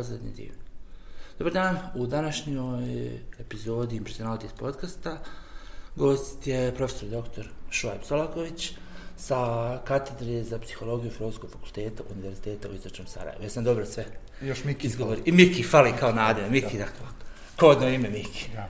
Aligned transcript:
Pozadnji 0.00 0.30
divno. 0.36 0.62
Dobar 1.38 1.52
dan, 1.52 1.78
u 1.94 2.06
današnjoj 2.06 3.10
epizodi 3.38 3.96
Impressionalities 3.96 4.52
podcasta 4.52 5.18
gost 5.96 6.46
je 6.46 6.74
profesor 6.74 7.08
dr. 7.08 7.48
Šuajb 7.70 8.02
Solaković 8.08 8.72
sa 9.16 9.78
katedre 9.84 10.44
za 10.44 10.58
psihologiju 10.58 11.10
Filozofskog 11.10 11.50
fakulteta 11.50 12.02
Univerziteta 12.10 12.68
u 12.68 12.74
Istočnom 12.74 13.06
Sarajevu. 13.06 13.42
Jesam 13.42 13.64
dobro 13.64 13.86
sve 13.86 14.04
Još 14.42 14.64
Miki 14.64 14.86
izgovori. 14.86 15.22
I 15.24 15.32
Miki 15.32 15.62
fali 15.62 15.92
kao 16.00 16.12
nade. 16.12 16.50
Miki, 16.50 16.78
da. 16.78 16.84
dakle, 16.84 17.06
kodno 17.56 17.88
ime 17.88 18.10
Miki. 18.10 18.48
Ja. 18.54 18.68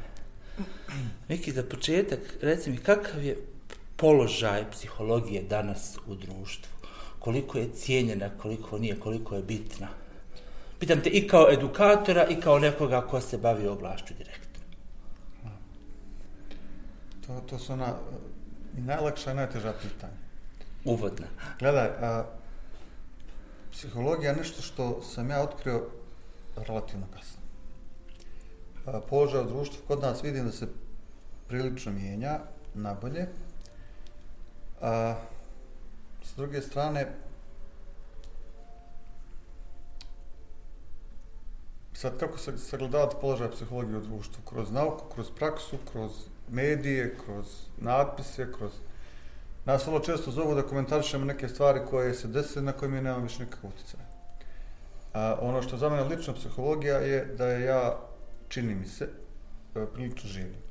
Miki, 1.28 1.52
za 1.52 1.62
početak, 1.62 2.20
reci 2.42 2.70
mi, 2.70 2.76
kakav 2.76 3.24
je 3.24 3.36
položaj 3.96 4.70
psihologije 4.70 5.42
danas 5.42 5.96
u 6.06 6.14
društvu? 6.14 6.72
Koliko 7.18 7.58
je 7.58 7.72
cijenjena, 7.74 8.30
koliko 8.38 8.78
nije, 8.78 9.00
koliko 9.00 9.36
je 9.36 9.42
bitna? 9.42 9.99
Pitam 10.80 11.00
te 11.00 11.10
i 11.10 11.28
kao 11.28 11.46
edukatora 11.52 12.26
i 12.26 12.40
kao 12.40 12.58
nekoga 12.58 13.00
ko 13.00 13.20
se 13.20 13.38
bavi 13.38 13.66
oblašću 13.66 14.14
direktno. 14.14 14.64
To, 17.26 17.40
to 17.46 17.58
su 17.58 17.72
ona 17.72 17.94
i 18.78 18.80
najlakša 18.80 19.32
i 19.32 19.34
najteža 19.34 19.72
pitanja. 19.82 20.12
Uvodna. 20.84 21.26
Gledaj, 21.58 21.86
a, 21.86 22.24
psihologija 23.72 24.30
je 24.30 24.36
nešto 24.36 24.62
što 24.62 25.02
sam 25.02 25.30
ja 25.30 25.42
otkrio 25.42 25.86
relativno 26.56 27.06
kasno. 27.14 27.40
A, 28.86 29.00
položaj 29.00 29.40
u 29.40 29.48
društvu 29.48 29.82
kod 29.86 30.00
nas 30.00 30.24
vidim 30.24 30.44
da 30.44 30.52
se 30.52 30.68
prilično 31.48 31.92
mijenja 31.92 32.40
na 32.74 32.94
bolje. 32.94 33.26
A, 34.80 35.14
s 36.24 36.36
druge 36.36 36.62
strane, 36.62 37.06
sad 42.00 42.18
kako 42.18 42.38
se 42.38 42.58
sagledavati 42.58 43.16
položaj 43.20 43.50
psihologije 43.50 43.98
u 43.98 44.00
društvu? 44.00 44.42
Kroz 44.44 44.70
nauku, 44.72 45.04
kroz 45.14 45.30
praksu, 45.30 45.76
kroz 45.92 46.10
medije, 46.48 47.16
kroz 47.24 47.46
natpise, 47.78 48.52
kroz... 48.52 48.72
Nas 49.64 49.86
vrlo 49.86 50.00
često 50.00 50.30
zovu 50.30 50.54
da 50.54 50.62
komentarišemo 50.62 51.24
neke 51.24 51.48
stvari 51.48 51.80
koje 51.90 52.14
se 52.14 52.28
desile 52.28 52.64
na 52.64 52.72
koje 52.72 52.88
mi 52.88 53.00
nemamo 53.00 53.22
više 53.22 53.44
nikakvog 53.44 53.72
utjecaja. 53.72 54.06
A, 55.14 55.36
ono 55.40 55.62
što 55.62 55.76
za 55.76 55.88
mene 55.88 56.04
lično 56.04 56.34
psihologija 56.34 56.96
je 56.98 57.24
da 57.24 57.46
je 57.46 57.64
ja, 57.64 57.98
čini 58.48 58.74
mi 58.74 58.86
se, 58.86 59.08
e, 59.74 59.86
prilično 59.94 60.28
živim. 60.28 60.62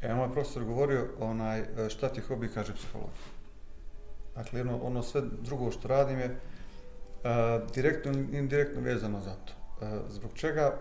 E, 0.00 0.14
moj 0.14 0.32
profesor 0.32 0.64
govorio 0.64 1.06
onaj, 1.20 1.60
e, 1.60 1.88
šta 1.88 2.08
ti 2.08 2.20
hobi 2.20 2.48
kaže 2.48 2.74
psihologija. 2.74 3.30
Dakle, 4.34 4.60
ono, 4.60 4.78
ono 4.82 5.02
sve 5.02 5.22
drugo 5.40 5.70
što 5.70 5.88
radim 5.88 6.18
je 6.18 6.36
a, 7.24 7.60
direktno 7.74 8.12
indirektno 8.12 8.80
vezano 8.80 9.20
za 9.20 9.34
to. 9.34 9.61
E, 9.82 10.00
zbog 10.08 10.30
čega? 10.34 10.74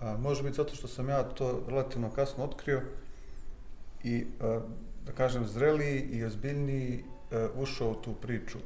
E, 0.00 0.16
može 0.18 0.42
biti 0.42 0.56
zato 0.56 0.74
što 0.74 0.88
sam 0.88 1.08
ja 1.08 1.22
to 1.22 1.62
relativno 1.68 2.10
kasno 2.10 2.44
otkrio 2.44 2.82
i, 4.04 4.26
e, 4.40 4.58
da 5.06 5.12
kažem, 5.12 5.46
zreliji 5.46 6.00
i 6.00 6.24
ozbiljniji 6.24 7.04
ušao 7.56 7.90
u 7.90 7.94
tu 7.94 8.14
priču 8.14 8.58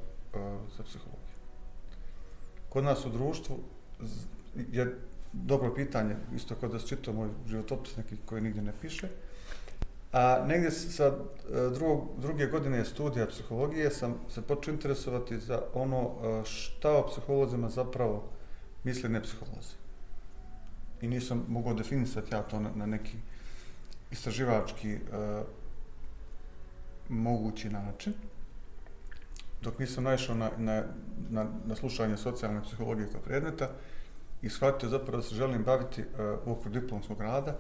za 0.77 0.83
psihologiju. 0.83 1.37
Kod 2.69 2.85
nas 2.85 3.07
u 3.07 3.09
društvu 3.09 3.59
je 4.73 4.97
dobro 5.33 5.75
pitanje, 5.75 6.17
isto 6.37 6.55
kod 6.55 6.71
da 6.71 6.79
se 6.79 6.87
čitao 6.87 7.15
moj 7.15 7.29
životopis 7.47 7.97
neki 7.97 8.17
koji 8.27 8.43
nigdje 8.43 8.63
ne 8.63 8.73
piše, 8.81 9.09
A 10.13 10.45
negdje 10.47 10.71
sa 10.71 11.13
drugog, 11.75 12.09
druge 12.19 12.47
godine 12.47 12.85
studija 12.85 13.27
psihologije 13.27 13.91
sam 13.91 14.15
se 14.29 14.43
počeo 14.43 14.75
interesovati 14.75 15.39
za 15.39 15.63
ono 15.75 16.11
šta 16.45 16.97
o 16.97 17.07
psiholozima 17.07 17.69
zapravo 17.69 18.25
misle 18.85 19.09
ne 19.09 19.23
psiholozi. 19.23 19.80
I 21.03 21.09
nisam 21.09 21.45
mogao 21.49 21.75
definisati 21.75 22.35
ja 22.35 22.43
to 22.43 22.61
na, 22.61 22.71
na 22.75 22.87
neki 22.87 23.17
istraživački 24.11 24.93
e, 24.93 24.99
mogući 27.09 27.71
način. 27.71 28.13
Dok 29.63 29.79
nisam 29.79 30.05
naišao 30.05 30.35
na, 30.35 30.51
na, 30.59 30.85
na, 31.31 31.47
na 31.67 31.77
slušanje 31.77 32.17
socijalne 32.17 32.63
psihologije 32.63 33.09
kao 33.13 33.21
predmeta 33.21 33.69
i 34.43 34.51
shvatio 34.51 34.89
zapravo 34.89 35.17
da 35.17 35.23
se 35.23 35.35
želim 35.35 35.65
baviti 35.65 36.01
e, 36.01 36.05
u 36.47 36.53
okviru 36.53 36.81
diplomskog 36.81 37.21
rada 37.21 37.57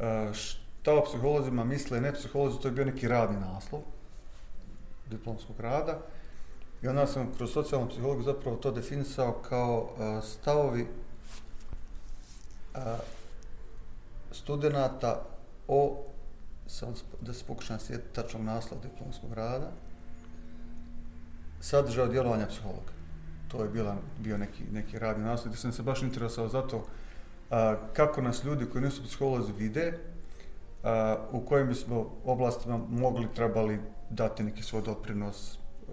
e, 0.00 0.34
šta 0.34 0.94
o 0.94 1.04
psiholozima 1.04 1.64
misle 1.64 2.00
ne 2.00 2.12
psiholozi, 2.12 2.60
to 2.60 2.68
je 2.68 2.72
bio 2.72 2.84
neki 2.84 3.08
radni 3.08 3.40
naslov 3.40 3.80
diplomskog 5.10 5.60
rada. 5.60 5.98
I 6.82 6.88
onda 6.88 7.06
sam 7.06 7.32
kroz 7.36 7.52
socijalnu 7.52 7.88
psihologiju 7.88 8.24
zapravo 8.24 8.56
to 8.56 8.70
definisao 8.70 9.32
kao 9.32 9.88
e, 9.98 10.20
stavovi 10.22 10.86
studenta 14.32 15.22
o, 15.68 16.04
sam, 16.66 16.94
da 17.20 17.32
se 17.32 17.44
pokušam 17.44 17.78
sjetiti 17.78 18.14
tačnog 18.14 18.42
naslova 18.42 18.82
diplomskog 18.82 19.32
rada, 19.32 19.70
sadržao 21.60 22.06
djelovanja 22.06 22.46
psihologa. 22.46 22.92
To 23.48 23.62
je 23.62 23.68
bila, 23.68 23.96
bio 24.18 24.38
neki, 24.38 24.64
neki 24.72 24.98
radni 24.98 25.24
naslov 25.24 25.48
gdje 25.48 25.60
sam 25.60 25.72
se 25.72 25.82
baš 25.82 26.02
interesovao 26.02 26.48
za 26.48 26.62
to 26.62 26.86
a, 27.50 27.76
kako 27.92 28.22
nas 28.22 28.44
ljudi 28.44 28.66
koji 28.66 28.84
nisu 28.84 29.04
psiholozi 29.04 29.52
vide, 29.52 29.98
a, 30.84 31.16
u 31.32 31.40
kojim 31.40 31.68
bismo 31.68 32.10
oblastima 32.24 32.80
mogli, 32.90 33.28
trebali 33.34 33.80
dati 34.10 34.42
neki 34.42 34.62
svoj 34.62 34.82
doprinos 34.82 35.58
a, 35.58 35.92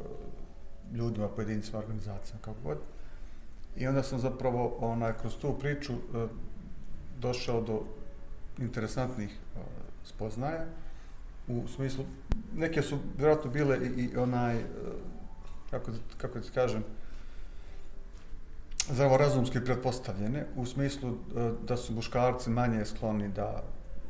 ljudima, 0.93 1.27
pojedincima, 1.27 1.79
organizacijama, 1.79 2.41
kako 2.41 2.57
god. 2.63 2.77
I 3.75 3.87
onda 3.87 4.03
sam 4.03 4.19
zapravo 4.19 4.77
onaj, 4.79 5.13
kroz 5.17 5.37
tu 5.37 5.59
priču 5.59 5.93
a, 6.13 6.27
došao 7.19 7.61
do 7.61 7.83
interesantnih 8.57 9.29
e, 9.29 9.59
spoznaja 10.03 10.65
u 11.47 11.67
smislu, 11.67 12.05
neke 12.55 12.81
su 12.81 12.97
vjerojatno 13.17 13.51
bile 13.51 13.77
i, 13.77 14.03
i 14.03 14.17
onaj, 14.17 14.55
e, 14.57 14.63
kako, 15.69 15.91
kako 16.17 16.39
da 16.39 16.45
ti 16.45 16.51
kažem, 16.51 16.83
zdravorazumski 18.89 19.59
pretpostavljene, 19.65 20.45
u 20.55 20.65
smislu 20.65 21.09
e, 21.09 21.51
da 21.67 21.77
su 21.77 21.93
muškarci 21.93 22.49
manje 22.49 22.85
skloni 22.85 23.29
da 23.29 23.63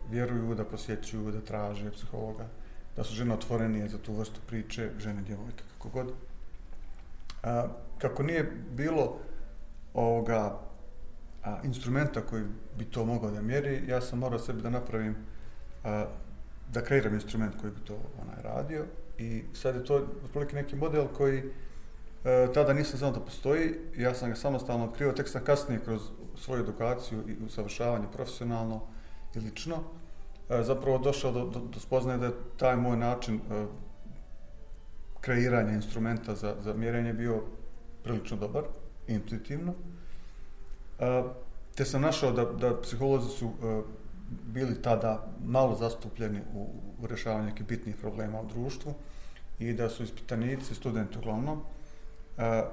vjeruju, 0.10 0.56
da 0.56 0.66
posjećuju, 0.66 1.32
da 1.32 1.42
traže 1.42 1.92
psihologa, 1.92 2.48
da 2.96 3.04
su 3.04 3.14
žene 3.14 3.34
otvorenije 3.34 3.88
za 3.90 3.98
tu 3.98 4.14
vrstu 4.14 4.42
priče, 4.48 4.90
žene, 5.00 5.22
djevojke, 5.22 5.64
kako 5.74 5.90
god. 5.90 6.14
A, 7.44 7.68
kako 7.98 8.24
nije 8.24 8.52
bilo 8.72 9.18
ovoga 9.94 10.60
a, 11.44 11.60
instrumenta 11.64 12.22
koji 12.22 12.44
bi 12.78 12.86
to 12.86 13.06
mogao 13.06 13.32
da 13.32 13.42
mjeri, 13.42 13.84
ja 13.88 14.02
sam 14.02 14.20
morao 14.20 14.40
sebi 14.40 14.62
da 14.62 14.70
napravim, 14.70 15.16
a, 15.84 16.06
da 16.72 16.84
kreiram 16.84 17.14
instrument 17.14 17.56
koji 17.62 17.74
bi 17.74 17.80
to 17.80 17.98
onaj 18.22 18.44
radio 18.44 18.86
i 19.18 19.44
sad 19.54 19.76
je 19.76 19.86
to 19.86 20.08
otprilike 20.24 20.56
neki 20.56 20.76
model 20.76 21.08
koji 21.08 21.44
E, 22.24 22.54
tada 22.54 22.74
nisam 22.74 23.00
znao 23.00 23.12
da 23.12 23.20
postoji, 23.20 23.74
ja 23.98 24.14
sam 24.14 24.30
ga 24.30 24.36
samostalno 24.36 24.86
otkrio, 24.86 25.12
tek 25.12 25.30
sam 25.30 25.44
kasnije 25.44 25.82
kroz 25.84 26.02
svoju 26.36 26.64
edukaciju 26.64 27.24
i 27.28 27.46
usavršavanje 27.46 28.06
profesionalno 28.14 28.82
i 29.36 29.40
lično, 29.40 29.76
e, 30.50 30.64
zapravo 30.64 30.98
došao 30.98 31.32
do, 31.32 31.46
do, 31.46 31.60
do 31.60 31.80
spoznaje 31.80 32.18
da 32.20 32.26
je 32.26 32.32
taj 32.58 32.76
moj 32.76 32.98
način 32.98 33.36
e, 33.36 33.66
kreiranja 35.22 35.74
instrumenta 35.74 36.36
za, 36.36 36.56
za 36.62 36.74
mjerenje 36.74 37.14
bio 37.14 37.42
prilično 38.04 38.38
dobar, 38.38 38.64
intuitivno. 39.08 39.74
Te 41.76 41.86
sam 41.86 42.02
našao 42.02 42.32
da, 42.32 42.46
da 42.46 42.82
psiholozi 42.82 43.30
su 43.30 43.46
e, 43.46 43.82
bili 44.46 44.82
tada 44.82 45.28
malo 45.46 45.76
zastupljeni 45.76 46.42
u, 46.54 46.68
u 47.00 47.08
rješavanju 47.08 47.46
nekih 47.46 47.68
bitnih 47.68 47.96
problema 47.96 48.42
u 48.42 48.46
društvu 48.46 48.94
i 49.60 49.74
da 49.74 49.90
su 49.90 50.04
ispitanici, 50.04 50.76
studenti 50.76 51.18
uglavnom, 51.18 51.62
e, 52.38 52.64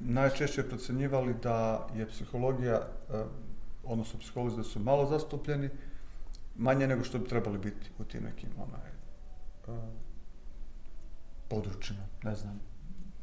najčešće 0.00 0.68
procenjivali 0.68 1.34
da 1.42 1.88
je 1.94 2.08
psihologija, 2.08 2.74
e, 2.74 3.24
odnosno 3.84 4.20
psiholozi 4.20 4.56
da 4.56 4.64
su 4.64 4.80
malo 4.80 5.06
zastupljeni, 5.06 5.68
manje 6.56 6.86
nego 6.86 7.04
što 7.04 7.18
bi 7.18 7.28
trebali 7.28 7.58
biti 7.58 7.90
u 7.98 8.04
tim 8.04 8.24
nekim 8.24 8.50
onaj, 8.56 8.90
e, 8.90 9.82
područjima, 11.48 12.02
ne 12.22 12.34
znam, 12.34 12.60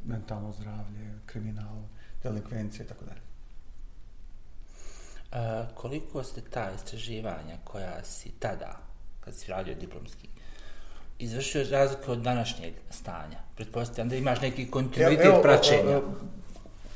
mentalno 0.05 0.51
zdravlje, 0.51 1.19
kriminal, 1.25 1.75
delikvencije 2.23 2.85
i 2.85 2.87
tako 2.87 3.05
dalje. 3.05 3.26
Koliko 5.73 6.23
ste 6.23 6.41
ta 6.41 6.71
istraživanja 6.75 7.57
koja 7.63 8.03
si 8.03 8.31
tada, 8.39 8.77
kad 9.19 9.35
si 9.35 9.51
radio 9.51 9.75
diplomski, 9.75 10.27
izvršio 11.19 11.65
razliku 11.71 12.11
od 12.11 12.17
današnjeg 12.19 12.73
stanja? 12.89 13.37
Pretpostavljam 13.55 14.09
da 14.09 14.15
imaš 14.15 14.41
neki 14.41 14.71
kontinuitet 14.71 15.25
Evo, 15.25 15.33
evo, 15.33 15.43
praćenja. 15.43 15.91
e, 15.91 15.95
e, 15.95 16.01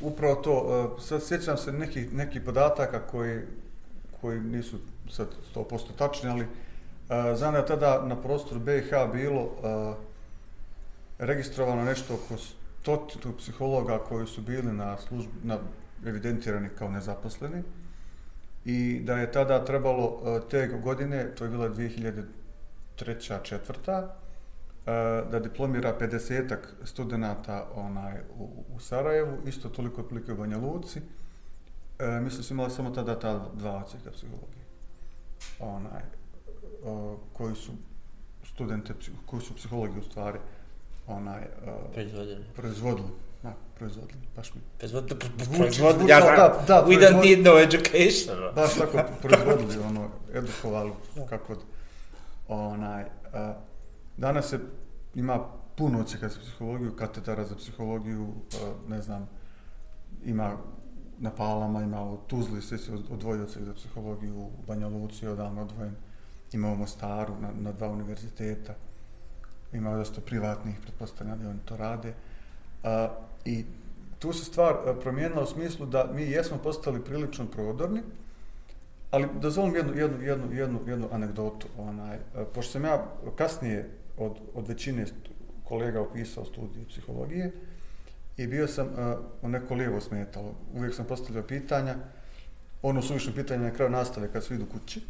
Upravo 0.01 0.35
to, 0.35 0.87
e, 0.97 1.01
sad 1.01 1.27
sjećam 1.27 1.57
se 1.57 1.71
nekih 1.71 2.13
neki 2.13 2.39
podataka 2.39 3.07
koji, 3.07 3.41
koji 4.21 4.39
nisu 4.39 4.77
sad 5.09 5.27
100% 5.55 5.79
tačni, 5.97 6.29
ali 6.29 6.41
e, 6.43 7.35
znam 7.35 7.53
da 7.53 7.59
je 7.59 7.65
tada 7.65 8.01
na 8.05 8.21
prostoru 8.21 8.59
BiH 8.59 8.89
bilo 9.13 9.41
e, 9.41 9.93
registrovano 11.19 11.83
nešto 11.83 12.13
oko 12.13 12.37
stotinu 12.81 13.37
psihologa 13.37 13.99
koji 13.99 14.27
su 14.27 14.41
bili 14.41 14.73
na, 14.73 14.97
službi, 14.97 15.33
na 15.43 15.57
evidentirani 16.05 16.69
kao 16.77 16.89
nezaposleni 16.89 17.63
i 18.65 18.99
da 19.03 19.17
je 19.17 19.31
tada 19.31 19.65
trebalo 19.65 20.21
e, 20.25 20.49
te 20.49 20.67
godine, 20.67 21.35
to 21.35 21.43
je 21.43 21.49
bila 21.49 21.69
2003. 21.69 23.43
četvrta, 23.43 24.15
e, 24.85 24.91
da 25.31 25.39
diplomira 25.39 25.97
50 25.99 26.57
studenta 26.83 27.67
onaj, 27.75 28.19
u, 28.37 28.63
u 28.75 28.79
Sarajevu, 28.79 29.37
isto 29.45 29.69
toliko 29.69 30.01
otprilike 30.01 30.33
u 30.33 30.37
Banja 30.37 30.57
Luci. 30.57 31.01
E, 31.99 32.19
mislim 32.19 32.43
su 32.43 32.53
imali 32.53 32.71
samo 32.71 32.89
tada 32.89 33.19
ta 33.19 33.49
dva 33.53 33.83
ocijeka 33.85 34.11
psihologije. 34.11 34.65
Onaj, 35.59 36.01
o, 36.83 37.17
koji 37.33 37.55
su 37.55 37.71
studente, 38.43 38.93
koji 39.25 39.41
su 39.41 39.55
psihologi 39.55 39.99
u 39.99 40.03
stvari 40.03 40.39
onaj, 41.07 41.41
proizvodili. 41.93 42.45
proizvodili. 42.55 43.09
Da, 43.43 43.53
proizvodili, 43.75 44.21
baš 44.35 44.53
mi. 44.53 44.61
Proizvodili, 44.77 45.19
proizvodili, 45.57 46.09
ja 46.09 46.21
znam, 46.21 46.35
da, 46.35 46.63
da, 46.67 46.85
we 46.88 46.99
don't 46.99 47.25
need 47.25 47.45
no 47.45 47.59
education. 47.59 48.53
Baš 48.55 48.73
tako 48.73 48.99
proizvodili, 49.21 49.83
ono, 49.83 50.09
edukovali, 50.33 50.91
kako 51.29 51.55
onaj, 52.47 53.05
a, 53.33 53.53
danas 54.17 54.49
se 54.49 54.59
ima 55.15 55.39
puno 55.75 55.99
ocijeka 55.99 56.29
za 56.29 56.39
psihologiju, 56.39 56.95
katedara 56.95 57.45
za 57.45 57.55
psihologiju, 57.55 58.33
a, 58.53 58.73
ne 58.89 59.01
znam, 59.01 59.29
ima 60.25 60.57
na 61.19 61.31
Palama, 61.31 61.81
ima 61.81 62.03
u 62.03 62.17
Tuzli, 62.17 62.61
sve 62.61 62.77
se 62.77 62.91
odvojio 63.09 63.43
ocijek 63.43 63.65
za 63.65 63.73
psihologiju, 63.73 64.38
u 64.39 64.51
Banja 64.67 64.88
Luci 64.88 65.25
je 65.25 65.31
odavno 65.31 65.61
odvojen, 65.61 65.95
ima 66.53 66.71
u 66.71 66.75
Mostaru, 66.75 67.33
na, 67.41 67.51
na 67.59 67.71
dva 67.71 67.88
univerziteta, 67.88 68.73
ima 69.73 69.95
dosta 69.95 70.21
privatnih, 70.21 70.75
pretpostavljam 70.81 71.39
da 71.39 71.49
oni 71.49 71.59
to 71.65 71.77
rade. 71.77 72.13
A, 72.83 73.07
I 73.45 73.65
tu 74.19 74.33
se 74.33 74.45
stvar 74.45 74.73
e, 74.73 74.99
promijenila 74.99 75.43
u 75.43 75.45
smislu 75.45 75.85
da 75.85 76.09
mi 76.13 76.21
jesmo 76.21 76.57
postali 76.57 77.03
prilično 77.03 77.45
prodorni, 77.45 78.01
ali 79.11 79.27
dozvolim 79.41 79.75
jednu, 79.75 79.97
jednu, 79.97 80.21
jednu, 80.21 80.53
jednu, 80.53 80.79
jednu 80.88 81.07
anegdotu. 81.11 81.67
Onaj, 81.77 82.15
e, 82.15 82.19
pošto 82.53 82.71
sam 82.71 82.85
ja 82.85 83.05
kasnije 83.35 83.89
od, 84.17 84.38
od 84.53 84.67
većine 84.67 85.05
kolega 85.63 86.01
upisao 86.01 86.45
studiju 86.45 86.85
psihologije 86.88 87.51
i 88.38 88.47
bio 88.47 88.67
sam 88.67 88.88
e, 88.88 89.01
a, 89.43 89.47
neko 89.47 89.73
lijevo 89.75 90.01
smetalo. 90.01 90.55
Uvijek 90.73 90.95
sam 90.95 91.05
postavljao 91.05 91.43
pitanja, 91.43 91.95
ono 92.81 93.01
suvišno 93.01 93.33
pitanje 93.33 93.63
na 93.63 93.73
kraju 93.73 93.91
nastave 93.91 94.31
kad 94.33 94.43
svi 94.43 94.55
idu 94.55 94.65
kući. 94.65 95.01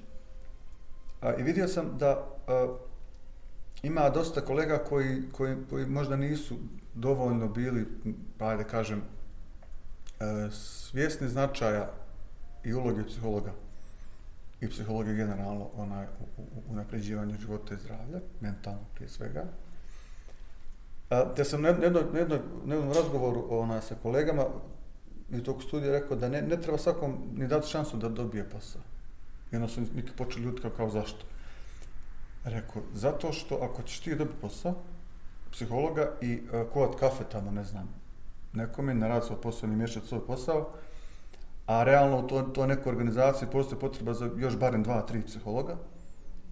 A, 1.22 1.36
I 1.36 1.44
vidio 1.44 1.68
sam 1.68 1.98
da 1.98 2.28
uh, 2.48 2.91
ima 3.84 4.10
dosta 4.10 4.42
kolega 4.42 4.78
koji, 4.78 5.22
koji, 5.32 5.56
koji 5.70 5.86
možda 5.86 6.16
nisu 6.16 6.56
dovoljno 6.96 7.48
bili, 7.48 7.88
pa 8.38 8.56
da 8.56 8.64
kažem, 8.64 9.02
e, 10.20 10.52
svjesni 10.52 11.30
značaja 11.30 11.92
i 12.64 12.74
uloge 12.74 13.04
psihologa 13.04 13.52
i 14.62 14.70
psihologije 14.70 15.16
generalno 15.16 15.70
onaj, 15.78 16.06
u, 16.06 16.42
u, 16.42 16.46
u 16.70 16.76
napređivanju 16.76 17.38
života 17.40 17.74
i 17.74 17.78
zdravlja, 17.78 18.20
mentalno 18.42 18.86
prije 18.96 19.10
svega. 19.10 19.44
A, 21.10 21.34
te 21.36 21.44
sam 21.44 21.62
na 21.62 21.70
jednom, 21.70 22.04
na 22.14 22.20
jednom, 22.20 22.40
na 22.66 22.76
jednom 22.76 22.94
razgovoru 22.94 23.48
ona, 23.50 23.82
sa 23.82 23.96
kolegama 24.04 24.46
i 25.32 25.44
tog 25.44 25.64
studija 25.64 25.92
rekao 25.92 26.18
da 26.18 26.30
ne, 26.30 26.42
ne 26.42 26.62
treba 26.62 26.78
svakom 26.78 27.18
ni 27.36 27.48
dati 27.48 27.68
šansu 27.68 27.98
da 27.98 28.10
dobije 28.10 28.50
posao. 28.50 28.82
I 29.52 29.56
onda 29.56 29.68
su 29.68 29.82
neki 29.96 30.12
počeli 30.18 30.46
ljudi 30.46 30.62
kao, 30.62 30.72
kao 30.72 30.90
zašto. 30.90 31.26
Rekao, 32.44 32.82
zato 32.94 33.34
što 33.34 33.56
ako 33.56 33.84
ćeš 33.84 34.00
ti 34.00 34.16
dobiti 34.16 34.38
posao, 34.42 34.74
psihologa 35.52 36.12
i 36.22 36.44
e, 36.54 36.62
uh, 36.62 36.70
kovat 36.74 37.00
kafe 37.00 37.24
tamo, 37.32 37.52
ne 37.52 37.64
znam, 37.64 37.90
nekome, 38.54 38.94
na 38.94 39.08
rad 39.08 39.26
svoj 39.26 39.42
posao, 39.42 39.70
ni 39.70 39.76
mješati 39.76 40.08
svoj 40.08 40.26
posao, 40.26 40.70
a 41.66 41.84
realno 41.84 42.20
u 42.20 42.28
to, 42.28 42.42
to 42.42 42.66
nekoj 42.66 42.90
organizaciji 42.90 43.50
postoji 43.52 43.80
potreba 43.80 44.14
za 44.14 44.30
još 44.38 44.58
barem 44.58 44.84
dva, 44.84 45.02
tri 45.02 45.22
psihologa. 45.22 45.76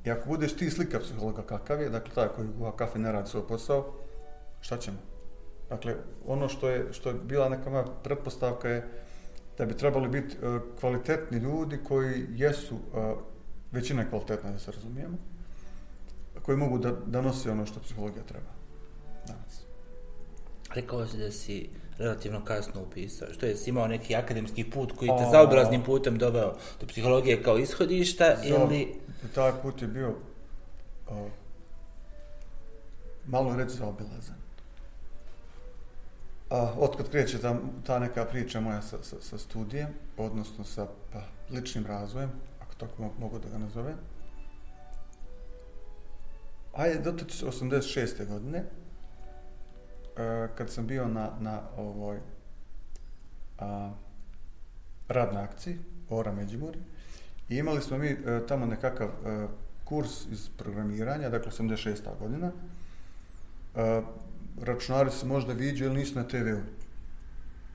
I 0.05 0.11
ako 0.11 0.29
budeš 0.29 0.55
ti 0.55 0.69
slika 0.69 0.99
psihologa 0.99 1.41
kakav 1.41 1.81
je, 1.81 1.89
dakle 1.89 2.13
taj 2.13 2.27
koji 2.27 2.47
u 2.47 2.71
kafe 2.71 2.99
ne 2.99 3.11
radi 3.11 3.29
svoj 3.29 3.47
posao, 3.47 3.93
šta 4.61 4.77
ćemo? 4.77 4.97
Dakle, 5.69 5.95
ono 6.25 6.47
što 6.49 6.69
je, 6.69 6.93
što 6.93 7.09
je 7.09 7.15
bila 7.15 7.49
neka 7.49 7.69
moja 7.69 7.85
pretpostavka 8.03 8.69
je 8.69 8.87
da 9.57 9.65
bi 9.65 9.77
trebali 9.77 10.09
biti 10.09 10.37
uh, 10.37 10.61
kvalitetni 10.79 11.37
ljudi 11.37 11.79
koji 11.87 12.25
jesu, 12.29 12.75
uh, 12.75 13.17
većina 13.71 14.01
je 14.01 14.09
kvalitetna 14.09 14.51
da 14.51 14.59
se 14.59 14.71
razumijemo, 14.71 15.17
koji 16.49 16.57
mogu 16.57 16.77
da, 16.77 16.91
da 17.05 17.21
nose 17.21 17.51
ono 17.51 17.65
što 17.65 17.79
psihologija 17.79 18.23
treba 18.23 18.49
danas. 19.27 19.61
Rekao 20.73 21.07
si 21.07 21.17
da 21.17 21.31
si 21.31 21.69
relativno 21.97 22.45
kasno 22.45 22.81
upisao. 22.81 23.33
Što 23.33 23.45
je, 23.45 23.55
si 23.55 23.69
imao 23.69 23.87
neki 23.87 24.15
akademski 24.15 24.69
put 24.69 24.91
koji 24.91 25.07
te 25.07 25.25
O. 25.27 25.31
zaobraznim 25.31 25.83
putem 25.83 26.17
doveo 26.17 26.55
do 26.81 26.87
psihologije 26.87 27.43
kao 27.43 27.57
ishodišta 27.57 28.35
ili... 28.43 28.99
Taj 29.35 29.51
put 29.61 29.81
je 29.81 29.87
bio 29.87 30.09
uh, 30.09 31.17
malo 33.25 33.55
reći 33.55 33.75
zaobilazan. 33.75 34.37
A, 36.49 36.73
otkad 36.79 37.09
kreće 37.09 37.41
ta, 37.41 37.57
ta 37.85 37.99
neka 37.99 38.25
priča 38.25 38.59
moja 38.59 38.81
sa, 38.81 38.97
sa, 39.03 39.15
sa 39.21 39.37
studijem, 39.37 39.89
odnosno 40.17 40.63
sa 40.63 40.87
pa, 41.13 41.21
ličnim 41.49 41.85
razvojem, 41.85 42.31
ako 42.61 42.73
tako 42.75 43.03
mo- 43.03 43.19
mogu 43.19 43.39
da 43.39 43.49
ga 43.49 43.57
nazovem, 43.57 43.95
ajde, 46.79 46.99
do 46.99 47.11
86. 47.11 48.27
godine, 48.27 48.57
e, 50.17 50.47
kad 50.55 50.69
sam 50.69 50.87
bio 50.87 51.07
na, 51.07 51.31
na 51.39 51.61
ovoj 51.77 52.19
a, 53.59 53.91
radnoj 55.07 55.43
akciji, 55.43 55.77
Ora 56.09 56.31
Međimurje, 56.31 56.81
i 57.49 57.55
imali 57.57 57.81
smo 57.81 57.97
mi 57.97 58.07
e, 58.07 58.17
tamo 58.47 58.65
nekakav 58.65 59.07
e, 59.07 59.47
kurs 59.83 60.25
iz 60.31 60.49
programiranja, 60.57 61.29
dakle 61.29 61.51
86. 61.51 62.19
godina, 62.19 62.51
e, 63.75 64.01
računari 64.61 65.11
se 65.11 65.25
možda 65.25 65.53
viđaju 65.53 65.91
ili 65.91 65.99
nisu 65.99 66.15
na 66.15 66.27
TV-u, 66.27 66.61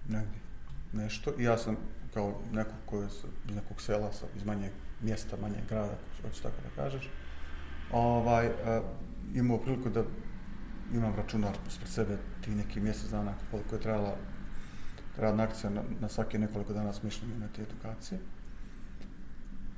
negdje, 0.09 0.41
nešto, 0.93 1.33
i 1.39 1.45
ja 1.45 1.59
sam 1.59 1.77
kao 2.15 2.41
neko 2.53 2.71
ko 2.87 3.01
je 3.01 3.07
iz 3.07 3.55
nekog 3.55 3.81
sela, 3.81 4.13
sa, 4.13 4.27
iz 4.37 4.45
manjeg 4.45 4.73
mjesta, 5.01 5.37
manjeg 5.37 5.69
grada, 5.69 5.95
hoćeš 6.23 6.41
tako 6.41 6.57
da 6.65 6.83
kažeš, 6.83 7.11
ovaj, 7.95 8.47
uh, 8.47 8.53
imao 9.35 9.59
priliku 9.59 9.89
da 9.89 10.05
imam 10.95 11.15
računar 11.17 11.57
ispred 11.69 11.89
sebe 11.89 12.19
ti 12.41 12.51
neki 12.51 12.81
mjesec 12.81 13.11
dana 13.11 13.35
koliko 13.51 13.75
je 13.75 13.81
trajala 13.81 14.17
radna 15.19 15.43
akcija 15.43 15.71
na, 15.71 15.83
na 16.01 16.09
svake 16.09 16.39
nekoliko 16.39 16.73
dana 16.73 16.93
smišljanja 16.93 17.39
na 17.39 17.49
te 17.49 17.63
edukacije. 17.63 18.21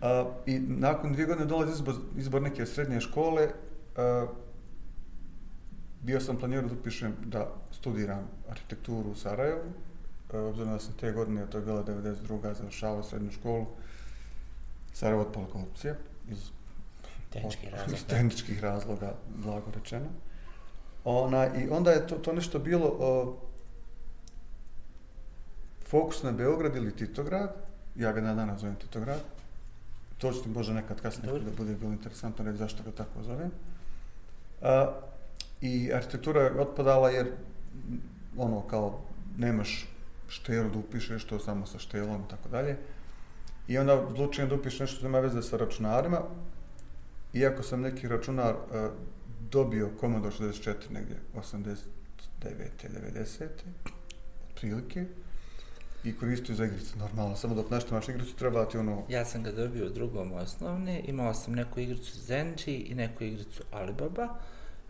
Uh, 0.01 0.33
I 0.47 0.59
nakon 0.59 1.13
dvije 1.13 1.27
godine 1.27 1.47
dolazi 1.47 1.73
izbor, 1.73 1.95
izbor 2.17 2.43
neke 2.43 2.67
srednje 2.67 3.01
škole, 3.01 3.45
uh, 3.45 4.29
bio 6.03 6.21
sam 6.21 6.37
planirao 6.37 6.69
da 6.69 6.75
upišem 6.75 7.15
da 7.25 7.53
studiram 7.71 8.29
arhitekturu 8.49 9.11
u 9.11 9.15
Sarajevu, 9.15 9.61
uh, 10.33 10.41
obzirom 10.41 10.73
da 10.73 10.79
sam 10.79 10.95
te 11.01 11.13
godine, 11.13 11.47
to 11.51 11.59
je 11.59 11.65
bila 11.65 11.85
92. 11.85 12.55
završavao 12.55 13.03
srednju 13.03 13.31
školu, 13.31 13.67
Sarajevo 14.93 15.23
otpala 15.23 15.47
korupcija, 15.47 15.95
iz 16.29 16.51
Tehnički 17.37 17.67
Iz 17.67 17.73
razlog. 17.73 17.99
tehničkih 18.11 18.61
razloga, 18.61 19.15
blago 19.45 19.71
rečeno. 19.75 20.07
Ona, 21.05 21.47
I 21.57 21.69
onda 21.71 21.91
je 21.91 22.07
to, 22.07 22.15
to 22.15 22.33
nešto 22.33 22.59
bilo 22.59 22.97
o, 22.99 23.37
fokus 25.89 26.23
na 26.23 26.33
Beograd 26.33 26.77
ili 26.77 26.97
Titograd, 26.97 27.55
ja 27.97 28.13
ga 28.13 28.21
na 28.21 28.35
danas 28.35 28.61
zovem 28.61 28.77
Titograd, 28.77 29.21
to 30.19 30.33
ću 30.33 30.43
ti 30.43 30.49
možda 30.49 30.75
nekad 30.75 31.01
kasnije 31.01 31.33
Dobro. 31.33 31.45
da 31.45 31.57
bude 31.57 31.75
bilo 31.75 31.93
interesantno 31.93 32.45
reći 32.45 32.59
zašto 32.59 32.83
ga 32.83 32.91
tako 32.91 33.23
zovem. 33.23 33.51
A, 34.63 34.93
I 35.61 35.93
arhitektura 35.93 36.43
je 36.43 36.61
otpadala 36.61 37.11
jer 37.11 37.27
ono 38.37 38.61
kao 38.61 39.01
nemaš 39.39 39.89
štelu 40.29 40.71
da 40.71 40.79
upišeš 40.79 41.25
to 41.25 41.39
samo 41.39 41.67
sa 41.67 41.79
štelom 41.79 42.23
i 42.27 42.31
tako 42.31 42.49
dalje. 42.49 42.77
I 43.69 43.79
onda 43.79 43.95
odlučujem 44.01 44.49
da 44.49 44.55
upišem 44.55 44.85
nešto 44.85 44.97
što 44.97 45.07
ima 45.07 45.21
veze 45.21 45.43
sa 45.43 45.57
računarima, 45.57 46.21
iako 47.39 47.63
sam 47.63 47.81
neki 47.81 48.09
računar 48.09 48.55
uh, 48.55 48.91
dobio 49.51 49.91
Commodore 50.01 50.35
64 50.35 50.75
negdje 50.91 51.17
89. 51.35 51.77
90. 52.43 53.47
otprilike 54.51 55.05
i 56.05 56.17
koristio 56.17 56.55
za 56.55 56.65
igrice 56.65 56.97
normalno, 56.99 57.37
samo 57.37 57.55
dok 57.55 57.71
nešto 57.71 57.95
imaš 57.95 58.09
igricu 58.09 58.37
treba 58.37 58.65
ti 58.65 58.79
ono 58.79 59.05
Ja 59.09 59.25
sam 59.25 59.43
ga 59.43 59.53
dobio 59.53 59.87
u 59.87 59.91
drugom 59.91 60.33
osnovne, 60.33 61.03
imao 61.07 61.35
sam 61.35 61.55
neku 61.55 61.81
igricu 61.81 62.21
Zenji 62.21 62.77
i 62.89 62.95
neku 62.95 63.25
igricu 63.25 63.63
Alibaba 63.71 64.29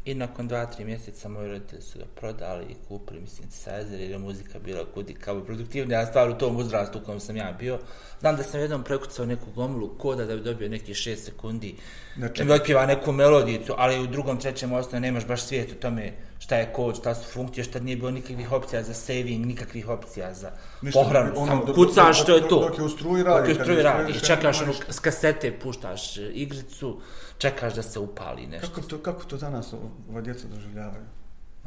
i 0.07 0.15
nakon 0.15 0.49
dva, 0.49 0.67
tri 0.67 0.85
mjeseca 0.85 1.29
moji 1.29 1.49
roditelji 1.49 1.83
su 1.83 1.99
ga 1.99 2.05
prodali 2.15 2.65
i 2.65 2.75
kupili 2.89 3.21
mi 3.21 3.27
synthesizer 3.27 3.93
jer 4.01 4.11
je 4.11 4.19
muzika 4.19 4.59
bila 4.59 4.85
kudi 4.95 5.15
kao 5.15 5.45
produktivnija 5.45 6.07
stvar 6.07 6.31
u 6.31 6.39
tom 6.39 6.57
uzrastu 6.57 6.99
u 6.99 7.05
kojem 7.05 7.21
sam 7.21 7.37
ja 7.37 7.57
bio. 7.59 7.79
Znam 8.21 8.37
da 8.37 8.43
sam 8.43 8.61
jednom 8.61 8.83
prekucao 8.85 9.27
neku 9.27 9.47
gomilu 9.55 9.99
koda 9.99 10.25
da 10.25 10.37
bi 10.37 10.43
dobio 10.43 10.69
neki 10.69 10.95
šest 10.95 11.25
sekundi 11.25 11.75
da 12.17 12.27
Znači- 12.27 12.45
mi 12.45 12.53
otpjeva 12.53 12.87
neku 12.87 13.13
melodijicu, 13.13 13.75
ali 13.77 14.01
u 14.01 14.07
drugom, 14.07 14.41
trećem 14.41 14.73
osnovu 14.73 15.01
nemaš 15.01 15.27
baš 15.27 15.43
svijet 15.43 15.73
u 15.73 15.75
tome 15.75 16.13
šta 16.47 16.57
je 16.57 16.73
kod, 16.73 16.97
šta 16.97 17.15
su 17.15 17.25
funkcije, 17.33 17.65
šta 17.65 17.79
nije 17.79 17.97
bilo 17.97 18.11
nikakvih 18.11 18.53
opcija 18.53 18.83
za 18.83 18.95
saving, 18.95 19.47
nikakvih 19.47 19.89
opcija 19.89 20.35
za 20.35 20.51
Ništa, 20.83 21.01
pohranu, 21.01 21.33
ono, 21.37 21.47
samo 21.47 21.75
kucaš, 21.75 22.21
dok- 22.21 22.27
to 22.27 22.35
je 22.35 22.49
to. 22.49 22.61
dok 22.69 22.79
je 22.79 22.85
u 22.85 22.89
struji 22.89 23.23
radi, 23.23 23.39
Dok 23.41 23.49
je 23.49 23.55
u 23.55 23.57
kad 23.57 23.65
struji 23.65 23.77
je 23.77 23.83
radi, 23.83 24.13
i 24.13 24.21
čekaš 24.21 24.61
ono, 24.63 24.73
s 24.89 24.99
kasete 24.99 25.59
puštaš 25.59 26.17
igricu, 26.17 27.01
čekaš 27.39 27.75
da 27.75 27.83
se 27.83 27.99
upali 27.99 28.47
nešto. 28.47 28.69
Kako 28.75 28.87
to, 28.87 28.99
kako 28.99 29.25
to 29.25 29.37
danas 29.37 29.73
ova 30.11 30.21
djeca 30.21 30.47
doživljavaju? 30.55 31.05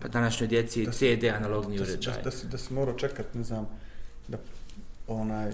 Pa 0.01 0.07
današnjoj 0.07 0.47
djeci 0.47 0.79
je 0.79 0.85
Da 0.85 0.91
CD 0.91 1.23
analogni 1.35 1.77
da, 1.77 1.83
uređaj. 1.83 2.13
Da, 2.13 2.21
da, 2.21 2.31
si, 2.31 2.47
da 2.47 2.57
si 2.57 2.73
morao 2.73 2.95
čekat, 2.95 3.33
ne 3.33 3.43
znam, 3.43 3.67
da 4.27 4.37
onaj, 5.07 5.49
uh, 5.49 5.53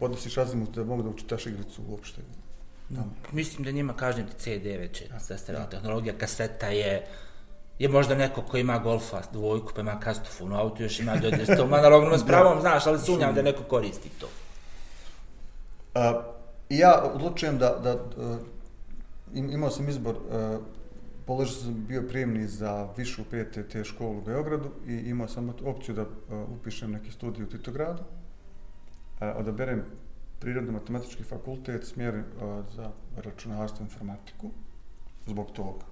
podnosiš 0.00 0.34
razimut 0.34 0.70
da 0.74 0.84
mogu 0.84 1.02
da 1.02 1.08
učitaš 1.08 1.46
igricu 1.46 1.82
uopšte. 1.88 2.20
Tamo. 2.88 3.14
Mislim 3.32 3.64
da 3.64 3.70
njima 3.70 3.94
kažem 3.96 4.26
ti 4.26 4.34
CD 4.38 4.64
već 4.66 5.00
je 5.00 5.08
zastarala 5.20 5.66
tehnologija, 5.66 6.14
kaseta 6.18 6.66
je 6.66 7.06
je 7.78 7.88
možda 7.88 8.14
neko 8.14 8.42
ko 8.42 8.56
ima 8.56 8.78
golfa 8.78 9.22
dvojku 9.32 9.72
pa 9.74 9.80
ima 9.80 10.00
kastofon 10.00 10.52
u 10.52 10.56
autu, 10.56 10.82
još 10.82 11.00
ima 11.00 11.16
dodir 11.16 11.44
s 11.44 11.56
tom 11.56 11.72
analognom 11.72 12.18
s 12.22 12.26
pravom, 12.26 12.60
znaš, 12.60 12.86
ali 12.86 12.98
sumnjam 12.98 13.34
da 13.34 13.42
neko 13.42 13.62
koristi 13.62 14.08
to. 14.08 14.26
Uh, 15.94 16.24
ja 16.68 17.02
odlučujem 17.14 17.58
da, 17.58 17.70
da 17.82 17.94
uh, 17.94 18.36
im, 19.34 19.50
imao 19.50 19.70
sam 19.70 19.88
izbor, 19.88 20.14
uh, 20.14 20.60
položio 21.26 21.54
sam 21.54 21.84
bio 21.88 22.02
prijemni 22.08 22.46
za 22.46 22.88
višu 22.96 23.24
PTT 23.24 23.84
školu 23.84 24.18
u 24.18 24.22
Beogradu 24.22 24.70
i 24.86 24.92
imao 24.92 25.28
sam 25.28 25.54
opciju 25.64 25.94
da 25.94 26.02
uh, 26.02 26.08
upišem 26.60 26.92
neki 26.92 27.12
studij 27.12 27.44
u 27.44 27.48
Titogradu, 27.48 28.02
uh, 28.02 29.28
odaberem 29.36 29.84
prirodno-matematički 30.40 31.22
fakultet, 31.22 31.84
smjer 31.84 32.14
uh, 32.16 32.24
za 32.76 32.90
računarstvo 33.16 33.82
i 33.82 33.86
informatiku, 33.86 34.50
zbog 35.26 35.52
toga 35.52 35.84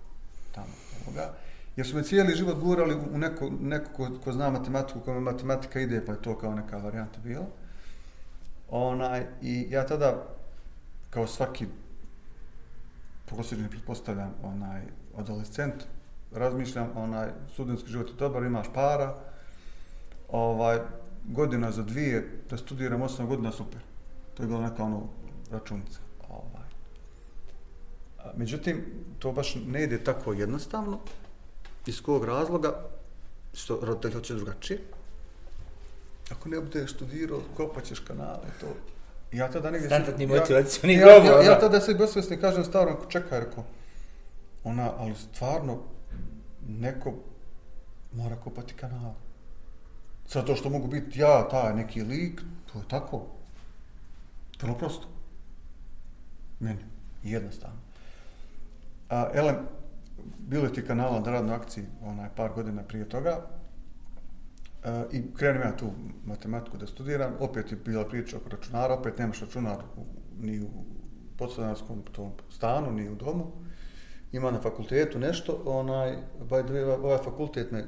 tamo 0.54 0.74
ovoga. 1.06 1.34
Jer 1.76 1.86
su 1.86 1.96
me 1.96 2.02
cijeli 2.02 2.34
život 2.34 2.58
gurali 2.58 2.94
u 2.94 3.18
neko, 3.18 3.50
neko 3.60 3.90
ko, 3.92 4.08
ko 4.24 4.32
zna 4.32 4.50
matematiku, 4.50 5.00
kome 5.00 5.20
matematika 5.20 5.80
ide, 5.80 6.04
pa 6.06 6.12
je 6.12 6.22
to 6.22 6.38
kao 6.38 6.54
neka 6.54 6.76
varijanta 6.76 7.18
bila. 7.24 7.46
Onaj, 8.70 9.26
I 9.42 9.66
ja 9.70 9.86
tada, 9.86 10.26
kao 11.10 11.26
svaki 11.26 11.66
prosječni 13.26 13.68
pretpostavljam, 13.70 14.34
onaj, 14.42 14.82
adolescent, 15.16 15.74
razmišljam, 16.32 16.90
onaj, 16.96 17.28
studentski 17.52 17.90
život 17.90 18.08
je 18.08 18.14
dobar, 18.14 18.42
imaš 18.42 18.66
para, 18.74 19.14
ovaj, 20.28 20.78
godina 21.24 21.70
za 21.70 21.82
dvije, 21.82 22.42
da 22.50 22.56
studiram 22.56 23.02
osam 23.02 23.26
godina, 23.26 23.52
super. 23.52 23.80
To 24.34 24.42
je 24.42 24.46
bila 24.46 24.60
neka 24.60 24.84
ono 24.84 25.08
računica. 25.50 25.98
Ovaj. 26.28 26.68
Međutim, 28.36 28.84
to 29.18 29.32
baš 29.32 29.56
ne 29.66 29.82
ide 29.82 30.04
tako 30.04 30.32
jednostavno, 30.32 30.98
iz 31.86 32.02
kojeg 32.02 32.24
razloga, 32.24 32.74
što 33.54 33.78
roditelj 33.82 34.12
hoće 34.12 34.34
drugačije. 34.34 34.80
Ako 36.30 36.48
ne 36.48 36.60
budeš 36.60 36.94
studirao, 36.94 37.40
kopat 37.56 37.84
ćeš 37.84 37.98
kanale, 38.00 38.48
to... 38.60 38.66
Ja 39.32 39.50
tada 39.50 39.70
negdje... 39.70 39.88
Standardni 39.88 40.24
ja- 40.24 40.40
motivacioni 40.40 40.94
ja, 40.94 41.06
govor, 41.06 41.32
ja, 41.32 41.42
ja 41.42 41.54
da. 41.54 41.60
tada 41.60 41.80
se 41.80 41.94
besvesni 41.94 42.40
kažem 42.40 42.64
starom, 42.64 42.94
ako 42.94 43.10
čekaj, 43.10 43.40
rekao, 43.40 43.64
ona, 44.64 44.92
ali 44.98 45.14
stvarno, 45.14 45.78
neko 46.68 47.12
mora 48.12 48.36
kopati 48.36 48.74
kanale. 48.74 49.14
Zato 50.28 50.56
što 50.56 50.70
mogu 50.70 50.86
biti 50.86 51.20
ja, 51.20 51.48
taj 51.48 51.74
neki 51.74 52.02
lik, 52.02 52.40
to 52.72 52.78
je 52.78 52.84
tako. 52.88 53.26
Vrlo 54.62 54.74
prosto. 54.78 55.06
Meni. 56.60 56.84
Jednostavno. 57.22 57.76
A, 59.08 59.30
Elem, 59.34 59.56
bilo 60.38 60.64
je 60.64 60.72
ti 60.72 60.86
kanala 60.86 61.20
na 61.20 61.32
radnoj 61.32 61.54
akciji 61.54 61.84
onaj, 62.02 62.28
par 62.36 62.52
godina 62.54 62.82
prije 62.82 63.08
toga. 63.08 63.46
E, 64.84 65.04
I 65.12 65.22
krenem 65.34 65.62
ja 65.62 65.76
tu 65.76 65.90
matematiku 66.26 66.76
da 66.76 66.86
studiram. 66.86 67.32
Opet 67.40 67.72
je 67.72 67.76
bila 67.76 68.08
priča 68.08 68.36
oko 68.36 68.48
računara. 68.48 68.94
Opet 68.94 69.18
nemaš 69.18 69.40
računar 69.40 69.78
u, 69.96 70.04
ni 70.40 70.60
u 70.60 70.68
podstanarskom 71.38 72.02
tom 72.12 72.32
stanu, 72.50 72.92
ni 72.92 73.10
u 73.10 73.14
domu. 73.14 73.52
Ima 74.32 74.50
na 74.50 74.60
fakultetu 74.60 75.18
nešto. 75.18 75.62
Onaj, 75.66 76.16
by 76.50 76.64
the 76.64 76.72
way, 76.72 77.04
ovaj 77.04 77.18
fakultet 77.18 77.70
me, 77.70 77.84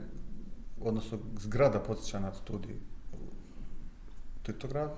odnosno 0.80 1.18
zgrada 1.38 1.80
podsjeća 1.80 2.20
na 2.20 2.34
studij 2.34 2.76
Titograd, 4.42 4.90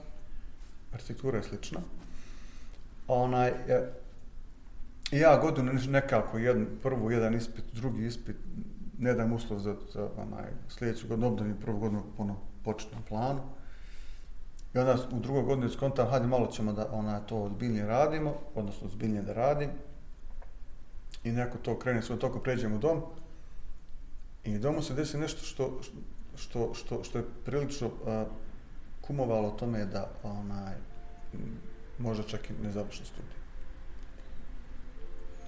Arhitektura 0.93 1.39
je 1.39 1.43
slična. 1.43 1.81
Onaj, 3.09 3.49
e, 3.49 3.93
i 5.13 5.19
ja 5.19 5.37
godinu 5.37 5.73
nekako, 5.89 6.39
jedan, 6.39 6.67
prvo 6.83 7.11
jedan 7.11 7.35
ispit, 7.35 7.65
drugi 7.73 8.07
ispit, 8.07 8.37
ne 8.99 9.15
dam 9.15 9.33
uslov 9.33 9.59
za, 9.59 9.77
za 9.93 10.09
onaj, 10.17 10.51
sljedeću 10.69 11.09
godinu, 11.09 11.27
obdavim 11.27 11.57
prvu 11.61 11.79
godinu 11.79 12.03
ono, 12.19 12.37
početnom 12.65 13.03
planu. 13.09 13.41
I 14.75 14.79
onda 14.79 14.97
u 15.13 15.21
drugoj 15.21 15.43
godini 15.43 15.71
skontam, 15.71 16.11
hajde 16.11 16.27
malo 16.27 16.47
ćemo 16.47 16.73
da 16.73 16.89
ona, 16.93 17.21
to 17.21 17.43
ozbiljnije 17.43 17.87
radimo, 17.87 18.35
odnosno 18.55 18.87
ozbiljnije 18.87 19.23
da 19.23 19.33
radim. 19.33 19.71
I 21.25 21.33
neko 21.33 21.59
to 21.59 21.79
krene 21.79 22.03
svoj 22.03 22.19
toko, 22.19 22.41
pređemo 22.41 22.77
u 22.77 22.79
dom. 22.79 23.03
I 24.45 24.57
u 24.57 24.61
domu 24.61 24.83
se 24.83 24.95
desi 24.95 25.19
nešto 25.19 25.45
što, 25.45 25.81
što, 26.37 26.75
što, 26.75 27.05
što 27.05 27.19
je 27.19 27.25
prilično 27.45 27.91
a, 28.07 28.25
kumovalo 29.01 29.51
tome 29.51 29.87
da 29.87 30.09
onaj, 30.23 30.75
možda 31.99 32.23
čak 32.23 32.51
i 32.51 32.63
ne 32.63 32.73
završi 32.73 33.05
studij. 33.05 33.38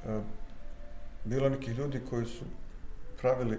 E, 0.07 0.21
bilo 1.25 1.49
nekih 1.49 1.79
ljudi 1.79 2.01
koji 2.11 2.27
su 2.27 2.45
pravili, 3.21 3.59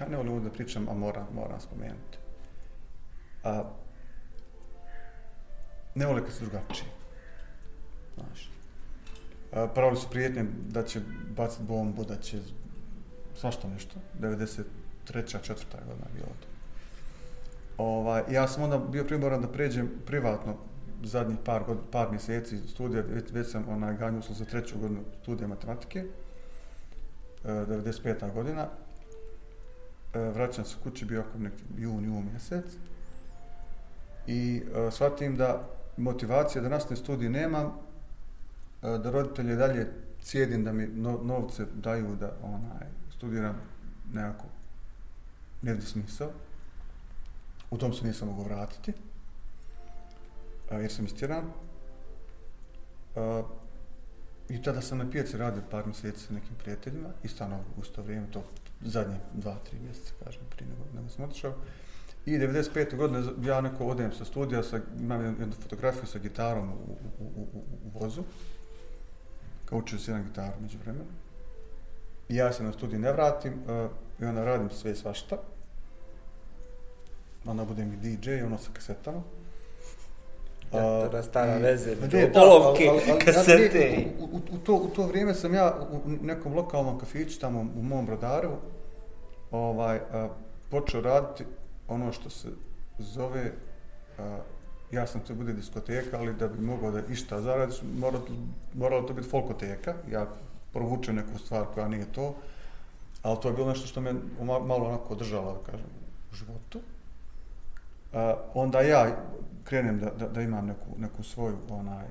ja 0.00 0.08
ne 0.08 0.16
volim 0.16 0.44
da 0.44 0.50
pričam, 0.50 0.88
a 0.88 0.94
moram, 0.94 1.26
moram 1.34 1.60
spomenuti. 1.60 2.18
A, 3.44 3.64
ne 5.94 6.06
vole 6.06 6.24
kad 6.24 6.32
su 6.32 6.44
drugačiji. 6.44 6.88
Znaš. 8.14 8.50
A, 9.52 9.66
pravili 9.66 9.96
su 9.96 10.10
prijetnje 10.10 10.44
da 10.68 10.84
će 10.84 11.00
baciti 11.36 11.62
bombu, 11.62 12.04
da 12.04 12.16
će 12.16 12.38
svašta 13.36 13.68
nešto. 13.68 13.94
93. 14.20 14.64
četvrta 15.42 15.78
godina 15.78 16.06
je 16.06 16.14
bilo 16.14 16.32
to. 16.40 16.46
Ovaj, 17.78 18.22
ja 18.30 18.48
sam 18.48 18.62
onda 18.62 18.78
bio 18.78 19.04
primoran 19.04 19.42
da 19.42 19.48
pređem 19.48 19.90
privatno 20.06 20.56
zadnjih 21.04 21.38
par, 21.44 21.64
god, 21.64 21.78
par 21.90 22.10
mjeseci 22.10 22.58
studija, 22.68 23.02
već, 23.02 23.30
već 23.32 23.50
sam 23.50 23.68
onaj 23.68 23.96
ganju 23.96 24.22
sam 24.22 24.34
za 24.34 24.44
treću 24.44 24.78
godinu 24.78 25.00
studija 25.22 25.48
matematike, 25.48 26.04
e, 27.44 27.48
95. 27.48 28.32
godina. 28.34 28.68
E, 30.14 30.18
vraćam 30.18 30.64
se 30.64 30.76
kući, 30.82 31.04
bio 31.04 31.20
oko 31.20 31.38
neki 31.38 31.62
jun, 31.76 32.04
jun 32.04 32.28
mjesec. 32.30 32.64
I 34.26 34.62
e, 34.74 34.90
shvatim 34.90 35.36
da 35.36 35.68
motivacija 35.96 36.62
da 36.62 36.68
nastavim 36.68 36.96
studij 36.96 37.28
nemam, 37.28 37.66
e, 37.66 38.98
da 38.98 39.10
roditelje 39.10 39.56
dalje 39.56 39.86
cijedim 40.22 40.64
da 40.64 40.72
mi 40.72 40.86
no, 40.86 41.20
novce 41.22 41.66
daju 41.74 42.16
da 42.20 42.32
onaj 42.42 42.86
studiram 43.16 43.56
nekako 44.12 44.44
nevdje 45.62 45.86
smisao. 45.86 46.30
U 47.70 47.78
tom 47.78 47.92
se 47.92 48.06
nisam 48.06 48.28
mogu 48.28 48.42
vratiti, 48.42 48.92
jer 50.80 50.92
sam 50.92 51.04
istjeran. 51.04 51.44
A, 53.16 53.42
I 54.48 54.62
tada 54.62 54.80
sam 54.80 54.98
na 54.98 55.10
pijaci 55.10 55.36
radio 55.36 55.62
par 55.70 55.86
mjeseci 55.86 56.26
sa 56.26 56.34
nekim 56.34 56.54
prijateljima, 56.58 57.08
i 57.24 57.28
ono 57.40 57.58
u 57.78 57.82
isto 57.82 58.02
vrijeme, 58.02 58.26
to 58.30 58.42
zadnje 58.80 59.16
dva, 59.34 59.56
tri 59.64 59.78
mjeseca, 59.78 60.12
kažem, 60.24 60.42
prije 60.50 60.68
nego, 60.68 60.82
nego 60.94 61.08
sam 61.08 61.24
otišao. 61.24 61.54
I 62.26 62.38
95. 62.38 62.96
godine 62.96 63.22
ja 63.42 63.60
neko 63.60 63.86
odem 63.86 64.12
sa 64.12 64.24
studija, 64.24 64.62
sa, 64.62 64.80
imam 65.00 65.24
jednu 65.24 65.54
fotografiju 65.62 66.06
sa 66.06 66.18
gitarom 66.18 66.70
u, 66.70 66.96
u, 67.18 67.24
u, 67.24 67.42
u, 67.52 67.62
u 67.84 67.98
vozu, 67.98 68.22
kao 69.64 69.78
učio 69.78 69.98
se 69.98 70.10
jedan 70.10 70.24
gitar 70.24 70.52
među 70.60 70.78
vremenu. 70.78 71.04
I 72.28 72.36
ja 72.36 72.52
se 72.52 72.62
na 72.62 72.72
studij 72.72 72.98
ne 72.98 73.12
vratim 73.12 73.52
uh, 73.52 73.90
i 74.20 74.24
onda 74.24 74.44
radim 74.44 74.70
sve 74.70 74.94
svašta. 74.94 75.36
Onda 77.44 77.64
budem 77.64 77.92
i 77.92 77.96
DJ, 77.96 78.42
ono 78.42 78.58
sa 78.58 78.70
kasetama. 78.72 79.22
Ja, 80.74 80.80
stara 81.22 81.58
i- 81.58 81.62
veze, 81.62 81.94
da, 82.26 82.42
olovke, 82.42 82.84
kasete 83.24 83.78
ja- 83.80 84.08
U, 84.20 84.24
u, 84.26 84.40
u, 84.50 84.58
to, 84.58 84.74
u 84.74 84.88
to 84.88 85.02
vrijeme 85.02 85.34
sam 85.34 85.54
ja 85.54 85.74
u 85.92 86.22
nekom 86.22 86.54
lokalnom 86.54 86.98
kafiću 86.98 87.40
tamo 87.40 87.60
u 87.60 87.82
mom 87.82 88.06
brodaru 88.06 88.50
ovaj, 89.50 89.96
a, 90.12 90.28
počeo 90.70 91.00
raditi 91.00 91.44
ono 91.88 92.12
što 92.12 92.30
se 92.30 92.48
zove 92.98 93.52
a, 94.18 94.38
ja 94.90 95.06
sam 95.06 95.20
to 95.20 95.34
bude 95.34 95.52
diskoteka, 95.52 96.18
ali 96.18 96.34
da 96.34 96.48
bi 96.48 96.60
mogao 96.60 96.90
da 96.90 97.00
išta 97.02 97.40
zaradiš, 97.40 97.76
mora, 97.94 98.18
moralo 98.74 99.02
to 99.02 99.14
biti 99.14 99.28
folkoteka. 99.28 99.94
Ja 100.10 100.26
provučem 100.72 101.16
neku 101.16 101.38
stvar 101.38 101.64
koja 101.66 101.88
nije 101.88 102.04
to, 102.06 102.34
ali 103.22 103.38
to 103.40 103.48
je 103.48 103.54
bilo 103.54 103.68
nešto 103.68 103.86
što 103.86 104.00
me 104.00 104.12
ma- 104.40 104.58
malo 104.60 104.84
onako 104.84 105.14
držalo, 105.14 105.52
da 105.54 105.72
kažem, 105.72 105.86
u 106.32 106.36
životu. 106.36 106.80
A, 108.12 108.34
onda 108.54 108.80
ja 108.80 109.16
krenem 109.64 109.98
da, 109.98 110.10
da, 110.10 110.28
da 110.28 110.42
imam 110.42 110.66
neku, 110.66 110.86
neku 110.98 111.22
svoju, 111.22 111.56
onaj, 111.68 112.04
eh, 112.04 112.10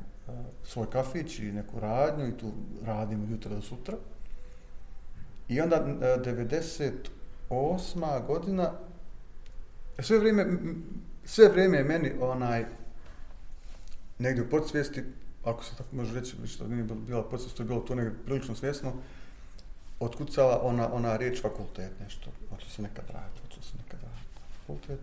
svoj 0.63 0.89
kafić 0.89 1.39
i 1.39 1.51
neku 1.51 1.79
radnju 1.79 2.27
i 2.27 2.38
tu 2.38 2.51
radim 2.86 3.24
od 3.24 3.29
jutra 3.29 3.55
do 3.55 3.62
sutra. 3.62 3.98
I 5.50 5.62
onda 5.62 5.75
eh, 5.75 6.17
98. 7.50 8.25
godina, 8.27 8.72
e, 9.98 10.03
sve 10.03 10.20
vrijeme, 10.20 10.46
sve 11.25 11.50
vrijeme 11.50 11.77
je 11.77 11.84
meni 11.84 12.12
onaj, 12.22 12.65
negdje 14.20 14.43
u 14.43 14.50
podsvijesti, 14.50 15.03
ako 15.43 15.63
se 15.63 15.75
tako 15.75 15.96
može 15.96 16.20
reći, 16.20 16.48
što 16.48 16.67
nije 16.67 16.84
bila 16.84 17.29
podsvijest, 17.29 17.58
to 17.58 17.63
je 17.63 17.67
bilo 17.67 17.79
to 17.79 17.96
negdje 17.96 18.24
prilično 18.25 18.55
svjesno, 18.55 18.93
otkucala 20.00 20.62
ona, 20.63 20.93
ona 20.93 21.17
riječ 21.17 21.41
fakultet, 21.41 21.91
nešto, 22.00 22.31
hoću 22.50 22.70
se 22.70 22.81
nekad 22.81 23.05
raditi, 23.13 23.41
hoću 23.41 23.62
se 23.62 23.77
nekad 23.77 24.00
raditi, 24.01 24.41
fakultet. 24.60 25.00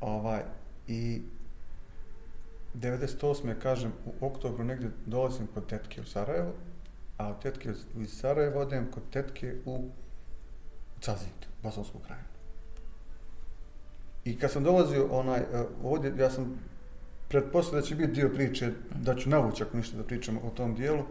Ovaj, 0.00 0.42
i 0.90 1.22
98. 2.74 3.54
kažem, 3.62 3.92
u 4.06 4.26
oktobru 4.26 4.64
negdje 4.64 4.90
dolazim 5.06 5.46
kod 5.54 5.66
tetke 5.66 6.00
u 6.00 6.04
Sarajevo, 6.04 6.52
a 7.16 7.28
od 7.28 7.42
tetke 7.42 7.72
iz 8.00 8.10
Sarajeva 8.10 8.60
odem 8.60 8.90
kod 8.90 9.02
tetke 9.10 9.54
u 9.64 9.88
Cazit, 11.00 11.48
Bosansku 11.62 11.98
krajinu. 11.98 12.28
I 14.24 14.38
kad 14.38 14.50
sam 14.50 14.64
dolazio 14.64 15.06
onaj, 15.10 15.40
e, 15.40 15.64
ovdje, 15.82 16.12
ja 16.18 16.30
sam 16.30 16.58
pretpostavio 17.28 17.80
da 17.80 17.86
će 17.86 17.94
biti 17.94 18.12
dio 18.12 18.28
priče, 18.28 18.72
da 18.94 19.14
ću 19.14 19.30
navući 19.30 19.62
ako 19.62 19.76
ništa 19.76 19.96
da 19.96 20.02
pričamo 20.02 20.40
o 20.40 20.50
tom 20.50 20.74
dijelu. 20.74 21.04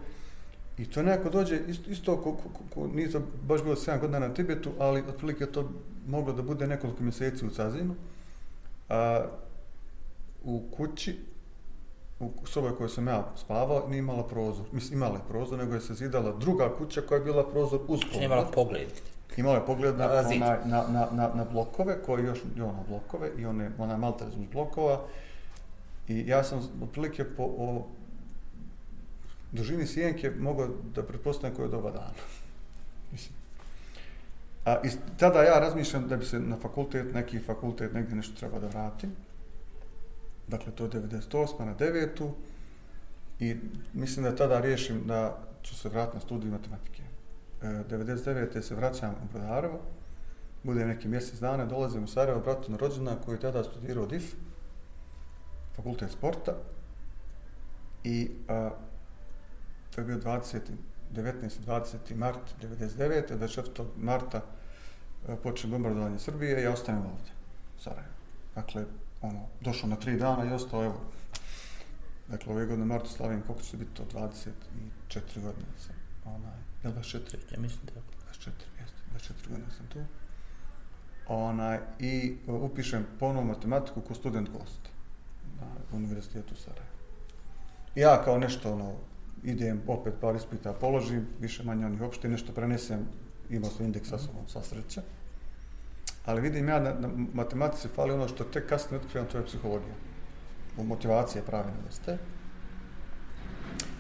I 0.77 0.85
to 0.85 1.03
nekako 1.03 1.29
dođe 1.29 1.59
isto, 1.67 1.91
isto 1.91 2.17
ko, 2.17 2.33
ko, 2.33 2.49
ko, 2.73 2.87
nije 2.87 3.11
to 3.11 3.21
baš 3.47 3.63
bilo 3.63 3.75
7 3.75 3.99
godina 3.99 4.19
na 4.19 4.33
Tibetu, 4.33 4.71
ali 4.79 5.03
otprilike 5.07 5.45
to 5.45 5.71
moglo 6.07 6.33
da 6.33 6.41
bude 6.41 6.67
nekoliko 6.67 7.03
mjeseci 7.03 7.45
u 7.45 7.49
Cazinu. 7.49 7.95
A, 8.89 9.25
u 10.43 10.63
kući, 10.71 11.19
u 12.19 12.31
sobi 12.45 12.67
u 12.67 12.75
kojoj 12.77 12.89
sam 12.89 13.07
ja 13.07 13.31
spavao, 13.35 13.87
nije 13.89 13.99
imala 13.99 14.27
prozor. 14.27 14.65
Mislim, 14.71 14.97
imala 14.97 15.15
je 15.15 15.23
prozor, 15.27 15.59
nego 15.59 15.73
je 15.73 15.81
se 15.81 15.93
zidala 15.93 16.37
druga 16.37 16.75
kuća 16.77 17.01
koja 17.01 17.17
je 17.17 17.23
bila 17.25 17.51
prozor 17.51 17.79
uz 17.87 17.99
imala 18.21 18.41
prozor. 18.41 18.55
pogled. 18.55 18.89
Imao 19.37 19.55
je 19.55 19.65
pogled 19.65 19.97
na, 19.97 20.07
Na 20.07 20.19
onaj, 20.19 20.57
na, 20.65 20.87
na, 20.87 21.07
na, 21.11 21.31
na 21.35 21.45
blokove, 21.51 22.03
koji 22.05 22.25
još, 22.25 22.39
i 22.57 22.61
ono, 22.61 22.83
blokove, 22.89 23.31
i 23.37 23.45
one, 23.45 23.71
ona 23.77 23.97
malta 23.97 24.25
uz 24.27 24.33
blokova. 24.53 25.01
I 26.07 26.27
ja 26.27 26.43
sam 26.43 26.69
otprilike 26.83 27.23
po 27.23 27.43
o 27.43 27.85
dužini 29.51 29.87
sjenke 29.87 30.31
mogao 30.39 30.67
da 30.95 31.03
pretpostavim 31.03 31.55
koje 31.55 31.65
je 31.65 31.69
doba 31.69 31.91
dana. 31.91 32.13
Mislim. 33.11 33.33
A 34.65 34.81
i 34.83 34.89
tada 35.17 35.43
ja 35.43 35.59
razmišljam 35.59 36.07
da 36.07 36.17
bi 36.17 36.25
se 36.25 36.39
na 36.39 36.55
fakultet, 36.55 37.13
neki 37.13 37.39
fakultet 37.39 37.93
negdje 37.93 38.15
nešto 38.15 38.39
treba 38.39 38.59
da 38.59 38.67
vratim. 38.67 39.15
Dakle, 40.49 40.71
to 40.71 40.83
je 40.83 40.89
98. 40.89 41.65
na 41.65 41.75
9. 41.75 42.31
I 43.39 43.55
mislim 43.93 44.25
da 44.25 44.35
tada 44.35 44.59
riješim 44.59 45.07
da 45.07 45.37
ću 45.63 45.75
se 45.75 45.89
vratiti 45.89 46.17
na 46.17 46.21
studij 46.21 46.51
matematike. 46.51 47.03
E, 47.61 47.65
99. 47.65 48.61
se 48.61 48.75
vraćam 48.75 49.11
u 49.11 49.33
Brodarevo, 49.33 49.79
budem 50.63 50.87
neki 50.87 51.07
mjesec 51.07 51.39
dana, 51.39 51.65
dolazim 51.65 52.03
u 52.03 52.07
Sarajevo, 52.07 52.41
bratu 52.41 52.71
na 52.71 52.77
rođena 52.77 53.15
koji 53.25 53.35
je 53.35 53.39
tada 53.39 53.63
studirao 53.63 54.05
DIF, 54.05 54.33
fakultet 55.75 56.11
sporta, 56.11 56.55
i 58.03 58.31
a, 58.47 58.69
to 59.95 60.01
je 60.01 60.05
bio 60.05 60.17
20. 60.17 60.59
19. 61.13 61.49
20. 61.65 62.15
mart 62.15 62.39
99. 62.61 63.37
24. 63.37 63.85
marta 63.97 64.41
a, 65.27 65.35
počne 65.35 65.69
bombardovanje 65.69 66.19
Srbije 66.19 66.61
i 66.61 66.63
ja 66.63 66.71
ostanem 66.71 67.01
ovdje, 67.01 67.31
u 67.77 67.81
Sarajevo. 67.81 68.13
Dakle, 68.55 68.85
ono, 69.21 69.47
došao 69.61 69.89
na 69.89 69.95
tri 69.95 70.17
dana 70.17 70.45
i 70.45 70.53
ostao, 70.53 70.83
evo, 70.83 71.01
dakle, 72.27 72.53
ove 72.53 72.65
godine 72.65 72.85
martu 72.85 73.09
slavim, 73.09 73.41
koliko 73.41 73.63
će 73.63 73.77
biti 73.77 73.91
to, 73.93 74.03
24 74.13 74.51
godine 75.35 75.67
sam, 75.77 75.95
onaj, 76.25 76.59
jel 76.83 76.93
24? 76.93 77.53
Ja 77.53 77.59
mislim 77.59 77.81
da 77.85 77.91
24, 77.91 78.51
jeste, 78.79 79.33
24 79.33 79.49
godine 79.49 79.71
sam 79.77 79.87
tu. 79.87 79.99
Onaj, 81.27 81.79
I 81.99 82.37
e, 82.47 82.51
upišem 82.51 83.05
ponovo 83.19 83.45
matematiku 83.45 84.01
ko 84.01 84.13
student 84.13 84.49
gost 84.49 84.89
na 85.59 85.97
univerzitetu. 85.97 86.55
I 87.95 87.99
ja 87.99 88.23
kao 88.23 88.37
nešto, 88.37 88.73
ono, 88.73 88.93
idem, 89.43 89.81
opet 89.87 90.13
par 90.21 90.35
ispita 90.35 90.73
položim, 90.73 91.27
više 91.39 91.63
manje 91.63 91.85
onih 91.85 92.01
opšte, 92.01 92.29
nešto 92.29 92.53
prenesem, 92.53 93.07
imao 93.49 93.69
sam 93.69 93.85
indeks 93.85 94.09
sa 94.09 94.17
sobom, 94.17 94.47
sva 94.47 94.61
sreća. 94.61 95.01
Ali 96.29 96.41
vidim 96.41 96.67
ja 96.69 96.79
na, 96.79 96.93
na 96.93 97.09
matematici 97.33 97.87
fali 97.87 98.11
ono 98.11 98.27
što 98.27 98.43
tek 98.43 98.69
kasnije 98.69 99.01
otkrivam, 99.01 99.27
to 99.27 99.37
je 99.37 99.45
psihologija. 99.45 99.95
Motivacija 100.77 100.83
motivacije 100.83 101.43
pravi 101.43 101.71
nedostaje. 101.81 102.17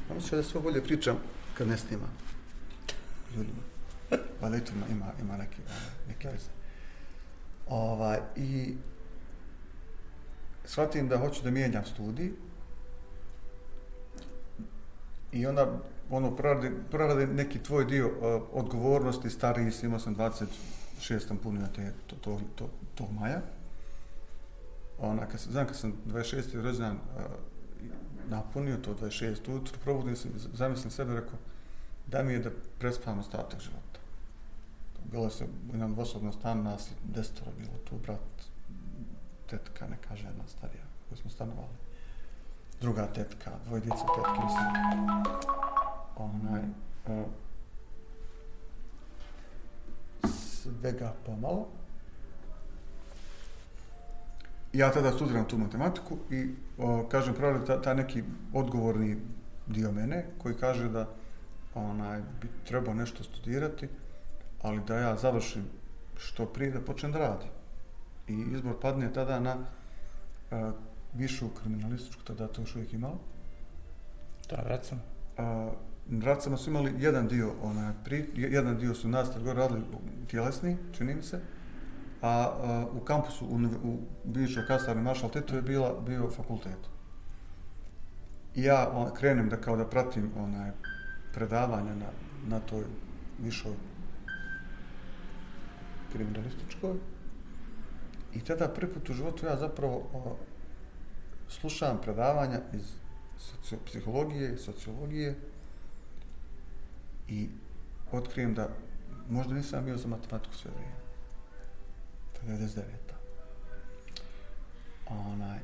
Ono 0.09 0.15
ja 0.15 0.15
mislim 0.15 0.41
da 0.41 0.47
sve 0.47 0.61
bolje 0.61 0.83
pričam 0.83 1.17
kad 1.57 1.67
ne 1.67 1.77
snimam 1.77 2.09
ljudima. 3.35 3.61
Pa 4.39 4.49
i 4.49 4.71
ima, 4.71 4.85
ima, 4.91 5.05
ima 5.21 5.37
neke, 5.37 5.57
neke 6.07 6.27
veze. 6.27 6.49
Ovaj, 7.67 8.19
I 8.35 8.75
shvatim 10.65 11.07
da 11.07 11.17
hoću 11.17 11.43
da 11.43 11.51
mijenjam 11.51 11.85
studij 11.85 12.31
i 15.31 15.45
onda 15.45 15.79
ono 16.09 16.35
proradi, 16.35 16.71
proradi 16.91 17.27
neki 17.27 17.63
tvoj 17.63 17.85
dio 17.85 18.07
uh, 18.07 18.43
odgovornosti, 18.51 19.29
stariji 19.29 19.71
si, 19.71 19.85
imao 19.85 19.99
sam 19.99 20.15
26 20.15 20.45
šestom 20.99 21.37
punio 21.37 21.67
te, 21.75 21.93
to, 22.07 22.15
to, 22.15 22.39
to, 22.55 22.69
to 22.95 23.07
maja. 23.11 23.41
Ona, 24.99 25.25
kad 25.25 25.39
sam, 25.39 25.51
znam 25.51 25.67
kad 25.67 25.75
sam 25.75 25.93
26. 26.05 26.61
rođendan 26.61 26.95
uh, 26.95 27.23
napunio 28.29 28.77
to 28.77 28.95
26 28.95 29.49
ujutro, 29.49 29.77
probudim 29.83 30.15
se, 30.15 30.29
zamislim 30.53 30.91
sebe, 30.91 31.13
rekao, 31.13 31.39
da 32.07 32.23
mi 32.23 32.33
je 32.33 32.39
da 32.39 32.49
prespavam 32.79 33.19
ostatak 33.19 33.59
života. 33.59 33.99
Bilo 35.11 35.29
se 35.29 35.45
imam 35.73 35.95
jednom 36.17 36.33
stan, 36.33 36.63
nas 36.63 36.91
je 36.91 36.95
bilo 37.57 37.77
tu, 37.89 37.95
brat, 37.97 38.19
tetka, 39.49 39.87
neka 39.87 40.15
žena 40.15 40.47
starija, 40.47 40.83
koju 41.09 41.17
smo 41.17 41.29
stanovali. 41.29 41.77
Druga 42.81 43.07
tetka, 43.07 43.51
dvoje 43.65 43.81
djece 43.81 44.03
tetke, 44.15 44.41
mislim. 44.43 44.65
Onaj, 46.15 46.61
uh, 47.07 47.25
svega 50.61 51.13
pomalo. 51.25 51.67
Ja 54.73 54.91
tada 54.91 55.11
studiram 55.11 55.45
tu 55.47 55.57
matematiku 55.57 56.17
i 56.29 56.49
o, 56.77 57.07
kažem 57.11 57.33
pravi 57.33 57.65
ta, 57.65 57.81
ta 57.81 57.93
neki 57.93 58.23
odgovorni 58.53 59.17
dio 59.67 59.91
mene 59.91 60.25
koji 60.37 60.55
kaže 60.55 60.89
da 60.89 61.07
onaj 61.75 62.21
bi 62.41 62.47
trebao 62.67 62.93
nešto 62.93 63.23
studirati, 63.23 63.87
ali 64.61 64.81
da 64.87 64.97
ja 64.97 65.15
završim 65.15 65.65
što 66.17 66.45
prije 66.45 66.71
da 66.71 66.81
počnem 66.81 67.11
da 67.11 67.19
radim. 67.19 67.49
I 68.27 68.53
izbor 68.53 68.79
padne 68.81 69.13
tada 69.13 69.39
na 69.39 69.57
a, 70.51 70.71
višu 71.13 71.49
kriminalističku, 71.49 72.23
tada 72.23 72.47
to 72.47 72.61
još 72.61 72.75
uvijek 72.75 72.93
imao. 72.93 73.17
To 74.47 74.57
na 74.57 74.63
vracama. 74.63 75.01
A, 75.37 75.71
Vracama 76.11 76.57
su 76.57 76.69
imali 76.69 76.93
jedan 76.97 77.27
dio, 77.27 77.53
onaj, 77.61 77.93
pri, 78.03 78.29
jedan 78.35 78.77
dio 78.77 78.93
su 78.93 79.07
nastav 79.07 79.43
gore 79.43 79.59
radili 79.59 79.81
tjelesni, 80.27 80.77
čini 80.91 81.15
mi 81.15 81.23
se, 81.23 81.39
a, 82.21 82.29
a 82.29 82.85
u 82.93 82.99
kampusu 82.99 83.45
u, 83.45 83.55
u 83.83 83.99
bivšoj 84.23 84.67
kasarni 84.67 85.01
Maršal 85.01 85.29
Tito 85.29 85.55
je 85.55 85.61
bila, 85.61 86.01
bio 86.07 86.29
fakultet. 86.29 86.79
I 88.55 88.63
ja 88.63 88.89
on, 88.93 89.13
krenem 89.13 89.49
da 89.49 89.57
kao 89.57 89.77
da 89.77 89.85
pratim 89.85 90.31
onaj 90.37 90.71
predavanja 91.33 91.95
na, 91.95 92.09
na 92.47 92.59
toj 92.59 92.83
višoj 93.39 93.73
kriminalističkoj. 96.11 96.95
I 98.33 98.41
tada 98.41 98.67
prvi 98.67 98.93
put 98.93 99.09
u 99.09 99.13
životu 99.13 99.45
ja 99.45 99.57
zapravo 99.57 100.09
o, 100.13 100.35
slušam 101.47 101.99
predavanja 102.01 102.59
iz 102.73 102.93
socio, 103.37 103.77
psihologije, 103.85 104.57
sociologije 104.57 105.35
i 107.29 107.49
otkrijem 108.11 108.53
da 108.53 108.69
možda 109.29 109.53
nisam 109.53 109.85
bio 109.85 109.97
za 109.97 110.07
matematiku 110.07 110.55
sve 110.55 110.71
vrijeme. 110.71 110.95
To 112.33 112.51
je 112.51 112.57
99. 112.57 112.83
Onaj, 115.09 115.59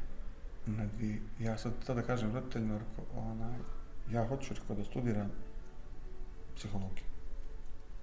na 0.65 0.86
dvi, 0.86 1.21
ja 1.39 1.58
sad 1.58 1.73
tada 1.86 2.01
kažem 2.01 2.34
roditeljima, 2.34 2.78
rekao, 2.78 3.23
onaj, 3.23 3.60
ja 4.12 4.28
hoću 4.28 4.54
rekao, 4.54 4.75
da 4.75 4.84
studiram 4.84 5.32
psihologiju. 6.56 7.06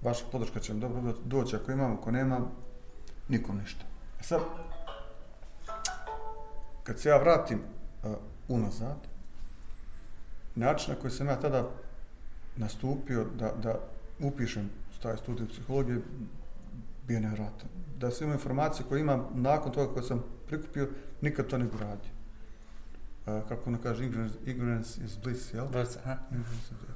Vaša 0.02 0.24
podrška 0.32 0.60
će 0.60 0.72
vam 0.72 0.80
dobro 0.80 1.14
doći, 1.24 1.56
ako 1.56 1.72
imam, 1.72 1.92
ako 1.92 2.10
nemam, 2.10 2.50
nikom 3.28 3.58
ništa. 3.58 3.84
E 4.20 4.22
sad, 4.22 4.40
kad 6.82 7.00
se 7.00 7.08
ja 7.08 7.16
vratim 7.16 7.60
uh, 8.02 8.12
unazad, 8.48 8.98
način 10.54 10.94
na 10.94 11.00
koji 11.00 11.10
sam 11.10 11.26
ja 11.26 11.40
tada 11.40 11.70
nastupio 12.56 13.26
da, 13.38 13.52
da 13.62 13.78
upišem 14.20 14.70
taj 15.02 15.16
studij 15.16 15.48
psihologije 15.48 16.00
bio 17.06 17.20
nevjerojatan. 17.20 17.68
Da 17.98 18.10
sam 18.10 18.24
imao 18.24 18.34
informacije 18.34 18.86
koje 18.88 19.00
imam 19.00 19.26
nakon 19.34 19.72
toga 19.72 19.92
koje 19.92 20.02
sam 20.02 20.22
prikupio, 20.46 20.88
nikad 21.20 21.46
to 21.46 21.58
ne 21.58 21.64
bi 21.64 21.78
radio. 21.80 22.10
Uh, 23.26 23.48
kako 23.48 23.70
ono 23.70 23.78
kaže, 23.82 24.06
ignorance, 24.06 24.38
ignorance 24.46 25.04
is 25.04 25.18
bliss, 25.24 25.54
jel? 25.54 25.66
Bliss, 25.68 25.96
aha. 25.96 26.16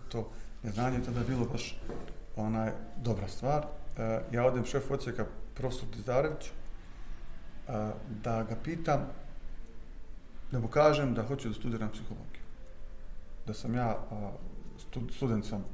To 0.09 0.31
neznanje 0.63 0.99
tada 1.05 1.19
je 1.21 1.27
bilo 1.27 1.45
baš 1.45 1.81
onaj 2.37 2.71
dobra 3.03 3.29
stvar. 3.29 3.67
Uh, 3.67 4.35
ja 4.35 4.47
odem 4.47 4.65
šef 4.65 4.91
ocijeka 4.91 5.27
profesor 5.55 5.89
Dizdarević, 5.97 6.51
a, 7.69 7.93
da 8.25 8.43
ga 8.43 8.57
pitam, 8.65 9.01
da 10.53 10.59
mu 10.59 10.69
kažem 10.69 11.15
da 11.15 11.23
hoću 11.23 11.49
da 11.49 11.55
studiram 11.55 11.91
psihologiju. 11.91 12.43
Da 13.47 13.55
sam 13.55 13.75
ja 13.75 13.97
student 15.11 15.45
sam 15.47 15.65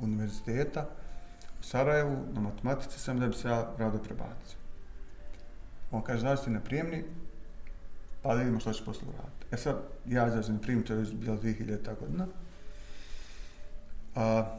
univerziteta 0.00 0.86
u 1.60 1.62
Sarajevu, 1.62 2.16
na 2.32 2.40
matematici 2.40 2.98
sam, 3.00 3.20
da 3.20 3.26
bi 3.26 3.34
se 3.34 3.48
ja 3.48 3.74
rado 3.78 3.98
prebacio. 3.98 4.58
On 5.90 6.02
kaže, 6.02 6.20
znaš 6.20 6.44
ti 6.44 6.50
na 6.50 6.60
prijemni, 6.60 7.04
pa 8.22 8.34
da 8.34 8.40
vidimo 8.40 8.60
što 8.60 8.72
će 8.72 8.84
posle 8.84 9.08
uraditi. 9.08 9.46
E 9.50 9.56
sad, 9.56 9.76
ja 10.06 10.26
izađem 10.28 10.54
na 10.54 10.60
prijemni, 10.60 10.84
to 10.84 10.94
je 10.94 11.04
bila 11.12 11.36
2000. 11.36 12.00
godina. 12.00 12.26
A, 14.14 14.58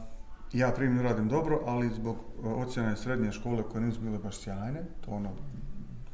ja 0.52 0.72
primjer 0.72 1.04
radim 1.04 1.28
dobro, 1.28 1.60
ali 1.66 1.94
zbog 1.94 2.16
e, 2.16 2.48
ocjene 2.48 2.96
srednje 2.96 3.32
škole 3.32 3.62
koje 3.62 3.84
nisu 3.84 4.00
bile 4.00 4.18
baš 4.18 4.38
sjajne, 4.38 4.82
to 5.00 5.10
ono 5.10 5.30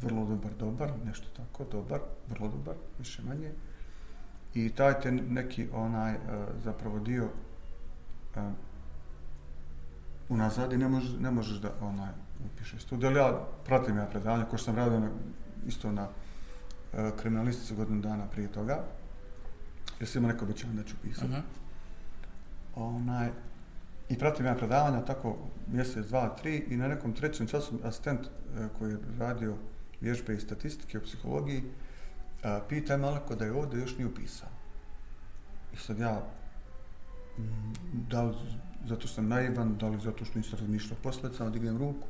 vrlo 0.02 0.24
dobar, 0.24 0.52
dobar, 0.58 0.92
nešto 1.04 1.28
tako, 1.36 1.64
dobar, 1.72 2.00
vrlo 2.28 2.48
dobar, 2.48 2.74
više 2.98 3.22
manje. 3.22 3.52
I 4.54 4.70
taj 4.70 5.00
te 5.00 5.12
neki 5.12 5.68
onaj 5.72 6.12
e, 6.12 6.18
zapravo 6.64 6.98
dio 6.98 7.28
uh, 8.36 8.42
unazad 10.28 10.72
i 10.72 10.76
ne 10.76 10.88
možeš, 10.88 11.10
ne 11.20 11.30
možeš 11.30 11.58
da 11.58 11.72
onaj 11.80 12.10
upišeš 12.46 12.82
studij. 12.82 13.08
Ali 13.08 13.18
ja 13.18 13.46
pratim 13.64 13.96
ja 13.96 14.06
predavanje, 14.06 14.44
ko 14.50 14.56
što 14.56 14.64
sam 14.64 14.76
radio 14.76 15.00
na, 15.00 15.08
isto 15.66 15.92
na 15.92 16.08
uh, 16.08 16.98
kriminalistici 17.20 17.74
godinu 17.74 18.00
dana 18.00 18.26
prije 18.26 18.52
toga, 18.52 18.84
jer 20.00 20.08
sam 20.08 20.22
imao 20.22 20.32
neko 20.32 20.44
obećanje 20.44 20.74
da 20.74 20.84
ću 20.84 20.96
pisati. 21.02 21.26
Uh 21.26 21.32
-huh. 21.32 21.42
Onaj, 22.74 23.30
I 24.08 24.18
pratim 24.18 24.46
ja 24.46 24.54
predavanja 24.54 25.04
tako 25.04 25.36
mjesec, 25.66 26.06
dva, 26.06 26.28
tri 26.28 26.56
i 26.68 26.76
na 26.76 26.88
nekom 26.88 27.12
trećem 27.12 27.46
času 27.46 27.78
asistent 27.84 28.20
e, 28.20 28.68
koji 28.78 28.90
je 28.90 28.98
radio 29.18 29.54
vježbe 30.00 30.34
i 30.34 30.40
statistike 30.40 30.98
u 30.98 31.02
psihologiji 31.02 31.62
a, 32.42 32.60
pita 32.68 32.92
je 32.92 32.98
malako 32.98 33.34
da 33.34 33.44
je 33.44 33.52
ovdje 33.52 33.80
još 33.80 33.96
nije 33.98 34.06
upisao. 34.06 34.48
I 35.74 35.76
sad 35.76 35.98
ja, 35.98 36.22
da 37.92 38.22
li 38.22 38.34
zato 38.88 39.00
što 39.00 39.14
sam 39.14 39.28
naivan, 39.28 39.76
da 39.78 39.88
li 39.88 40.00
zato 40.00 40.24
što 40.24 40.38
nisam 40.38 40.58
razmišljao 40.58 40.98
posljedca, 41.02 41.50
dignem 41.50 41.78
ruku. 41.78 42.06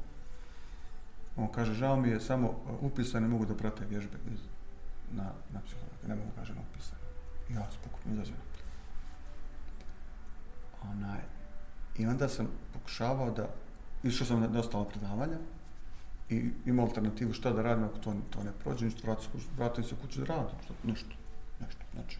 On 1.37 1.49
kaže, 1.53 1.75
žao 1.75 1.97
mi 1.97 2.09
je, 2.09 2.21
samo 2.21 2.49
e, 2.49 2.73
upisan 2.81 3.23
ne 3.23 3.29
mogu 3.29 3.47
da 3.47 3.55
prate 3.55 3.85
vježbe 3.85 4.19
iz, 4.33 4.41
na, 5.12 5.33
na 5.53 5.61
psihologiji, 5.61 6.09
ne 6.09 6.15
mogu 6.15 6.31
kaže 6.37 6.55
na 6.55 6.61
upisan. 6.71 6.99
Ja 7.55 7.67
spokojno 7.71 8.23
izađem. 8.23 8.37
Onaj, 10.83 11.21
I 11.99 12.07
onda 12.07 12.29
sam 12.29 12.49
pokušavao 12.73 13.31
da, 13.31 13.49
išao 14.03 14.27
sam 14.27 14.41
na 14.41 14.61
ostalo 14.61 14.85
predavanja 14.85 15.39
i 16.31 16.51
imao 16.67 16.87
alternativu 16.87 17.33
šta 17.33 17.53
da 17.53 17.62
radim 17.62 17.85
ako 17.85 17.99
to, 17.99 18.15
to 18.31 18.43
ne 18.43 18.53
prođe, 18.53 18.85
ništa, 18.85 19.01
vratim 19.05 19.41
se, 19.41 19.49
vratim 19.57 19.85
se 19.85 19.95
kuću 20.03 20.21
da 20.21 20.27
radim, 20.27 20.59
što, 20.65 20.75
nešto, 20.85 21.17
nešto, 21.61 21.81
znači. 21.95 22.19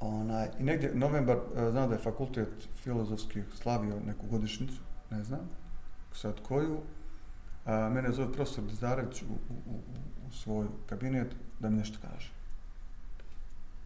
Onaj, 0.00 0.48
I 0.58 0.62
negdje, 0.62 0.94
novembar, 0.94 1.36
e, 1.36 1.70
znam 1.70 1.88
da 1.88 1.94
je 1.94 2.02
fakultet 2.02 2.68
filozofskih 2.82 3.44
slavio 3.62 4.00
neku 4.06 4.26
godišnicu, 4.26 4.80
ne 5.10 5.22
znam, 5.22 5.40
sad 6.12 6.40
koju, 6.48 6.80
a, 7.64 7.88
mene 7.88 8.12
zove 8.12 8.32
profesor 8.32 8.64
Dizarević 8.64 9.22
u, 9.22 9.26
u, 9.26 9.72
u, 9.72 9.80
u 10.28 10.32
svoj 10.32 10.66
kabinet 10.86 11.34
da 11.60 11.70
mi 11.70 11.76
nešto 11.76 11.98
kaže. 12.02 12.30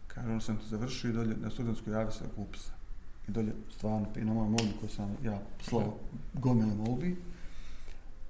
Kaže, 0.07 0.31
on 0.31 0.41
sam 0.41 0.57
to 0.57 0.65
završio 0.65 1.09
i 1.09 1.13
dolje 1.13 1.35
na 1.37 1.49
studentskoj 1.49 1.93
javi 1.93 2.11
se 2.11 2.23
upisa 2.37 2.73
i 3.27 3.31
dolje 3.31 3.53
stvarno 3.71 4.07
i 4.15 4.23
na 4.25 4.33
moj 4.33 4.47
molbi 4.47 4.73
koju 4.79 4.89
sam 4.89 5.17
ja 5.23 5.39
slao 5.61 5.97
gomile 6.33 6.75
molbi, 6.75 7.17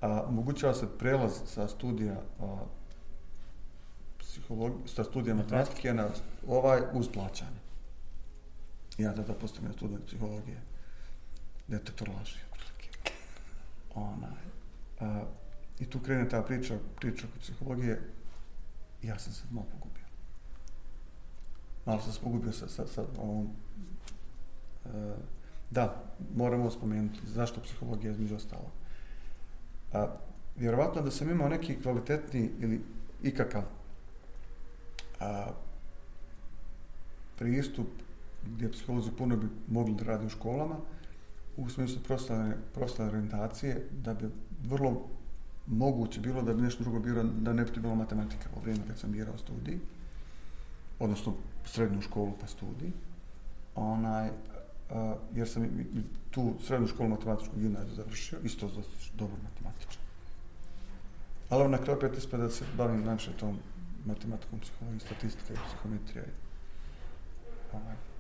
a, 0.01 0.23
omogućava 0.27 0.73
se 0.73 0.87
prelaz 0.97 1.41
sa 1.45 1.67
studija 1.67 2.21
a, 2.41 2.57
psihologije, 4.19 4.87
sa 4.87 5.03
studija 5.03 5.35
matematike 5.35 5.93
na 5.93 6.07
ovaj 6.47 6.81
uz 6.93 7.09
plaćanje. 7.13 7.64
Ja 8.97 9.13
tada 9.13 9.33
postavim 9.33 9.73
student 9.73 10.05
psihologije, 10.05 10.61
detektor 11.67 12.09
laži. 12.09 12.39
Onaj. 13.95 14.45
A, 14.99 15.23
I 15.79 15.85
tu 15.85 15.99
krene 15.99 16.29
ta 16.29 16.41
priča, 16.41 16.77
priča 16.95 17.27
kod 17.33 17.41
psihologije, 17.41 18.01
ja 19.03 19.19
sam 19.19 19.33
se 19.33 19.43
malo 19.51 19.67
pogubio. 19.71 20.05
Malo 21.85 22.01
sam 22.01 22.13
se 22.13 22.19
pogubio 22.19 22.51
sa, 22.51 22.67
sa, 22.67 22.87
sa 22.87 23.03
ovom 23.17 23.49
da, 25.71 26.03
moramo 26.35 26.71
spomenuti 26.71 27.19
zašto 27.25 27.61
psihologija 27.61 28.11
između 28.11 28.35
ostalo. 28.35 28.71
A, 29.93 30.07
vjerovatno 30.55 31.01
da 31.01 31.11
sam 31.11 31.29
imao 31.29 31.49
neki 31.49 31.81
kvalitetni 31.81 32.51
ili 32.59 32.81
ikakav 33.23 33.63
a, 35.19 35.51
pristup 37.37 37.87
gdje 38.45 38.71
psiholozi 38.71 39.11
puno 39.11 39.37
bi 39.37 39.47
mogli 39.67 39.95
da 39.95 40.03
radi 40.03 40.25
u 40.25 40.29
školama, 40.29 40.75
u 41.57 41.69
smislu 41.69 42.01
profesionalne 42.73 43.17
orientacije, 43.17 43.87
da 44.03 44.13
bi 44.13 44.29
vrlo 44.63 45.07
moguće 45.67 46.21
bilo 46.21 46.41
da 46.41 46.53
bi 46.53 46.61
nešto 46.61 46.83
drugo 46.83 46.99
bilo, 46.99 47.23
da 47.23 47.53
ne 47.53 47.63
bi 47.63 47.79
bilo 47.81 47.95
matematika 47.95 48.49
u 48.55 48.59
vrijeme 48.61 48.83
kad 48.87 48.99
sam 48.99 49.11
birao 49.11 49.37
studij, 49.37 49.79
odnosno 50.99 51.33
srednju 51.65 52.01
školu 52.01 52.33
pa 52.41 52.47
studij. 52.47 52.91
Onaj, 53.75 54.27
uh, 54.27 54.33
jer 55.33 55.49
sam 55.49 55.69
tu 56.31 56.53
srednju 56.59 56.87
školu 56.87 57.09
matematičku 57.09 57.55
gimnaziju 57.59 57.95
završio, 57.95 58.39
isto 58.43 58.67
za 58.67 58.81
dobro 59.13 59.37
matematičan. 59.43 60.01
Ali 61.49 61.69
na 61.69 61.77
kraju 61.77 61.97
opet 61.97 62.17
ispada 62.17 62.43
da 62.43 62.49
se 62.49 62.65
bavim 62.77 63.03
najviše 63.03 63.31
tom 63.39 63.57
matematikom, 64.05 64.59
psihologijom, 64.59 64.99
statistika 64.99 65.53
i 65.53 65.57
psihometrija. 65.67 66.23
I, 66.23 68.14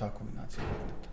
ta 0.00 0.10
kombinacija 0.10 0.62
predmeta. 0.64 1.08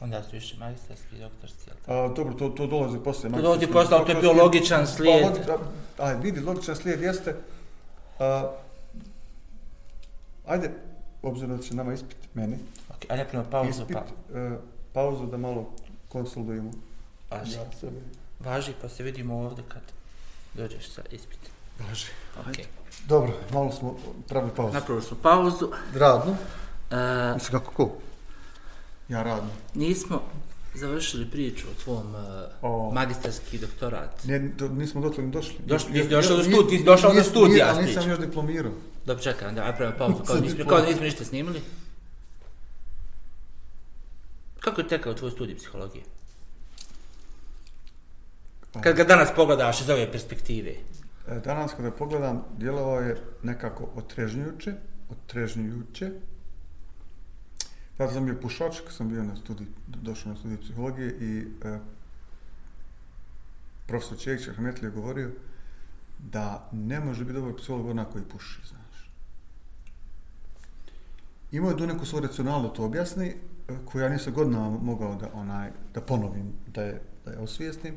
Onda 0.00 0.22
su 0.22 0.30
više 0.32 0.56
magistarski 0.58 1.16
i 1.16 1.18
doktorski, 1.18 1.70
jel 1.70 1.76
tako? 1.86 2.14
dobro, 2.14 2.34
to, 2.34 2.48
to 2.48 2.66
dolazi 2.66 2.98
posle. 3.04 3.30
To 3.30 3.42
dolazi 3.42 3.66
posle, 3.66 3.96
ali 3.96 4.06
to 4.06 4.12
je 4.12 4.20
bio 4.20 4.32
logičan 4.32 4.86
slijed. 4.86 5.32
Pa, 5.96 6.04
aj, 6.04 6.16
vidi, 6.22 6.40
logičan 6.40 6.76
slijed 6.76 7.00
jeste... 7.00 7.36
Uh, 8.18 8.24
ajde, 10.46 10.70
obzirom 11.22 11.56
da 11.56 11.62
će 11.62 11.74
nama 11.74 11.92
ispit, 11.92 12.16
meni, 12.34 12.56
Ok, 12.90 13.10
ajde 13.10 13.24
prema 13.24 13.44
pauzu. 13.44 13.70
Ispit, 13.70 13.96
pa. 13.96 14.40
Uh, 14.40 14.52
pauzu 14.92 15.26
da 15.26 15.36
malo 15.36 15.70
konsolidujemo. 16.08 16.70
Važi. 17.30 17.54
Ja, 17.54 17.64
sebe. 17.80 18.00
Važi, 18.40 18.72
pa 18.82 18.88
se 18.88 19.02
vidimo 19.02 19.36
ovdje 19.36 19.64
kad 19.68 19.82
dođeš 20.54 20.90
sa 20.90 21.02
ispitom. 21.10 21.50
Važi. 21.88 22.06
Ok. 22.40 22.66
Dobro, 23.08 23.32
malo 23.52 23.72
smo 23.72 23.96
pravili 24.28 24.52
pauzu. 24.56 24.74
Napravili 24.74 25.06
smo 25.06 25.16
pauzu. 25.22 25.70
Radno. 25.94 26.32
Uh, 26.32 27.34
Mislim, 27.34 27.60
kako 27.60 27.72
ko? 27.72 28.05
Ja 29.08 29.22
radno. 29.22 29.50
Nismo 29.74 30.22
završili 30.74 31.30
priču 31.30 31.66
o 31.70 31.82
tvom 31.84 32.14
uh, 32.14 32.20
o. 32.62 32.90
magistarski 32.92 33.58
doktorat. 33.58 34.24
Ne, 34.24 34.38
do, 34.38 34.68
nismo 34.68 35.00
dotle 35.00 35.24
ni 35.24 35.30
došli. 35.30 35.56
Došli, 35.66 35.92
nisi 35.92 36.08
došao 36.08 36.36
do 36.36 36.42
studija, 36.42 36.70
nisi 36.70 36.84
došao 36.84 37.14
do 37.14 37.22
studija. 37.22 37.66
Ali 37.74 37.86
nisam 37.86 38.10
još 38.10 38.18
diplomirao. 38.18 38.72
Dobro, 39.06 39.22
čekaj, 39.22 39.52
da, 39.52 39.62
ajde 39.62 39.76
pravimo 39.76 39.98
pauzu, 39.98 40.24
kao, 40.26 40.36
nismo, 40.36 40.64
kao 40.64 40.78
nismo 40.78 41.02
ništa 41.02 41.24
snimili. 41.24 41.60
Kako 44.60 44.80
je 44.80 44.88
tekao 44.88 45.14
tvoj 45.14 45.30
studij 45.30 45.56
psihologije? 45.56 46.04
Kad 48.82 48.96
ga 48.96 49.04
danas 49.04 49.28
pogledaš 49.36 49.80
iz 49.80 49.90
ove 49.90 50.12
perspektive? 50.12 50.74
E, 51.28 51.40
danas 51.44 51.72
kada 51.76 51.90
pogledam, 51.90 52.44
djelovao 52.58 53.00
je 53.00 53.16
nekako 53.42 53.88
otrežnjujuće, 53.96 54.72
otrežnjujuće. 55.10 56.10
Ja 57.98 58.10
sam 58.10 58.24
bio 58.24 58.40
pušač, 58.42 58.80
kad 58.80 58.92
sam 58.92 59.08
bio 59.08 59.24
na 59.24 59.36
studij, 59.36 59.66
došao 59.86 60.32
na 60.32 60.38
studij 60.38 60.60
psihologije 60.60 61.16
i 61.20 61.46
e, 61.64 61.78
profesor 63.86 64.18
Čejić 64.18 64.48
Ahmetli 64.48 64.86
je 64.86 64.90
govorio 64.90 65.30
da 66.18 66.68
ne 66.72 67.00
može 67.00 67.24
biti 67.24 67.38
dobar 67.38 67.56
psiholog 67.56 67.86
onako 67.86 68.12
koji 68.12 68.24
puši, 68.24 68.60
znaš. 68.68 69.10
Imao 71.52 71.70
je 71.70 71.76
tu 71.76 71.86
neku 71.86 72.04
svoju 72.06 72.22
racionalnu 72.22 72.68
to 72.68 72.84
objasni, 72.84 73.26
e, 73.26 73.36
koju 73.84 74.02
ja 74.02 74.08
nisam 74.08 74.34
godinama 74.34 74.78
mogao 74.78 75.14
da 75.14 75.30
onaj 75.34 75.70
da 75.94 76.00
ponovim, 76.00 76.52
da 76.66 76.82
je, 76.82 77.02
da 77.24 77.30
je 77.30 77.38
osvijestim, 77.38 77.94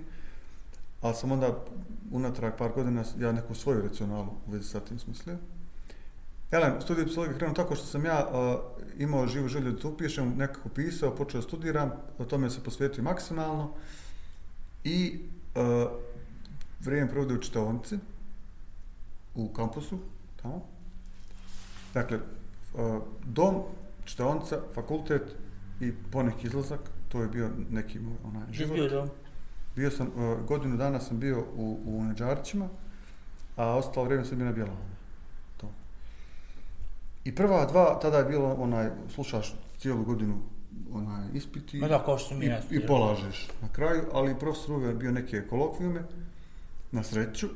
ali 1.01 1.15
sam 1.15 1.31
onda 1.31 1.65
unatrag 2.11 2.53
par 2.57 2.71
godina 2.75 3.03
ja 3.19 3.31
neku 3.31 3.55
svoju 3.55 3.81
racionalu 3.81 4.31
u 4.47 4.51
vezi 4.51 4.69
sa 4.69 4.79
tim 4.79 4.99
smislio. 4.99 5.37
Elem, 6.51 6.81
studij 6.81 7.05
psihologije 7.05 7.37
krenuo 7.37 7.55
tako 7.55 7.75
što 7.75 7.85
sam 7.85 8.05
ja 8.05 8.27
uh, 8.27 8.59
imao 8.97 9.27
živu 9.27 9.47
želju 9.47 9.71
da 9.71 9.79
to 9.79 9.89
upišem, 9.89 10.33
nekako 10.37 10.69
pisao, 10.69 11.15
počeo 11.15 11.41
studiram, 11.41 11.91
o 12.17 12.25
tome 12.25 12.49
se 12.49 12.63
posvetio 12.63 13.03
maksimalno 13.03 13.71
i 14.83 15.19
uh, 15.55 15.91
vrijeme 16.79 17.09
provode 17.09 17.33
u 17.33 17.41
čitavnici 17.41 17.97
u 19.35 19.47
kampusu, 19.47 19.99
tamo. 20.41 20.65
Dakle, 21.93 22.19
uh, 22.73 23.01
dom, 23.25 23.63
čitavnica, 24.05 24.61
fakultet, 24.73 25.35
i 25.81 25.93
ponek 26.11 26.43
izlazak, 26.43 26.79
to 27.09 27.21
je 27.21 27.27
bio 27.27 27.49
neki 27.69 27.99
moj 27.99 28.15
onaj 28.23 28.43
život. 28.51 28.73
Bio 28.75 28.89
dom? 28.89 29.09
Bio 29.75 29.91
sam, 29.91 30.07
uh, 30.07 30.47
godinu 30.47 30.77
dana 30.77 30.99
sam 30.99 31.19
bio 31.19 31.39
u, 31.55 31.79
u 31.85 32.03
Neđarćima, 32.03 32.69
a 33.55 33.75
ostalo 33.75 34.05
vrijeme 34.05 34.25
sam 34.25 34.37
bio 34.37 34.45
na 34.45 34.51
Bjelovama. 34.51 34.98
I 37.23 37.35
prva 37.35 37.65
dva, 37.65 37.99
tada 38.01 38.17
je 38.17 38.25
bilo 38.25 38.53
onaj, 38.53 38.89
slušaš 39.09 39.55
cijelu 39.77 40.03
godinu 40.03 40.41
onaj 40.93 41.27
ispit 41.33 41.73
i, 41.73 41.79
Ma 41.79 41.87
da, 41.87 42.03
kao 42.05 42.17
što 42.17 42.35
mi 42.35 42.45
i, 42.45 42.47
jeste, 42.47 42.75
i 42.75 42.87
polažeš 42.87 43.47
na 43.61 43.67
kraju, 43.67 44.03
ali 44.13 44.39
profesor 44.39 44.71
Uver 44.71 44.95
bio 44.95 45.11
neke 45.11 45.47
kolokvijume, 45.47 46.03
na 46.91 47.03
sreću, 47.03 47.47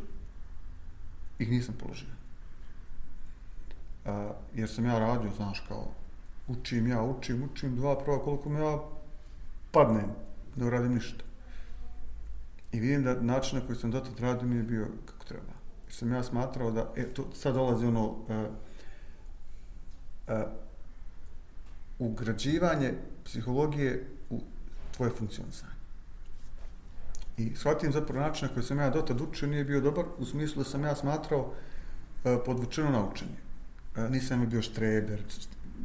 ih 1.39 1.51
nisam 1.51 1.75
položio. 1.79 2.07
A, 4.05 4.31
jer 4.55 4.69
sam 4.69 4.85
ja 4.85 4.99
radio, 4.99 5.31
znaš, 5.35 5.59
kao, 5.67 5.91
učim 6.47 6.87
ja, 6.87 7.03
učim, 7.03 7.43
učim, 7.43 7.75
dva 7.75 7.99
prva, 7.99 8.19
koliko 8.19 8.49
mi 8.49 8.59
ja 8.59 8.79
padnem, 9.71 10.11
da 10.55 10.65
uradim 10.65 10.93
ništa. 10.93 11.23
I 12.71 12.79
vidim 12.79 13.03
da 13.03 13.21
način 13.21 13.59
na 13.59 13.65
koji 13.65 13.77
sam 13.77 13.91
dotad 13.91 14.19
radio 14.19 14.47
nije 14.47 14.63
bio 14.63 14.87
kako 15.05 15.25
treba. 15.25 15.53
Jer 15.85 15.93
sam 15.93 16.11
ja 16.11 16.23
smatrao 16.23 16.71
da, 16.71 16.91
e, 16.95 17.13
to, 17.13 17.25
sad 17.33 17.53
dolazi 17.53 17.85
ono, 17.85 18.07
uh, 18.07 18.17
uh, 20.27 20.33
ugrađivanje 21.99 22.93
psihologije 23.25 24.07
u 24.29 24.41
tvoje 24.95 25.11
funkcionisanje. 25.11 25.73
I 27.37 27.55
shvatim 27.55 27.91
zapravo 27.91 28.25
način 28.25 28.47
na 28.47 28.53
koji 28.53 28.63
sam 28.63 28.79
ja 28.79 28.89
dotad 28.89 29.21
učio 29.21 29.47
nije 29.47 29.63
bio 29.63 29.81
dobar, 29.81 30.05
u 30.17 30.25
smislu 30.25 30.63
da 30.63 30.69
sam 30.69 30.83
ja 30.83 30.95
smatrao 30.95 31.53
e, 32.23 32.31
uh, 32.31 32.41
podvučeno 32.45 32.89
na 32.89 33.05
učenje. 33.09 33.37
Uh, 33.95 34.03
e, 34.03 34.09
nisam 34.09 34.49
bio 34.49 34.61
štreber, 34.61 35.23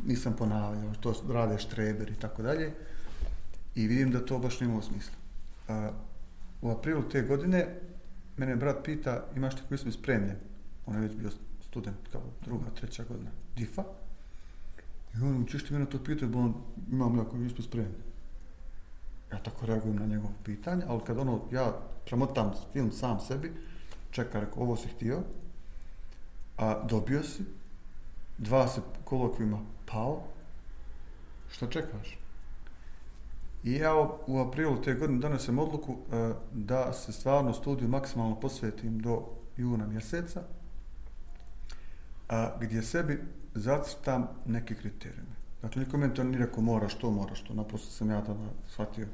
nisam 0.06 0.34
ponavljao, 0.38 0.94
to 1.00 1.14
rade 1.28 1.58
štreber 1.58 2.10
i 2.10 2.14
tako 2.14 2.42
dalje. 2.42 2.72
I 3.74 3.86
vidim 3.86 4.10
da 4.10 4.26
to 4.26 4.38
baš 4.38 4.60
nema 4.60 4.82
smisla. 4.82 5.14
Uh, 5.68 5.94
u 6.62 6.70
aprilu 6.70 7.02
te 7.02 7.22
godine 7.22 7.66
mene 8.36 8.56
brat 8.56 8.84
pita 8.84 9.24
imaš 9.36 9.54
ti 9.54 9.62
koji 9.68 9.78
smo 9.78 9.92
spremljen? 9.92 10.36
On 10.86 10.94
je 10.94 11.00
već 11.00 11.16
bio 11.16 11.30
student 11.60 11.96
kao 12.12 12.22
druga, 12.44 12.66
treća 12.80 13.04
godina 13.08 13.30
DIFA. 13.56 13.84
I 15.18 15.22
on, 15.22 15.46
ćeš 15.46 15.64
ti 15.64 15.72
mene 15.72 15.86
to 15.86 16.04
pitati, 16.04 16.26
bo 16.26 16.38
on, 16.38 16.54
imam 16.90 17.18
ja 17.18 17.46
ispod 17.46 17.64
spremni. 17.64 18.08
Ja 19.32 19.38
tako 19.38 19.66
reagujem 19.66 19.96
na 19.96 20.06
njegovo 20.06 20.32
pitanje, 20.44 20.82
ali 20.88 21.00
kad 21.06 21.18
ono, 21.18 21.40
ja 21.52 21.80
premotam 22.06 22.52
film 22.72 22.92
sam 22.92 23.20
sebi, 23.20 23.52
čeka, 24.10 24.40
rekao, 24.40 24.62
ovo 24.62 24.76
si 24.76 24.88
htio, 24.88 25.22
a 26.56 26.86
dobio 26.88 27.22
si, 27.22 27.44
dva 28.38 28.68
se 28.68 28.80
kolokvima 29.04 29.58
pao, 29.86 30.22
što 31.50 31.66
čekaš? 31.66 32.18
I 33.64 33.72
ja 33.72 33.94
u 34.26 34.38
aprilu 34.38 34.82
te 34.82 34.94
godine 34.94 35.18
donesem 35.18 35.58
odluku 35.58 35.96
e, 36.12 36.32
da 36.52 36.92
se 36.92 37.12
stvarno 37.12 37.52
studiju 37.52 37.88
maksimalno 37.88 38.40
posvetim 38.40 38.98
do 38.98 39.22
juna 39.56 39.86
mjeseca, 39.86 40.42
a 42.28 42.56
gdje 42.60 42.82
sebi 42.82 43.22
zacrtam 43.54 44.28
neke 44.46 44.74
kriterijume. 44.74 45.38
Dakle, 45.62 45.84
niko 45.84 45.98
meni 45.98 46.14
to 46.14 46.24
nije 46.24 46.38
rekao 46.38 46.62
moraš 46.62 46.94
to, 46.94 47.10
moraš 47.10 47.44
to. 47.44 47.54
Naprosto 47.54 47.90
sam 47.90 48.10
ja 48.10 48.24
tada 48.24 48.48
shvatio 48.68 49.06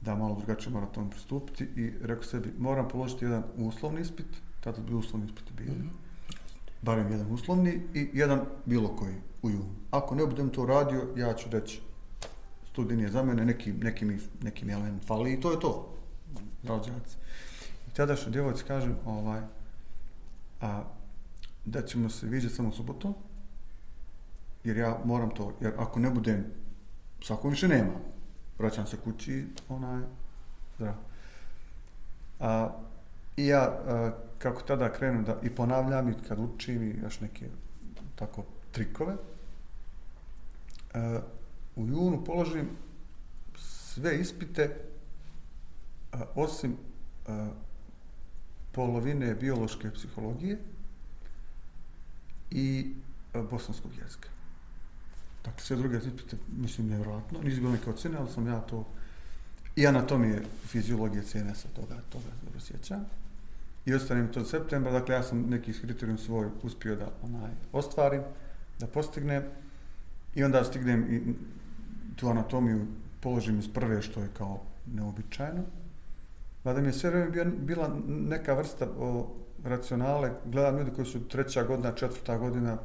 da 0.00 0.14
malo 0.14 0.34
drugačije 0.34 0.72
mora 0.72 0.86
tomu 0.86 1.10
pristupiti 1.10 1.64
i 1.64 1.92
rekao 2.02 2.22
sebi 2.22 2.52
moram 2.58 2.88
položiti 2.88 3.24
jedan 3.24 3.42
uslovni 3.56 4.00
ispit, 4.00 4.26
tada 4.60 4.80
bi 4.80 4.94
uslovni 4.94 5.26
ispit 5.26 5.52
bili. 5.52 5.70
Mm 5.70 5.82
-hmm. 5.82 6.36
Barem 6.82 7.10
jedan 7.10 7.32
uslovni 7.32 7.80
i 7.94 8.10
jedan 8.12 8.40
bilo 8.64 8.96
koji 8.96 9.14
u 9.42 9.50
junu. 9.50 9.74
Ako 9.90 10.14
ne 10.14 10.26
budem 10.26 10.50
to 10.50 10.66
radio, 10.66 11.08
ja 11.16 11.34
ću 11.34 11.50
reći 11.50 11.80
studij 12.74 12.96
nije 12.96 13.10
za 13.10 13.22
mene, 13.22 13.44
neki, 13.44 13.72
neki, 13.72 14.04
mi, 14.04 14.18
neki 14.42 14.64
mi 14.64 14.72
element 14.72 15.04
fali 15.04 15.32
i 15.32 15.40
to 15.40 15.50
je 15.50 15.60
to. 15.60 15.94
Rođaci. 16.64 17.16
I 17.88 17.94
tada 17.96 18.16
što 18.16 18.30
djevojci 18.30 18.64
kažem, 18.64 18.96
ovaj, 19.06 19.40
a, 20.60 20.82
da 21.64 21.82
ćemo 21.82 22.08
se 22.08 22.26
vidjeti 22.26 22.54
samo 22.54 22.72
subotom, 22.72 23.14
jer 24.64 24.76
ja 24.76 24.98
moram 25.04 25.30
to, 25.30 25.52
jer 25.60 25.72
ako 25.78 26.00
ne 26.00 26.10
budem, 26.10 26.44
svako 27.22 27.48
više 27.48 27.68
nema. 27.68 27.92
Vraćam 28.58 28.86
se 28.86 28.96
kući, 28.96 29.46
onaj, 29.68 30.02
zdrav. 30.76 30.94
A, 32.40 32.70
I 33.36 33.46
ja, 33.46 33.62
a, 33.62 34.12
kako 34.38 34.62
tada 34.62 34.92
krenu 34.92 35.22
da 35.22 35.40
i 35.42 35.50
ponavljam 35.50 36.08
i 36.08 36.14
kad 36.28 36.38
učim 36.38 36.82
i 36.82 37.00
još 37.02 37.20
neke 37.20 37.48
tako 38.14 38.44
trikove, 38.72 39.16
a, 40.94 41.20
u 41.76 41.86
junu 41.86 42.24
položim 42.24 42.68
sve 43.58 44.20
ispite 44.20 44.76
a, 46.12 46.24
osim 46.34 46.76
a, 47.26 47.48
polovine 48.72 49.34
biološke 49.34 49.90
psihologije 49.90 50.58
i 52.50 52.94
a, 53.34 53.42
bosanskog 53.42 53.90
jezika. 54.02 54.33
Dakle, 55.44 55.60
sve 55.60 55.76
druge 55.76 55.96
ispite, 55.96 56.36
mislim, 56.56 56.88
nevjerojatno. 56.88 57.40
Nisu 57.42 57.60
bilo 57.60 57.72
neke 57.72 57.90
ocene, 57.90 58.16
ali 58.18 58.30
sam 58.30 58.46
ja 58.46 58.60
to... 58.60 58.86
I 59.76 59.86
anatomije, 59.86 60.42
fiziologije, 60.66 61.22
CNS-a, 61.22 61.68
toga, 61.68 61.94
toga 62.08 62.24
dobro 62.44 62.60
sjećam. 62.60 63.04
I 63.86 63.94
ostanem 63.94 64.32
to 64.32 64.40
od 64.40 64.48
septembra, 64.48 64.92
dakle, 64.92 65.14
ja 65.14 65.22
sam 65.22 65.40
neki 65.40 65.72
kriterijum 65.72 66.18
svoj 66.18 66.48
uspio 66.62 66.96
da 66.96 67.08
onaj, 67.22 67.50
ostvarim, 67.72 68.22
da 68.80 68.86
postignem. 68.86 69.42
I 70.34 70.44
onda 70.44 70.64
stignem 70.64 71.14
i 71.14 71.34
tu 72.16 72.28
anatomiju 72.28 72.86
položim 73.20 73.58
iz 73.58 73.68
prve, 73.68 74.02
što 74.02 74.20
je 74.20 74.28
kao 74.38 74.60
neobičajno. 74.86 75.62
Mada 76.64 76.80
mi 76.80 76.88
je 76.88 76.92
sve 76.92 77.10
vreme 77.10 77.50
bila 77.50 77.96
neka 78.06 78.54
vrsta 78.54 78.88
o, 78.98 79.34
racionale, 79.64 80.32
gledam 80.44 80.78
ljudi 80.78 80.90
koji 80.90 81.06
su 81.06 81.28
treća 81.28 81.62
godina, 81.62 81.94
četvrta 81.94 82.38
godina, 82.38 82.78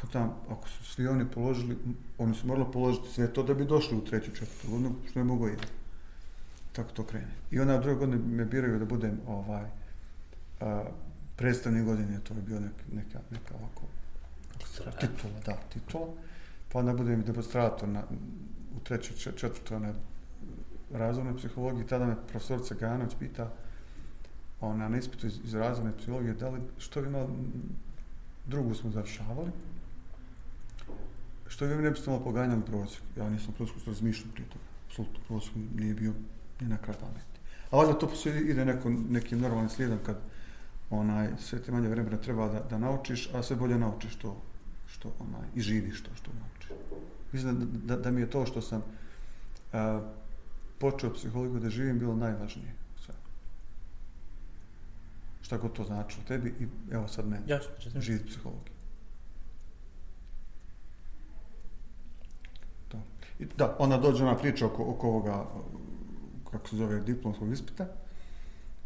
ko 0.00 0.06
tam, 0.06 0.34
ako 0.50 0.68
su 0.68 0.84
svi 0.84 1.06
oni 1.06 1.24
položili, 1.34 1.78
oni 2.18 2.34
su 2.34 2.46
morali 2.46 2.72
položiti 2.72 3.08
sve 3.08 3.32
to 3.32 3.42
da 3.42 3.54
bi 3.54 3.64
došli 3.64 3.96
u 3.96 4.04
treću, 4.04 4.30
četvrtu 4.30 4.70
godinu, 4.70 4.94
što 5.10 5.20
je 5.20 5.24
mogo 5.24 5.46
jedan. 5.46 5.68
Tako 6.72 6.90
to 6.92 7.04
krene. 7.04 7.34
I 7.50 7.60
onda 7.60 7.76
u 7.76 7.82
drugoj 7.82 8.06
godini 8.06 8.36
me 8.36 8.44
biraju 8.44 8.78
da 8.78 8.84
budem 8.84 9.20
ovaj, 9.26 9.64
a, 10.60 10.84
predstavnik 11.36 11.84
godine, 11.84 12.20
to 12.20 12.34
je 12.34 12.42
bio 12.42 12.60
nek, 12.60 12.72
neka, 12.92 13.20
neka 13.30 13.54
ovako, 13.54 13.82
titula, 15.00 15.40
da, 15.46 15.56
titula 15.72 16.08
pa 16.72 16.78
onda 16.78 16.92
budem 16.92 17.22
demonstrator 17.22 17.88
na, 17.88 18.02
u 18.76 18.80
trećoj, 18.84 19.32
četvrtoj 19.36 19.80
na 19.80 19.92
razvojnoj 20.92 21.36
psihologiji. 21.36 21.86
Tada 21.86 22.06
me 22.06 22.16
profesorica 22.28 22.74
Ganović 22.74 23.14
pita 23.18 23.50
ona, 24.60 24.88
na 24.88 24.98
ispitu 24.98 25.26
iz, 25.26 25.40
iz 25.44 25.54
razvojne 25.54 25.96
psihologije, 25.96 26.34
da 26.34 26.48
li, 26.48 26.60
što 26.78 27.00
bi 27.00 27.08
imali, 27.08 27.26
drugu 28.46 28.74
smo 28.74 28.90
završavali, 28.90 29.50
što 31.48 31.66
vi 31.66 31.82
ne 31.82 31.90
biste 31.90 32.10
malo 32.10 32.24
poganjali 32.24 32.62
prosjek. 32.66 33.02
Ja 33.16 33.30
nisam 33.30 33.54
prosjek, 33.56 33.80
što 33.80 33.90
razmišljam 33.90 34.30
prije 34.32 34.48
toga. 34.48 34.64
Apsolutno, 34.86 35.20
prosjek 35.28 35.54
nije 35.74 35.94
bio 35.94 36.12
ni 36.60 36.68
na 36.68 36.76
kraj 36.76 36.96
pameti. 37.00 37.38
A 37.70 37.76
valjda 37.76 37.98
to 37.98 38.10
ide 38.28 38.64
neko, 38.64 38.90
nekim 38.90 39.40
normalnim 39.40 39.68
slijedom 39.68 39.98
kad 40.06 40.16
onaj, 40.90 41.28
sve 41.38 41.62
te 41.62 41.72
manje 41.72 41.88
vremena 41.88 42.16
treba 42.16 42.48
da, 42.48 42.60
da 42.60 42.78
naučiš, 42.78 43.30
a 43.34 43.42
sve 43.42 43.56
bolje 43.56 43.78
naučiš 43.78 44.16
to 44.16 44.42
što 44.86 45.12
onaj, 45.20 45.48
i 45.54 45.60
živiš 45.60 46.02
to 46.02 46.10
što 46.14 46.30
naučiš. 46.40 46.70
Mislim 47.32 47.58
da, 47.58 47.96
da, 47.96 48.02
da 48.02 48.10
mi 48.10 48.20
je 48.20 48.30
to 48.30 48.46
što 48.46 48.62
sam 48.62 48.82
a, 49.72 50.00
počeo 50.78 51.14
psihologiju 51.14 51.60
da 51.60 51.70
živim 51.70 51.98
bilo 51.98 52.16
najvažnije. 52.16 52.72
Sve. 53.04 53.14
Šta 55.42 55.56
god 55.56 55.72
to 55.72 55.84
znači 55.84 56.16
u 56.20 56.28
tebi 56.28 56.54
i 56.60 56.66
evo 56.94 57.08
sad 57.08 57.28
meni. 57.28 57.42
Jasno, 57.46 57.70
jasno. 57.84 58.00
Živit 58.00 58.26
psihologiju. 58.26 58.72
To. 62.88 62.98
I, 63.38 63.46
da, 63.56 63.76
onda 63.78 63.96
dođe 63.98 64.24
ona 64.24 64.36
priča 64.36 64.66
oko, 64.66 64.84
oko 64.84 65.08
ovoga, 65.08 65.46
kako 66.50 66.68
se 66.68 66.76
zove, 66.76 67.00
diplomskog 67.00 67.52
ispita 67.52 67.86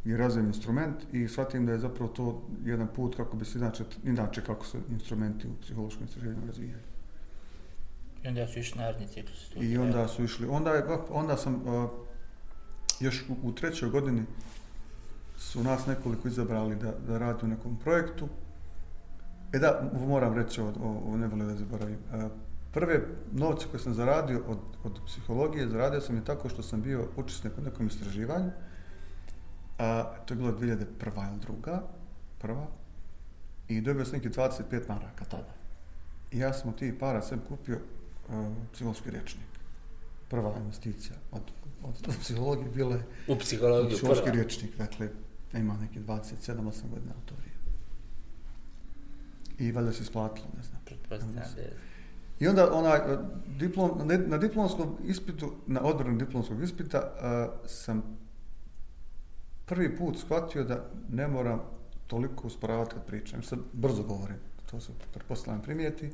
i 0.05 0.17
razvijem 0.17 0.47
instrument 0.47 0.97
i 1.13 1.29
shvatim 1.29 1.67
da 1.67 1.73
je 1.73 1.79
zapravo 1.79 2.13
to 2.13 2.43
jedan 2.65 2.89
put 2.97 3.17
kako 3.17 3.37
bi 3.37 3.45
se 3.45 3.59
inače, 3.59 3.85
inače 4.05 4.45
kako 4.45 4.67
se 4.67 4.79
instrumenti 4.91 5.49
u 5.49 5.61
psihološkom 5.63 6.05
istraživanju 6.05 6.47
razvijaju. 6.47 6.79
I 8.25 8.29
onda 8.29 8.47
su 8.47 8.59
išli 8.59 8.79
naredni 8.79 9.09
ciklus. 9.09 9.53
I 9.61 9.79
onda 9.79 10.09
su 10.09 10.25
išli, 10.25 10.47
onda, 10.47 10.71
je, 10.71 10.85
onda 11.11 11.37
sam 11.37 11.55
uh, 11.55 11.91
još 13.01 13.25
u, 13.29 13.49
u 13.49 13.53
trećoj 13.53 13.91
godini 13.91 14.23
su 15.37 15.63
nas 15.63 15.87
nekoliko 15.87 16.29
izabrali 16.29 16.77
da, 16.77 16.95
da 17.07 17.19
radi 17.19 17.39
u 17.43 17.49
nekom 17.49 17.77
projektu. 17.77 18.29
E 19.53 19.59
da, 19.59 19.91
moram 20.07 20.35
reći 20.35 20.61
ovo, 20.61 20.73
ovo 21.07 21.17
ne 21.17 21.27
volim 21.27 21.49
da 21.49 21.55
zaboravim. 21.55 21.99
Uh, 22.15 22.31
prve 22.73 23.01
novce 23.33 23.67
koje 23.71 23.81
sam 23.81 23.95
zaradio 23.95 24.43
od, 24.47 24.59
od 24.85 25.01
psihologije, 25.07 25.69
zaradio 25.69 26.01
sam 26.01 26.17
je 26.17 26.25
tako 26.25 26.49
što 26.49 26.63
sam 26.63 26.83
bio 26.83 27.09
učesnik 27.17 27.53
u 27.59 27.63
nekom 27.63 27.87
istraživanju. 27.87 28.51
A, 29.79 30.05
to 30.27 30.35
je 30.35 30.39
bilo 30.39 30.53
2001. 30.53 31.31
ili 31.31 31.41
druga, 31.41 31.83
prva. 32.39 32.67
I 33.69 33.81
dobio 33.81 34.05
sam 34.05 34.15
neki 34.15 34.29
25 34.29 34.89
maraka 34.89 35.25
tada. 35.25 35.55
I 36.31 36.39
ja 36.39 36.53
sam 36.53 36.69
od 36.69 36.79
tih 36.79 36.95
para 37.01 37.23
sve 37.23 37.39
kupio 37.49 37.77
uh, 38.29 38.35
psihološki 38.73 39.11
rječnik. 39.11 39.47
prva 40.29 40.55
investicija 40.59 41.17
od, 41.33 41.43
od, 41.83 41.95
od 42.09 42.15
psihologije 42.21 42.71
bila 42.71 42.95
je 42.97 43.03
U 43.29 43.37
psihologiju 43.39 43.91
psihološki 43.97 44.25
prva. 44.25 44.37
rječnik, 44.37 44.77
dakle, 44.79 45.09
ima 45.53 45.77
neki 45.77 46.01
27-8 46.01 46.55
godina 46.91 47.15
u 47.23 47.29
to 47.29 47.35
vrijeme. 47.35 47.63
I 49.59 49.73
valjda 49.73 49.93
se 49.93 50.03
isplatilo, 50.03 50.47
ne 50.57 50.63
znam. 50.63 50.81
Pretpostavljam. 50.85 51.45
I 52.43 52.49
onda 52.49 52.73
onaj, 52.73 52.99
e, 52.99 53.19
diplom, 53.59 53.91
na, 54.27 54.39
diplomskom 54.39 54.97
ispitu, 55.05 55.53
na 55.67 55.81
odbranu 55.81 56.19
diplomskog 56.19 56.63
ispita, 56.63 56.99
uh, 56.99 57.69
sam 57.69 58.03
prvi 59.67 59.97
put 59.97 60.19
shvatio 60.19 60.65
da 60.65 60.85
ne 61.09 61.29
moram 61.29 61.61
toliko 62.07 62.47
usporavati 62.47 62.91
kad 62.95 63.07
pričam. 63.07 63.43
Sad 63.43 63.59
brzo 63.73 64.03
govorim, 64.03 64.37
to 64.71 64.81
se 64.81 64.93
pretpostavljam 65.13 65.63
primijeti. 65.63 66.11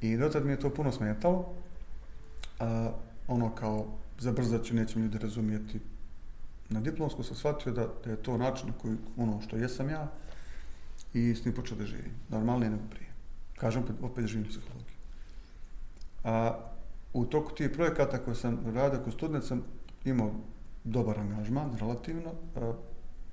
I 0.00 0.16
dotad 0.16 0.44
mi 0.46 0.52
je 0.52 0.60
to 0.60 0.70
puno 0.70 0.92
smetalo. 0.92 1.38
Uh, 1.38 2.66
ono 3.28 3.54
kao, 3.54 3.86
zabrzat 4.18 4.64
ću, 4.64 4.74
neće 4.74 4.98
mi 4.98 5.04
ljudi 5.04 5.18
razumijeti. 5.18 5.80
Na 6.68 6.80
diplomsku 6.80 7.22
sam 7.22 7.36
shvatio 7.36 7.72
da, 7.72 7.88
da 8.04 8.10
je 8.10 8.22
to 8.22 8.36
način 8.36 8.68
na 8.68 8.74
koji, 8.82 8.96
ono 9.16 9.40
što 9.40 9.56
jesam 9.56 9.90
ja, 9.90 10.10
i 11.14 11.34
s 11.34 11.44
njim 11.44 11.54
počeo 11.54 11.76
da 11.76 11.86
živim. 11.86 12.12
Normalnije 12.28 12.70
nego 12.70 12.82
prije. 12.90 13.08
Kažem, 13.56 13.82
opet, 13.82 13.96
opet 14.02 14.26
živim 14.26 14.48
psihologiju. 14.48 14.91
A 16.24 16.58
u 17.12 17.24
toku 17.24 17.54
tih 17.54 17.70
projekata 17.70 18.18
koje 18.18 18.34
sam 18.34 18.58
radio 18.74 19.00
kao 19.00 19.12
student 19.12 19.44
sam 19.44 19.62
imao 20.04 20.30
dobar 20.84 21.18
angažman, 21.18 21.76
relativno. 21.80 22.30
A, 22.56 22.72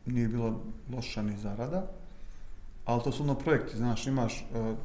nije 0.06 0.28
bilo 0.28 0.62
loša 0.92 1.22
ni 1.22 1.38
zarada. 1.38 1.88
Ali 2.86 3.04
to 3.04 3.12
su 3.12 3.24
ono 3.24 3.36
projekti, 3.36 3.78
znaš, 3.78 4.08
imaš 4.08 4.46
a, 4.56 4.76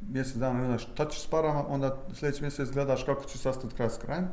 mjesec 0.00 0.36
dana, 0.36 0.60
ne 0.60 0.66
znaš 0.66 0.82
šta 0.92 1.08
ćeš 1.08 1.22
s 1.22 1.26
parama, 1.26 1.66
onda 1.68 1.98
sljedeći 2.14 2.42
mjesec 2.42 2.70
gledaš 2.70 3.04
kako 3.04 3.24
ćeš 3.24 3.40
sastaviti 3.40 3.76
kraj 3.76 3.90
s 3.90 3.98
krajem. 3.98 4.28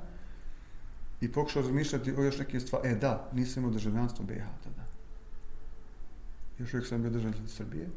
I 1.22 1.32
pokušao 1.32 1.62
razmišljati 1.62 2.14
o 2.18 2.24
još 2.24 2.38
nekim 2.40 2.60
stvari. 2.60 2.90
E 2.90 2.96
da, 2.96 3.30
nisam 3.34 3.64
imao 3.64 3.74
državljanstvo 3.74 4.26
BiH 4.26 4.46
tada. 4.64 4.84
Još 6.60 6.74
uvijek 6.74 6.88
sam 6.88 7.02
bio 7.02 7.12
državljan 7.12 7.48
Srbije 7.48 7.88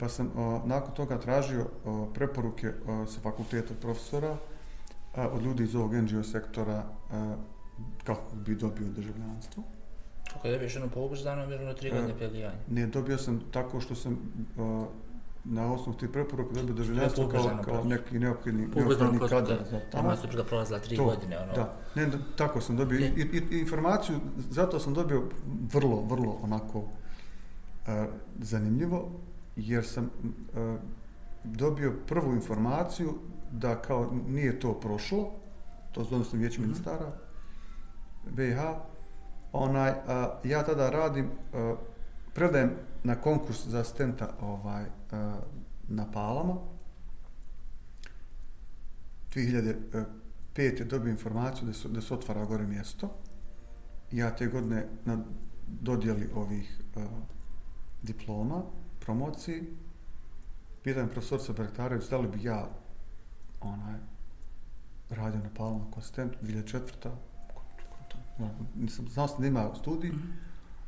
pa 0.00 0.08
sam 0.08 0.30
o, 0.36 0.62
nakon 0.66 0.94
toga 0.94 1.18
tražio 1.18 1.66
o, 1.84 2.06
preporuke 2.14 2.72
o, 2.86 3.06
sa 3.06 3.20
fakulteta 3.20 3.74
profesora 3.80 4.36
a, 5.16 5.28
od 5.28 5.42
ljudi 5.42 5.62
iz 5.62 5.74
ovog 5.74 5.94
NGO 5.94 6.22
sektora 6.22 6.82
a, 7.12 7.34
kako 8.04 8.36
bi 8.36 8.54
dobio 8.54 8.88
državljanstvo. 8.88 9.62
Kako 10.32 10.46
je 10.46 10.52
dobiješ 10.52 10.74
jednu 10.74 10.90
pouzdanu 10.90 11.46
vjerovno 11.46 11.74
tri 11.74 11.90
godine 11.90 12.12
E, 12.12 12.18
pelijanja? 12.18 12.54
Ne, 12.68 12.86
dobio 12.86 13.18
sam 13.18 13.40
tako 13.52 13.80
što 13.80 13.94
sam 13.94 14.18
o, 14.58 14.86
na 15.44 15.72
osnovu 15.72 15.98
tih 15.98 16.08
preporuka 16.08 16.54
dobio 16.54 16.74
državljanstvo 16.74 17.28
kao, 17.28 17.58
kao 17.64 17.84
neki 17.84 18.18
neophodni, 18.18 18.66
neophodni 18.76 19.18
kadar 19.28 19.58
za 19.70 19.78
da 19.78 19.90
tamo. 19.90 20.04
moja 20.04 20.16
supruga 20.16 20.44
prolazila 20.44 20.78
tri 20.78 20.96
To, 20.96 21.04
godine, 21.04 21.38
ono. 21.38 21.52
Da, 21.52 21.76
ne, 21.94 22.06
da, 22.06 22.18
tako 22.36 22.60
sam 22.60 22.76
dobio. 22.76 22.98
I, 22.98 23.02
i, 23.02 23.42
i 23.50 23.58
informaciju, 23.58 24.20
zato 24.50 24.78
sam 24.78 24.94
dobio 24.94 25.22
vrlo, 25.72 26.00
vrlo 26.02 26.38
onako 26.42 26.78
uh, 26.78 26.86
zanimljivo, 28.38 29.10
jer 29.60 29.86
sam 29.86 30.04
uh, 30.04 30.78
dobio 31.44 31.92
prvu 32.06 32.32
informaciju 32.32 33.14
da 33.52 33.82
kao 33.82 34.10
nije 34.28 34.60
to 34.60 34.80
prošlo, 34.80 35.30
to 35.92 36.00
je 36.00 36.04
odnosno 36.04 36.38
vijeće 36.38 36.60
Mhm. 36.60 36.68
ministara 36.68 37.12
BiH, 38.30 38.58
onaj, 39.52 39.90
uh, 39.90 39.96
ja 40.50 40.62
tada 40.64 40.90
radim, 40.90 41.26
uh, 41.26 41.78
predajem 42.34 42.70
na 43.04 43.14
konkurs 43.14 43.66
za 43.66 43.80
asistenta 43.80 44.34
ovaj, 44.40 44.82
uh, 44.84 44.88
na 45.88 46.10
Palama, 46.10 46.54
2005. 49.34 50.84
dobio 50.84 51.10
informaciju 51.10 51.66
da 51.66 51.72
se, 51.72 51.88
da 51.88 52.00
se 52.00 52.14
otvara 52.14 52.44
gore 52.44 52.66
mjesto. 52.66 53.10
Ja 54.12 54.36
te 54.36 54.46
godine 54.46 54.86
na 55.04 55.18
dodjeli 55.66 56.30
ovih 56.34 56.80
uh, 56.96 57.02
diploma, 58.02 58.62
promociji, 59.10 59.62
pitam 60.84 61.08
profesorca 61.08 61.52
Bertarević 61.52 62.08
da 62.08 62.18
li 62.18 62.28
bi 62.28 62.44
ja 62.44 62.68
onaj, 63.60 63.98
radio 65.10 65.40
na 65.40 65.50
Palma 65.56 65.84
kao 65.84 65.98
asistent 65.98 66.32
2004. 66.42 67.10
No, 68.38 68.50
nisam 68.76 69.08
znao 69.08 69.28
sam 69.28 69.40
da 69.40 69.46
ima 69.46 69.74
studij, 69.74 70.10
Mhm. 70.10 70.30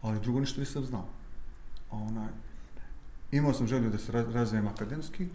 ali 0.02 0.20
drugo 0.20 0.40
ništa 0.40 0.60
nisam 0.60 0.84
znao. 0.84 1.04
Onaj, 1.90 2.28
imao 3.32 3.52
sam 3.52 3.66
želju 3.66 3.90
da 3.90 3.98
se 3.98 4.12
raz- 4.12 4.32
razvijem 4.32 4.66
akademski. 4.68 5.28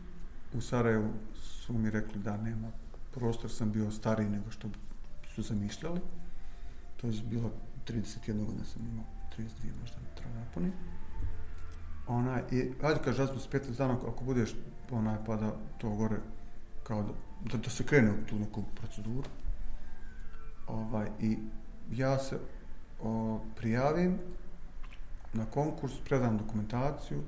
U 0.54 0.62
Sarajevu 0.62 1.10
su 1.36 1.74
mi 1.74 1.90
rekli 1.90 2.22
da 2.22 2.38
nema 2.38 2.68
prostor, 3.12 3.52
sam 3.52 3.72
bio 3.72 3.92
stariji 3.92 4.30
nego 4.30 4.52
što 4.52 4.68
su 5.26 5.42
zamišljali. 5.42 6.02
To 6.98 7.08
je 7.08 7.22
bilo 7.24 7.52
31 7.86 8.46
godina 8.46 8.66
sam 8.66 8.88
imao, 8.88 9.06
32 9.30 9.48
možda 9.82 9.98
mi 9.98 10.16
treba 10.16 10.36
napuni. 10.36 10.72
Onaj, 12.08 12.42
i, 12.52 12.72
ajde 12.82 13.00
kaže, 13.04 13.18
razbu 13.18 13.40
s 13.40 13.50
15 13.50 13.78
dana, 13.78 13.94
ako 13.94 14.24
budeš, 14.24 14.56
onaj, 14.92 15.18
pa 15.26 15.36
da 15.36 15.52
to 15.78 15.90
gore, 15.90 16.18
kao 16.84 17.04
da, 17.04 17.14
da, 17.52 17.58
da 17.58 17.70
se 17.70 17.84
krene 17.84 18.12
u 18.12 18.26
tu 18.30 18.40
neku 18.40 18.64
proceduru. 18.76 19.30
Ovaj, 20.68 21.08
I 21.22 21.38
ja 21.92 22.20
se 22.20 22.40
o, 23.04 23.40
prijavim 23.56 24.20
na 25.34 25.46
konkurs, 25.46 25.94
predam 26.06 26.38
dokumentaciju 26.38 27.22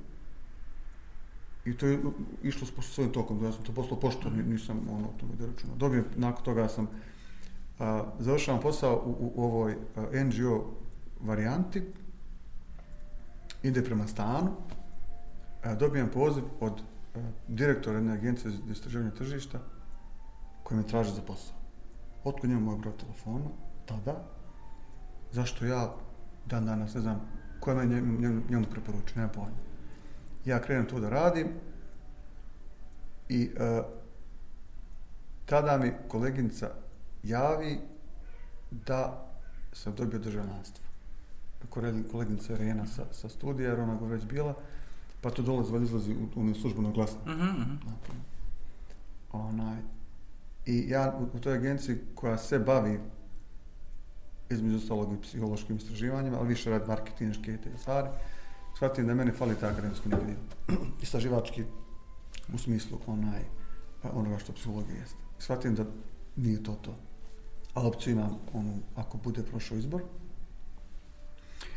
i 1.64 1.76
to 1.76 1.86
je 1.86 1.98
išlo 2.42 2.66
s 2.66 2.70
pošto 2.70 2.92
svojim 2.92 3.12
tokom, 3.12 3.44
ja 3.44 3.52
sam 3.52 3.64
to 3.64 3.72
poslao 3.72 4.00
pošto, 4.00 4.30
nisam 4.30 4.80
ono, 4.90 5.08
o 5.08 5.12
tome 5.20 5.32
da 5.38 5.46
računao. 5.46 5.76
Dobijem, 5.76 6.04
nakon 6.16 6.44
toga 6.44 6.68
sam 6.68 6.88
a, 7.78 8.04
završavam 8.18 8.60
posao 8.60 9.02
u, 9.06 9.10
u, 9.10 9.32
u 9.34 9.44
ovoj 9.44 9.76
a, 9.96 10.24
NGO 10.24 10.66
varijanti, 11.20 11.82
ide 13.62 13.84
prema 13.84 14.06
stanu, 14.06 14.50
e, 15.64 15.74
dobijem 15.74 16.10
poziv 16.10 16.44
od 16.60 16.80
e, 16.80 17.20
direktora 17.48 17.96
jedne 17.96 18.12
agencije 18.12 18.50
za 18.50 18.58
istraživanje 18.72 19.10
tržišta 19.10 19.58
koji 20.62 20.78
me 20.78 20.86
traži 20.86 21.14
za 21.14 21.22
posao. 21.22 21.56
Otkud 22.24 22.50
njemu 22.50 22.60
moj 22.60 22.78
broj 22.78 22.96
telefona, 22.96 23.50
tada, 23.86 24.24
zašto 25.32 25.66
ja 25.66 25.94
dan 26.46 26.66
danas 26.66 26.94
ne 26.94 27.00
znam 27.00 27.20
koja 27.60 27.76
me 27.76 27.86
njemu, 27.86 28.20
njemu, 28.20 28.42
njemu 28.50 28.66
preporučuje, 28.70 29.16
nema 29.16 29.28
pojma. 29.28 29.56
Ja 30.44 30.62
krenem 30.62 30.86
to 30.86 31.00
da 31.00 31.08
radim 31.08 31.46
i 33.28 33.50
uh, 33.54 33.84
tada 35.46 35.78
mi 35.78 35.92
koleginica 36.08 36.70
javi 37.22 37.80
da 38.70 39.26
sam 39.72 39.94
dobio 39.94 40.18
državljanstvo. 40.18 40.84
Koleginica 42.10 42.52
Irena 42.52 42.86
sa, 42.86 43.06
sa 43.12 43.28
studija, 43.28 43.70
jer 43.70 43.80
ona 43.80 43.96
ga 43.96 44.06
već 44.06 44.24
bila, 44.24 44.54
pa 45.20 45.30
to 45.30 45.42
dolazi, 45.42 45.72
valjda 45.72 45.86
izlazi 45.86 46.14
u, 46.14 46.40
u 46.40 46.54
službeno 46.54 46.92
glasno. 46.92 47.20
Mhm, 47.26 47.44
mhm. 47.44 47.76
Onaj, 49.32 49.78
I 50.66 50.84
ja 50.88 51.18
u, 51.20 51.36
u 51.36 51.40
toj 51.40 51.54
agenciji 51.54 51.98
koja 52.14 52.38
se 52.38 52.58
bavi 52.58 53.00
između 54.50 54.76
ostalog 54.76 55.12
i 55.12 55.22
psihološkim 55.22 55.76
istraživanjima, 55.76 56.38
ali 56.38 56.48
više 56.48 56.70
radi 56.70 56.88
marketinške 56.88 57.54
i 57.54 57.56
te 57.56 57.70
stvari, 57.78 58.08
shvatim 58.76 59.06
da 59.06 59.14
mene 59.14 59.32
fali 59.32 59.54
ta 59.60 59.68
akademski 59.68 60.08
neki 60.08 60.24
dio. 60.26 60.76
Istraživački 61.02 61.64
u 62.54 62.58
smislu 62.58 62.98
onaj, 63.06 63.42
onoga 64.12 64.38
što 64.38 64.52
psihologija 64.52 64.96
jeste. 64.96 65.18
Shvatim 65.38 65.74
da 65.74 65.84
nije 66.36 66.62
to 66.62 66.74
to. 66.82 66.94
A 67.74 67.86
opciju 67.86 68.12
imam, 68.12 68.38
onu, 68.52 68.78
ako 68.96 69.18
bude 69.18 69.42
prošao 69.42 69.78
izbor. 69.78 70.02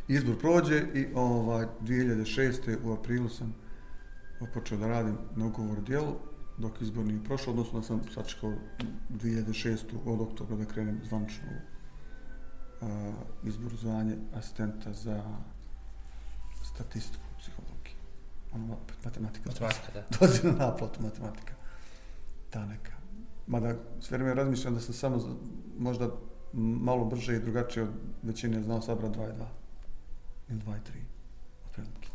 Izbor 0.07 0.39
prođe 0.39 0.83
i 0.93 1.07
ovaj, 1.15 1.65
2006. 1.81 2.77
u 2.83 2.93
aprilu 2.93 3.29
sam 3.29 3.55
počeo 4.53 4.77
da 4.77 4.87
radim 4.87 5.17
na 5.35 5.45
ugovor 5.45 5.81
dijelu, 5.81 6.15
dok 6.57 6.81
izbor 6.81 7.05
nije 7.05 7.23
prošao, 7.23 7.53
odnosno 7.53 7.79
da 7.79 7.85
sam 7.85 8.01
sačekao 8.13 8.53
2006. 9.09 9.77
od 10.05 10.21
oktobra 10.21 10.55
da 10.55 10.65
krenem 10.65 11.01
zvanično 11.07 11.47
u 11.49 11.73
uh, 12.85 13.13
izbor 13.43 13.75
zvanje 13.75 14.17
asistenta 14.33 14.93
za 14.93 15.23
statistiku 16.63 17.23
u 17.35 17.39
psihologiji. 17.39 17.95
Ono, 18.53 18.77
matematika. 19.05 19.49
Matematika, 19.49 19.91
da. 19.93 20.27
Na 20.49 20.65
naplatu 20.65 21.01
matematika. 21.01 21.53
Ta 22.49 22.65
neka. 22.65 22.91
Mada 23.47 23.75
s 24.01 24.11
vremena 24.11 24.33
razmišljam 24.33 24.73
da 24.73 24.79
sam 24.79 24.93
samo 24.93 25.37
možda 25.77 26.09
malo 26.53 27.05
brže 27.05 27.35
i 27.35 27.39
drugačije 27.39 27.83
od 27.83 27.89
većine 28.23 28.63
znao 28.63 28.81
sabra 28.81 29.09
2 29.09 29.29
i 29.29 29.33
2. 29.39 29.45
Ili 30.49 30.59
2 30.59 30.75
i 30.75 30.79
3. 30.79 31.01
Otprilike. 31.65 32.07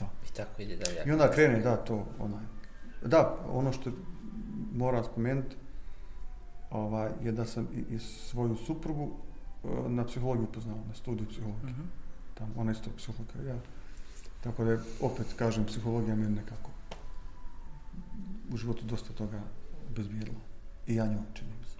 I 0.00 0.34
tako 0.36 0.62
ide 0.62 0.76
dalje. 0.76 1.02
I 1.06 1.12
onda 1.12 1.30
krene, 1.30 1.60
da, 1.60 1.76
to, 1.76 2.06
onaj. 2.18 2.44
Da, 3.04 3.36
ono 3.48 3.72
što 3.72 3.90
moram 4.74 5.04
spomenuti, 5.04 5.56
ovaj, 6.70 7.10
je 7.22 7.32
da 7.32 7.44
sam 7.44 7.68
i, 7.74 7.94
i 7.94 7.98
svoju 7.98 8.56
suprugu 8.56 9.10
e, 9.64 9.68
na 9.88 10.04
psihologiju 10.04 10.46
poznao, 10.46 10.78
na 10.88 10.94
studiju 10.94 11.28
psihologije. 11.28 11.72
Mhm. 11.72 11.82
Tamo, 12.34 12.52
ona 12.56 12.72
isto 12.72 12.90
psiholog 12.96 13.32
kao 13.32 13.42
ja. 13.42 13.56
Tako 14.40 14.64
da 14.64 14.70
je, 14.70 14.78
opet 15.00 15.26
kažem, 15.36 15.66
psihologija 15.66 16.16
meni 16.16 16.36
nekako 16.36 16.70
u 18.52 18.56
životu 18.56 18.84
dosta 18.84 19.12
toga 19.12 19.40
bezbjedila. 19.96 20.40
I 20.86 20.94
ja 20.94 21.06
njoj 21.06 21.22
činim 21.34 21.64
se. 21.64 21.76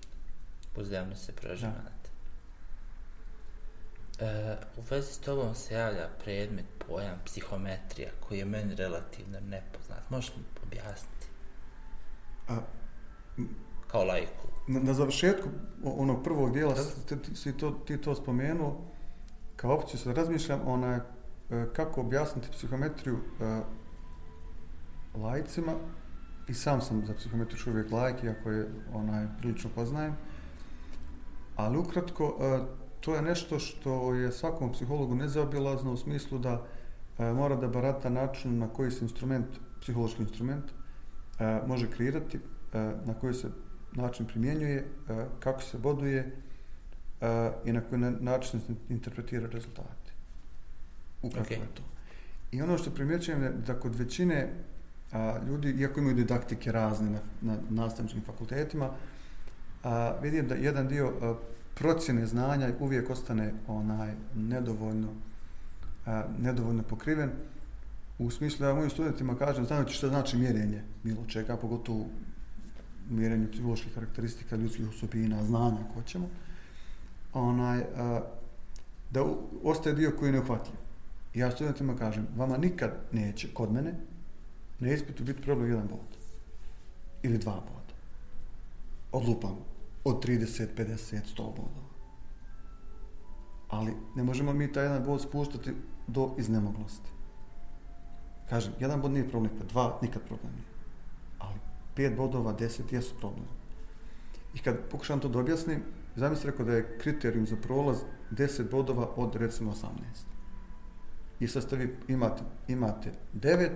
Uzemno 0.81 1.17
se 1.17 1.33
proživate. 1.33 1.98
E, 4.21 4.57
u 4.77 4.81
vezi 4.91 5.13
s 5.13 5.19
tobom 5.19 5.55
se 5.55 5.75
javlja 5.75 6.09
predmet, 6.25 6.65
pojam, 6.89 7.19
psihometrija, 7.25 8.11
koji 8.21 8.39
je 8.39 8.45
meni 8.45 8.75
relativno 8.75 9.41
nepoznat. 9.41 10.11
Možeš 10.11 10.33
mi 10.37 10.43
objasniti? 10.63 11.27
A, 12.49 12.59
Kao 13.91 14.05
lajku. 14.05 14.49
na, 14.69 14.81
na 14.81 14.95
završetku 14.95 15.49
onog 15.85 16.25
prvog 16.25 16.53
dijela 16.53 16.77
si, 16.77 17.07
ti, 17.07 17.37
si 17.37 17.57
to, 17.57 17.71
ti 17.71 18.01
to 18.01 18.15
spomenuo, 18.15 18.81
kao 19.57 19.75
opciju 19.75 20.01
sad 20.01 20.17
razmišljam, 20.17 20.61
onaj, 20.67 20.97
e, 20.97 21.01
kako 21.73 22.01
objasniti 22.01 22.49
psihometriju 22.51 23.19
e, 23.41 23.61
lajcima, 25.19 25.73
i 26.49 26.55
sam 26.55 26.81
sam 26.81 27.07
za 27.07 27.15
psihometriju 27.15 27.57
još 27.59 27.67
uvijek 27.67 27.91
lajk, 27.93 28.23
iako 28.25 28.51
je 28.51 28.69
onaj, 28.95 29.27
prilično 29.39 29.71
poznajem, 29.75 30.17
ali 31.57 31.79
ukratko, 31.79 32.37
e, 32.41 32.88
to 33.09 33.15
je 33.15 33.23
nešto 33.23 33.59
što 33.59 34.15
je 34.15 34.33
svakom 34.33 34.73
psihologu 34.73 35.15
nezaobilazno 35.15 35.93
u 35.93 35.97
smislu 35.97 36.39
da 36.39 36.63
e, 37.19 37.33
mora 37.33 37.57
da 37.57 37.69
barata 37.69 38.11
način 38.11 38.59
na 38.59 38.69
koji 38.69 38.91
se 38.91 39.05
instrument, 39.05 39.47
psihološki 39.81 40.23
instrument, 40.23 40.65
e, 41.41 41.61
može 41.67 41.91
kreirati, 41.91 42.37
e, 42.37 42.79
na 43.05 43.15
koji 43.15 43.35
se 43.35 43.49
način 43.93 44.27
primjenjuje, 44.27 44.77
e, 45.09 45.25
kako 45.41 45.63
se 45.63 45.79
boduje 45.79 46.19
e, 47.21 47.51
i 47.65 47.73
na 47.73 47.81
koji 47.81 48.01
na- 48.01 48.13
način 48.21 48.61
se 48.61 48.67
interpretira 48.89 49.49
rezultate. 49.49 50.13
Ukratko 51.23 51.55
Ok. 51.55 51.61
je 51.61 51.75
to. 51.75 51.83
I 52.53 52.63
ono 52.63 52.79
što 52.79 52.91
primjećujem 52.91 53.43
je 53.43 53.51
da 53.67 53.81
kod 53.81 53.95
većine 53.95 54.53
a, 55.13 55.39
ljudi, 55.49 55.71
iako 55.71 56.01
imaju 56.01 56.15
didaktike 56.17 56.73
razne 56.73 57.11
na, 57.11 57.21
na 57.41 57.57
nastavničkim 57.71 58.23
fakultetima, 58.23 58.91
a, 59.85 60.15
vidim 60.23 60.49
da 60.49 60.55
jedan 60.55 60.89
dio 60.89 61.13
a, 61.23 61.35
procjene 61.79 62.27
znanja 62.27 62.73
uvijek 62.81 63.11
ostane 63.11 63.53
onaj 63.67 64.15
nedovoljno 64.37 65.09
a, 66.07 66.25
nedovoljno 66.39 66.83
pokriven 66.83 67.31
u 68.19 68.31
smislu 68.31 68.67
ja 68.67 68.75
mojim 68.75 68.91
studentima 68.91 69.37
kažem 69.39 69.67
znajući 69.67 69.95
što 69.95 70.09
znači 70.09 70.37
mjerenje 70.37 70.83
bilo 71.05 71.25
čega, 71.27 71.57
pogotovo 71.57 72.07
mjerenje 73.11 73.51
psiholoških 73.53 73.95
karakteristika 73.95 74.57
ljudskih 74.57 74.89
osobina, 74.89 75.45
znanja, 75.45 75.79
ko 75.95 76.03
ćemo 76.03 76.29
onaj, 77.33 77.79
a, 77.97 78.21
da 79.11 79.25
u- 79.25 79.39
ostaje 79.63 79.95
dio 79.95 80.13
koji 80.19 80.29
je 80.29 80.33
neuhvatljiv. 80.33 80.75
Ja 81.35 81.51
studentima 81.51 81.97
kažem, 81.97 82.27
vama 82.37 82.57
nikad 82.57 82.91
neće, 83.13 83.49
kod 83.55 83.73
mene, 83.73 83.95
na 84.79 84.93
ispitu 84.93 85.25
biti 85.25 85.43
problem 85.43 85.69
jedan 85.71 85.89
bod. 85.89 86.19
Ili 87.23 87.39
dva 87.39 87.53
boda. 87.53 87.95
odlupamo 89.13 89.78
od 90.05 90.25
30, 90.25 90.67
50, 90.77 91.21
100 91.37 91.37
bodova. 91.37 91.89
Ali 93.69 93.93
ne 94.15 94.23
možemo 94.23 94.53
mi 94.53 94.73
taj 94.73 94.85
jedan 94.85 95.05
bod 95.05 95.23
spuštati 95.23 95.73
do 96.07 96.35
iznemoglosti. 96.39 97.11
Kažem, 98.49 98.73
jedan 98.81 99.01
bod 99.01 99.11
nije 99.11 99.29
problem 99.29 99.53
pa 99.59 99.65
dva 99.65 99.99
nikad 100.03 100.23
problem 100.23 100.53
nije. 100.53 100.69
Ali 101.39 101.59
pet 101.95 102.17
bodova, 102.17 102.53
deset 102.53 102.93
jesu 102.93 103.15
problem. 103.21 103.47
I 104.55 104.59
kad 104.59 104.77
pokušam 104.91 105.21
to 105.21 105.29
da 105.29 105.39
objasnim, 105.39 105.83
zamisli 106.17 106.51
rekao 106.51 106.67
da 106.67 106.75
je 106.75 106.99
kriterijum 106.99 107.47
za 107.47 107.57
prolaz 107.57 107.99
10 108.31 108.71
bodova 108.71 109.11
od 109.17 109.35
recimo 109.35 109.73
18. 109.73 109.85
I 111.41 111.49
sad 111.49 111.63
ste 111.63 111.77
vi 111.77 111.97
imate, 112.09 112.43
imate 112.69 113.13
9, 113.35 113.71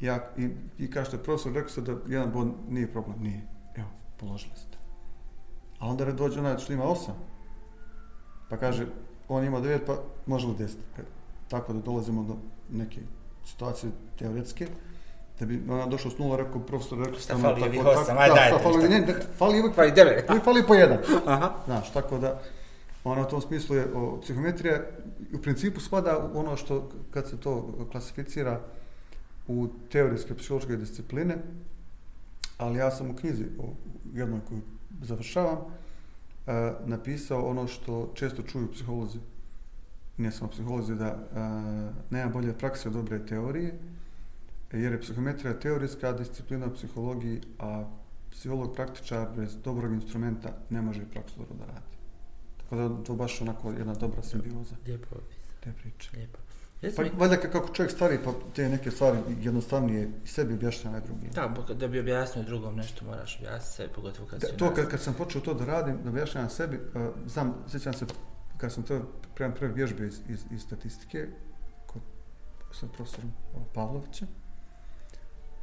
ja, 0.00 0.30
i, 0.36 0.48
i 0.78 0.90
kažete, 0.90 1.18
profesor, 1.18 1.52
rekao 1.52 1.68
ste 1.68 1.80
da 1.80 1.96
jedan 2.08 2.32
bod 2.32 2.48
nije 2.68 2.92
problem. 2.92 3.22
Nije. 3.22 3.42
Evo, 3.76 3.88
položili 4.16 4.56
ste. 4.56 4.73
A 5.78 5.86
onda 5.86 6.12
dođe 6.12 6.40
onaj 6.40 6.58
što 6.58 6.72
ima 6.72 6.84
8. 6.84 7.10
Pa 8.50 8.56
kaže, 8.56 8.86
on 9.28 9.44
ima 9.44 9.60
9, 9.60 9.78
pa 9.86 9.96
može 10.26 10.46
li 10.46 10.54
10. 10.54 10.64
E, 10.98 11.02
Tako 11.48 11.72
da 11.72 11.80
dolazimo 11.80 12.22
do 12.22 12.36
neke 12.70 13.00
situacije 13.44 13.92
teoretske. 14.18 14.66
Da 15.40 15.46
bi 15.46 15.62
ona 15.70 15.86
došla 15.86 16.10
s 16.10 16.18
nula, 16.18 16.36
rekao, 16.36 16.60
profesor, 16.60 16.98
rekao 16.98 17.14
Šta 17.14 17.36
fali 17.36 17.54
tako- 17.54 17.66
ovih 17.66 17.80
tako- 17.80 18.00
osam? 18.00 18.18
Aj, 18.18 18.28
da, 18.28 18.34
dajte, 18.34 18.58
fali, 18.62 18.88
ne, 18.88 19.00
ne, 19.00 19.14
fali 19.38 19.60
uvijek, 19.60 19.76
Pa 19.76 19.84
i 19.84 19.92
devet. 19.92 20.30
uvijek 20.30 20.44
fali 20.44 20.62
po 20.66 20.74
jedan. 20.74 20.98
Aha. 21.26 21.50
Znaš, 21.66 21.92
tako 21.92 22.18
da, 22.18 22.40
ona 23.04 23.22
u 23.22 23.30
tom 23.30 23.40
smislu 23.40 23.76
je, 23.76 23.86
o, 23.94 24.20
psihometrija 24.20 24.80
u 25.34 25.38
principu 25.38 25.80
spada 25.80 26.30
u 26.34 26.38
ono 26.38 26.56
što, 26.56 26.88
kad 27.10 27.28
se 27.28 27.36
to 27.36 27.52
klasificira 27.92 28.60
u 29.48 29.68
teorijske 29.90 30.34
psihološke 30.34 30.76
discipline, 30.76 31.36
ali 32.58 32.78
ja 32.78 32.90
sam 32.90 33.10
u 33.10 33.16
knjizi, 33.16 33.44
o 33.58 33.64
jednoj 34.14 34.40
koju 34.48 34.60
završavam, 35.04 35.58
e, 36.46 36.72
napisao 36.86 37.46
ono 37.46 37.66
što 37.66 38.12
često 38.14 38.42
čuju 38.42 38.72
psiholozi, 38.72 39.18
ne 40.16 40.32
samo 40.32 40.50
psiholozi, 40.50 40.94
da 40.94 41.06
e, 41.06 41.16
nema 42.10 42.30
bolje 42.30 42.58
prakse 42.58 42.88
od 42.88 42.94
dobre 42.94 43.26
teorije, 43.26 43.78
jer 44.72 44.92
je 44.92 45.00
psihometrija 45.00 45.60
teorijska 45.60 46.12
disciplina 46.12 46.66
u 46.66 46.74
psihologiji, 46.74 47.40
a 47.58 47.84
psiholog 48.30 48.74
praktičar 48.74 49.28
bez 49.36 49.56
dobrog 49.64 49.92
instrumenta 49.92 50.56
ne 50.70 50.82
može 50.82 51.04
praksu 51.10 51.38
dobro 51.38 51.54
da 51.56 51.64
radi. 51.66 51.94
Tako 52.56 52.76
da 52.76 53.04
to 53.04 53.14
baš 53.14 53.40
onako 53.40 53.70
jedna 53.70 53.94
dobra 53.94 54.22
simbioza 54.22 54.76
Lijepo 54.86 55.14
opis, 55.14 55.44
te 55.60 55.72
priče. 55.72 56.16
lijepo. 56.16 56.43
Pa 56.96 57.02
valjda 57.18 57.36
ka- 57.36 57.50
kako 57.52 57.74
čovjek 57.74 57.92
stari, 57.92 58.18
pa 58.24 58.32
te 58.54 58.68
neke 58.68 58.90
stvari 58.90 59.18
jednostavnije 59.40 60.10
i 60.24 60.28
sebi 60.28 60.54
objašnjava 60.54 60.98
i 60.98 61.00
drugim. 61.00 61.30
Da, 61.30 61.74
da 61.74 61.88
bi 61.88 62.00
objasnio 62.00 62.44
drugom 62.44 62.76
nešto 62.76 63.04
moraš 63.04 63.38
objasniti 63.38 63.76
sebi, 63.76 63.92
pogotovo 63.94 64.28
kad 64.28 64.40
Da, 64.40 64.46
si 64.46 64.56
to 64.56 64.74
kad, 64.74 64.88
kad 64.88 65.00
sam 65.00 65.14
počeo 65.14 65.40
to 65.40 65.54
da 65.54 65.64
radim, 65.64 65.98
da 66.04 66.10
objašnjavam 66.10 66.50
sebi, 66.50 66.76
uh, 66.76 67.02
znam, 67.26 67.54
sjećam 67.68 67.92
se 67.94 68.06
kad 68.56 68.72
sam 68.72 68.82
to 68.82 69.00
prema 69.34 69.54
prve 69.54 69.72
vježbe 69.72 70.06
iz, 70.06 70.20
iz, 70.28 70.44
iz 70.50 70.62
statistike 70.62 71.26
kod 71.86 72.02
sa 72.72 72.86
profesorom 72.86 73.32
Pavlovićem, 73.74 74.28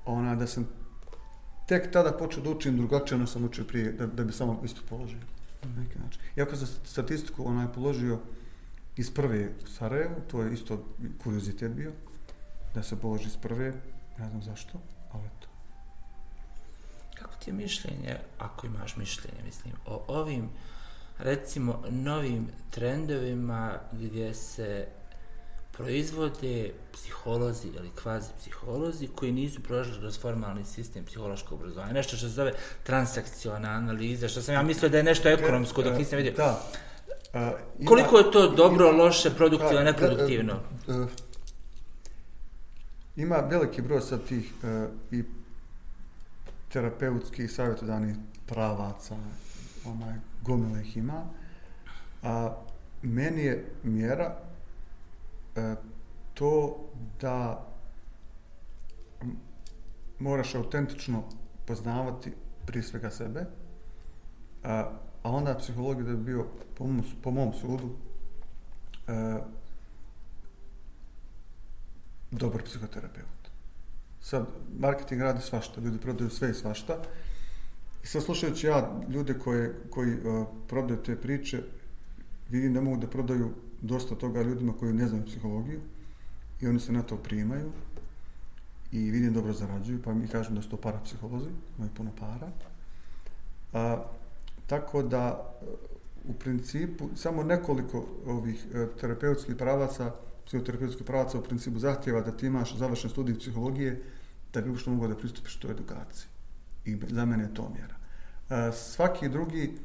ona 0.06 0.36
da 0.36 0.48
sam 0.48 0.68
tek 1.68 1.92
tada 1.92 2.12
počeo 2.12 2.44
da 2.44 2.50
učim 2.50 2.78
drugačije, 2.78 3.16
ono 3.16 3.28
sam 3.28 3.46
učio 3.46 3.64
prije, 3.64 3.92
da, 3.92 4.08
da 4.08 4.24
bi 4.24 4.34
samo 4.34 4.62
isto 4.66 4.82
položio. 4.90 5.20
Na 5.64 5.82
neki 5.84 6.00
način. 6.00 6.22
Iako 6.38 6.56
sam 6.56 6.68
statistiku 6.86 7.48
onaj 7.48 7.68
položio 7.74 8.20
iz 9.02 9.14
prve 9.14 9.50
u 9.64 9.68
Sarajevu, 9.68 10.16
to 10.32 10.42
je 10.42 10.54
isto 10.54 10.86
kuriozitet 11.24 11.72
bio, 11.72 11.92
da 12.76 12.84
se 12.84 13.00
položi 13.00 13.28
iz 13.28 13.38
prve, 13.38 13.74
ne 14.18 14.30
znam 14.30 14.44
zašto, 14.44 14.82
ali 15.12 15.24
eto. 15.26 15.48
Kako 17.16 17.34
ti 17.36 17.50
je 17.50 17.54
mišljenje, 17.54 18.18
ako 18.40 18.68
imaš 18.68 18.96
mišljenje, 18.96 19.44
mislim, 19.46 19.74
o 19.86 20.04
ovim, 20.08 20.50
recimo, 21.20 21.84
novim 21.90 22.48
trendovima 22.70 23.80
gdje 23.92 24.34
se 24.34 24.88
proizvode 25.72 26.72
psiholozi 26.94 27.68
ili 27.68 27.90
kvazi 28.02 28.30
psiholozi 28.40 29.08
koji 29.08 29.32
nisu 29.32 29.64
prošli 29.64 30.00
kroz 30.00 30.20
formalni 30.20 30.66
sistem 30.66 31.06
psihološkog 31.06 31.60
obrazovanja. 31.60 31.94
Nešto 31.94 32.18
što 32.18 32.28
se 32.28 32.34
zove 32.34 32.54
transakciona 32.84 33.70
analiza, 33.70 34.28
što 34.28 34.42
sam 34.42 34.54
ja 34.54 34.64
mislio 34.64 34.90
da 34.90 34.98
je 34.98 35.04
nešto 35.04 35.30
ekonomsko 35.30 35.82
dok 35.82 35.98
nisam 35.98 36.18
vidio. 36.18 36.34
Da. 36.38 36.62
Ima- 37.34 37.88
Koliko 37.88 38.18
je 38.18 38.32
to 38.32 38.48
dobro, 38.50 38.90
ima- 38.90 39.04
loše, 39.04 39.30
produktivno, 39.36 39.74
da, 39.74 39.84
neproduktivno? 39.84 40.60
da, 40.88 40.94
e, 40.94 41.06
Ima 43.16 43.36
veliki 43.36 43.82
broj 43.82 44.02
sad 44.02 44.24
tih 44.24 44.54
e, 44.64 44.88
i 45.12 45.24
terapeutskih 46.72 47.52
savjetodavnih 47.52 48.16
pravaca, 48.46 49.16
onaj, 49.86 50.14
gomile 50.42 50.82
ih 50.82 50.98
ima. 50.98 51.24
A 52.24 52.56
meni 53.02 53.42
je 53.42 53.66
mjera 53.84 54.36
e, 55.56 55.76
to 56.34 56.80
da 57.22 57.68
moraš 60.20 60.56
autentično 60.56 61.24
poznavati 61.66 62.32
prije 62.66 62.84
svega 62.84 63.12
sebe, 63.12 63.46
a, 64.64 64.92
a 65.24 65.32
onda 65.32 65.58
psihologija 65.58 66.06
da 66.06 66.16
bi 66.16 66.24
bio, 66.24 66.46
po 66.78 66.88
mom, 66.88 67.04
po 67.24 67.32
mom 67.32 67.54
sudu, 67.54 67.90
e, 69.08 69.40
dobar 72.32 72.64
psihoterapeut. 72.64 73.42
Sad, 74.22 74.46
marketing 74.80 75.22
radi 75.22 75.42
svašta, 75.42 75.82
ljudi 75.82 75.98
prodaju 75.98 76.30
sve 76.30 76.50
i 76.50 76.54
svašta. 76.54 76.98
I 78.04 78.08
sad 78.08 78.24
slušajući 78.24 78.68
ja 78.68 79.02
ljude 79.10 79.40
koje, 79.40 79.76
koji 79.90 80.14
uh, 80.14 80.48
prodaju 80.68 81.04
te 81.04 81.16
priče, 81.16 81.64
vidim 82.50 82.74
da 82.74 82.82
mogu 82.82 82.98
da 82.98 83.08
prodaju 83.08 83.52
dosta 83.82 84.16
toga 84.16 84.42
ljudima 84.42 84.74
koji 84.80 84.94
ne 84.94 85.08
znaju 85.08 85.26
psihologiju 85.26 85.82
i 86.62 86.68
oni 86.68 86.80
se 86.80 86.92
na 86.92 87.02
to 87.04 87.18
primaju 87.18 87.72
i 88.92 89.12
vidim 89.12 89.34
dobro 89.34 89.54
zarađuju, 89.54 90.02
pa 90.04 90.14
mi 90.14 90.28
kažem 90.28 90.56
da 90.56 90.62
su 90.62 90.70
to 90.70 90.78
parapsiholozi, 90.78 91.50
imaju 91.78 91.92
puno 91.98 92.12
para. 92.20 92.52
A, 93.74 94.04
tako 94.72 95.04
da, 95.04 95.54
e, 95.62 95.66
u 96.24 96.34
principu, 96.34 97.10
samo 97.16 97.44
nekoliko 97.44 98.06
ovih 98.26 98.66
e, 98.74 98.88
terapeutskih 99.00 99.56
pravaca, 99.56 100.12
psihoterapeutskih 100.46 101.06
pravaca 101.06 101.40
u 101.40 101.44
principu 101.44 101.80
zahtjeva 101.80 102.22
da 102.22 102.32
ti 102.32 102.48
imaš 102.48 102.78
završen 102.78 103.10
studij 103.10 103.40
psihologije 103.40 104.04
da 104.54 104.62
bi 104.62 104.70
uopšte 104.70 104.90
mogao 104.90 105.08
da 105.08 105.18
pristupiš 105.18 105.58
toj 105.60 105.72
edukaciji. 105.72 106.28
I 106.86 106.98
za 107.10 107.26
mene 107.26 107.44
je 107.44 107.54
to 107.54 107.68
mjera. 107.70 107.96
E, 108.50 108.72
svaki 108.72 109.30
drugi, 109.30 109.78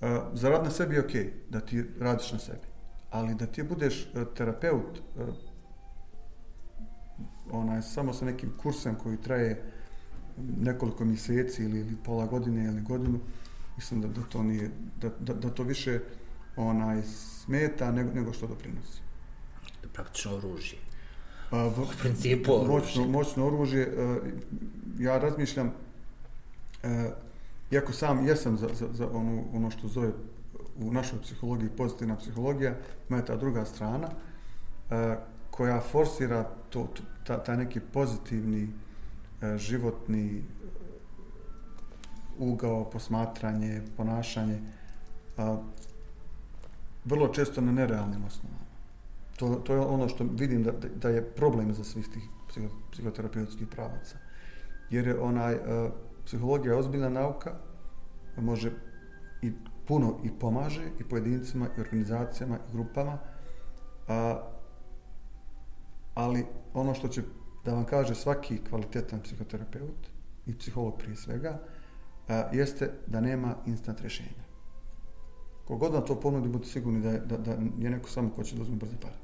e, 0.00 0.20
za 0.32 0.50
rad 0.50 0.64
na 0.64 0.70
sebi 0.70 0.94
je 0.94 1.04
okej, 1.04 1.32
da 1.50 1.60
ti 1.60 1.84
radiš 2.00 2.32
na 2.32 2.38
sebi. 2.38 2.66
Ali 3.10 3.34
da 3.34 3.46
ti 3.46 3.62
budeš 3.62 4.02
e, 4.06 4.24
terapeut, 4.34 4.98
e, 4.98 5.22
onaj, 7.50 7.82
samo 7.82 8.12
sa 8.12 8.24
nekim 8.24 8.52
kursem 8.58 8.94
koji 8.94 9.16
traje 9.16 9.62
nekoliko 10.58 11.04
mjeseci 11.04 11.64
ili, 11.64 11.80
ili 11.80 11.96
pola 12.04 12.26
godine 12.26 12.64
ili 12.64 12.80
godinu, 12.80 13.20
mislim 13.76 14.00
da, 14.00 14.08
da 14.08 14.22
to 14.22 14.42
nije, 14.42 14.70
da, 15.00 15.08
da, 15.20 15.34
da 15.34 15.50
to 15.50 15.62
više 15.62 16.00
onaj 16.56 17.02
smeta 17.02 17.92
nego, 17.92 18.12
nego 18.14 18.32
što 18.32 18.46
doprinosi. 18.46 19.00
Praktično 19.92 20.36
oružje. 20.36 20.78
A, 21.50 21.62
v, 21.62 21.82
U 21.82 21.86
principu 22.00 22.52
oružje. 22.52 22.68
moćno, 22.68 23.06
moćno 23.06 23.46
oružje. 23.46 23.82
e, 23.82 24.18
Ja 24.98 25.18
razmišljam, 25.18 25.72
e, 26.82 27.10
iako 27.70 27.92
sam 27.92 28.26
jesam 28.26 28.56
za, 28.58 28.68
za, 28.74 28.86
za 28.92 29.08
ono, 29.12 29.42
ono 29.52 29.70
što 29.70 29.88
zove 29.88 30.12
u 30.76 30.92
našoj 30.92 31.20
psihologiji 31.22 31.68
pozitivna 31.76 32.16
psihologija, 32.16 32.74
ima 33.08 33.18
je 33.18 33.24
ta 33.24 33.36
druga 33.36 33.64
strana 33.64 34.08
e, 34.90 35.16
koja 35.50 35.80
forsira 35.80 36.44
to, 36.70 36.88
to, 36.94 37.02
ta, 37.24 37.44
taj 37.44 37.56
neki 37.56 37.80
pozitivni 37.80 38.68
e, 39.42 39.58
životni 39.58 40.42
ugao, 42.38 42.84
posmatranje, 42.90 43.82
ponašanje, 43.96 44.60
a, 45.36 45.56
vrlo 47.04 47.28
često 47.28 47.60
na 47.60 47.72
nerealnim 47.72 48.24
osnovama. 48.24 48.66
To, 49.36 49.54
to 49.54 49.74
je 49.74 49.80
ono 49.80 50.08
što 50.08 50.24
vidim 50.24 50.62
da, 50.62 50.72
da 50.72 51.08
je 51.08 51.24
problem 51.30 51.74
za 51.74 51.84
svih 51.84 52.08
tih 52.08 52.22
psiho, 52.48 52.68
psihoterapeutskih 52.92 53.66
pravaca. 53.66 54.18
Jer 54.90 55.06
je 55.06 55.20
onaj, 55.20 55.54
a, 55.54 55.90
psihologija 56.24 56.72
je 56.72 56.78
ozbiljna 56.78 57.08
nauka, 57.08 57.54
može 58.36 58.70
i 59.42 59.52
puno 59.86 60.18
i 60.24 60.30
pomaže 60.40 60.90
i 61.00 61.04
pojedincima, 61.04 61.68
i 61.78 61.80
organizacijama, 61.80 62.56
i 62.56 62.72
grupama, 62.72 63.18
a, 64.08 64.42
ali 66.14 66.46
ono 66.74 66.94
što 66.94 67.08
će 67.08 67.22
da 67.64 67.74
vam 67.74 67.84
kaže 67.84 68.14
svaki 68.14 68.58
kvalitetan 68.68 69.20
psihoterapeut 69.20 70.08
i 70.46 70.58
psiholog 70.58 70.98
prije 70.98 71.16
svega, 71.16 71.58
a, 72.28 72.48
jeste 72.52 72.90
da 73.06 73.20
nema 73.20 73.54
instant 73.66 74.00
rješenja. 74.00 74.46
Kogod 75.64 75.92
vam 75.92 76.06
to 76.06 76.20
ponudi, 76.20 76.48
budite 76.48 76.70
sigurni 76.70 77.00
da 77.00 77.10
je, 77.10 77.20
da, 77.20 77.36
da 77.36 77.50
je 77.78 77.90
neko 77.90 78.10
samo 78.10 78.30
ko 78.30 78.44
će 78.44 78.56
da 78.56 78.62
uzme 78.62 78.76
brze 78.76 78.96
pare. 79.00 79.16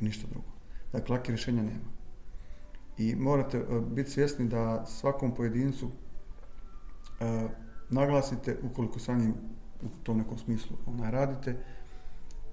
I 0.00 0.04
ništa 0.04 0.26
drugo. 0.30 0.48
Dakle, 0.92 1.16
laki 1.16 1.32
rješenja 1.32 1.62
nema. 1.62 1.90
I 2.98 3.14
morate 3.16 3.58
e, 3.58 3.80
biti 3.80 4.10
svjesni 4.10 4.48
da 4.48 4.86
svakom 4.86 5.34
pojedincu 5.34 5.86
uh, 5.86 7.50
naglasite, 7.90 8.58
ukoliko 8.62 8.98
sa 8.98 9.14
njim 9.14 9.34
u 9.82 9.88
tom 10.02 10.18
nekom 10.18 10.38
smislu 10.38 10.76
onaj 10.86 11.10
radite, 11.10 11.56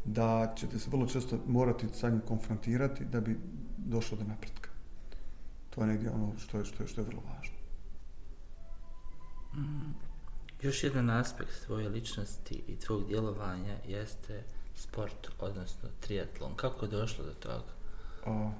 da 0.06 0.54
ćete 0.56 0.80
se 0.80 0.90
vrlo 0.90 1.08
često 1.08 1.40
morati 1.48 1.88
sa 1.94 2.10
njim 2.10 2.22
konfrontirati 2.28 3.06
da 3.06 3.22
bi 3.22 3.40
došlo 3.78 4.18
do 4.18 4.24
napretka. 4.24 4.70
To 5.70 5.82
je 5.82 5.88
negdje 5.88 6.12
ono 6.12 6.38
što 6.38 6.58
je, 6.58 6.66
što 6.66 6.84
je, 6.84 6.88
što 6.88 7.02
je 7.02 7.06
vrlo 7.06 7.22
važno. 7.22 7.57
Mm. 9.58 9.94
Još 10.62 10.84
jedan 10.84 11.10
aspekt 11.10 11.66
tvoje 11.66 11.90
ličnosti 11.90 12.64
i 12.68 12.76
tvog 12.76 13.08
djelovanja 13.08 13.76
jeste 13.88 14.44
sport, 14.76 15.28
odnosno 15.40 15.90
triatlon. 16.00 16.56
Kako 16.56 16.86
je 16.86 16.92
došlo 16.92 17.26
do 17.26 17.34
toga? 17.34 17.74
A, 18.26 18.52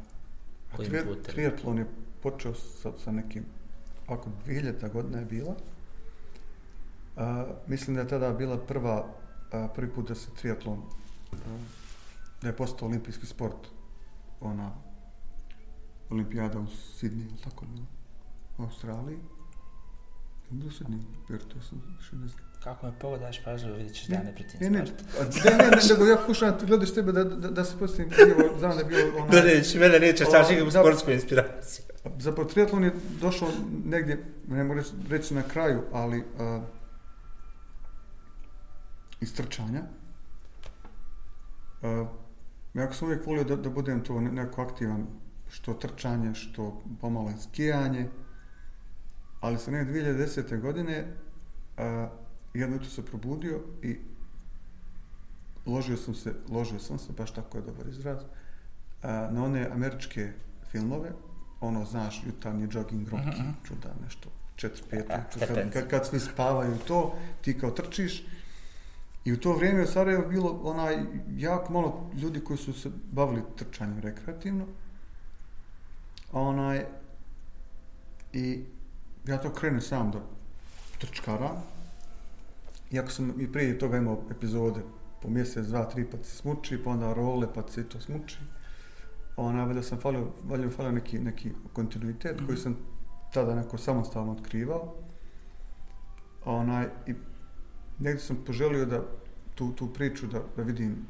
Kojim 0.76 0.92
tri, 0.92 1.04
putem? 1.06 1.24
triatlon 1.24 1.78
je 1.78 1.88
počeo 2.22 2.54
sa, 2.54 2.92
sa 3.04 3.12
nekim, 3.12 3.46
ako 4.08 4.30
2000 4.46 4.92
godina 4.92 5.20
je 5.20 5.26
bila, 5.26 5.56
a, 7.16 7.46
mislim 7.68 7.96
da 7.96 8.02
je 8.02 8.08
tada 8.08 8.34
bila 8.34 8.58
prva, 8.58 9.08
a, 9.52 9.68
prvi 9.76 9.92
put 9.92 10.08
da 10.08 10.16
se 10.16 10.32
triatlon, 10.42 10.82
a, 11.32 11.36
da 12.42 12.48
je 12.48 12.56
postao 12.58 12.88
olimpijski 12.88 13.26
sport, 13.26 13.68
ona 14.42 14.72
olimpijada 16.10 16.60
u 16.60 16.68
Sidniju, 16.68 17.30
tako 17.44 17.66
bilo, 17.66 17.86
u 18.58 18.64
Australiji. 18.64 19.18
Sidniju, 20.78 21.04
jer 21.30 21.40
to 21.48 21.62
sam 21.62 21.82
više 21.98 22.16
ne 22.16 22.28
znam. 22.28 22.48
Kako 22.64 22.86
me 22.86 23.00
pogledaš 23.00 23.44
pažljivo, 23.44 23.76
vidjet 23.78 23.96
ćeš 23.96 24.08
da 24.08 24.16
ja 24.16 24.24
ne 24.24 24.36
pratim 24.36 24.60
ne, 24.62 24.70
ne, 24.70 24.80
ne, 24.80 24.86
ne, 25.52 25.58
ne, 25.58 25.78
nego 25.90 26.06
ja 26.06 26.18
pokušavam, 26.18 26.58
gledaš 26.68 26.94
tebe 26.94 27.12
da, 27.12 27.24
da, 27.24 27.50
da 27.50 27.64
se 27.66 27.80
postavim 27.80 28.12
krivo, 28.12 28.60
znam 28.60 28.72
da 28.72 28.78
je 28.80 28.86
bilo 28.86 29.02
ona... 29.18 29.28
Gledajući 29.32 29.80
mene 29.80 30.00
nećeš 30.00 30.28
O, 30.28 30.32
tražiti 30.32 30.54
nikakvu 30.54 30.72
da- 30.72 30.80
sportsku 30.80 31.12
inspiraciju. 31.12 31.86
Zapravo 32.20 32.50
triatlon 32.50 32.84
je 32.84 32.94
došao 33.22 33.50
negdje, 33.86 34.24
ne 34.48 34.64
mogu 34.64 34.80
reći, 34.80 34.92
reći 35.10 35.34
na 35.34 35.42
kraju, 35.44 35.82
ali 35.94 36.18
uh, 36.20 36.64
iz 39.22 39.36
trčanja. 39.36 39.82
Uh, 41.82 42.08
jako 42.74 42.94
sam 42.94 43.08
uvijek 43.08 43.26
volio 43.26 43.44
da, 43.44 43.56
da 43.56 43.70
budem 43.70 44.04
to 44.04 44.22
ne- 44.22 44.32
neko 44.32 44.62
aktivan, 44.62 45.08
što 45.50 45.74
trčanje, 45.74 46.34
što 46.34 46.84
pomalo 47.02 47.32
skijanje, 47.44 48.08
ali 49.42 49.58
sam 49.58 49.74
negdje 49.74 50.16
2010. 50.16 50.62
godine 50.62 51.06
uh, 51.78 51.84
jedno 52.54 52.76
jutro 52.76 52.90
se 52.90 53.06
probudio 53.06 53.60
i 53.84 53.98
ložio 55.66 55.98
sam 55.98 56.16
se, 56.16 56.34
ložio 56.50 56.80
sam 56.80 57.00
se, 57.00 57.14
baš 57.18 57.34
tako 57.34 57.58
je 57.58 57.64
dobar 57.64 57.88
izraz, 57.88 58.18
uh, 58.22 58.30
na 59.04 59.44
one 59.44 59.70
američke 59.72 60.32
filmove, 60.72 61.12
ono, 61.62 61.86
znaš, 61.86 62.24
jutarnji 62.26 62.68
jogging 62.72 63.10
roki, 63.10 63.24
Mhm, 63.30 63.42
mhm. 63.42 63.50
čuda, 63.64 63.90
nešto, 64.04 64.30
četiri, 64.56 64.84
pet, 64.90 65.10
A, 65.10 65.16
ujutro, 65.16 65.40
kad, 65.40 65.50
stepence. 65.50 65.80
kad, 65.82 65.90
kad 65.90 66.08
svi 66.08 66.20
spavaju 66.20 66.78
to, 66.88 67.16
ti 67.42 67.60
kao 67.60 67.72
trčiš, 67.72 68.24
I 69.28 69.34
u 69.34 69.40
to 69.40 69.54
vrijeme 69.54 69.84
u 69.84 69.88
Sarajevu 69.88 70.30
bilo 70.30 70.60
onaj 70.64 70.98
jako 71.38 71.74
malo 71.74 72.12
ljudi 72.16 72.40
koji 72.40 72.58
su 72.58 72.74
se 72.74 72.90
bavili 73.12 73.42
trčanjem 73.58 74.00
rekreativno. 74.00 74.66
A 76.32 76.40
onaj 76.40 76.86
i 78.34 78.64
ja 79.28 79.38
to 79.38 79.54
krenem 79.54 79.82
sam 79.82 80.12
da 80.12 80.20
trčkaram. 80.98 81.64
Iako 82.92 83.12
sam 83.12 83.42
i 83.42 83.52
prije 83.52 83.80
toga 83.80 83.98
imao 83.98 84.24
epizode 84.32 84.82
po 85.22 85.30
mjesec, 85.30 85.66
dva, 85.68 85.86
tri, 85.86 86.06
pa 86.06 86.18
se 86.18 86.36
smuči, 86.36 86.84
pa 86.84 86.90
onda 86.90 87.14
role, 87.14 87.48
pa 87.54 87.68
se 87.68 87.90
to 87.90 88.00
smuči. 88.00 88.38
Ona, 89.38 89.64
valjda 89.64 89.84
sam 89.84 90.00
falio, 90.00 90.28
valjda 90.44 90.70
falio 90.70 90.92
neki, 90.92 91.20
neki 91.20 91.52
kontinuitet 91.74 92.36
mm 92.36 92.44
-hmm. 92.44 92.46
koji 92.46 92.58
sam 92.58 92.78
tada 93.34 93.56
neko 93.56 93.78
samostalno 93.78 94.32
otkrivao. 94.32 94.96
Onaj, 96.46 96.88
i 97.08 97.14
negdje 98.00 98.20
sam 98.20 98.38
poželio 98.46 98.86
da 98.86 99.04
tu, 99.56 99.72
tu 99.72 99.94
priču 99.94 100.28
da, 100.28 100.42
da 100.56 100.64
vidim 100.64 101.06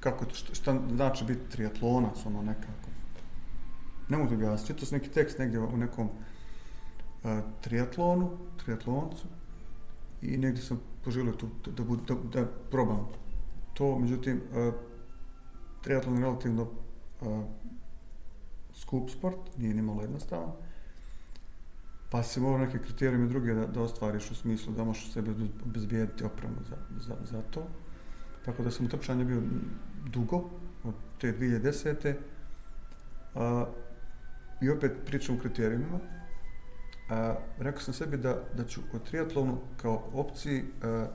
kako, 0.00 0.24
šta, 0.32 0.54
šta 0.54 0.80
znači 0.94 1.24
biti 1.24 1.50
triatlonac, 1.50 2.26
ono 2.26 2.42
nekako. 2.42 2.87
Ne 4.08 4.16
mogu 4.16 4.30
da 4.30 4.34
objasniti, 4.34 4.72
čitao 4.72 4.86
sam 4.86 4.98
neki 4.98 5.10
tekst 5.10 5.38
negdje 5.38 5.60
u 5.60 5.76
nekom 5.76 6.08
e, 7.24 7.32
uh, 7.32 7.40
triatlonu, 7.60 8.30
triatloncu 8.64 9.26
i 10.22 10.36
negdje 10.36 10.62
sam 10.62 10.80
poželio 11.04 11.32
tu 11.32 11.48
da, 11.64 11.84
da, 11.84 12.14
da, 12.14 12.14
da 12.32 12.46
probam 12.70 13.08
to, 13.74 13.98
međutim, 13.98 14.40
e, 14.54 14.68
uh, 14.68 14.74
triatlon 15.82 16.16
je 16.16 16.20
relativno 16.20 16.62
uh, 16.62 17.44
skup 18.74 19.10
sport, 19.10 19.56
nije 19.56 19.74
ni 19.74 19.82
malo 19.82 20.02
jednostavan, 20.02 20.52
pa 22.10 22.22
se 22.22 22.40
mora 22.40 22.64
neke 22.64 22.78
kriterijume 22.78 23.26
druge 23.26 23.54
da, 23.54 23.66
da 23.66 23.82
ostvariš 23.82 24.30
u 24.30 24.34
smislu 24.34 24.72
da 24.72 24.84
možeš 24.84 25.12
sebe 25.12 25.30
obezbijediti 25.64 26.24
opremu 26.24 26.56
za, 26.68 26.76
za, 27.00 27.16
za 27.24 27.42
to. 27.42 27.66
Tako 28.44 28.62
da 28.62 28.70
sam 28.70 28.86
u 28.86 28.88
trčanju 28.88 29.24
bio 29.24 29.42
dugo, 30.06 30.50
od 30.84 30.94
te 31.20 31.32
2010. 31.32 32.14
A, 33.34 33.66
I 34.60 34.70
opet 34.70 34.92
pričam 35.06 35.36
o 35.36 35.38
kriterijumima. 35.38 35.98
A, 37.10 37.34
rekao 37.58 37.80
sam 37.80 37.94
sebi 37.94 38.16
da, 38.16 38.42
da 38.56 38.64
ću 38.64 38.80
o 38.94 38.98
triatlonu 38.98 39.58
kao 39.76 40.10
opciji 40.12 40.64
a, 40.82 41.06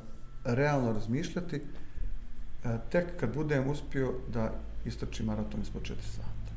realno 0.43 0.93
razmišljati 0.93 1.61
a, 2.63 2.77
tek 2.77 3.19
kad 3.19 3.33
budem 3.33 3.69
uspio 3.69 4.13
da 4.33 4.51
istrčim 4.85 5.25
maraton 5.25 5.61
ispod 5.61 5.81
4 5.81 5.87
sata. 6.15 6.53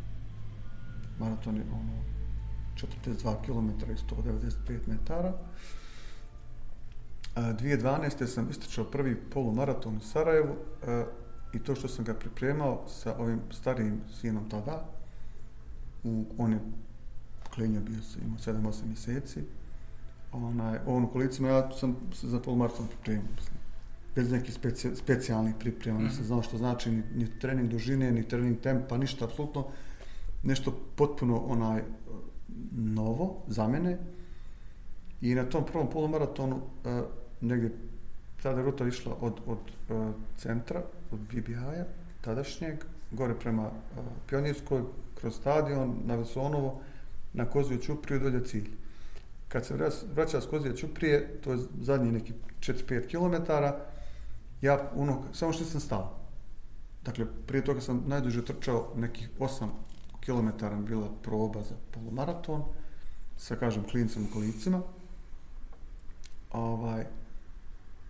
Maraton 1.18 1.56
je 1.56 1.62
ono 1.62 2.02
42 2.76 3.44
km 3.44 3.90
i 3.90 3.96
195 3.96 4.78
metara. 4.86 5.28
E, 5.28 5.34
a, 7.34 7.40
2012. 7.40 8.26
sam 8.26 8.50
istrčao 8.50 8.84
prvi 8.84 9.16
polumaraton 9.16 9.96
u 9.96 10.00
Sarajevu 10.00 10.56
a, 10.86 11.04
i 11.52 11.58
to 11.58 11.74
što 11.74 11.88
sam 11.88 12.04
ga 12.04 12.14
pripremao 12.14 12.88
sa 12.88 13.16
ovim 13.18 13.40
starijim 13.50 14.00
sinom 14.20 14.50
tada, 14.50 14.84
u, 16.06 16.24
on 16.38 16.52
je 16.52 16.60
klinio 17.54 17.80
bio 17.80 18.02
se, 18.02 18.18
imao 18.24 18.38
7-8 18.38 18.86
mjeseci, 18.86 19.42
onaj, 20.32 20.78
on 20.86 21.04
u 21.04 21.08
kolicima, 21.08 21.48
ja 21.48 21.70
sam 21.72 21.96
se 22.12 22.28
za 22.28 22.40
polumaraton 22.40 22.86
pripremao, 22.86 23.24
mislim, 23.36 23.56
bez 24.14 24.32
nekih 24.32 24.54
speci, 24.54 24.96
specijalnih 24.96 25.54
priprema, 25.60 25.98
nisam 26.00 26.24
znao 26.24 26.42
što 26.42 26.58
znači 26.58 26.90
ni, 26.90 27.02
ni 27.14 27.38
trening 27.38 27.70
dužine, 27.70 28.10
ni 28.12 28.28
trening 28.28 28.60
tempa, 28.60 28.98
ništa, 28.98 29.24
apsolutno 29.24 29.66
nešto 30.42 30.80
potpuno 30.96 31.36
onaj 31.36 31.82
novo 32.72 33.42
za 33.48 33.68
mene. 33.68 33.98
I 35.20 35.34
na 35.34 35.44
tom 35.44 35.66
prvom 35.66 35.90
polumaratonu, 35.90 36.56
uh, 36.56 37.04
negdje, 37.40 37.72
tada 38.42 38.62
ruta 38.62 38.86
išla 38.86 39.16
od, 39.20 39.40
od 39.46 39.58
uh, 39.88 40.14
centra, 40.36 40.82
od 41.10 41.20
BBI-a, 41.20 41.84
tadašnjeg, 42.20 42.84
gore 43.10 43.34
prema 43.34 43.66
uh, 43.66 44.04
Pionirskoj, 44.28 44.82
kroz 45.26 45.36
stadion, 45.36 45.94
na 46.04 46.14
Vesonovo, 46.14 46.80
na 47.32 47.44
Koziju 47.50 47.82
Čupriju 47.82 48.20
dolje 48.20 48.44
cilj. 48.44 48.70
Kad 49.48 49.66
se 49.66 49.74
vraća 50.14 50.40
s 50.40 50.46
Kozije 50.46 50.76
Ćuprije, 50.76 51.40
to 51.44 51.52
je 51.52 51.58
zadnji 51.80 52.12
neki 52.12 52.32
4-5 52.60 53.10
km, 53.10 53.52
ja 54.62 54.90
ono, 54.96 55.22
samo 55.32 55.52
što 55.52 55.64
sam 55.64 55.80
stao. 55.80 56.14
Dakle, 57.04 57.26
prije 57.46 57.64
toga 57.64 57.80
sam 57.80 58.04
najduže 58.06 58.44
trčao 58.44 58.92
nekih 58.96 59.30
8 59.38 59.68
km 60.26 60.66
bila 60.86 61.08
proba 61.22 61.62
za 61.62 61.74
polumaraton, 61.90 62.62
sa, 63.36 63.56
kažem, 63.56 63.84
klincem 63.84 64.24
u 64.30 64.32
kolicima. 64.32 64.82
Ovaj, 66.52 67.06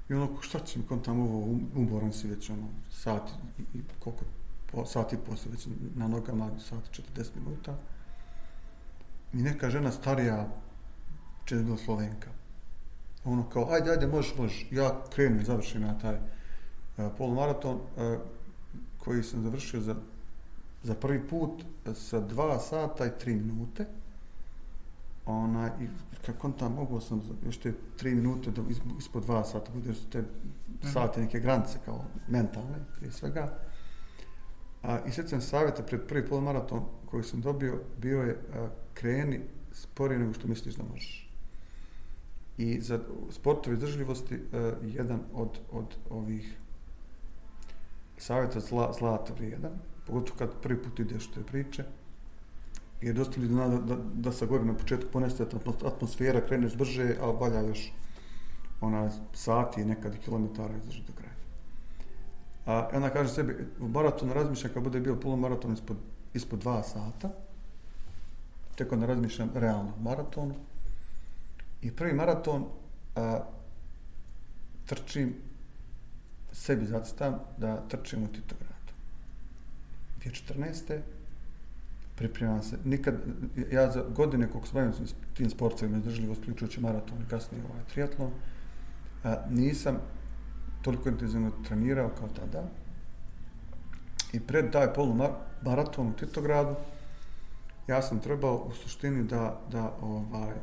I 0.09 0.15
ono, 0.15 0.29
šta 0.41 0.59
će 0.59 0.79
mi 0.79 0.87
kon 0.87 1.03
tamo 1.03 1.25
ovo, 1.25 1.59
umoran 1.77 2.13
si 2.13 2.29
već, 2.29 2.51
ono, 2.51 2.69
sat 2.91 3.31
i, 3.59 3.79
i 3.79 3.83
koliko, 4.01 4.25
po, 4.73 4.87
sat 4.87 5.13
i 5.13 5.17
posle 5.17 5.51
već 5.51 5.69
na 5.95 6.09
nogama, 6.09 6.51
sat 6.59 7.01
40 7.17 7.27
minuta. 7.35 7.77
I 9.33 9.43
neka 9.43 9.71
žena 9.71 9.93
starija, 9.93 10.49
če 11.45 11.57
je 11.57 11.63
bila 11.63 11.77
Slovenka. 11.77 12.31
Ono 13.25 13.49
kao, 13.51 13.69
ajde, 13.71 13.91
ajde, 13.91 14.07
možeš, 14.07 14.35
možeš. 14.39 14.67
Ja 14.71 15.03
krenem 15.15 15.45
završim 15.45 15.83
na 15.83 15.99
taj 15.99 16.15
uh, 16.15 17.13
polumaraton 17.19 17.77
uh, 17.77 18.19
koji 18.99 19.23
sam 19.23 19.43
završio 19.43 19.81
za, 19.81 19.95
za 20.83 20.95
prvi 20.95 21.29
put 21.29 21.65
sa 21.95 22.21
dva 22.21 22.59
sata 22.59 23.07
i 23.07 23.19
tri 23.19 23.35
minute. 23.35 23.87
Ona, 25.27 25.71
i 25.81 25.89
kako 26.27 26.47
on 26.47 26.53
tam 26.53 26.75
mogu 26.75 27.01
sam 27.01 27.23
još 27.47 27.57
te 27.57 27.73
tri 27.97 28.15
minute 28.15 28.51
do, 28.51 28.65
ispod 28.99 29.23
dva 29.23 29.45
sata, 29.45 29.73
bude 29.75 29.93
te 30.13 30.21
mhm. 30.21 30.93
sate 30.93 31.21
neke 31.21 31.41
granice 31.41 31.79
kao 31.85 32.05
mentalne 32.29 32.79
prije 32.97 33.13
svega. 33.13 33.59
A, 34.87 34.99
I 35.07 35.11
sjećam 35.11 35.41
savjeta 35.41 35.83
pred 35.83 36.01
prvi 36.09 36.27
polumaraton 36.27 36.85
koji 37.07 37.23
sam 37.25 37.41
dobio, 37.41 37.81
bio 37.99 38.23
je 38.23 38.37
a, 38.55 38.69
kreni 38.95 39.41
sporije 39.73 40.19
nego 40.19 40.33
što 40.33 40.49
misliš 40.49 40.75
da 40.75 40.85
možeš. 40.93 41.31
I 42.59 42.81
za 42.81 43.01
sportove 43.31 43.75
izdržljivosti 43.75 44.35
e, 44.35 44.73
jedan 44.83 45.21
od, 45.35 45.59
od 45.73 45.97
ovih 46.11 46.59
savjeta 48.19 48.61
zla, 48.61 48.93
zlata 48.99 49.35
vrijedan, 49.35 49.73
pogotovo 50.07 50.39
kad 50.39 50.61
prvi 50.63 50.83
put 50.83 51.01
ideš 51.01 51.31
te 51.31 51.43
priče, 51.43 51.85
jer 53.01 53.15
dosta 53.15 53.41
ljudi 53.41 53.55
da, 53.55 53.69
da, 53.69 53.97
da 54.15 54.33
sa 54.33 54.47
gore 54.47 54.65
na 54.65 54.75
početku 54.75 55.11
poneste 55.13 55.47
atmosfera, 55.85 56.47
kreneš 56.47 56.77
brže, 56.77 57.17
ali 57.21 57.37
valja 57.41 57.61
još 57.61 57.93
ona 58.81 59.11
sati, 59.33 59.85
nekad 59.85 60.15
i 60.15 60.19
kilometara 60.19 60.77
izdržati. 60.77 61.13
A 62.67 62.89
ona 62.93 63.11
kaže 63.11 63.31
sebi, 63.31 63.57
u 63.81 63.89
maratonu 63.89 64.33
razmišljam 64.33 64.73
kad 64.75 64.83
bude 64.83 65.01
bio 65.01 65.21
polumaraton 65.21 65.73
ispod, 65.73 65.97
ispod 66.35 66.59
dva 66.59 66.83
sata, 66.83 67.31
tek 68.77 68.93
onda 68.93 69.07
razmišljam 69.07 69.51
realno 69.55 69.93
maratonu, 70.01 70.55
I 71.83 71.91
prvi 71.91 72.13
maraton 72.13 72.65
a, 73.17 73.41
trčim, 74.87 75.35
sebi 76.53 76.87
zacrtam 76.87 77.39
da 77.59 77.89
trčim 77.89 78.23
u 78.23 78.29
Titogradu. 78.29 78.93
2014. 80.25 81.01
pripremam 82.17 82.63
se. 82.63 82.79
Nikad, 82.85 83.15
ja 83.73 83.91
za 83.91 84.03
godine 84.17 84.49
koliko 84.51 84.69
sam 84.69 85.07
s 85.07 85.15
tim 85.35 85.51
sportovima, 85.51 85.99
izdržljivo, 85.99 86.33
uključujući 86.33 86.81
maraton 86.81 87.23
i 87.23 87.29
kasnije 87.31 87.65
ovaj 87.65 87.85
triatlon, 87.93 88.31
a, 89.25 89.37
nisam 89.51 89.99
toliko 90.87 91.09
intenzivno 91.09 91.51
trenirao 91.65 92.11
kao 92.19 92.29
tada. 92.29 92.63
I 94.33 94.41
pred 94.41 94.71
taj 94.73 94.93
polu 94.95 95.15
maraton 95.63 96.07
u 96.07 96.13
Titogradu, 96.13 96.75
ja 97.87 98.03
sam 98.03 98.21
trebao 98.21 98.57
u 98.57 98.73
suštini 98.73 99.25
da, 99.25 99.61
da 99.71 99.91
ovaj, 100.01 100.55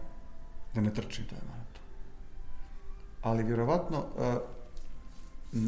da 0.76 0.82
ne 0.82 0.93
trčim 0.93 1.26
taj 1.30 1.39
maraton. 1.47 1.84
Ali 3.21 3.43
vjerovatno 3.43 4.05
uh, 4.15 5.61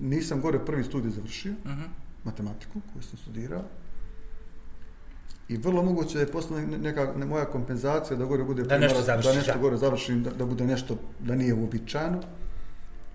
nisam 0.00 0.40
gore 0.40 0.64
prvi 0.64 0.84
studij 0.84 1.10
završio, 1.10 1.52
uh 1.52 1.70
mhm. 1.70 1.80
-huh. 1.80 1.88
matematiku 2.24 2.80
koju 2.92 3.02
sam 3.02 3.18
studirao, 3.18 3.62
I 5.48 5.56
vrlo 5.56 5.82
moguće 5.82 6.14
da 6.14 6.20
je 6.20 6.32
postala 6.32 6.60
neka 6.60 7.12
ne, 7.16 7.26
moja 7.26 7.44
kompenzacija 7.44 8.16
da 8.16 8.24
gore 8.24 8.44
bude 8.44 8.62
da 8.62 8.78
nešto, 8.78 9.02
završi, 9.02 9.28
da 9.28 9.34
nešto 9.34 9.58
gore 9.60 9.76
završim, 9.76 10.22
da, 10.22 10.30
da 10.30 10.46
bude 10.46 10.64
nešto 10.64 10.96
da 11.20 11.34
nije 11.34 11.54
uobičajeno. 11.54 12.20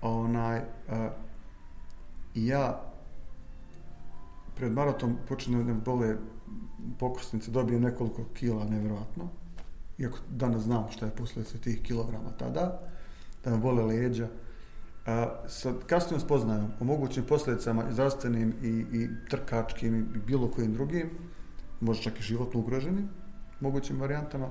Onaj, 0.01 0.59
uh, 0.59 0.95
ja 2.35 2.81
pred 4.55 4.71
maraton 4.71 5.17
počne 5.27 5.63
da 5.63 5.73
bole 5.73 6.15
pokosnice, 6.99 7.51
dobijem 7.51 7.81
nekoliko 7.81 8.23
kila, 8.33 8.65
nevjerojatno 8.65 9.29
iako 9.99 10.17
danas 10.29 10.61
znam 10.61 10.87
šta 10.91 11.05
je 11.05 11.11
posljedica 11.11 11.57
tih 11.57 11.81
kilograma 11.83 12.29
tada, 12.37 12.79
da 13.43 13.51
me 13.51 13.57
bole 13.57 13.83
leđa. 13.83 14.25
E, 14.25 14.29
A, 15.11 15.47
sa 15.47 15.73
kasnijom 15.87 16.21
spoznajom 16.21 16.71
o 16.79 16.83
mogućim 16.83 17.23
posljedicama 17.23 17.89
i 17.89 17.93
zdravstvenim 17.93 18.53
i, 18.63 18.67
i 18.67 19.09
trkačkim 19.29 19.95
i 20.15 20.19
bilo 20.27 20.51
kojim 20.51 20.73
drugim, 20.73 21.09
možda 21.79 22.03
čak 22.03 22.19
i 22.19 22.23
životno 22.23 22.59
ugroženim, 22.59 23.09
mogućim 23.59 23.99
varijantama, 23.99 24.47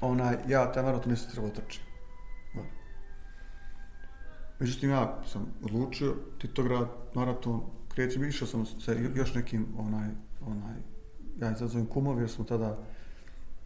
onaj, 0.00 0.36
ja 0.48 0.72
taj 0.72 0.82
maraton 0.82 1.10
nisam 1.10 1.30
trebao 1.30 1.50
trčiti. 1.50 1.89
Međutim, 4.60 4.90
ja 4.90 5.22
sam 5.26 5.46
odlučio, 5.62 6.14
Titograd, 6.38 6.88
maraton, 7.14 7.62
krećem, 7.88 8.24
išao 8.24 8.48
sam 8.48 8.66
sa 8.66 8.92
još 9.14 9.34
nekim, 9.34 9.66
onaj, 9.78 10.08
onaj, 10.46 10.74
ja 11.40 11.52
izazovem 11.52 11.86
kumovi, 11.86 12.22
jer 12.22 12.30
smo 12.30 12.44
tada, 12.44 12.78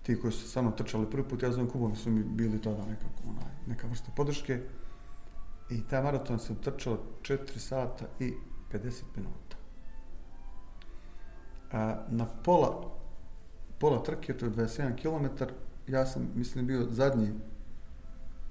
ti 0.03 0.21
koji 0.21 0.33
su 0.33 0.49
samo 0.49 0.71
trčali 0.71 1.11
prvi 1.11 1.29
put, 1.29 1.43
ja 1.43 1.53
znam 1.53 1.69
kumovi, 1.69 1.97
su 1.97 2.11
mi 2.11 2.23
bili 2.23 2.63
tada 2.63 2.87
nekako 2.87 3.23
onaj, 3.29 3.53
neka 3.67 3.87
vrsta 3.87 4.11
podrške. 4.17 4.61
I 5.71 5.83
taj 5.83 6.03
maraton 6.03 6.39
sam 6.39 6.57
trčao 6.57 6.99
4 7.23 7.59
sata 7.59 8.05
i 8.21 8.33
50 8.73 9.03
minuta. 9.17 9.57
A, 11.73 12.05
na 12.09 12.27
pola, 12.27 12.91
pola 13.79 14.03
trke, 14.03 14.37
to 14.37 14.47
je 14.47 14.53
27 14.53 14.97
km, 15.03 15.45
ja 15.87 16.07
sam, 16.07 16.29
mislim, 16.35 16.67
bio 16.67 16.87
zadnji 16.91 17.33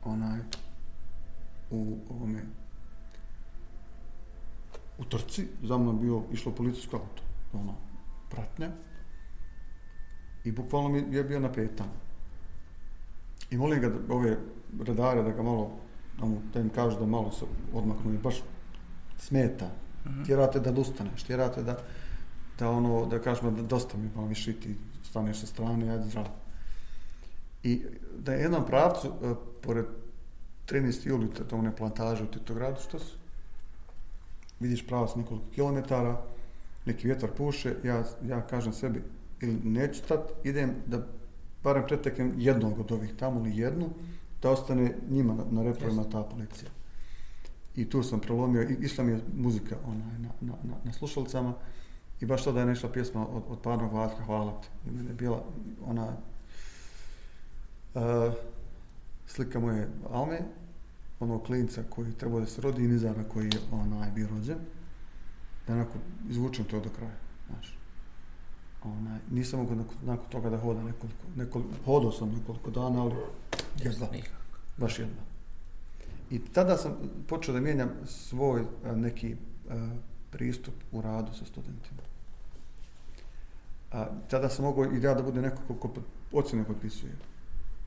onaj, 0.04 0.40
u 1.78 1.98
ovome, 2.10 2.44
u 4.98 5.06
trci, 5.06 5.48
za 5.64 5.78
mnom 5.78 6.00
bio 6.00 6.24
išlo 6.32 6.52
policijsko 6.52 6.98
auto, 6.98 7.24
ono, 7.54 7.76
pratnja, 8.30 8.70
I 10.44 10.52
bukvalno 10.52 10.90
mi 10.90 11.16
je 11.16 11.24
bio 11.24 11.40
na 11.40 11.52
petama. 11.52 11.92
I 13.52 13.58
molim 13.58 13.82
ga, 13.82 13.90
da, 13.90 14.14
ove 14.14 14.38
redare, 14.86 15.24
da 15.24 15.32
ga 15.32 15.44
malo, 15.44 15.72
da, 16.20 16.26
mu, 16.26 16.42
da 16.54 16.60
im 16.60 16.70
kažu 16.70 17.00
da 17.00 17.06
malo 17.06 17.32
se 17.32 17.46
odmaknu 17.74 18.14
i 18.14 18.18
baš 18.18 18.42
smeta. 19.18 19.66
Mm 19.66 20.10
-hmm. 20.10 20.26
Tjerate 20.26 20.60
da 20.60 20.82
ustaneš, 20.82 21.24
tjerate 21.24 21.64
da, 21.64 21.78
da 22.60 22.70
ono, 22.70 23.06
da 23.06 23.20
kažemo 23.20 23.52
da 23.52 23.62
dosta 23.62 23.98
mi 23.98 24.10
malo 24.16 24.28
više 24.28 24.54
ti 24.54 24.76
staneš 25.04 25.40
sa 25.40 25.46
strane, 25.46 25.92
ajde 25.92 26.06
zdravo. 26.06 26.30
I 27.64 27.84
da 28.20 28.34
je 28.34 28.42
jednom 28.42 28.66
pravcu, 28.66 29.08
uh, 29.08 29.38
pored 29.62 29.86
13. 30.66 31.08
juli, 31.08 31.30
to 31.50 31.56
one 31.56 31.76
plantaže 31.76 32.24
u 32.24 32.28
Titogradu, 32.28 32.82
što 32.82 33.00
su, 33.00 33.18
vidiš 34.60 34.88
pravac 34.88 35.16
nekoliko 35.16 35.46
kilometara, 35.56 36.22
neki 36.86 37.08
vjetar 37.08 37.30
puše, 37.38 37.76
ja, 37.84 38.04
ja 38.28 38.42
kažem 38.48 38.74
sebi, 38.74 39.04
ili 39.42 39.54
neću 39.64 40.00
stat, 40.00 40.32
idem 40.44 40.76
da 40.88 41.08
barem 41.64 41.84
preteknem 41.88 42.34
jednog 42.38 42.80
od 42.80 42.92
ovih 42.92 43.14
tamo 43.20 43.40
ili 43.40 43.58
jednu, 43.58 43.90
da 44.42 44.50
ostane 44.50 44.96
njima 45.10 45.34
na, 45.34 45.44
na 45.52 45.64
reprojima 45.64 46.04
ta 46.04 46.24
policija. 46.24 46.70
I 47.76 47.90
tu 47.90 48.04
sam 48.04 48.20
prelomio, 48.20 48.62
i 48.62 48.78
išla 48.82 49.04
mi 49.04 49.12
je 49.12 49.20
muzika 49.38 49.76
onaj, 49.86 50.20
na, 50.20 50.30
na, 50.42 50.54
na, 50.64 50.76
na 50.84 50.94
slušalcama, 50.94 51.54
i 52.22 52.26
baš 52.26 52.44
tada 52.44 52.60
je 52.60 52.66
nešla 52.66 52.90
pjesma 52.90 53.28
od, 53.28 53.44
od 53.50 53.60
parnog 53.62 53.94
Vatka, 53.94 54.24
hvala 54.24 54.62
ti. 54.62 54.68
I 54.88 54.92
mene 54.92 55.10
je 55.10 55.14
bila 55.14 55.44
ona 55.86 56.08
uh, 57.94 58.34
slika 59.36 59.60
moje 59.60 59.90
Alme, 60.12 60.40
onog 61.20 61.44
klinca 61.44 61.84
koji 61.90 62.14
treba 62.14 62.40
da 62.40 62.46
se 62.46 62.62
rodi 62.62 62.86
i 62.86 62.88
Nizara 62.88 63.24
koji 63.24 63.46
je 63.46 63.60
onaj 63.72 64.12
bio 64.12 64.28
rođen, 64.28 64.58
da 65.68 65.74
onako 65.74 65.94
izvučem 66.30 66.66
to 66.66 66.80
do 66.80 66.90
kraja. 66.90 67.18
Znaš 67.50 67.78
onaj, 68.84 69.20
nisam 69.32 69.60
mogao 69.60 69.86
nakon 70.04 70.30
toga 70.30 70.50
da 70.50 70.58
hoda 70.58 70.84
nekoliko, 70.84 71.24
nekoliko, 71.36 71.70
hodao 71.86 72.12
sam 72.12 72.30
nekoliko 72.30 72.72
dana, 72.72 73.02
ali 73.02 73.16
jedna, 73.78 74.08
baš 74.78 75.00
jedna. 75.00 75.22
I 76.30 76.40
tada 76.40 76.78
sam 76.78 76.98
počeo 77.28 77.54
da 77.54 77.60
mijenjam 77.60 77.90
svoj 78.06 78.66
neki 78.96 79.36
a, 79.70 79.90
pristup 80.32 80.74
u 80.92 81.02
radu 81.02 81.34
sa 81.34 81.46
studentima. 81.46 82.02
A, 83.92 84.08
tada 84.30 84.50
sam 84.50 84.66
mogao 84.66 84.86
i 84.86 85.02
ja 85.02 85.14
da 85.14 85.24
bude 85.24 85.42
neko 85.42 85.62
ko, 85.68 85.74
ko 85.76 86.02
ocjene 86.32 86.64
potpisuje. 86.64 87.14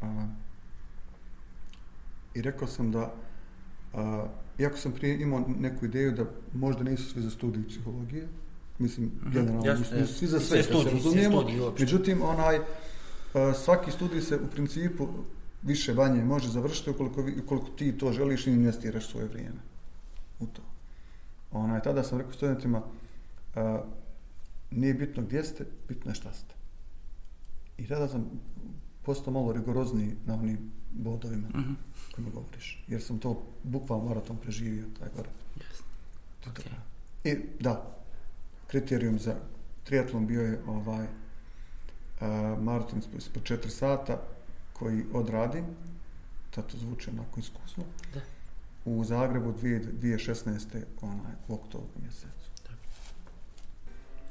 A, 0.02 0.26
I 2.36 2.42
rekao 2.42 2.68
sam 2.68 2.92
da, 2.92 3.14
a, 3.94 4.26
iako 4.58 4.78
sam 4.78 4.92
prije 4.92 5.20
imao 5.20 5.44
neku 5.60 5.84
ideju 5.84 6.12
da 6.12 6.24
možda 6.54 6.84
nisu 6.84 7.10
svi 7.10 7.22
za 7.22 7.30
studiju 7.30 7.68
psihologije, 7.68 8.28
mislim, 8.78 9.06
Mhm, 9.06 9.32
generalno, 9.32 9.66
jasno, 9.66 9.98
nisu, 10.00 10.14
svi 10.14 10.26
za 10.26 10.40
Svi 10.40 10.46
sve, 10.46 10.56
da 10.56 10.82
se 10.82 10.90
razumijemo. 10.90 11.44
Međutim, 11.78 12.22
onaj, 12.22 12.58
a, 13.34 13.54
svaki 13.54 13.90
studij 13.90 14.20
se 14.20 14.36
u 14.36 14.46
principu 14.46 15.08
više 15.62 15.94
banje 15.94 16.24
može 16.24 16.48
završiti 16.48 16.90
ukoliko, 16.90 17.24
ukoliko 17.44 17.68
ti 17.68 17.98
to 17.98 18.12
želiš 18.12 18.46
i 18.46 18.52
investiraš 18.52 19.10
svoje 19.10 19.26
vrijeme 19.26 19.60
u 20.40 20.46
to. 20.46 20.62
Onaj, 21.52 21.82
tada 21.82 22.02
sam 22.02 22.18
rekao 22.18 22.32
studentima, 22.32 22.82
a, 23.54 23.82
nije 24.70 24.94
bitno 24.94 25.22
gdje 25.22 25.44
ste, 25.44 25.66
bitno 25.88 26.10
je 26.10 26.14
šta 26.14 26.32
ste. 26.32 26.54
I 27.78 27.88
tada 27.88 28.08
sam 28.08 28.30
postao 29.06 29.32
malo 29.32 29.52
rigorozniji 29.52 30.16
na 30.26 30.34
onim 30.34 30.58
bodovima 30.92 31.48
Mhm. 31.48 31.72
kojima 32.14 32.30
govoriš. 32.30 32.84
Jer 32.88 33.02
sam 33.02 33.18
to 33.18 33.42
bukvalno 33.62 34.04
maraton 34.04 34.36
preživio, 34.36 34.84
taj 34.98 35.08
gore. 35.16 35.28
Jasno. 35.56 35.86
Okej. 36.46 36.64
I 37.24 37.38
da, 37.60 37.96
kriterijum 38.66 39.18
za 39.18 39.34
triatlon 39.84 40.26
bio 40.26 40.42
je 40.42 40.60
ovaj 40.66 41.06
a, 42.20 42.26
maraton 42.60 42.98
ispod 42.98 43.18
ispod 43.18 43.42
4 43.42 43.68
sata 43.70 44.22
koji 44.72 45.04
odradim, 45.12 45.64
tad 46.50 46.66
to 46.66 46.78
zvuči 46.78 47.10
onako 47.10 47.40
iskusno, 47.40 47.84
Da. 48.14 48.20
u 48.84 49.04
Zagrebu 49.04 49.52
2000 49.52 49.92
2016. 49.92 50.66
onaj, 51.02 51.32
u 51.48 51.54
oktobru 51.54 52.00
mjesecu. 52.02 52.50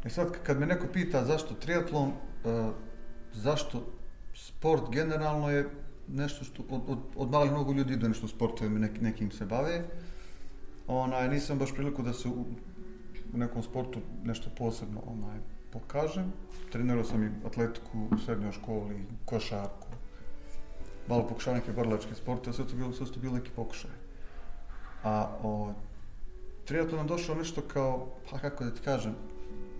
E 0.04 0.10
sad, 0.10 0.28
kad 0.44 0.60
me 0.60 0.66
neko 0.66 0.88
pita 0.88 1.26
zašto 1.26 1.54
triatlon, 1.56 2.08
uh, 2.08 2.74
zašto 3.34 3.86
sport 4.36 4.92
generalno 4.92 5.50
je 5.50 5.70
nešto 6.08 6.46
što 6.46 6.64
od, 6.70 6.82
od, 6.88 7.00
od 7.16 7.32
malih 7.32 7.52
mnogo 7.52 7.74
ljudi 7.74 7.94
ide 7.94 8.08
nešto 8.08 8.28
sportovima, 8.28 8.80
nek, 8.80 9.02
nekim 9.02 9.32
se 9.32 9.46
bave. 9.46 9.84
Onaj, 10.88 11.30
nisam 11.30 11.60
baš 11.60 11.74
priliku 11.74 12.04
da 12.04 12.14
se 12.14 12.28
u, 12.28 12.46
u 13.34 13.38
nekom 13.38 13.64
sportu 13.64 14.00
nešto 14.24 14.50
posebno 14.58 15.02
onaj, 15.08 15.40
pokažem. 15.72 16.34
Trenirao 16.72 17.04
sam 17.04 17.24
i 17.24 17.32
atletiku 17.46 18.08
u 18.12 18.18
srednjoj 18.26 18.52
školi, 18.52 19.06
košarku, 19.26 19.88
malo 21.08 21.28
pokušao 21.28 21.54
neke 21.54 21.72
borilačke 21.72 22.16
sporte, 22.16 22.54
sve 22.54 22.68
to 22.68 22.76
bilo, 22.76 22.94
sve 22.94 23.06
to 23.06 23.20
bilo 23.20 23.34
neki 23.34 23.52
pokušaj. 23.56 23.92
A 25.04 25.30
o, 25.44 25.74
triatlon 26.66 26.98
nam 26.98 27.08
došao 27.08 27.36
nešto 27.36 27.62
kao, 27.62 28.08
pa 28.32 28.40
kako 28.40 28.64
da 28.64 28.74
ti 28.74 28.82
kažem, 28.82 29.16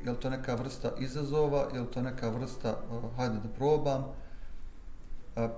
je 0.06 0.12
li 0.12 0.20
to 0.20 0.30
neka 0.30 0.56
vrsta 0.56 0.92
izazova, 1.00 1.68
je 1.74 1.80
li 1.82 1.92
to 1.92 2.02
neka 2.02 2.30
vrsta, 2.30 2.78
uh, 2.92 3.18
hajde 3.18 3.36
da 3.36 3.50
probam. 3.50 4.06
A, 5.36 5.50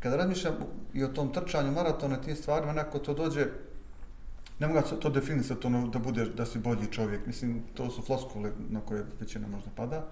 kada 0.00 0.16
razmišljam 0.16 0.54
i 0.94 1.04
o 1.04 1.08
tom 1.08 1.32
trčanju 1.32 1.72
maratona 1.72 2.18
i 2.18 2.24
tim 2.24 2.36
stvarima, 2.36 2.72
nekako 2.72 2.98
to 2.98 3.14
dođe, 3.14 3.46
ne 4.58 4.66
mogu 4.66 4.78
ja 4.78 4.82
to 4.82 5.10
definisati 5.10 5.66
ono, 5.66 5.88
da 5.88 5.98
budeš, 5.98 6.28
da 6.28 6.46
si 6.46 6.58
bolji 6.58 6.86
čovjek. 6.90 7.26
Mislim, 7.26 7.62
to 7.74 7.90
su 7.90 8.02
floskule 8.02 8.52
na 8.70 8.80
koje 8.80 9.04
većina 9.20 9.48
možda 9.48 9.70
pada. 9.76 10.06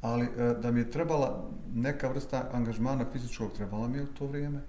Ali 0.00 0.26
e, 0.26 0.54
da 0.62 0.70
mi 0.70 0.80
je 0.80 0.90
trebala 0.90 1.48
neka 1.74 2.08
vrsta 2.08 2.48
angažmana 2.52 3.04
fizičkog, 3.12 3.52
trebala 3.52 3.88
mi 3.88 3.98
je 3.98 4.02
u 4.02 4.06
to 4.18 4.26
vrijeme. 4.26 4.60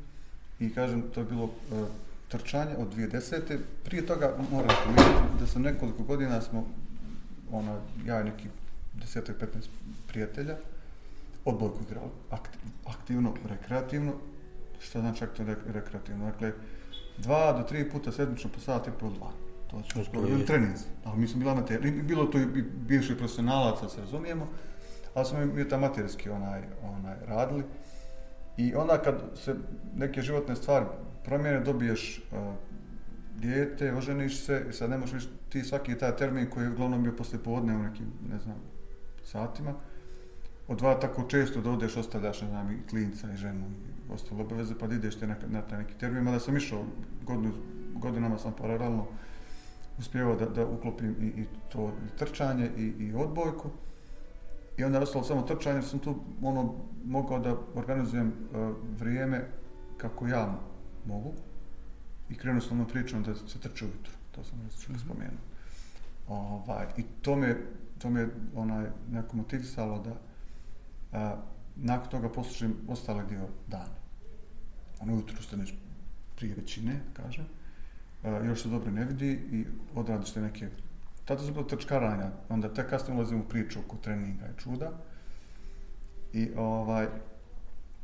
I 0.59 0.73
kažem, 0.73 1.03
to 1.13 1.19
je 1.19 1.25
bilo 1.25 1.45
e, 1.45 1.85
trčanje 2.27 2.75
od 2.77 2.95
2010. 2.95 3.57
Prije 3.83 4.05
toga 4.05 4.35
moram 4.51 4.75
spomenuti 4.81 5.39
da 5.39 5.47
sam 5.47 5.61
nekoliko 5.61 6.03
godina 6.03 6.41
smo, 6.41 6.67
ono, 7.51 7.77
ja 8.05 8.21
i 8.21 8.23
neki 8.23 8.47
desetak, 8.93 9.35
15 9.39 9.45
prijatelja, 10.07 10.57
odbojku 11.45 11.77
igrali, 11.81 12.09
aktiv, 12.29 12.59
aktivno, 12.87 13.33
rekreativno, 13.45 14.13
što 14.79 14.99
znači 14.99 15.23
aktivno 15.23 15.53
rek- 15.53 15.71
rekreativno, 15.73 16.25
dakle, 16.25 16.51
dva 17.17 17.53
do 17.53 17.63
tri 17.63 17.89
puta 17.89 18.11
sedmično 18.11 18.49
po 18.49 18.59
sat 18.59 18.87
i 18.87 18.91
po 18.91 19.09
dva. 19.09 19.31
To 19.71 19.83
su 19.83 19.99
je- 19.99 20.05
bili 20.27 20.45
treninzi, 20.45 20.85
ali 21.03 21.19
mi 21.19 21.27
smo 21.27 21.39
bili 21.39 21.51
amateri, 21.51 21.91
bilo 21.93 22.25
to 22.25 22.37
i 22.39 22.45
bivših 22.77 23.15
profesionalaca, 23.15 23.89
se 23.89 24.01
razumijemo, 24.01 24.47
ali 25.13 25.25
smo 25.25 25.45
mi 25.45 25.69
to 25.69 25.75
amaterski 25.75 26.29
onaj, 26.29 26.61
onaj, 26.83 27.15
radili. 27.21 27.63
I 28.57 28.75
onda 28.75 28.97
kad 28.97 29.15
se 29.35 29.55
neke 29.95 30.21
životne 30.21 30.55
stvari 30.55 30.85
promijene, 31.23 31.59
dobiješ 31.59 32.17
uh, 32.31 32.53
dijete, 33.35 33.93
oženiš 33.93 34.39
se, 34.39 34.65
i 34.69 34.73
sad 34.73 34.89
ne 34.89 34.97
možeš 34.97 35.23
ti 35.49 35.63
svaki 35.63 35.97
taj 35.97 36.15
termin 36.15 36.49
koji 36.49 36.63
je 36.63 36.71
uglavnom 36.71 37.03
bio 37.03 37.13
posle 37.13 37.39
podne 37.39 37.75
u 37.75 37.83
nekim, 37.83 38.05
ne 38.29 38.39
znam, 38.39 38.55
satima, 39.23 39.73
odvaja 40.67 40.99
tako 40.99 41.23
često 41.23 41.61
da 41.61 41.71
odeš, 41.71 41.97
ostavljaš, 41.97 42.41
ne 42.41 42.47
znam, 42.47 42.71
i 42.71 42.87
klinca 42.89 43.33
i 43.33 43.37
ženu 43.37 43.65
i 43.65 44.13
ostale 44.13 44.41
obaveze, 44.41 44.75
pa 44.79 44.87
da 44.87 44.95
ideš 44.95 45.19
te 45.19 45.27
na, 45.27 45.35
na 45.47 45.61
taj 45.61 45.79
neki 45.79 45.93
termin, 45.93 46.23
mada 46.23 46.39
sam 46.39 46.57
išao, 46.57 46.85
godinu, 47.25 47.53
godinama 47.95 48.37
sam 48.37 48.53
paralelno 48.53 49.07
uspjevao 49.99 50.35
da, 50.35 50.45
da 50.45 50.65
uklopim 50.65 51.15
i, 51.21 51.41
i 51.41 51.45
to 51.71 51.91
i 52.05 52.17
trčanje 52.17 52.69
i, 52.77 52.83
i 52.83 53.13
odbojku. 53.13 53.69
I 54.77 54.83
onda 54.83 54.97
je 54.97 55.03
ostalo 55.03 55.23
samo 55.23 55.41
trčanje, 55.41 55.75
jer 55.75 55.85
sam 55.85 55.99
tu 55.99 56.15
ono, 56.41 56.73
mogao 57.05 57.39
da 57.39 57.57
organizujem 57.75 58.27
uh, 58.27 58.75
vrijeme 58.99 59.47
kako 59.97 60.27
ja 60.27 60.59
mogu. 61.05 61.33
I 62.29 62.35
krenuo 62.35 62.61
sam 62.61 62.77
na 62.77 62.85
pričom 62.87 63.23
da 63.23 63.35
se 63.35 63.59
trče 63.59 63.85
ujutro. 63.85 64.13
To 64.31 64.43
sam 64.43 64.59
već 64.63 64.87
mm 64.87 64.93
-hmm. 64.93 64.99
spomenuo. 64.99 65.39
Ovaj, 66.27 66.85
I 66.97 67.03
to 67.21 67.35
me, 67.35 67.55
to 67.97 68.09
me 68.09 68.27
onaj, 68.55 68.85
neko 69.11 69.37
motivisalo 69.37 69.99
da 69.99 70.15
a, 71.13 71.35
nakon 71.75 72.09
toga 72.09 72.29
poslušam 72.29 72.73
ostale 72.87 73.25
dio 73.25 73.47
dana. 73.67 74.01
Ono 74.99 75.15
jutro 75.15 75.41
staneš 75.41 75.73
prije 76.35 76.55
većine, 76.55 76.99
kažem. 77.13 77.45
A, 78.23 78.29
još 78.29 78.61
se 78.61 78.69
dobro 78.69 78.91
ne 78.91 79.05
vidi 79.05 79.31
i 79.51 79.65
odradiš 79.95 80.31
te 80.31 80.41
neke 80.41 80.69
tada 81.25 81.43
su 81.43 81.53
bilo 81.53 81.63
trčkaranja, 81.63 82.31
onda 82.49 82.73
tek 82.73 82.89
kasnije 82.89 83.17
ulazim 83.17 83.39
u 83.39 83.43
priču 83.43 83.79
oko 83.79 83.97
treninga 83.97 84.45
i 84.45 84.59
čuda. 84.61 84.91
I 86.33 86.49
ovaj, 86.57 87.07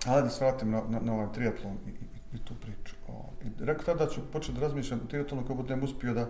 ali 0.06 0.24
da 0.24 0.30
se 0.30 0.46
vratim 0.46 0.72
na, 0.72 0.82
na, 0.90 1.00
na 1.00 1.14
ovaj 1.14 1.34
triatlon 1.34 1.78
i, 1.88 1.90
i, 1.90 2.38
i 2.38 2.40
tu 2.46 2.54
priču. 2.56 2.96
O, 3.08 3.30
i 3.44 3.66
rekao 3.66 3.86
tada 3.86 4.12
ću 4.12 4.22
početi 4.32 4.54
da 4.54 4.62
razmišljam 4.62 5.00
o 5.04 5.08
triatlonu 5.08 5.44
kako 5.44 5.56
budem 5.56 5.84
uspio 5.84 6.14
da 6.14 6.30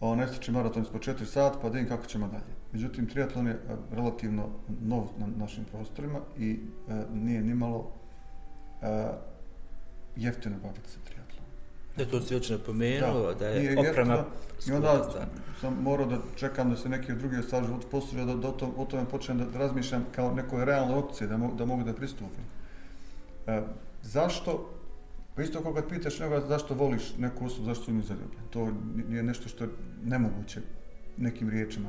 o, 0.00 0.14
ne 0.16 0.28
stičem 0.28 0.54
maraton 0.54 0.82
ispod 0.82 1.00
4 1.00 1.24
sat, 1.24 1.52
pa 1.62 1.68
da 1.68 1.74
vidim 1.74 1.88
kako 1.88 2.06
ćemo 2.06 2.28
dalje. 2.28 2.61
Međutim, 2.72 3.06
triatlon 3.06 3.46
je 3.46 3.52
a, 3.52 3.76
relativno 3.90 4.48
nov 4.82 5.04
na 5.18 5.26
našim 5.36 5.64
prostorima 5.64 6.20
i 6.38 6.58
a, 6.88 7.04
nije 7.12 7.42
nimalo 7.42 7.92
a, 8.82 9.12
jeftino 10.16 10.56
baviti 10.62 10.90
se 10.90 10.98
triatlon. 11.04 11.46
Da, 11.96 12.04
to 12.04 12.20
si 12.20 12.34
već 12.34 12.50
napomenuo, 12.50 13.32
da, 13.32 13.34
da 13.34 13.48
je 13.48 13.60
nije 13.60 13.90
oprema 13.90 14.14
jeftino. 14.14 14.42
I 14.68 14.72
onda 14.72 15.10
sam 15.60 15.82
morao 15.82 16.06
da 16.06 16.18
čekam 16.36 16.70
da 16.70 16.76
se 16.76 16.88
neke 16.88 17.12
druge 17.12 17.42
stvari 17.42 17.66
život 17.66 17.86
posluže, 17.90 18.24
da, 18.24 18.34
da 18.34 18.48
o, 18.48 18.52
to, 18.52 18.74
o 18.76 18.84
tome 18.84 19.04
počnem 19.08 19.38
da, 19.38 19.44
da 19.44 19.58
razmišljam 19.58 20.06
kao 20.14 20.34
nekoj 20.34 20.64
realnoj 20.64 20.98
opcije, 20.98 21.28
da, 21.28 21.36
mo, 21.36 21.54
da 21.54 21.64
mogu 21.64 21.84
da 21.84 21.92
pristupim. 21.92 22.44
E, 23.46 23.62
zašto, 24.02 24.70
pa 25.34 25.42
isto 25.42 25.62
koga 25.62 25.82
pitaš 25.88 26.18
nekoga 26.18 26.46
zašto 26.46 26.74
voliš 26.74 27.16
neku 27.18 27.46
osobu, 27.46 27.66
zašto 27.66 27.84
si 27.84 27.92
nju 27.92 28.02
zaljubljen, 28.02 28.42
to 28.50 28.68
nije 29.08 29.22
nešto 29.22 29.48
što 29.48 29.64
je 29.64 29.70
nemoguće 30.04 30.60
nekim 31.16 31.50
riječima 31.50 31.88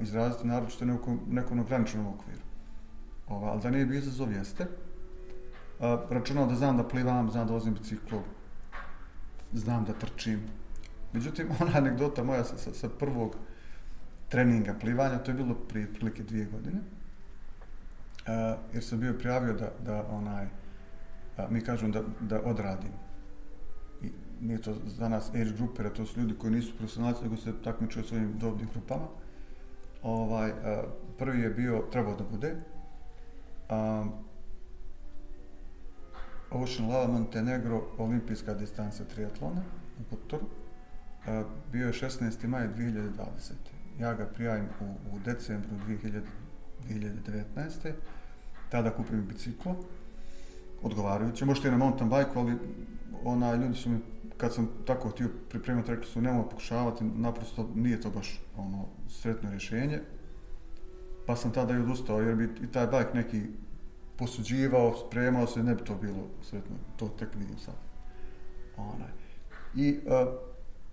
izraziti, 0.00 0.46
naročito 0.46 0.84
nekom, 0.84 1.20
nekom 1.28 1.60
ograničenom 1.60 2.06
okviru. 2.06 2.40
Ova, 3.28 3.50
ali 3.50 3.62
da 3.62 3.70
nije 3.70 3.86
bio 3.86 3.98
izazov 3.98 4.32
jeste, 4.32 4.66
a, 5.80 5.98
računao 6.10 6.46
da 6.46 6.54
znam 6.54 6.76
da 6.76 6.88
plivam, 6.88 7.30
znam 7.30 7.46
da 7.46 7.52
vozim 7.52 7.74
biciklom, 7.74 8.22
znam 9.52 9.84
da 9.84 9.92
trčim. 9.92 10.40
Međutim, 11.12 11.48
ona 11.60 11.70
anegdota 11.74 12.24
moja 12.24 12.44
sa, 12.44 12.58
sa, 12.58 12.74
sa 12.74 12.88
prvog 12.88 13.36
treninga 14.28 14.74
plivanja, 14.80 15.18
to 15.18 15.30
je 15.30 15.34
bilo 15.34 15.54
prije 15.54 15.94
prilike 15.94 16.22
dvije 16.22 16.44
godine, 16.44 16.80
a, 18.26 18.56
jer 18.72 18.84
sam 18.84 19.00
bio 19.00 19.14
prijavio 19.18 19.52
da, 19.52 19.72
da 19.84 20.04
onaj, 20.10 20.46
a, 21.36 21.46
mi 21.50 21.60
kažem 21.60 21.92
da, 21.92 22.02
da 22.20 22.42
odradim. 22.42 22.92
I 24.02 24.10
nije 24.40 24.62
to 24.62 24.74
za 24.84 25.08
nas 25.08 25.30
age 25.30 25.52
grupera, 25.56 25.90
to 25.90 26.06
su 26.06 26.20
ljudi 26.20 26.34
koji 26.38 26.52
nisu 26.52 26.76
profesionalci, 26.76 27.22
nego 27.22 27.36
se 27.36 27.62
takmičuju 27.64 28.04
svojim 28.04 28.38
dobnim 28.38 28.68
grupama. 28.72 29.06
Ovaj, 30.02 30.50
a, 30.50 30.82
prvi 31.18 31.40
je 31.40 31.50
bio, 31.50 31.82
trebao 31.92 32.16
da 32.16 32.24
bude, 32.24 32.56
a, 33.68 34.04
Ocean 36.50 36.88
Lava 36.88 37.06
Montenegro, 37.06 37.82
olimpijska 37.98 38.54
distanca 38.54 39.04
triatlona 39.04 39.62
u 40.00 40.16
Kotoru. 40.16 40.46
A, 41.26 41.44
bio 41.72 41.86
je 41.86 41.92
16. 41.92 42.46
maj 42.46 42.68
2020. 42.68 43.52
Ja 44.00 44.14
ga 44.14 44.26
prijavim 44.26 44.68
u, 44.80 45.16
u 45.16 45.18
decembru 45.24 45.70
2000, 45.88 46.20
2019. 46.88 47.92
Tada 48.68 48.90
kupim 48.90 49.26
biciklo, 49.26 49.76
odgovarajuće. 50.82 51.44
Možete 51.44 51.68
i 51.68 51.70
na 51.70 51.76
mountain 51.76 52.10
bike, 52.10 52.30
ali 52.34 52.56
ona, 53.24 53.54
ljudi 53.54 53.74
su 53.74 53.90
mi, 53.90 53.98
kad 54.40 54.54
sam 54.54 54.68
tako 54.86 55.08
htio 55.08 55.28
pripremati, 55.48 55.90
rekli 55.90 56.06
su 56.06 56.20
nemoj 56.20 56.44
pokušavati, 56.50 57.04
naprosto 57.04 57.70
nije 57.74 58.00
to 58.00 58.10
baš 58.10 58.40
ono 58.56 58.86
sretno 59.08 59.50
rješenje. 59.50 60.00
Pa 61.26 61.36
sam 61.36 61.52
tada 61.52 61.74
i 61.74 61.80
odustao, 61.80 62.20
jer 62.20 62.34
bi 62.34 62.44
i 62.62 62.66
taj 62.72 62.86
bajk 62.86 63.14
neki 63.14 63.42
posuđivao, 64.16 64.96
spremao 64.96 65.46
se, 65.46 65.62
ne 65.62 65.74
bi 65.74 65.84
to 65.84 65.94
bilo 65.94 66.26
sretno, 66.42 66.76
to 66.96 67.08
tek 67.08 67.28
vidim 67.34 67.58
sad. 67.58 67.74
Onaj. 68.76 69.10
I 69.74 70.00
uh, 70.06 70.12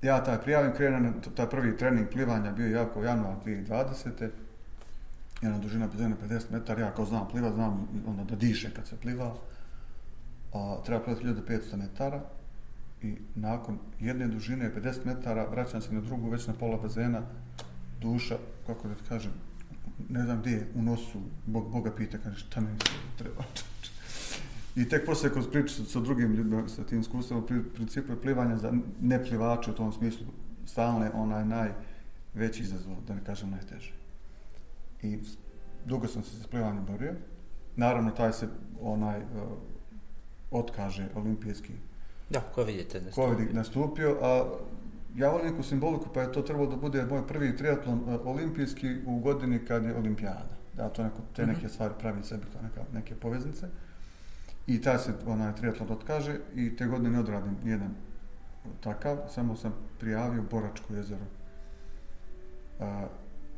ja 0.01 0.23
taj 0.23 0.41
prijavim, 0.41 0.73
krenem, 0.75 1.21
taj 1.35 1.49
prvi 1.49 1.77
trening 1.77 2.09
plivanja 2.09 2.51
bio 2.51 2.67
jako 2.67 3.03
januar 3.03 3.35
2020. 3.45 4.29
Jedna 5.41 5.59
dužina 5.59 5.87
bazena 5.87 6.15
50 6.29 6.51
metara, 6.51 6.81
ja 6.81 6.91
kao 6.91 7.05
znam 7.05 7.27
plivat, 7.27 7.53
znam 7.53 7.87
onda 8.07 8.23
da 8.23 8.35
diše 8.35 8.73
kad 8.73 8.87
se 8.87 8.97
pliva. 8.97 9.35
A, 10.53 10.77
treba 10.85 11.03
plivati 11.03 11.51
1500 11.51 11.75
metara 11.75 12.21
i 13.01 13.17
nakon 13.35 13.79
jedne 13.99 14.27
dužine 14.27 14.71
50 14.75 15.05
metara 15.05 15.45
vraćam 15.45 15.81
se 15.81 15.93
na 15.93 16.01
drugu, 16.01 16.29
već 16.29 16.47
na 16.47 16.53
pola 16.53 16.77
bazena, 16.77 17.21
duša, 18.01 18.37
kako 18.67 18.87
da 18.87 18.95
ti 18.95 19.03
kažem, 19.09 19.31
ne 20.09 20.23
znam 20.23 20.39
gdje 20.39 20.51
je, 20.51 20.67
u 20.75 20.81
nosu, 20.81 21.19
Bog, 21.45 21.71
Boga 21.71 21.91
pita, 21.95 22.17
kaže, 22.17 22.37
šta 22.37 22.61
mi 22.61 22.67
treba. 23.17 23.43
I 24.75 24.89
tek 24.89 25.05
posle 25.05 25.29
kod 25.33 25.51
priče 25.51 25.73
sa, 25.73 25.85
sa 25.85 25.99
drugim 25.99 26.33
ljudima, 26.33 26.67
sa 26.67 26.83
tim 26.83 26.99
iskustvom, 26.99 27.45
pri, 27.45 27.63
principu 27.63 28.11
je 28.11 28.21
plivanja 28.21 28.57
za 28.57 28.73
neplivače 29.01 29.71
u 29.71 29.75
tom 29.75 29.93
smislu 29.93 30.27
stalne 30.65 31.11
onaj 31.13 31.45
najveći 31.45 32.63
izazov, 32.63 32.95
da 33.07 33.15
ne 33.15 33.23
kažem 33.23 33.49
najteže. 33.49 33.93
I 35.01 35.19
dugo 35.85 36.07
sam 36.07 36.23
se 36.23 36.41
sa 36.41 36.47
plivanjem 36.47 36.85
borio. 36.85 37.13
Naravno, 37.75 38.11
taj 38.11 38.33
se 38.33 38.47
onaj 38.81 39.19
uh, 39.19 39.25
otkaže 40.51 41.09
olimpijski 41.15 41.73
Da, 42.29 42.41
ko 42.55 42.63
vidite 42.63 43.01
nastupio. 43.01 43.23
Ko 43.23 43.35
vidite 43.35 43.53
nastupio, 43.53 44.17
a 44.21 44.45
ja 45.15 45.29
volim 45.29 45.47
neku 45.47 45.63
simboliku, 45.63 46.09
pa 46.13 46.21
je 46.21 46.31
to 46.31 46.41
trebalo 46.41 46.69
da 46.69 46.75
bude 46.75 47.05
moj 47.05 47.27
prvi 47.27 47.55
triatlon 47.57 47.99
uh, 47.99 48.25
olimpijski 48.25 48.95
u 49.05 49.19
godini 49.19 49.65
kad 49.65 49.83
je 49.83 49.95
olimpijada. 49.95 50.57
Da, 50.73 50.89
to 50.89 51.03
neko, 51.03 51.21
te 51.35 51.41
mhm. 51.41 51.51
neke 51.51 51.69
stvari 51.69 51.93
pravi 51.99 52.23
sebi 52.23 52.45
kao 52.53 52.61
neka, 52.61 52.81
neke 52.93 53.15
poveznice. 53.15 53.67
I 54.67 54.81
ta 54.81 54.97
se 54.99 55.13
onaj 55.27 55.55
triatlon 55.55 55.91
otkaže 55.91 56.39
i 56.55 56.75
te 56.75 56.85
godine 56.85 57.09
ne 57.09 57.19
odradim 57.19 57.55
jedan 57.63 57.95
takav, 58.81 59.17
samo 59.29 59.55
sam 59.55 59.73
prijavio 59.99 60.43
Boračko 60.51 60.93
jezero. 60.93 61.25
A, 62.79 63.07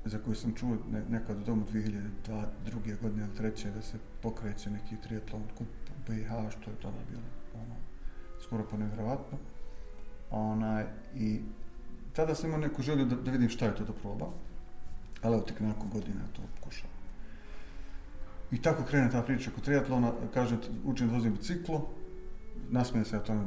za 0.05 0.17
koju 0.17 0.35
sam 0.35 0.53
čuo 0.55 0.77
ne, 0.91 1.03
nekad 1.09 1.37
u 1.37 1.43
domu 1.43 1.65
2002. 1.73 3.01
godine 3.01 3.25
ili 3.25 3.35
treće 3.35 3.71
da 3.71 3.81
se 3.81 3.97
pokreće 4.21 4.69
neki 4.69 4.95
triatlon 4.95 5.43
kup 5.57 5.67
BiH, 6.07 6.29
što 6.49 6.71
je 6.71 6.75
tada 6.81 6.97
bilo 7.09 7.23
ono, 7.55 7.75
skoro 8.43 8.63
pa 8.71 8.77
nevjerovatno. 8.77 9.37
Onaj, 10.31 10.85
I 11.15 11.39
tada 12.13 12.35
sam 12.35 12.49
imao 12.49 12.59
neku 12.59 12.81
želju 12.81 13.05
da, 13.05 13.15
da 13.15 13.31
vidim 13.31 13.49
šta 13.49 13.65
je 13.65 13.75
to 13.75 13.83
da 13.83 13.93
proba. 13.93 14.25
Ali 15.21 15.33
evo 15.35 15.43
tek 15.43 15.59
nekako 15.59 15.85
godina 15.93 16.21
to 16.35 16.41
pokušao. 16.59 16.89
I 18.51 18.61
tako 18.61 18.83
krene 18.83 19.11
ta 19.11 19.21
priča 19.21 19.51
kod 19.55 19.63
triatlona, 19.63 20.11
kažem, 20.33 20.59
učim 20.85 21.07
da 21.07 21.13
vozim 21.13 21.33
biciklo, 21.33 21.89
nasmijem 22.69 23.05
se 23.05 23.17
o 23.17 23.19
tome 23.19 23.41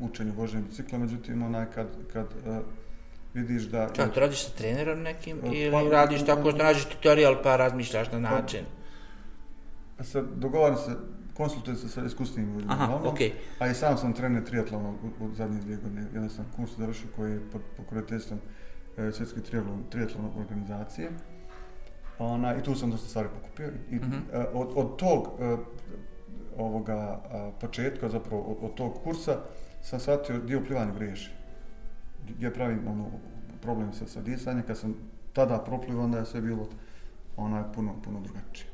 učenju 0.00 0.32
voženja 0.36 0.64
bicikla, 0.68 0.98
međutim, 0.98 1.42
onaj, 1.42 1.66
kad, 1.74 1.86
kad 2.12 2.26
uh, 2.46 2.56
vidiš 3.34 3.62
da... 3.62 3.88
Čak, 3.92 4.14
to 4.14 4.20
radiš 4.20 4.44
sa 4.44 4.50
trenerom 4.56 5.02
nekim 5.02 5.40
ili 5.44 5.70
pa, 5.72 5.82
radiš 5.90 6.20
uh, 6.20 6.26
tako 6.26 6.50
što 6.50 6.58
nađeš 6.58 6.84
tutorial 6.84 7.42
pa 7.42 7.56
razmišljaš 7.56 8.12
na 8.12 8.18
način? 8.18 8.64
Pa, 9.96 10.04
sad, 10.04 10.24
dogovaram 10.36 10.76
se, 10.76 10.96
konsultujem 11.36 11.78
se 11.78 11.88
sa 11.88 12.04
iskusnim 12.04 12.52
ljudima, 12.52 12.72
Aha, 12.72 13.00
okay. 13.04 13.30
a 13.58 13.68
i 13.68 13.74
sam 13.74 13.98
sam 13.98 14.12
trener 14.12 14.44
triatlona 14.44 14.88
u, 14.88 15.24
u 15.24 15.34
zadnjih 15.34 15.62
dvije 15.62 15.78
godine. 15.78 16.06
Jedan 16.12 16.30
sam 16.30 16.46
kurs 16.56 16.76
završio 16.78 17.08
koji 17.16 17.32
je 17.32 17.50
pod 17.52 17.60
pokroviteljstvom 17.76 18.38
e, 18.96 19.12
svjetske 19.12 19.40
triatlon, 19.40 19.84
triatlon 19.90 20.30
organizacije. 20.38 21.10
Ona, 22.18 22.56
I 22.56 22.62
tu 22.62 22.74
sam 22.74 22.90
dosta 22.90 23.08
stvari 23.08 23.28
pokupio. 23.40 23.68
I, 23.90 23.94
mm 23.94 24.00
-hmm. 24.00 24.46
od, 24.52 24.72
od 24.74 24.96
tog 24.96 25.26
uh, 25.26 25.58
ovoga 26.56 27.22
uh, 27.24 27.54
početka, 27.60 28.08
zapravo 28.08 28.42
od, 28.42 28.56
od 28.60 28.74
tog 28.74 29.02
kursa, 29.04 29.38
sam 29.82 30.00
shvatio 30.00 30.38
dio 30.38 30.64
plivanja 30.66 30.92
griješi. 30.94 31.30
Gdje 32.28 32.54
pravim 32.54 32.88
ono, 32.88 33.06
problem 33.62 33.92
sa, 33.92 34.06
sa 34.06 34.22
disanjem, 34.22 34.66
kad 34.66 34.78
sam 34.78 34.94
tada 35.32 35.58
proplivao, 35.58 36.04
onda 36.04 36.18
je 36.18 36.26
sve 36.26 36.40
bilo 36.40 36.68
onaj 37.36 37.62
puno, 37.74 37.94
puno 38.04 38.20
drugačije. 38.20 38.73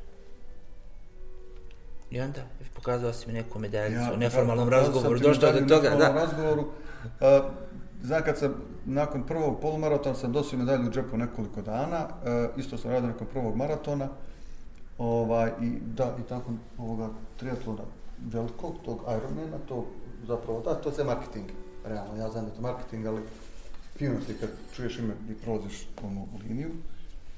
I 2.11 2.21
onda 2.21 2.41
pokazao 2.75 3.13
si 3.13 3.27
mi 3.27 3.33
neku 3.33 3.59
medaljicu 3.59 4.01
ja, 4.01 4.13
u 4.13 4.17
neformalnom 4.17 4.69
razgovoru, 4.69 5.19
došlo 5.19 5.51
do 5.51 5.59
toga, 5.59 5.89
da. 5.89 6.11
razgovoru, 6.11 6.61
uh, 6.61 7.51
Znam 8.03 8.23
kad 8.23 8.37
sam 8.37 8.53
nakon 8.85 9.23
prvog 9.23 9.61
polumaratona 9.61 10.15
sam 10.15 10.31
dosio 10.31 10.59
medalju 10.59 10.87
u 10.87 10.91
džepu 10.91 11.17
nekoliko 11.17 11.61
dana, 11.61 12.07
e, 12.25 12.49
isto 12.57 12.77
sam 12.77 12.91
radio 12.91 13.07
nakon 13.07 13.27
prvog 13.27 13.55
maratona, 13.55 14.09
ovaj, 14.97 15.51
i 15.61 15.77
da, 15.85 16.15
i 16.19 16.29
tako 16.29 16.51
ovoga 16.77 17.09
triatlona 17.37 17.83
velikog, 18.31 18.75
tog 18.85 19.01
Ironmana, 19.01 19.57
to 19.67 19.85
zapravo, 20.27 20.61
da, 20.61 20.75
to 20.75 21.01
je 21.01 21.05
marketing, 21.05 21.49
realno, 21.85 22.15
ja 22.15 22.29
znam 22.29 22.45
da 22.45 22.51
to 22.51 22.61
marketing, 22.61 23.05
ali 23.05 23.21
fino 23.97 24.15
ti 24.27 24.33
kad 24.39 24.49
čuješ 24.75 24.99
ime 24.99 25.13
i 25.29 25.33
prolaziš 25.33 25.87
onu 26.03 26.27
liniju. 26.43 26.69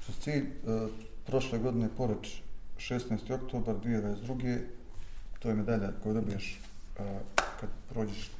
Što 0.02 0.12
cilj, 0.12 0.44
e, 0.44 0.88
prošle 1.26 1.58
godine, 1.58 1.88
poreč 1.96 2.42
16. 2.88 3.34
oktober 3.34 3.74
2022. 3.84 4.58
To 5.38 5.48
je 5.48 5.54
medalja 5.54 5.92
koju 6.02 6.14
dobiješ 6.14 6.60
e, 6.98 7.18
kad 7.60 7.70
prođeš 7.88 8.30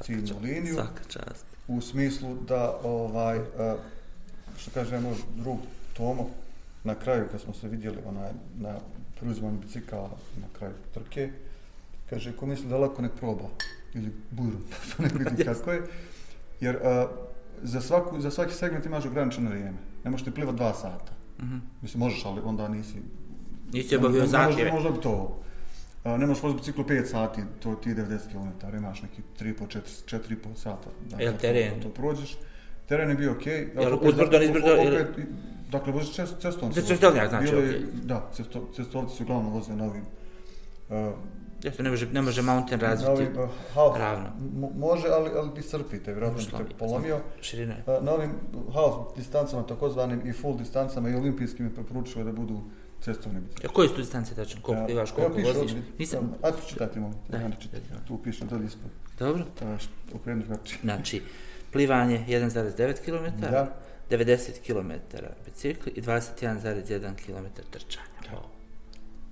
ciljnu 0.00 0.40
liniju. 0.42 0.74
Svaka 0.74 1.04
čast. 1.08 1.46
U 1.68 1.80
smislu 1.80 2.36
da, 2.48 2.78
ovaj, 2.84 3.38
uh, 3.38 3.44
što 4.58 4.70
kaže 4.74 5.00
moj 5.00 5.14
drug 5.36 5.58
Tomo, 5.96 6.30
na 6.84 6.94
kraju 6.94 7.28
kad 7.30 7.40
smo 7.40 7.54
se 7.54 7.68
vidjeli 7.68 7.98
onaj, 8.06 8.30
na 8.58 8.74
preuzimanju 9.20 9.58
bicikala 9.58 10.10
na 10.40 10.46
kraju 10.58 10.74
trke, 10.94 11.30
kaže, 12.10 12.36
ko 12.36 12.46
misli 12.46 12.68
da 12.68 12.76
lako 12.76 13.02
nek 13.02 13.12
proba, 13.12 13.48
ili 13.94 14.12
buru, 14.30 14.58
pa 14.96 15.02
nek 15.02 15.12
vidi 15.12 15.44
kako 15.44 15.72
je, 15.72 15.82
jer 16.60 16.76
uh, 16.76 17.10
za, 17.62 17.80
svaku, 17.80 18.20
za 18.20 18.30
svaki 18.30 18.54
segment 18.54 18.86
imaš 18.86 19.04
ograničeno 19.04 19.50
vrijeme. 19.50 19.78
Ne 20.04 20.10
možeš 20.10 20.24
ti 20.24 20.34
plivati 20.34 20.56
dva 20.56 20.74
sata. 20.74 21.12
Mm 21.38 21.44
-hmm. 21.44 21.60
Mislim, 21.82 22.00
možeš, 22.00 22.24
ali 22.24 22.40
onda 22.44 22.68
nisi... 22.68 23.02
Nisi 23.72 23.96
obavio 23.96 24.26
zahtjeve. 24.26 24.72
Možda 24.72 24.90
bi 24.90 25.00
to 25.00 25.42
A, 26.04 26.16
ne 26.16 26.26
možeš 26.26 26.42
voziti 26.42 26.60
biciklu 26.60 26.84
5 26.84 27.04
sati, 27.04 27.42
to 27.62 27.74
ti 27.74 27.88
je 27.88 27.96
90 27.96 28.18
km, 28.32 28.76
imaš 28.76 29.02
neki 29.02 29.22
3,5, 29.40 29.78
4, 30.06 30.18
4,5 30.18 30.36
sata. 30.56 30.90
Da, 31.10 31.22
Jel 31.22 31.32
teren? 31.40 31.80
To, 31.80 31.88
to 31.88 31.94
prođeš. 31.94 32.36
Teren 32.88 33.10
je 33.10 33.14
bio 33.14 33.32
okej. 33.32 33.68
Okay. 33.74 33.80
Jel 33.82 33.98
uzbrdo, 34.02 34.38
nizbrdo? 34.38 34.72
Opet, 34.72 35.26
dakle, 35.70 35.92
voziš 35.92 36.14
čest, 36.14 36.34
cestovnicu. 36.40 36.82
Cestovnjak 36.82 37.28
znači, 37.28 37.54
okej. 37.56 37.68
Okay. 37.68 37.84
Da, 38.02 38.30
cesto, 38.32 38.68
cestovnici 38.76 39.16
su 39.16 39.22
uglavnom 39.22 39.52
vozili 39.52 39.76
na 39.76 39.84
ovim. 39.84 40.02
Uh, 40.88 40.96
Jesu, 41.62 41.82
ne 41.82 41.90
može, 41.90 42.06
ne 42.12 42.22
može 42.22 42.42
mountain 42.42 42.80
razviti 42.80 43.22
uh, 43.22 43.48
half, 43.74 43.96
ravno. 43.98 44.28
Može, 44.78 45.08
ali, 45.08 45.30
ali 45.36 45.54
ti 45.54 45.62
srpite, 45.62 46.12
vjerojatno 46.12 46.58
bi 46.58 46.64
te 46.64 46.74
polomio. 46.78 47.20
Širine. 47.40 47.84
Uh, 47.86 48.04
na 48.04 48.12
ovim 48.12 48.30
half 48.74 49.16
distancama, 49.16 49.66
takozvanim 49.66 50.26
i 50.26 50.32
full 50.32 50.56
distancama 50.58 51.08
i 51.08 51.14
olimpijskim 51.14 51.66
je 51.66 51.74
preporučilo 51.74 52.24
da 52.24 52.32
budu 52.32 52.60
cestovne 53.04 53.40
bicikle. 53.40 53.68
A 53.70 53.72
koje 53.72 53.88
su 53.88 53.94
tu 53.94 54.00
distance 54.00 54.34
tačno? 54.34 54.62
Koliko 54.62 54.86
plivaš, 54.86 55.10
koliko 55.10 55.40
ja, 55.40 55.46
voziš? 55.46 55.72
Nisam... 55.98 56.34
A 56.42 56.50
tu 56.50 56.58
čitajte 56.68 57.00
molim. 57.00 57.18
Da, 57.28 57.38
ja 57.38 57.50
Tu 58.08 58.18
pišem 58.18 58.48
dolje 58.48 58.66
ispod. 58.66 58.90
Dobro. 59.18 59.44
Okrenuš 60.14 60.46
znači. 60.46 60.78
Znači, 60.82 61.22
plivanje 61.72 62.24
1,9 62.28 62.94
km, 63.04 63.40
da. 63.40 63.74
90 64.10 64.60
km 64.66 64.92
bicikli 65.44 65.92
i 65.96 66.02
21,1 66.02 67.14
km 67.14 67.62
trčanja. 67.70 68.06
Da. 68.30 68.42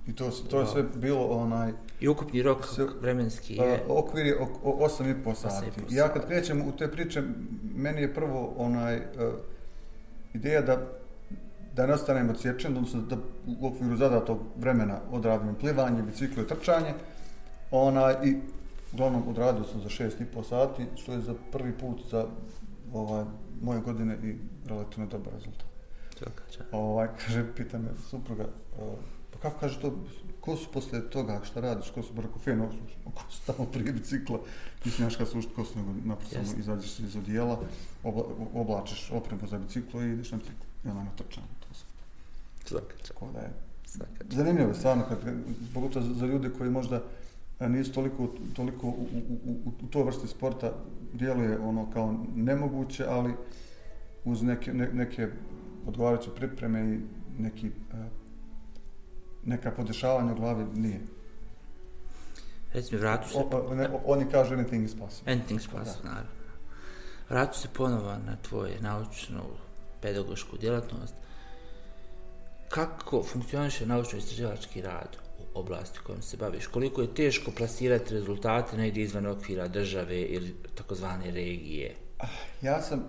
I 0.07 0.15
to, 0.15 0.29
to 0.49 0.59
je 0.59 0.67
sve 0.67 0.83
bilo 0.95 1.25
onaj... 1.27 1.71
I 1.99 2.07
ukupni 2.07 2.41
rok 2.41 2.65
sve, 2.65 2.85
vremenski 3.01 3.55
je... 3.55 3.83
Uh, 3.87 3.97
okvir 3.97 4.25
je 4.25 4.39
8,5 4.63 5.35
sati. 5.35 5.65
I 5.89 5.95
ja 5.95 6.13
kad 6.13 6.27
krećem 6.27 6.61
u 6.67 6.71
te 6.71 6.91
priče, 6.91 7.23
meni 7.75 8.01
je 8.01 8.13
prvo 8.13 8.53
onaj 8.57 8.97
uh, 8.97 9.03
ideja 10.33 10.61
da 10.61 11.00
da 11.75 11.87
ne 11.87 11.93
ostanem 11.93 12.29
odsječen, 12.29 12.77
odnosno 12.77 13.01
da 13.01 13.17
u 13.47 13.67
okviru 13.67 13.97
zadatog 13.97 14.39
vremena 14.57 14.99
odradim 15.11 15.55
plivanje, 15.55 16.03
biciklo 16.03 16.43
i 16.43 16.47
trčanje. 16.47 16.93
Ona, 17.71 18.23
I 18.23 18.35
uglavnom 18.93 19.27
odradio 19.27 19.63
sam 19.63 19.81
za 19.81 19.89
šest 19.89 20.21
i 20.21 20.25
pol 20.25 20.43
sati, 20.43 20.85
što 20.95 21.13
je 21.13 21.19
za 21.19 21.35
prvi 21.51 21.73
put 21.77 22.01
za 22.11 22.25
ovaj, 22.93 23.25
moje 23.61 23.81
godine 23.81 24.17
i 24.23 24.35
relativno 24.65 25.09
dobar 25.09 25.33
rezultat. 25.33 25.65
Ovaj, 26.71 27.07
kaže, 27.25 27.45
pita 27.55 27.77
me 27.77 27.89
supruga, 28.09 28.45
pa 29.31 29.39
kako 29.41 29.59
kaže 29.59 29.81
to, 29.81 29.95
ko 30.41 30.55
su 30.55 30.71
posle 30.71 31.09
toga, 31.09 31.39
šta 31.43 31.61
radiš, 31.61 31.89
ko 31.89 32.03
su 32.03 32.13
brako 32.13 32.39
feno, 32.39 32.69
ko 33.15 33.23
su 33.29 33.41
tamo 33.45 33.65
prije 33.71 33.93
bicikla, 33.93 34.39
mislim, 34.85 35.09
znaš 35.09 35.15
kad 35.15 35.27
slušati, 35.27 35.55
ko 35.55 35.65
su 35.65 35.79
nego 35.79 35.93
naprosto 36.05 36.39
izađeš 36.59 36.99
iz 36.99 37.15
odijela, 37.15 37.59
obla, 38.03 38.23
oblačiš 38.53 39.11
opremu 39.11 39.47
za 39.47 39.57
biciklo 39.57 40.01
i 40.01 40.11
ideš 40.11 40.31
na 40.31 40.37
biciklo. 40.37 40.65
I 40.85 40.89
onda 40.89 41.03
na 41.03 41.11
trčanje. 41.15 41.60
Svaka 42.79 42.95
čast. 42.97 43.13
da 43.33 43.39
je 43.39 43.53
zanimljivo 44.29 44.69
je 44.69 44.75
stvarno, 44.75 45.03
kad, 45.09 45.17
zbog 45.61 45.91
za, 45.93 46.25
ljude 46.25 46.49
koji 46.57 46.69
možda 46.69 47.01
e, 47.59 47.69
nisu 47.69 47.93
toliko, 47.93 48.27
toliko 48.55 48.87
u, 48.87 48.91
u, 48.91 49.51
u, 49.65 49.71
u 49.83 49.87
to 49.87 50.03
vrsti 50.03 50.27
sporta 50.27 50.73
djeluje 51.13 51.59
ono 51.59 51.91
kao 51.91 52.15
nemoguće, 52.35 53.05
ali 53.09 53.33
uz 54.25 54.41
neke, 54.41 54.73
ne, 54.73 54.89
neke 54.93 55.27
odgovarajuće 55.87 56.29
pripreme 56.35 56.95
i 56.95 56.99
neki 57.41 57.67
uh, 57.67 57.99
neka 59.45 59.71
podešavanja 59.71 60.31
u 60.31 60.35
glavi 60.35 60.65
nije. 60.75 60.99
Reci 62.73 62.95
mi, 62.95 63.01
vratu 63.01 63.29
se... 63.29 63.37
O, 63.37 63.75
ne, 63.75 63.89
oni 64.05 64.25
kažu 64.31 64.55
anything 64.55 64.85
is 64.85 64.95
possible. 64.95 65.33
Anything 65.33 65.59
is 65.59 65.67
possible, 65.67 66.09
naravno. 66.09 66.29
Vratu 67.29 67.59
se 67.59 67.67
ponovo 67.73 68.11
na 68.11 68.35
tvoje 68.49 68.81
naučnu 68.81 69.41
pedagošku 70.01 70.57
djelatnost. 70.57 71.13
Kako 72.71 73.23
funkcioniše 73.23 73.85
naučno-istraživački 73.85 74.81
rad 74.81 75.17
u 75.39 75.59
oblasti 75.59 75.99
kojom 76.03 76.21
se 76.21 76.37
baviš? 76.37 76.67
Koliko 76.67 77.01
je 77.01 77.13
teško 77.13 77.51
plasirati 77.51 78.13
rezultate 78.13 78.77
negdje 78.77 79.03
izvan 79.03 79.25
okvira 79.25 79.67
države 79.67 80.21
ili 80.21 80.55
takozvane 80.75 81.25
regije? 81.25 81.95
Ja 82.61 82.81
sam 82.81 83.03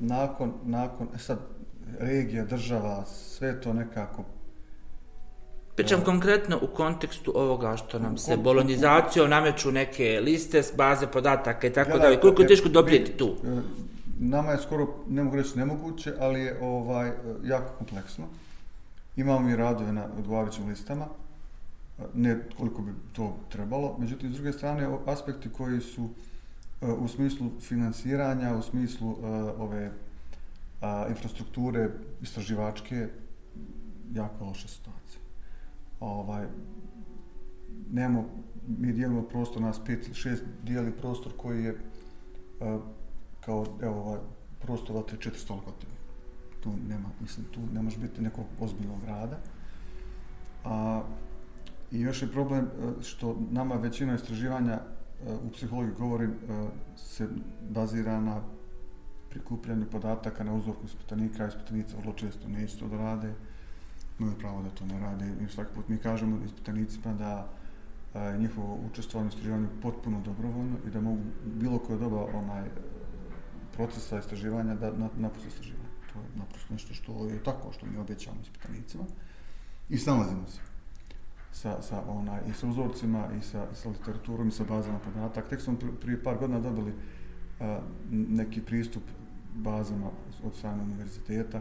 nakon, 0.00 0.52
nakon, 0.64 1.08
e 1.14 1.18
sad, 1.18 1.38
regija, 1.98 2.44
država, 2.44 3.04
sve 3.04 3.60
to 3.60 3.72
nekako 3.72 4.24
Pričam 5.76 6.00
konkretno 6.04 6.58
u 6.62 6.66
kontekstu 6.66 7.32
ovoga 7.34 7.76
što 7.76 7.98
nam 7.98 8.18
se 8.18 8.36
bolonizacijom 8.36 9.30
nameću 9.30 9.72
neke 9.72 10.20
liste 10.20 10.62
s 10.62 10.72
baze 10.76 11.06
podataka 11.06 11.66
i 11.66 11.72
tako 11.72 11.98
dalje. 11.98 12.20
Koliko 12.20 12.42
je 12.42 12.48
teško 12.48 12.68
dobijeti 12.68 13.12
tu? 13.12 13.36
E, 13.44 13.60
Nama 14.18 14.52
je 14.52 14.58
skoro, 14.58 14.86
ne 15.08 15.22
mogu 15.22 15.36
reći 15.36 15.58
nemoguće, 15.58 16.12
ali 16.20 16.40
je 16.40 16.58
ovaj 16.62 17.10
jako 17.44 17.72
kompleksno. 17.78 18.26
Imamo 19.16 19.48
i 19.48 19.56
radove 19.56 19.92
na 19.92 20.04
odgovarajućim 20.18 20.68
listama, 20.68 21.06
e, 21.98 22.02
ne 22.14 22.38
koliko 22.58 22.82
bi 22.82 22.92
to 23.12 23.36
trebalo. 23.48 23.96
Međutim, 23.98 24.32
s 24.32 24.34
druge 24.34 24.52
strane, 24.52 24.98
aspekti 25.06 25.48
koji 25.52 25.80
su 25.80 26.08
e, 26.82 26.86
u 26.86 27.08
smislu 27.08 27.50
finansiranja, 27.60 28.56
u 28.56 28.62
smislu 28.62 29.10
e, 29.10 29.26
ove 29.58 29.92
infrastrukture 31.08 31.90
istraživačke, 32.22 33.08
jako 34.12 34.44
loša 34.44 34.68
situacija 34.68 35.26
ovaj, 36.00 36.46
nemamo, 37.92 38.28
mi 38.78 38.92
dijelimo 38.92 39.22
prostor, 39.22 39.62
nas 39.62 39.84
pet 39.84 40.06
ili 40.06 40.14
šest 40.14 40.42
dijeli 40.62 40.92
prostor 40.92 41.32
koji 41.36 41.64
je 41.64 41.78
kao, 43.40 43.66
evo, 43.82 44.00
ovaj, 44.00 44.18
prostor 44.60 44.96
od 44.96 45.12
3-4. 45.12 45.58
Tu 46.66 46.88
nema, 46.88 47.08
mislim, 47.20 47.46
tu 47.54 47.60
ne 47.72 47.82
može 47.82 47.98
biti 47.98 48.22
nekog 48.22 48.44
ozbiljnog 48.60 49.04
rada. 49.04 49.38
A, 50.64 51.02
I 51.90 52.00
još 52.00 52.22
je 52.22 52.32
problem 52.32 52.64
e, 52.64 53.02
što 53.02 53.36
nama 53.50 53.74
većina 53.74 54.14
istraživanja 54.14 54.72
e, 54.72 54.80
u 55.46 55.50
psihologiji 55.50 55.94
govorim 55.98 56.30
e, 56.30 56.66
se 56.96 57.28
bazira 57.70 58.20
na 58.20 58.40
prikupljanju 59.30 59.86
podataka 59.90 60.44
na 60.44 60.54
uzorku 60.54 60.84
ispitanika, 60.84 61.46
ispitanica 61.46 61.96
vrlo 61.96 62.12
često 62.12 62.48
neće 62.48 62.78
to 62.78 62.88
da 62.88 62.96
rade 62.96 63.34
imaju 64.18 64.38
pravo 64.38 64.62
da 64.62 64.70
to 64.70 64.86
ne 64.86 64.98
rade. 65.00 65.32
I 65.44 65.48
svaki 65.48 65.74
put 65.74 65.88
mi 65.88 65.98
kažemo 65.98 66.44
ispitanicima 66.44 67.14
da 67.14 67.48
je 68.20 68.38
njihovo 68.38 68.78
učestvovanje 68.90 69.28
u 69.28 69.34
istraživanju 69.34 69.68
potpuno 69.82 70.20
dobrovoljno 70.20 70.76
i 70.86 70.90
da 70.90 71.00
mogu 71.00 71.20
bilo 71.44 71.78
koje 71.78 71.98
doba 71.98 72.26
onaj 72.34 72.64
procesa 73.72 74.18
istraživanja 74.18 74.74
da 74.74 74.92
napuste 75.16 75.48
istraživanje. 75.48 75.85
To 76.16 76.22
je 76.22 76.38
naprosto 76.38 76.72
nešto 76.72 76.94
što 76.94 77.26
je 77.26 77.44
tako 77.44 77.72
što 77.72 77.86
mi 77.86 77.98
obećavamo 77.98 78.42
ispitanicima. 78.42 79.04
I 79.88 79.98
snalazimo 79.98 80.48
se 80.48 80.60
sa, 81.52 81.82
sa, 81.82 82.02
onaj, 82.08 82.40
i 82.50 82.52
sa 82.52 82.66
uzorcima, 82.66 83.28
i 83.38 83.42
sa, 83.42 83.66
sa 83.74 83.88
literaturom, 83.88 84.48
i 84.48 84.52
sa 84.52 84.64
bazama 84.64 84.98
podataka. 84.98 85.48
Tek 85.48 85.60
smo 85.60 85.76
prije 86.00 86.22
par 86.22 86.38
godina 86.38 86.60
dobili 86.60 86.92
a, 87.60 87.80
neki 88.10 88.60
pristup 88.60 89.02
bazama 89.54 90.10
od 90.44 90.56
strane 90.56 90.82
univerziteta. 90.82 91.60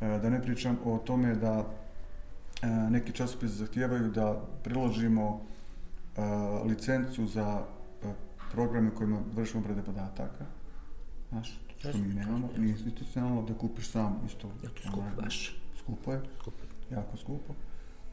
A, 0.00 0.18
da 0.18 0.30
ne 0.30 0.42
pričam 0.42 0.78
o 0.84 0.98
tome 0.98 1.34
da 1.34 1.54
a, 1.58 2.88
neki 2.90 3.12
časopisi 3.12 3.54
zahtijevaju 3.54 4.10
da 4.10 4.40
priložimo 4.64 5.40
a, 6.16 6.62
licencu 6.64 7.26
za 7.26 7.64
programe 8.52 8.90
kojima 8.90 9.20
vršimo 9.34 9.60
obrade 9.60 9.82
podataka. 9.82 10.44
Znaš, 11.30 11.60
što 11.78 11.98
mi 11.98 12.14
nemamo, 12.14 12.50
ni 12.56 12.68
institucionalno, 12.68 13.42
da 13.42 13.54
kupiš 13.54 13.88
sam 13.88 14.20
isto. 14.26 14.48
Ja 14.64 14.70
to 14.70 14.88
skupo 14.88 15.22
baš. 15.22 15.60
Skupo 15.78 16.12
je, 16.12 16.20
skupo. 16.40 16.56
jako 16.90 17.16
skupo. 17.16 17.54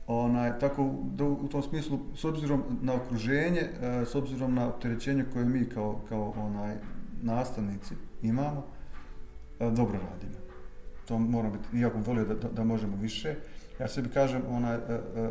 Onaj, 0.08 0.60
tako 0.60 0.96
da 1.16 1.26
u 1.26 1.48
tom 1.48 1.64
smislu, 1.64 2.00
s 2.16 2.24
obzirom 2.26 2.64
na 2.82 2.94
okruženje, 2.94 3.70
s 4.06 4.16
obzirom 4.16 4.54
na 4.56 4.68
opterećenje 4.68 5.26
koje 5.34 5.46
mi 5.46 5.66
kao, 5.70 6.02
kao 6.10 6.34
onaj 6.38 6.76
nastavnici 7.22 7.96
imamo, 8.22 8.66
dobro 9.60 10.00
radimo. 10.12 10.46
To 11.08 11.20
mora 11.20 11.50
biti, 11.50 11.78
iako 11.78 11.98
volio 12.00 12.26
da, 12.26 12.34
da, 12.34 12.50
da 12.50 12.64
možemo 12.64 12.98
više, 12.98 13.36
Ja 13.80 13.88
sebi 13.88 14.10
kažem, 14.10 14.42
ona, 14.50 14.74
e, 14.74 14.94
e, 15.16 15.30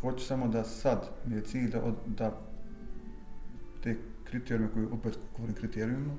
hoću 0.00 0.24
samo 0.24 0.48
da 0.48 0.64
sad 0.64 1.10
mi 1.26 1.34
je 1.34 1.42
cilj 1.42 1.70
da, 1.70 1.82
od, 1.82 1.94
da 2.06 2.40
te 3.82 3.96
kriterijume, 4.24 4.72
koji 4.72 4.86
opet 4.86 5.18
govorim 5.36 5.54
kriterijumima, 5.54 6.14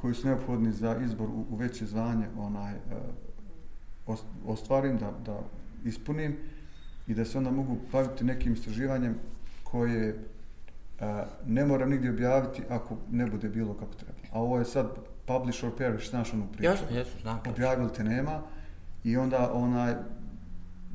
koji 0.00 0.14
su 0.14 0.26
neophodni 0.26 0.72
za 0.72 0.96
izbor 0.96 1.28
u, 1.28 1.44
u 1.50 1.56
veće 1.56 1.86
zvanje, 1.86 2.26
onaj, 2.38 2.72
e, 2.72 2.78
ostvarim, 4.46 4.98
da, 4.98 5.12
da 5.26 5.40
ispunim 5.84 6.36
i 7.06 7.14
da 7.14 7.24
se 7.24 7.38
onda 7.38 7.50
mogu 7.50 7.76
baviti 7.92 8.24
nekim 8.24 8.52
istraživanjem 8.52 9.14
koje 9.64 10.08
e, 10.08 10.14
ne 11.46 11.64
moram 11.64 11.90
nigdje 11.90 12.10
objaviti 12.10 12.62
ako 12.68 12.96
ne 13.10 13.26
bude 13.26 13.48
bilo 13.48 13.74
kako 13.74 13.94
treba. 13.94 14.18
A 14.32 14.40
ovo 14.40 14.58
je 14.58 14.64
sad 14.64 14.86
publish 15.26 15.64
or 15.64 15.76
perish, 15.76 16.10
znaš 16.10 16.32
onu 16.32 16.46
priču. 16.52 16.64
Jasno, 16.64 16.96
jasno, 16.96 17.20
znam. 17.22 17.40
Objavili 17.48 17.92
te 17.92 18.04
nema 18.04 18.40
i 19.04 19.16
onda 19.16 19.52
onaj, 19.52 19.94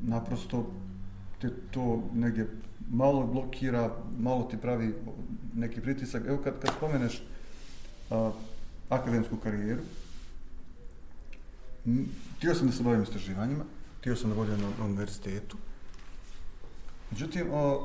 naprosto 0.02 0.66
te 1.40 1.50
to 1.70 2.02
negdje 2.14 2.48
malo 2.90 3.26
blokira, 3.26 3.90
malo 4.18 4.42
ti 4.42 4.56
pravi 4.56 4.94
neki 5.54 5.80
pritisak. 5.80 6.22
Evo 6.26 6.38
kad, 6.44 6.54
kad 6.60 6.74
spomeneš 6.76 7.22
a, 8.10 8.30
akademsku 8.88 9.36
karijeru, 9.36 9.82
tio 12.40 12.54
sam 12.54 12.66
da 12.66 12.72
se 12.72 12.82
bavim 12.82 13.02
istraživanjima, 13.02 13.64
tio 14.00 14.16
sam 14.16 14.30
da 14.30 14.36
vodim 14.36 14.60
na 14.60 14.84
univerzitetu. 14.84 15.56
Međutim, 17.10 17.54
a, 17.54 17.78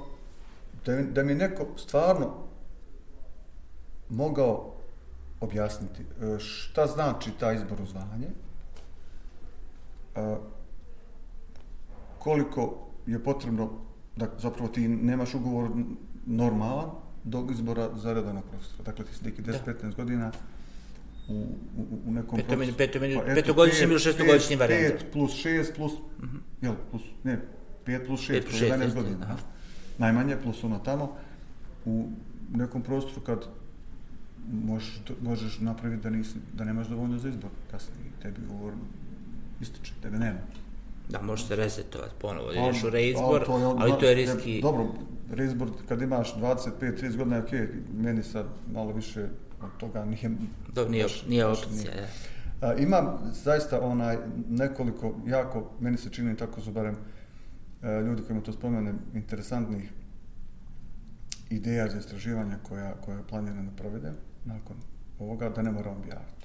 da, 0.86 1.02
da 1.02 1.24
mi 1.24 1.36
neko 1.36 1.68
stvarno 1.78 2.34
mogao 4.10 4.74
objasniti 5.42 6.02
e, 6.02 6.40
šta 6.40 6.88
znači 6.88 7.32
ta 7.40 7.54
izbor 7.54 7.82
u 7.82 7.86
zvanje, 7.86 8.28
koliko 12.20 12.88
je 13.08 13.24
potrebno 13.24 13.70
da 14.16 14.28
zapravo 14.38 14.70
ti 14.70 14.88
nemaš 14.88 15.34
ugovor 15.34 15.70
normalan 16.26 16.90
do 17.24 17.48
izbora 17.52 17.90
za 17.96 18.14
redovnog 18.14 18.44
profesora. 18.44 18.84
Dakle, 18.84 19.06
ti 19.06 19.16
si 19.16 19.26
neki 19.26 19.42
10-15 19.42 19.96
godina 19.96 20.32
u, 21.30 21.34
u, 21.78 22.00
u 22.06 22.12
nekom 22.12 22.38
peto 22.38 22.56
procesu. 22.56 22.78
Peto, 22.78 23.00
peto, 23.00 23.20
pa, 23.20 23.34
petogodišnji 23.34 23.84
ili 23.84 24.00
šestogodišnji 24.00 24.56
varijant. 24.56 24.96
5 24.96 25.12
plus 25.12 25.32
6 25.46 25.76
plus, 25.76 25.92
mm 25.94 26.26
-hmm. 26.26 26.40
jel, 26.62 26.74
plus, 26.92 27.04
ne, 27.24 27.40
5 27.86 28.06
plus 28.06 28.30
6, 28.30 28.34
5 28.34 28.42
plus 28.42 28.62
6 28.62 28.74
11 28.74 28.94
godina. 28.94 29.18
Aha. 29.22 29.38
Najmanje, 29.98 30.38
plus 30.44 30.64
ono 30.64 30.80
tamo, 30.80 31.16
u 31.86 32.08
nekom 32.54 32.82
prostoru 32.82 33.22
kad 33.22 33.46
možeš, 34.54 35.02
možeš 35.22 35.60
napraviti 35.60 36.04
da, 36.04 36.10
nisi, 36.10 36.36
da 36.54 36.64
nemaš 36.64 36.88
dovoljno 36.88 37.18
za 37.18 37.30
izbor 37.30 37.50
kasnije, 37.72 38.12
tebi 38.22 38.42
ugovor 38.50 38.74
ističe, 39.62 39.94
tebe 40.02 40.18
nema. 40.18 40.40
Da, 41.10 41.22
može 41.22 41.46
se 41.46 41.56
resetovati 41.56 42.14
ponovo, 42.22 42.52
ideš 42.52 42.84
u 42.84 42.90
reizbor, 42.90 43.46
ali 43.78 43.92
to 44.00 44.06
je 44.06 44.16
riski... 44.16 44.62
Dobro, 44.62 44.88
reizbor 45.32 45.70
kad 45.88 46.02
imaš 46.02 46.36
25-30 46.36 47.18
godina, 47.18 47.40
ok, 47.40 47.52
meni 47.94 48.24
sad 48.24 48.46
malo 48.74 48.92
više 48.92 49.28
toga 49.80 50.06
nije... 50.06 50.32
Dobro, 50.74 50.92
nije, 50.92 51.04
baš, 51.04 51.26
nije 51.28 51.46
opcija, 51.46 51.92
ja. 51.96 52.08
A, 52.62 52.74
imam 52.74 53.32
zaista 53.44 53.82
onaj 53.82 54.18
nekoliko, 54.50 55.16
jako, 55.28 55.72
meni 55.80 55.98
se 55.98 56.10
čini 56.10 56.38
tako 56.38 56.62
su 56.62 56.72
barem 56.72 56.96
e, 57.82 58.02
ljudi 58.02 58.22
kojima 58.24 58.44
to 58.44 58.54
spomene, 58.54 58.94
interesantnih 59.14 59.92
ideja 61.50 61.90
za 61.90 61.98
istraživanje 61.98 62.56
koja, 62.64 62.94
koja 63.06 63.18
je 63.18 63.28
planirana 63.28 63.72
da 63.72 63.76
provedem 63.76 64.16
nakon 64.46 64.76
ovoga, 65.20 65.50
da 65.50 65.62
ne 65.62 65.72
moram 65.72 65.98
objaviti 65.98 66.40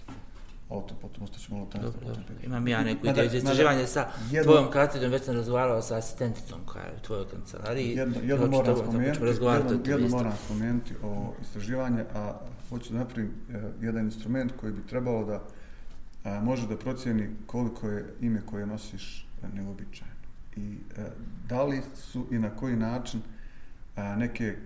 auto, 0.71 0.95
potom 1.01 1.23
ostaću 1.23 1.55
malo 1.55 1.67
tamo. 1.73 1.85
Dobro, 1.85 2.01
dobro. 2.01 2.23
Imam 2.43 2.69
ja 2.69 2.85
neku 2.85 3.07
ideju 3.07 3.31
za 3.31 3.37
istraživanje 3.37 3.87
sa 3.87 4.09
jedno, 4.31 4.53
tvojom 4.53 4.71
katedrom, 4.71 5.13
već 5.13 5.25
sam 5.25 5.37
razgovarao 5.37 5.83
sa 5.83 5.97
asistenticom 5.97 6.61
koja 6.67 6.85
je 6.85 6.93
u 6.97 7.01
tvojoj 7.07 7.25
kancelariji. 7.29 7.95
Jedno, 7.97 8.15
jedno 8.23 8.47
moram 8.47 8.77
spomenuti, 8.77 9.27
jedno, 9.27 9.71
jedno 9.87 10.09
moram 10.09 10.33
spomenuti 10.45 10.95
o 11.03 11.33
istraživanje, 11.43 12.05
a 12.15 12.33
hoću 12.71 12.93
da 12.93 12.99
napravim 12.99 13.31
uh, 13.49 13.55
jedan 13.83 14.05
instrument 14.05 14.53
koji 14.61 14.73
bi 14.73 14.87
trebalo 14.87 15.25
da 15.25 15.37
uh, 15.37 16.43
može 16.43 16.69
da 16.69 16.77
procijeni 16.77 17.29
koliko 17.47 17.89
je 17.89 18.15
ime 18.21 18.41
koje 18.47 18.67
nosiš 18.67 19.29
uh, 19.43 19.55
neobičajno. 19.55 20.15
I 20.57 20.77
uh, 20.99 21.05
da 21.49 21.63
li 21.65 21.83
su 21.95 22.27
i 22.31 22.39
na 22.39 22.51
koji 22.51 22.77
način 22.77 23.21
uh, 23.21 24.03
neke 24.17 24.57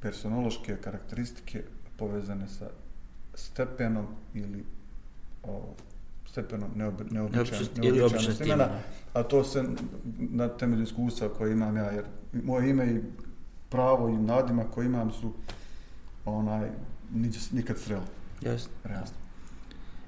personološke 0.00 0.76
karakteristike 0.76 1.62
povezane 1.96 2.48
sa 2.48 2.70
stepenom 3.34 4.06
ili 4.34 4.64
o 5.42 5.74
stepeno 6.26 6.66
neobi, 6.76 7.04
Neobičan- 7.04 7.68
ili 7.82 7.98
neobičaja, 7.98 8.06
običan 8.06 8.20
neobičaja 8.20 8.34
stimul. 8.34 8.66
a 9.14 9.22
to 9.22 9.44
se 9.44 9.64
na 10.18 10.48
temelju 10.48 10.82
iskustva 10.82 11.28
koje 11.28 11.52
imam 11.52 11.76
ja, 11.76 11.84
jer 11.84 12.04
moje 12.44 12.70
ime 12.70 12.86
i 12.86 13.00
pravo 13.68 14.08
i 14.08 14.16
nadimak 14.16 14.70
koje 14.70 14.86
imam 14.86 15.12
su 15.12 15.32
onaj, 16.24 16.68
nikad 17.52 17.78
sreli, 17.78 18.02
Jasno. 18.42 18.70
realno. 18.84 19.06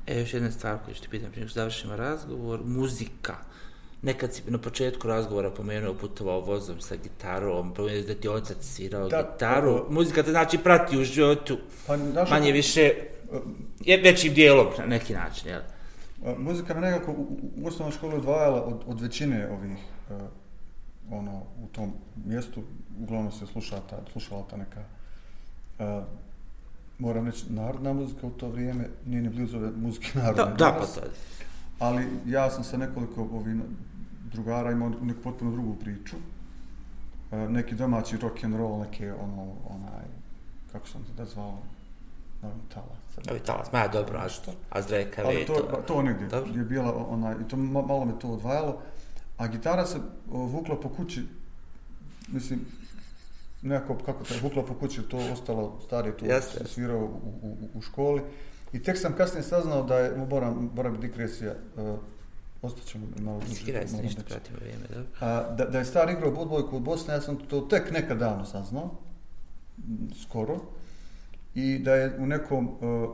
E, 0.06 0.20
još 0.20 0.34
jedna 0.34 0.50
stvar 0.50 0.78
koju 0.78 0.94
ću 0.94 1.02
ti 1.02 1.08
pitam 1.08 1.30
prije 1.30 1.48
završimo 1.48 1.96
razgovor, 1.96 2.60
muzika. 2.64 3.34
Nekad 4.02 4.32
si 4.34 4.42
na 4.46 4.58
početku 4.58 5.08
razgovora 5.08 5.50
pomenuo 5.50 5.94
putovao 5.94 6.40
vozom 6.40 6.80
sa 6.80 6.96
gitarom, 6.96 7.74
pomenuo 7.74 8.02
da 8.02 8.14
ti 8.14 8.28
otac 8.28 8.56
svirao 8.60 9.08
Da, 9.08 9.22
gitaru. 9.24 9.70
ovo- 9.70 9.86
Muzika 9.90 10.22
te 10.22 10.30
znači 10.30 10.58
prati 10.58 10.98
u 10.98 11.04
životu, 11.04 11.58
Pa, 11.86 11.96
znaš, 11.98 12.30
manje 12.30 12.52
više, 12.52 12.92
je 13.80 13.96
većim 13.98 14.34
dijelom 14.34 14.66
na 14.78 14.86
neki 14.86 15.12
način, 15.12 15.48
jel? 15.48 15.60
A, 16.24 16.34
Muzika 16.38 16.74
me 16.74 16.80
nekako 16.80 17.10
u- 17.12 17.26
u 17.56 17.66
osnovnoj 17.66 17.92
školi 17.92 18.14
odvajala 18.14 18.62
od, 18.62 18.82
od 18.86 19.00
većine 19.00 19.48
ovih 19.50 19.78
uh, 20.10 20.16
ono, 21.10 21.32
u 21.58 21.66
tom 21.66 21.92
mjestu, 22.16 22.62
uglavnom 23.00 23.32
se 23.32 23.46
slušala 23.46 23.82
ta, 23.82 24.00
slušala 24.12 24.44
ta 24.50 24.56
neka 24.56 24.80
uh, 25.78 26.04
moram 26.98 27.26
reći, 27.26 27.52
narodna 27.52 27.92
muzika 27.92 28.26
u 28.26 28.30
to 28.30 28.48
vrijeme, 28.48 28.88
nije 29.06 29.22
ni 29.22 29.28
blizu 29.28 29.56
ove 29.56 29.70
muzike 29.76 30.18
narodne 30.18 30.44
Da, 30.44 30.50
da, 30.50 30.76
pa 30.78 30.86
to. 30.86 31.00
ali 31.78 32.06
ja 32.26 32.50
sam 32.50 32.64
sa 32.64 32.76
nekoliko 32.76 33.22
ovih 33.22 33.56
drugara 34.32 34.70
imao 34.72 34.88
neku 35.02 35.20
potpuno 35.22 35.50
drugu 35.50 35.74
priču. 35.74 36.16
Uh, 37.30 37.50
neki 37.50 37.74
domaći 37.74 38.16
rock 38.16 38.44
and 38.44 38.54
roll, 38.56 38.80
neke 38.80 39.12
ono, 39.12 39.42
onaj, 39.70 40.04
kako 40.72 40.88
sam 40.88 41.04
to 41.04 41.12
da 41.16 41.24
zvao, 41.24 41.58
Novi 42.42 42.60
talas. 42.74 43.28
Ovi 43.30 43.40
talas, 43.40 43.72
ma 43.72 43.88
dobro, 43.88 44.18
a 44.18 44.28
što? 44.28 44.52
A 44.70 44.82
zdreka, 44.82 45.22
Ali 45.24 45.46
to, 45.46 45.54
to, 45.54 45.82
to 45.86 46.02
negdje 46.02 46.26
Dobro. 46.26 46.52
je 46.54 46.64
bila 46.64 47.06
ona, 47.08 47.32
i 47.32 47.48
to 47.48 47.56
ma- 47.56 47.86
malo 47.86 48.04
me 48.04 48.18
to 48.18 48.28
odvajalo. 48.28 48.78
A 49.36 49.46
gitara 49.46 49.86
se 49.86 49.98
o, 50.32 50.38
vukla 50.38 50.80
po 50.80 50.88
kući, 50.88 51.22
mislim, 52.28 52.60
nekako, 53.64 53.96
kako 54.06 54.24
te, 54.24 54.34
vukla 54.42 54.62
po 54.62 54.74
kući, 54.74 55.02
to 55.02 55.18
ostalo 55.32 55.80
stari 55.86 56.12
tu, 56.18 56.26
jasne. 56.26 56.66
svirao 56.66 57.04
u, 57.04 57.08
u, 57.42 57.56
u, 57.74 57.80
školi. 57.80 58.22
I 58.72 58.82
tek 58.82 58.98
sam 58.98 59.16
kasnije 59.16 59.42
saznao 59.42 59.82
da 59.82 59.98
je, 59.98 60.26
moram, 60.30 60.70
mora 60.74 60.90
biti 60.90 61.06
digresija, 61.06 61.54
uh, 61.76 61.98
ostaćemo 62.62 63.06
malo 63.20 63.40
duže. 63.40 63.54
Skiraj 63.54 63.86
se, 63.86 63.92
moram 63.92 64.06
ništa 64.06 64.22
pratimo 64.22 64.58
vrijeme, 64.60 64.84
dobro? 64.88 65.04
A, 65.20 65.54
da, 65.54 65.64
da 65.64 65.78
je 65.78 65.84
star 65.84 66.10
igrao 66.10 66.30
budbojku 66.30 66.76
od 66.76 66.82
Bosne, 66.82 67.14
ja 67.14 67.20
sam 67.20 67.36
to 67.36 67.60
tek 67.60 67.90
nekad 67.90 68.18
davno 68.18 68.44
saznao, 68.44 68.90
skoro, 70.22 70.60
i 71.54 71.78
da 71.78 71.94
je 71.94 72.16
u 72.18 72.26
nekom, 72.26 72.68
uh, 72.68 73.10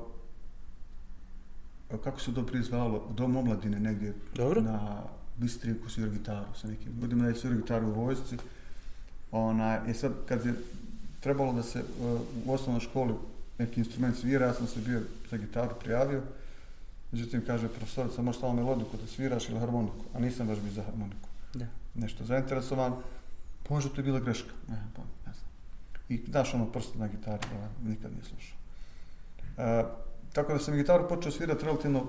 kako 2.05 2.21
se 2.21 2.35
to 2.35 2.47
prije 2.47 2.63
zvalo, 2.63 3.07
u 3.11 3.13
Domu 3.13 3.39
omladine 3.39 3.81
negdje 3.81 4.15
Dobro. 4.35 4.61
na 4.61 5.03
Bistrijeku 5.37 5.91
svirao 5.91 6.13
gitaru 6.13 6.55
sa 6.55 6.69
nekim 6.69 6.93
ljudima, 7.01 7.23
da 7.23 7.29
je 7.29 7.35
svirao 7.35 7.59
gitaru 7.59 7.89
u 7.89 7.93
vojsci. 7.93 8.37
Ona, 9.33 9.87
I 9.87 9.95
sad, 9.95 10.13
kad 10.29 10.47
je 10.47 10.55
trebalo 11.21 11.53
da 11.53 11.63
se 11.63 11.79
uh, 11.81 12.21
u 12.47 12.53
osnovnoj 12.53 12.81
školi 12.81 13.15
neki 13.59 13.81
instrument 13.81 14.17
svira, 14.17 14.47
ja 14.47 14.55
sam 14.55 14.67
se 14.67 14.81
bio 14.81 15.01
za 15.31 15.37
gitaru 15.37 15.75
prijavio, 15.81 16.23
međutim, 17.13 17.43
kaže 17.47 17.69
profesorica, 17.69 18.23
možeš 18.23 18.41
samo 18.41 18.53
melodiku 18.53 18.97
da 18.97 19.07
sviraš 19.07 19.49
ili 19.49 19.59
harmoniku, 19.59 20.05
a 20.15 20.19
nisam 20.19 20.47
baš 20.47 20.59
bio 20.59 20.73
za 20.73 20.83
harmoniku 20.83 21.29
Da. 21.55 21.67
nešto 21.95 22.25
zainteresovan, 22.25 22.93
možda 23.69 23.91
to 23.91 24.01
je 24.01 24.05
bila 24.05 24.21
greška. 24.21 24.51
Ne, 24.69 24.83
pa, 24.97 25.03
ne 25.03 25.33
znam. 25.35 25.51
I 26.09 26.21
znaš 26.31 26.55
ono 26.55 26.67
prst 26.67 26.95
na 26.95 27.09
gitari, 27.09 27.47
ja 27.55 27.69
nikad 27.91 28.13
nije 28.13 28.25
slušao. 28.25 28.57
E, 29.59 29.85
tako 30.33 30.53
da 30.53 30.59
sam 30.59 30.75
gitaru 30.77 31.09
počeo 31.09 31.33
svirati 31.33 31.65
relativno 31.65 32.07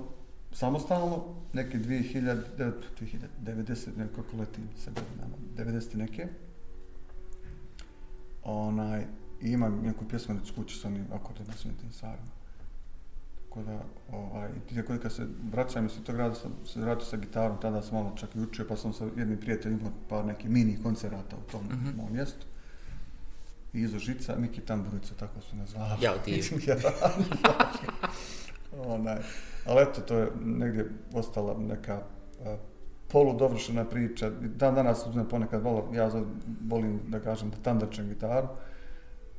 samostalno, 0.53 1.24
neke 1.53 1.78
2000, 1.80 2.22
de- 2.57 2.72
2090, 3.45 3.97
ne, 3.97 4.07
kako 4.15 4.38
letim 4.38 4.63
sa 4.86 4.91
godinama, 4.91 5.36
90 5.57 5.95
neke. 5.95 6.28
Onaj, 8.43 9.01
i 9.41 9.47
imam 9.47 9.81
neku 9.83 10.05
pjesmenicu 10.05 10.53
kući 10.53 10.77
sa 10.77 10.87
onim 10.87 11.05
akordom 11.13 11.47
na 11.47 11.53
svim 11.53 11.73
tim 11.75 11.91
sarima. 11.91 12.31
Tako 13.43 13.63
da, 13.63 13.79
ovaj, 14.11 14.49
i 14.71 14.75
tako 14.75 14.93
da 14.93 14.99
kad 14.99 15.13
se 15.13 15.27
vraćam 15.51 15.85
iz 15.85 15.91
tog 16.05 16.15
grada, 16.15 16.35
sam 16.35 16.51
se 16.65 16.81
vratio 16.81 17.05
sa 17.05 17.17
gitarom, 17.17 17.57
tada 17.61 17.81
sam 17.81 17.93
malo 17.95 18.13
čak 18.15 18.35
i 18.35 18.39
učio, 18.39 18.65
pa 18.69 18.75
sam 18.75 18.93
sa 18.93 19.05
jednim 19.17 19.39
prijateljem 19.39 19.79
imao 19.79 19.91
par 20.09 20.25
nekih 20.25 20.49
mini 20.49 20.77
koncerata 20.83 21.35
u 21.37 21.51
tom 21.51 21.65
Mhm. 21.65 21.97
mom 21.97 22.13
mjestu. 22.13 22.45
I 23.73 23.81
izo 23.81 23.99
žica, 23.99 24.35
Miki 24.35 24.61
Tamburica, 24.61 25.13
tako 25.15 25.41
su 25.41 25.55
nas 25.55 25.69
zvali. 25.69 26.03
Ja, 26.03 26.13
divno. 26.25 26.57
Ja, 26.67 26.75
Onaj, 28.85 29.17
ali 29.65 29.81
eto, 29.81 30.01
to 30.01 30.17
je 30.17 30.31
negdje 30.41 30.89
ostala 31.13 31.57
neka 31.59 32.01
a, 32.45 32.57
poludovršena 33.12 33.86
priča. 33.86 34.30
Dan 34.30 34.76
danas 34.76 35.05
uzmem 35.07 35.28
ponekad 35.28 35.64
malo, 35.64 35.91
ja 35.93 36.12
volim 36.68 36.99
da 37.07 37.20
kažem 37.20 37.49
da 37.49 37.57
tandačem 37.57 38.09
gitaru. 38.09 38.47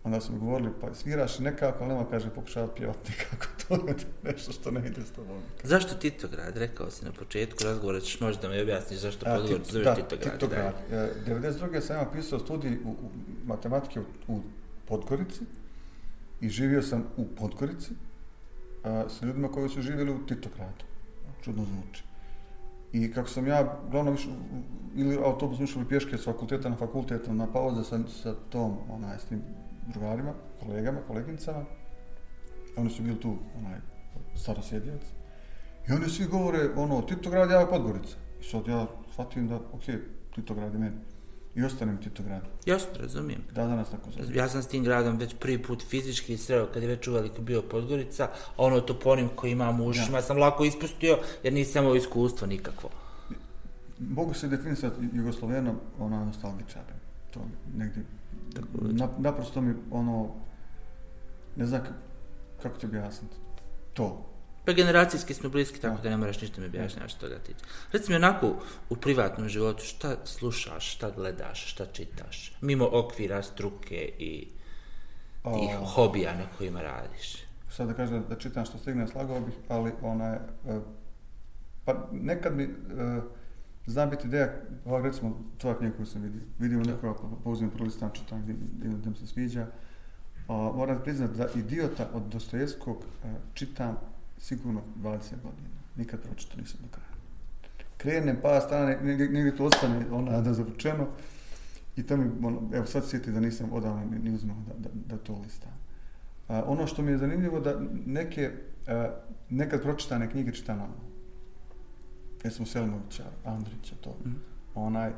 Onda 0.05 0.21
su 0.21 0.33
mi 0.33 0.39
govorili, 0.39 0.71
pa 0.81 0.95
sviraš 0.95 1.39
nekako, 1.39 1.85
ali 1.85 1.95
nema, 1.95 2.11
kaže, 2.11 2.31
pokušavati 2.31 2.73
pjevati 2.77 3.13
nekako. 3.13 3.47
To 3.69 3.75
je 3.89 3.95
nešto 4.23 4.53
što 4.53 4.71
ne 4.71 4.87
ide 4.87 5.03
s 5.03 5.11
tobom. 5.11 5.37
Zašto 5.63 5.95
Titograd? 5.95 6.57
Rekao 6.57 6.91
si 6.91 7.05
na 7.05 7.13
početku 7.13 7.65
razgovora, 7.65 8.01
ćeš 8.01 8.21
možda 8.21 8.49
mi 8.49 8.61
objasniš 8.61 9.01
zašto 9.01 9.27
Tit- 9.27 9.73
zove 9.73 9.85
da, 9.85 9.95
Titograd. 9.95 10.33
Titograd. 10.33 10.75
E, 10.91 11.09
92. 11.27 11.81
sam 11.81 11.97
ja 11.97 12.07
pisao 12.13 12.39
studij 12.39 12.79
u, 12.85 12.89
u 12.89 13.11
matematike 13.45 14.01
u, 14.01 14.05
u 14.29 14.41
Podgorici 14.89 15.41
i 16.41 16.49
živio 16.49 16.83
sam 16.83 17.05
u 17.17 17.27
Podgorici 17.27 17.91
a, 18.85 19.05
sa 19.09 19.27
ljudima 19.27 19.49
koji 19.53 19.69
su 19.69 19.83
živjeli 19.83 20.11
u 20.11 20.27
Titogradu. 20.27 20.85
Čudno 21.45 21.65
zvuči. 21.65 22.05
I 22.93 23.13
kako 23.13 23.29
sam 23.29 23.47
ja, 23.47 23.81
glavno 23.91 24.11
više, 24.11 24.29
ili 24.95 25.19
autobus 25.25 25.61
išao 25.61 25.81
ili 25.81 25.89
pješke 25.89 26.19
s 26.19 26.25
fakulteta 26.25 26.69
na 26.69 26.77
fakultet 26.77 27.27
na 27.29 27.47
pauze 27.53 27.85
sa, 27.85 27.99
sa 28.23 28.35
tom, 28.51 28.77
onaj, 28.89 29.19
s 29.19 29.25
tim 29.25 29.43
drugarima, 29.87 30.33
kolegama, 30.61 31.01
koleginicama. 31.07 31.65
Oni 32.77 32.91
su 32.91 33.03
bili 33.03 33.21
tu, 33.21 33.37
onaj, 33.59 33.79
starosjedljac. 34.35 35.03
I 35.89 35.93
oni 35.93 36.09
svi 36.09 36.27
govore, 36.27 36.71
ono, 36.77 37.03
Titograd, 37.03 37.51
ja 37.51 37.67
Podgorica. 37.67 38.17
I 38.41 38.45
sad 38.45 38.69
ja 38.69 38.87
shvatim 39.13 39.49
da, 39.49 39.57
ok, 39.57 39.83
Titograd 40.35 40.73
je 40.73 40.79
meni. 40.79 40.97
I 41.55 41.65
ostanem 41.65 41.99
Titograd. 41.99 42.43
Jasno, 42.67 42.91
razumijem. 43.01 43.43
Da, 43.55 43.67
danas 43.67 43.91
tako 43.91 44.11
zove. 44.11 44.37
Ja 44.37 44.49
sam 44.49 44.63
s 44.63 44.69
tim 44.69 44.85
gradom 44.85 45.17
već 45.17 45.35
prvi 45.41 45.63
put 45.63 45.83
fizički 45.89 46.37
sreo 46.37 46.67
kad 46.67 46.83
je 46.83 46.89
već 46.89 47.09
uveliko 47.09 47.43
bio 47.43 47.63
Podgorica, 47.63 48.25
a 48.25 48.29
ono 48.57 48.81
toponim 48.81 49.29
koji 49.37 49.53
imam 49.53 49.81
u 49.81 49.87
ušima 49.87 50.23
sam 50.23 50.39
lako 50.39 50.65
ispustio 50.65 51.19
jer 51.43 51.53
nisam 51.53 51.85
imao 51.85 51.97
iskustvo 51.97 52.47
nikakvo. 52.47 52.91
Mogu 53.99 54.35
se 54.35 54.49
definisati 54.49 55.09
Jugoslovenom, 55.13 55.77
ona 55.99 56.25
nostalgičarem. 56.25 56.97
To 57.31 57.41
negdje, 57.77 58.03
na, 58.73 59.09
naprosto 59.19 59.61
mi, 59.61 59.75
ono, 59.91 60.31
ne 61.57 61.67
znam 61.67 61.81
kako 62.63 62.79
ti 62.79 62.87
objasniti. 62.87 63.37
To. 63.93 64.32
Pa 64.65 64.73
generacijski 64.73 65.35
smo 65.35 65.51
bliski, 65.51 65.81
tako 65.81 65.97
Da. 65.97 66.03
da 66.03 66.11
ne 66.11 66.17
moraš 66.17 66.41
ništa 66.41 66.61
mi 66.61 66.67
objašnjati 66.67 67.09
što 67.09 67.21
toga 67.29 67.39
tiče. 67.39 67.59
Reci 67.93 68.11
mi 68.11 68.17
onako 68.17 68.55
u 68.91 68.97
privatnom 68.97 69.49
životu, 69.49 69.85
šta 69.85 70.17
slušaš, 70.25 70.93
šta 70.95 71.11
gledaš, 71.11 71.73
šta 71.73 71.87
čitaš, 71.87 72.53
mimo 72.61 72.89
okvira, 72.93 73.43
struke 73.43 74.13
i 74.19 74.49
tih 75.43 75.77
A, 75.81 75.85
hobija 75.87 76.33
na 76.35 76.45
kojima 76.59 76.83
radiš. 76.83 77.35
sad 77.71 77.89
da 77.89 77.95
kažem 77.95 78.25
da 78.29 78.37
čitam 78.37 78.65
što 78.65 78.79
stigne, 78.79 79.07
slagao 79.09 79.41
bih, 79.41 79.55
ali 79.69 79.93
ona, 80.03 80.39
e, 80.69 80.81
pa 81.85 82.09
nekad 82.13 82.57
mi, 82.57 82.63
e, 82.65 82.69
zna 83.87 84.07
biti 84.07 84.27
ideja, 84.27 84.53
ovak 84.85 85.05
recimo, 85.05 85.41
tvoja 85.59 85.79
knjiga 85.79 85.97
koju 85.97 86.07
sam 86.07 86.23
vidio, 86.23 86.41
vidio 86.59 86.79
nekoga, 86.79 87.15
pa 87.15 87.29
pa 87.45 87.51
uzmem 87.51 87.71
prvi 87.71 87.91
stan, 87.91 88.11
čitam, 88.13 88.43
vidim 88.47 89.01
da 89.03 89.11
mi 89.11 89.17
se 89.17 89.27
sviđa. 89.27 89.67
Moram 90.49 91.01
priznati 91.03 91.39
da 91.39 91.47
Idiota 91.55 92.09
od 92.15 92.23
Dostojevskog 92.23 92.97
e, 93.25 93.29
čitam 93.55 93.97
sigurno 94.43 94.81
20 95.03 95.13
godina. 95.43 95.69
Nikad 95.97 96.21
pročito 96.21 96.61
nisam 96.61 96.81
do 96.83 96.89
kraja. 96.91 97.13
Krenem 97.97 98.37
pa 98.43 98.61
strane, 98.61 98.99
negdje, 99.03 99.29
negdje 99.29 99.57
to 99.57 99.65
ostane 99.65 100.07
ona 100.11 100.41
da 100.41 100.53
zavučeno 100.53 101.07
i 101.97 102.03
to 102.03 102.17
mi, 102.17 102.31
ono, 102.47 102.71
evo 102.73 102.87
sad 102.87 103.09
sjeti 103.09 103.33
da 103.33 103.41
nisam 103.41 103.73
odavno 103.73 104.05
ni, 104.05 104.19
ni 104.19 104.35
uzmao 104.35 104.57
da, 104.67 104.89
da, 104.89 104.89
da 105.07 105.23
to 105.23 105.41
listam. 105.45 105.73
A, 106.49 106.63
ono 106.67 106.87
što 106.87 107.03
mi 107.03 107.11
je 107.11 107.19
zanimljivo 107.19 107.61
da 107.61 107.81
neke, 108.07 108.51
a, 108.87 109.09
nekad 109.51 109.83
pročitane 109.83 110.31
knjige 110.31 110.53
čitam 110.53 110.81
ono. 110.81 111.13
Recimo 112.45 112.67
Selmovića, 112.67 113.25
Andrića, 113.45 113.95
to. 114.01 114.17
Mhm. 114.21 114.35
Onaj, 114.75 115.11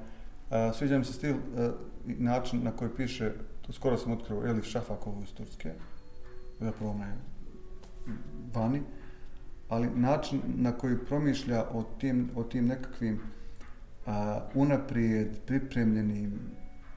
a, 0.50 0.72
sviđa 0.72 0.98
mi 0.98 1.04
se 1.04 1.12
stil 1.12 1.36
a, 1.56 1.70
način 2.06 2.64
na 2.64 2.70
koji 2.70 2.90
piše, 2.96 3.32
to 3.66 3.72
skoro 3.72 3.96
sam 3.96 4.12
otkrio 4.12 4.46
Elif 4.46 4.64
Šafakovu 4.64 5.22
iz 5.22 5.32
Turske, 5.32 5.72
zapravo 6.60 6.92
ona 6.92 7.06
je 7.06 7.16
vani, 8.54 8.82
ali 9.68 9.90
način 9.94 10.40
na 10.46 10.72
koji 10.72 10.98
promišlja 10.98 11.64
o 11.72 11.82
tim, 11.82 12.30
o 12.36 12.44
tim 12.44 12.66
nekakvim 12.66 13.20
a, 14.06 14.40
unaprijed 14.54 15.28
pripremljenim 15.46 16.40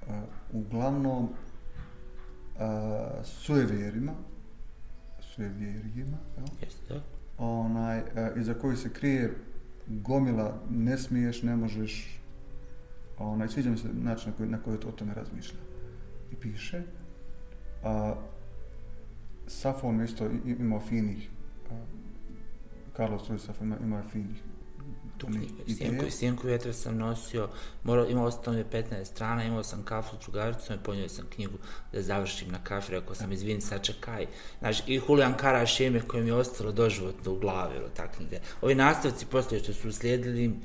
a, 0.09 0.21
uglavnom 0.53 1.29
a, 2.59 3.09
sujevjerima, 3.23 4.13
sujevjerijima, 5.21 6.17
jel? 6.37 6.47
Jeste, 6.61 6.93
da? 6.93 7.01
onaj, 7.37 7.97
e, 7.97 8.03
iza 8.35 8.53
koji 8.53 8.77
se 8.77 8.93
krije 8.93 9.33
gomila, 9.87 10.61
ne 10.69 10.97
smiješ, 10.97 11.43
ne 11.43 11.55
možeš, 11.55 12.19
onaj, 13.17 13.47
sviđa 13.47 13.69
mi 13.69 13.77
se 13.77 13.87
način 13.93 14.31
na 14.31 14.37
koji, 14.37 14.49
na 14.49 14.57
koji 14.61 14.77
o 14.77 14.91
tome 14.91 15.13
razmišlja. 15.13 15.59
I 16.31 16.35
piše, 16.35 16.83
a, 17.83 18.15
Safon 19.47 20.03
isto 20.03 20.29
imao 20.45 20.79
finih, 20.79 21.29
a, 21.71 21.73
Carlos 22.97 23.29
Ruiz 23.29 23.49
ima, 23.61 23.77
imao 23.83 23.99
je 23.99 24.05
finih 24.11 24.37
Tu 25.17 25.27
knjigu, 25.27 26.11
Sjenku 26.11 26.47
vjetra 26.47 26.73
sam 26.73 26.97
nosio, 26.97 27.49
morao, 27.83 28.07
imao 28.09 28.31
sam 28.31 28.43
tamo 28.43 28.57
15 28.57 29.05
strana, 29.05 29.43
imao 29.43 29.63
sam 29.63 29.83
kafu 29.83 30.15
s 30.15 30.19
drugaricom 30.25 30.75
i 30.75 30.83
ponio 30.83 31.09
sam 31.09 31.25
knjigu 31.35 31.57
da 31.93 32.01
završim 32.01 32.51
na 32.51 32.63
kafi, 32.63 32.91
rekao 32.91 33.15
sam, 33.15 33.31
izvini, 33.31 33.61
sačekaj. 33.61 34.25
Znaš, 34.59 34.79
i 34.87 35.01
Julian 35.07 35.37
Karaš 35.37 35.79
ime 35.79 36.01
koje 36.01 36.23
mi 36.23 36.29
je 36.29 36.33
ostalo 36.33 36.71
doživotno 36.71 37.31
u 37.31 37.39
glavi, 37.39 37.75
ta 37.95 38.11
knjiga. 38.11 38.37
Ovi 38.61 38.75
nastavci 38.75 39.25
poslije 39.25 39.63
što 39.63 39.73
su 39.73 39.89
uslijedili, 39.89 40.59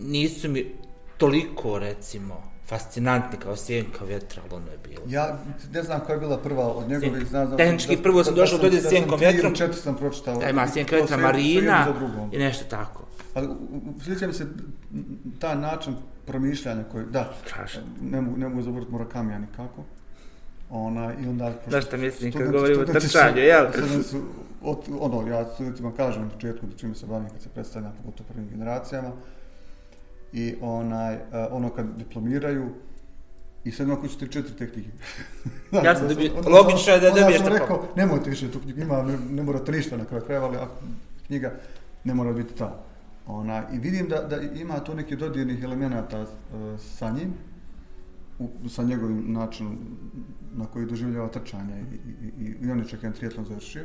nisu 0.00 0.48
mi 0.50 0.74
toliko, 1.18 1.78
recimo, 1.78 2.55
fascinantni 2.66 3.38
kao 3.38 3.56
Sjenka 3.56 4.04
vjetra, 4.04 4.42
ali 4.44 4.54
ono 4.54 4.72
je 4.72 4.78
bilo. 4.78 5.02
Ja 5.08 5.38
ne 5.72 5.82
znam 5.82 6.00
koja 6.00 6.14
je 6.14 6.20
bila 6.20 6.38
prva 6.38 6.66
od 6.66 6.88
njegovih, 6.88 7.26
znam, 7.26 7.46
znam 7.46 7.58
Tehnički 7.58 7.96
prvo 7.96 8.24
sam 8.24 8.34
došao 8.34 8.58
do 8.58 8.70
da 8.70 8.76
s 8.78 8.88
Sjenkom 8.88 9.10
sam 9.10 9.20
vjetrom. 9.20 9.54
Četiri 9.54 9.76
sam 9.76 9.96
pročitao. 9.96 10.36
Da, 10.36 10.48
ima 10.48 10.68
Sjenka 10.68 10.96
vjetra 10.96 11.16
Marina 11.16 11.86
i 12.32 12.38
nešto 12.38 12.64
tako. 12.66 13.02
Ali 13.34 13.46
u- 13.46 13.50
u- 13.50 14.00
sjeća 14.00 14.26
mi 14.26 14.32
se 14.32 14.46
ta 15.38 15.54
način 15.54 15.94
promišljanja 16.26 16.84
koji, 16.84 17.04
da, 17.06 17.32
Strašno. 17.44 17.80
ne 18.02 18.20
mogu, 18.20 18.36
ne 18.36 18.48
mogu 18.48 18.62
zaboraviti 18.62 18.92
Murakamija 18.92 19.38
nikako. 19.38 19.82
Ona, 20.70 21.12
i 21.14 21.28
onda... 21.28 21.52
Znaš 21.68 21.84
šta 21.84 21.96
mislim 21.96 22.32
kad 22.32 22.52
govorimo 22.52 22.82
o 22.82 22.84
trčanju, 22.84 23.38
jel? 23.38 23.66
su, 24.02 24.22
od, 24.62 24.78
ono, 25.00 25.28
ja 25.28 25.44
studentima 25.44 25.92
kažem 25.92 26.22
na 26.22 26.28
početku 26.28 26.66
da 26.66 26.76
čime 26.76 26.94
se 26.94 27.06
bavim 27.06 27.28
kad 27.28 27.40
se 27.42 27.48
predstavljam, 27.48 27.92
pogotovo 27.96 28.28
prvim 28.28 28.48
generacijama. 28.48 29.12
I 30.36 30.54
onaj, 30.60 31.14
eh, 31.14 31.20
ono 31.50 31.70
kad 31.70 31.86
diplomiraju, 31.98 32.68
i 33.64 33.70
sad 33.70 33.86
ima 33.86 34.00
kući 34.00 34.18
3-4 34.18 34.42
te 34.58 34.70
knjige. 34.70 34.88
Ja 35.84 35.96
sam 35.96 36.08
dobio- 36.08 36.32
logično 36.50 36.92
je 36.92 37.00
da 37.00 37.10
dobiješ 37.10 37.36
sam 37.36 37.46
tako. 37.46 37.58
rekao, 37.58 37.88
nemojte 37.96 38.30
više 38.30 38.50
tu 38.50 38.60
knjigu, 38.60 38.80
ima, 38.80 39.02
ne, 39.02 39.18
ne 39.30 39.42
morate 39.42 39.72
ništa 39.72 39.96
na 39.96 40.04
kraju 40.04 40.24
krajeva, 40.24 40.46
ali 40.46 40.56
knjiga 41.26 41.52
ne 42.04 42.14
mora 42.14 42.32
biti 42.32 42.54
ta. 42.54 42.84
Ona, 43.26 43.62
I 43.72 43.78
vidim 43.78 44.08
da, 44.08 44.22
da 44.22 44.40
ima 44.40 44.84
tu 44.84 44.94
neki 44.94 45.16
dodirnih 45.16 45.62
elemenata 45.64 46.20
uh, 46.20 46.26
sa 46.80 47.10
njim, 47.10 47.34
u, 48.38 48.68
sa 48.68 48.82
njegovim 48.82 49.32
načinom 49.32 49.78
na 50.54 50.66
koji 50.66 50.86
doživljava 50.86 51.28
trčanje 51.28 51.84
i, 51.92 51.94
i, 51.96 52.46
i, 52.46 52.66
i 52.66 52.70
on 52.70 52.78
je 52.78 52.88
čak 52.88 53.02
jedan 53.02 53.16
triatlon 53.18 53.46
završio, 53.46 53.84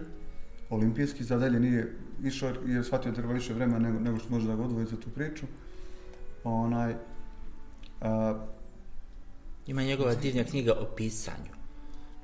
olimpijski, 0.70 1.24
za 1.24 1.38
dalje 1.38 1.60
nije 1.60 1.96
išao 2.24 2.50
jer 2.50 2.76
je 2.78 2.84
shvatio 2.84 3.12
da 3.12 3.18
treba 3.18 3.34
više 3.34 3.54
vremena 3.54 3.80
nego, 3.80 4.00
nego 4.00 4.20
što 4.20 4.30
može 4.30 4.48
da 4.48 4.56
ga 4.56 4.64
odvoji 4.64 4.86
za 4.86 4.98
tu 4.98 5.10
priču. 5.10 5.46
Onaj, 6.44 6.96
a, 8.02 8.46
Ima 9.68 9.84
njegova 9.84 10.16
divna 10.16 10.44
knjiga 10.44 10.74
o 10.74 10.86
pisanju. 10.96 11.52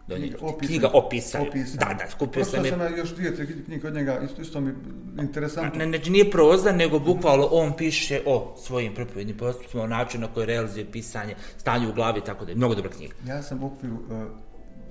Knjiga, 0.08 0.38
o 0.42 0.58
pisanju. 0.58 0.68
knjiga 0.68 0.90
o 0.94 1.10
pisanju. 1.10 1.48
Opisan. 1.50 1.78
Da, 1.80 1.94
da, 1.94 2.10
skupio 2.10 2.32
Prosto 2.32 2.56
sam 2.56 2.66
je. 2.66 2.72
sam 2.72 2.82
ja 2.82 2.98
još 2.98 3.16
dvije, 3.16 3.36
tri 3.36 3.64
knjige 3.66 3.88
od 3.88 3.94
njega, 3.94 4.20
isto, 4.20 4.42
isto 4.42 4.62
mi 4.62 4.74
interesantno. 5.20 5.80
Ne, 5.80 5.88
znači 5.88 6.10
nije 6.12 6.32
proza, 6.32 6.72
nego 6.72 7.00
bukvalno 7.00 7.48
on 7.52 7.74
piše 7.78 8.22
o 8.26 8.56
svojim 8.58 8.96
propovednim 8.96 9.38
postupcima, 9.38 9.84
o 9.84 9.88
načinu 9.88 10.28
na 10.28 10.34
koji 10.34 10.46
realizuje 10.46 10.92
pisanje, 10.92 11.36
stanje 11.58 11.88
u 11.88 11.94
glavi 11.94 12.22
tako 12.22 12.46
da 12.46 12.52
je. 12.52 12.56
Mnogo 12.56 12.76
dobra 12.76 12.92
knjiga. 12.92 13.14
Ja 13.28 13.44
sam 13.44 13.64
u 13.64 13.68
okviru 13.68 13.96
uh, 13.96 14.02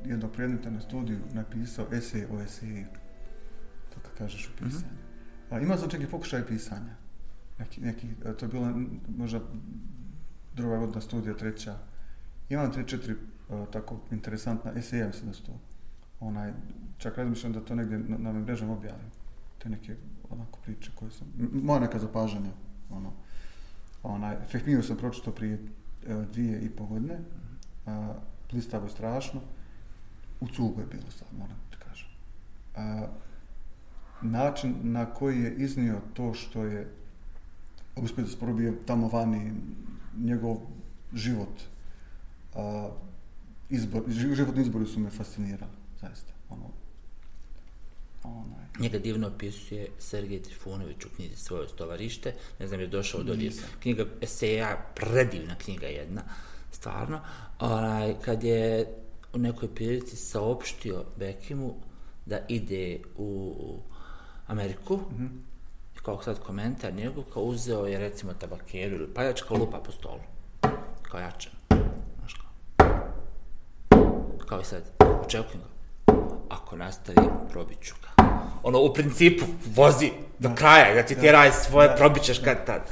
jednog 0.05 0.32
predmeta 0.32 0.70
na 0.70 0.81
studiju 0.81 1.19
napisao 1.32 1.86
esej 1.93 2.24
o 2.24 2.43
eseju, 2.43 2.86
to 3.94 4.01
kad 4.03 4.19
kažeš 4.19 4.47
u 4.48 4.65
pisanju. 4.65 4.97
A, 5.51 5.61
imao 5.61 5.78
sam 5.78 5.90
čak 5.90 6.01
i 6.01 6.07
pokušaj 6.07 6.47
pisanja. 6.47 6.97
Neki, 7.59 7.81
neki, 7.81 8.09
e, 8.24 8.37
to 8.37 8.45
je 8.45 8.49
bila 8.49 8.74
možda 9.16 9.41
druga 10.55 10.78
godina 10.78 11.01
studija, 11.01 11.37
treća. 11.37 11.78
Imam 12.49 12.73
tri, 12.73 12.89
četiri 12.89 13.15
a, 13.51 13.66
tako 13.73 14.01
interesantna 14.11 14.73
eseja, 14.73 15.07
mislim 15.07 15.27
da 15.27 15.35
su 15.35 15.45
to. 15.45 15.53
Onaj, 16.20 16.53
čak 16.99 17.19
razmišljam 17.19 17.53
da 17.53 17.61
to 17.61 17.74
negdje 17.74 17.99
na, 17.99 18.19
na 18.19 18.31
ovim 18.31 18.43
mrežama 18.43 18.73
objavim. 18.73 19.11
Te 19.62 19.69
neke 19.69 19.97
onako 20.31 20.59
priče 20.65 20.91
koje 20.95 21.11
sam, 21.11 21.27
moja 21.53 21.81
neka 21.81 21.99
zapažanja, 21.99 22.51
ono. 22.91 23.12
Onaj, 24.03 24.37
Fehmiju 24.51 24.83
sam 24.83 24.97
pročito 24.97 25.31
prije 25.31 25.55
e, 25.55 26.24
dvije 26.33 26.61
i 26.61 26.70
po 26.70 26.87
godine. 26.87 27.19
A, 27.87 28.15
blistavo 28.51 28.85
je 28.85 28.91
strašno. 28.91 29.41
U 30.41 30.49
cugu 30.49 30.81
je 30.81 30.87
bilo 30.87 31.11
sad, 31.11 31.28
moram 31.39 31.57
ti 31.70 31.77
kažem. 31.89 32.09
A, 32.77 33.07
način 34.23 34.74
na 34.83 35.07
koji 35.07 35.41
je 35.41 35.55
iznio 35.55 36.01
to 36.15 36.35
što 36.35 36.65
je 36.65 36.91
uspio 37.97 38.24
da 38.24 38.31
sporobije 38.31 38.73
tamo 38.86 39.09
vani 39.09 39.52
njegov 40.18 40.56
život, 41.14 41.60
a, 42.55 42.90
izbor, 43.70 44.02
ži- 44.09 44.35
životni 44.35 44.62
izbori 44.62 44.86
su 44.86 45.01
me 45.01 45.10
fascinirali, 45.10 45.73
zaista. 46.01 46.32
Ono, 46.51 46.70
onaj, 48.23 48.66
Njega 48.78 48.98
divno 48.98 49.27
opisuje 49.28 49.89
Sergej 49.98 50.43
Trifunović 50.43 51.05
u 51.05 51.09
knjizi 51.16 51.36
Svoje 51.36 51.68
stovarište. 51.68 52.35
Ne 52.59 52.66
znam, 52.66 52.81
je 52.81 52.86
došao 52.86 53.23
do 53.23 53.35
Nisam. 53.35 53.64
knjiga 53.82 54.05
eseja, 54.20 54.86
predivna 54.94 55.55
knjiga 55.55 55.86
jedna, 55.86 56.23
stvarno. 56.73 57.20
Onaj, 57.60 58.14
kad 58.24 58.44
je 58.44 58.86
u 59.32 59.39
nekoj 59.39 59.74
prilici 59.74 60.16
saopštio 60.16 61.05
Bekimu 61.18 61.74
da 62.27 62.39
ide 62.48 62.98
u 63.16 63.55
Ameriku, 64.47 64.97
mm 64.97 65.16
-hmm. 65.18 65.28
Kao 66.07 66.23
sad 66.23 66.41
komentar 66.41 66.95
njegov, 66.95 67.24
kao 67.33 67.43
uzeo 67.43 67.87
je 67.87 67.99
recimo 67.99 68.33
tabakeru 68.35 68.97
ili 68.97 69.15
paljačka 69.15 69.55
lupa 69.55 69.78
po 69.78 69.93
stolu. 69.93 70.20
Kao 71.03 71.20
jačan. 71.20 71.53
Znaš 72.19 72.35
kao. 72.35 72.51
Kao 74.49 74.61
i 74.61 74.65
sad, 74.65 74.83
očekujem 75.24 75.61
ga. 75.61 75.69
Ako 76.49 76.77
nastavim, 76.77 77.31
probit 77.51 77.78
ću 77.83 77.95
ga. 78.03 78.24
Ono, 78.62 78.81
u 78.81 78.95
principu, 78.95 79.45
vozi 79.74 80.11
do 80.39 80.51
kraja, 80.55 80.95
da 80.95 81.03
ti 81.03 81.20
tjeraj 81.20 81.53
svoje, 81.53 81.97
probit 81.97 82.23
ćeš 82.23 82.39
kad 82.39 82.66
tad. 82.66 82.83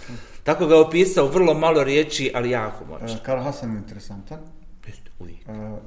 Tako 0.43 0.67
ga 0.67 0.75
je 0.75 0.81
opisao 0.81 1.27
vrlo 1.27 1.55
malo 1.55 1.85
riječi, 1.85 2.33
ali 2.35 2.51
jako 2.51 2.85
moćno. 2.85 3.19
a, 3.21 3.25
Karl 3.25 3.43
Hasan 3.43 3.71
je 3.73 3.77
interesantan. 3.77 4.39
Jeste, 4.87 5.11
uvijek. 5.19 5.49
Uh, 5.49 5.79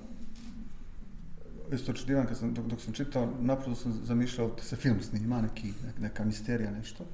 isto 1.71 1.91
očudivan, 1.91 2.27
kad 2.27 2.37
sam, 2.37 2.53
dok, 2.53 2.65
dok 2.65 2.81
sam 2.81 2.93
čitao, 2.93 3.33
naprosto 3.39 3.75
sam 3.75 3.99
zamišljao 4.03 4.47
da 4.47 4.63
se 4.63 4.75
film 4.75 5.01
snima, 5.01 5.41
neki, 5.41 5.73
neka, 5.99 6.25
misterija, 6.25 6.71
nešto. 6.71 7.05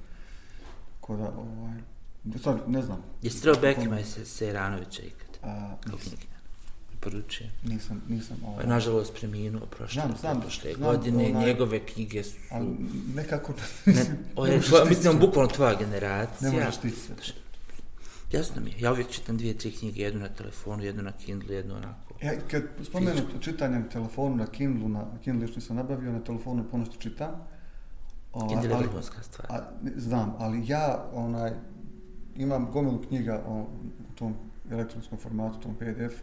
Ko 0.99 1.17
da, 1.17 1.29
ovaj, 1.29 1.77
sad, 2.43 2.69
ne 2.69 2.81
znam. 2.81 2.97
Jesi 3.21 3.41
trebao 3.41 3.61
Bekima 3.61 3.99
i 3.99 4.03
se, 4.03 4.25
Sejranovića 4.25 5.01
ikad? 5.01 5.27
A, 5.43 5.75
Kao 5.81 5.97
nisam, 5.97 6.17
nisam, 7.63 8.01
nisam, 8.07 8.37
ovaj, 8.45 8.65
Nažalost, 8.67 9.13
preminuo 9.13 9.65
prošle, 9.65 10.01
Znam, 10.01 10.17
znam, 10.21 10.41
prošle 10.41 10.73
znam, 10.73 10.91
godine. 10.91 11.23
onaj- 11.25 11.45
Njegove 11.45 11.79
knjige 11.79 12.23
su... 12.23 12.35
ali 12.51 12.67
nekako, 13.15 13.53
Ne, 13.85 14.05
on 14.35 14.49
je, 14.49 14.61
tvoja, 14.61 14.85
mislim, 14.85 15.11
sve. 15.13 15.27
bukvalno 15.27 15.51
tvoja 15.51 15.71
Ne 15.71 15.77
generacija. 15.79 16.51
možeš 16.51 16.77
ti 16.77 16.89
sve. 16.89 17.15
Jasno 18.31 18.61
mi 18.61 18.69
je. 18.69 18.75
Ja 18.79 18.91
uvijek 18.91 19.09
čitam 19.09 19.37
dvije, 19.37 19.57
tri 19.57 19.71
knjige, 19.71 20.01
jednu 20.01 20.19
na 20.19 20.29
telefonu, 20.29 20.83
jednu 20.83 21.03
na 21.03 21.11
Kindle, 21.11 21.55
jednu 21.55 21.75
onako. 21.75 22.12
Ja, 22.23 22.31
kad 22.51 22.63
spomenu 22.83 23.21
čitanje 23.39 23.79
na 23.79 23.89
telefonu, 23.89 24.35
na 24.35 24.45
Kindlu, 24.45 24.89
na 24.89 25.05
Kindle 25.23 25.47
još 25.47 25.55
nisam 25.55 25.75
nabavio, 25.75 26.11
na 26.11 26.19
telefonu 26.19 26.63
ponosto 26.71 26.97
čitam. 26.97 27.31
Ovaj, 28.33 28.49
Kindle 28.49 28.69
je 28.69 28.75
ali- 28.75 28.87
vrhunska 28.87 29.23
stvar. 29.23 29.47
A, 29.51 29.63
znam, 29.95 30.35
ali 30.39 30.63
ja 30.67 31.05
onaj, 31.13 31.51
imam 32.35 32.71
gomilu 32.71 33.01
knjiga 33.07 33.43
o, 33.47 33.61
u 34.11 34.15
tom 34.15 34.35
elektronskom 34.71 35.17
formatu, 35.17 35.59
tom 35.59 35.75
PDF, 35.75 36.21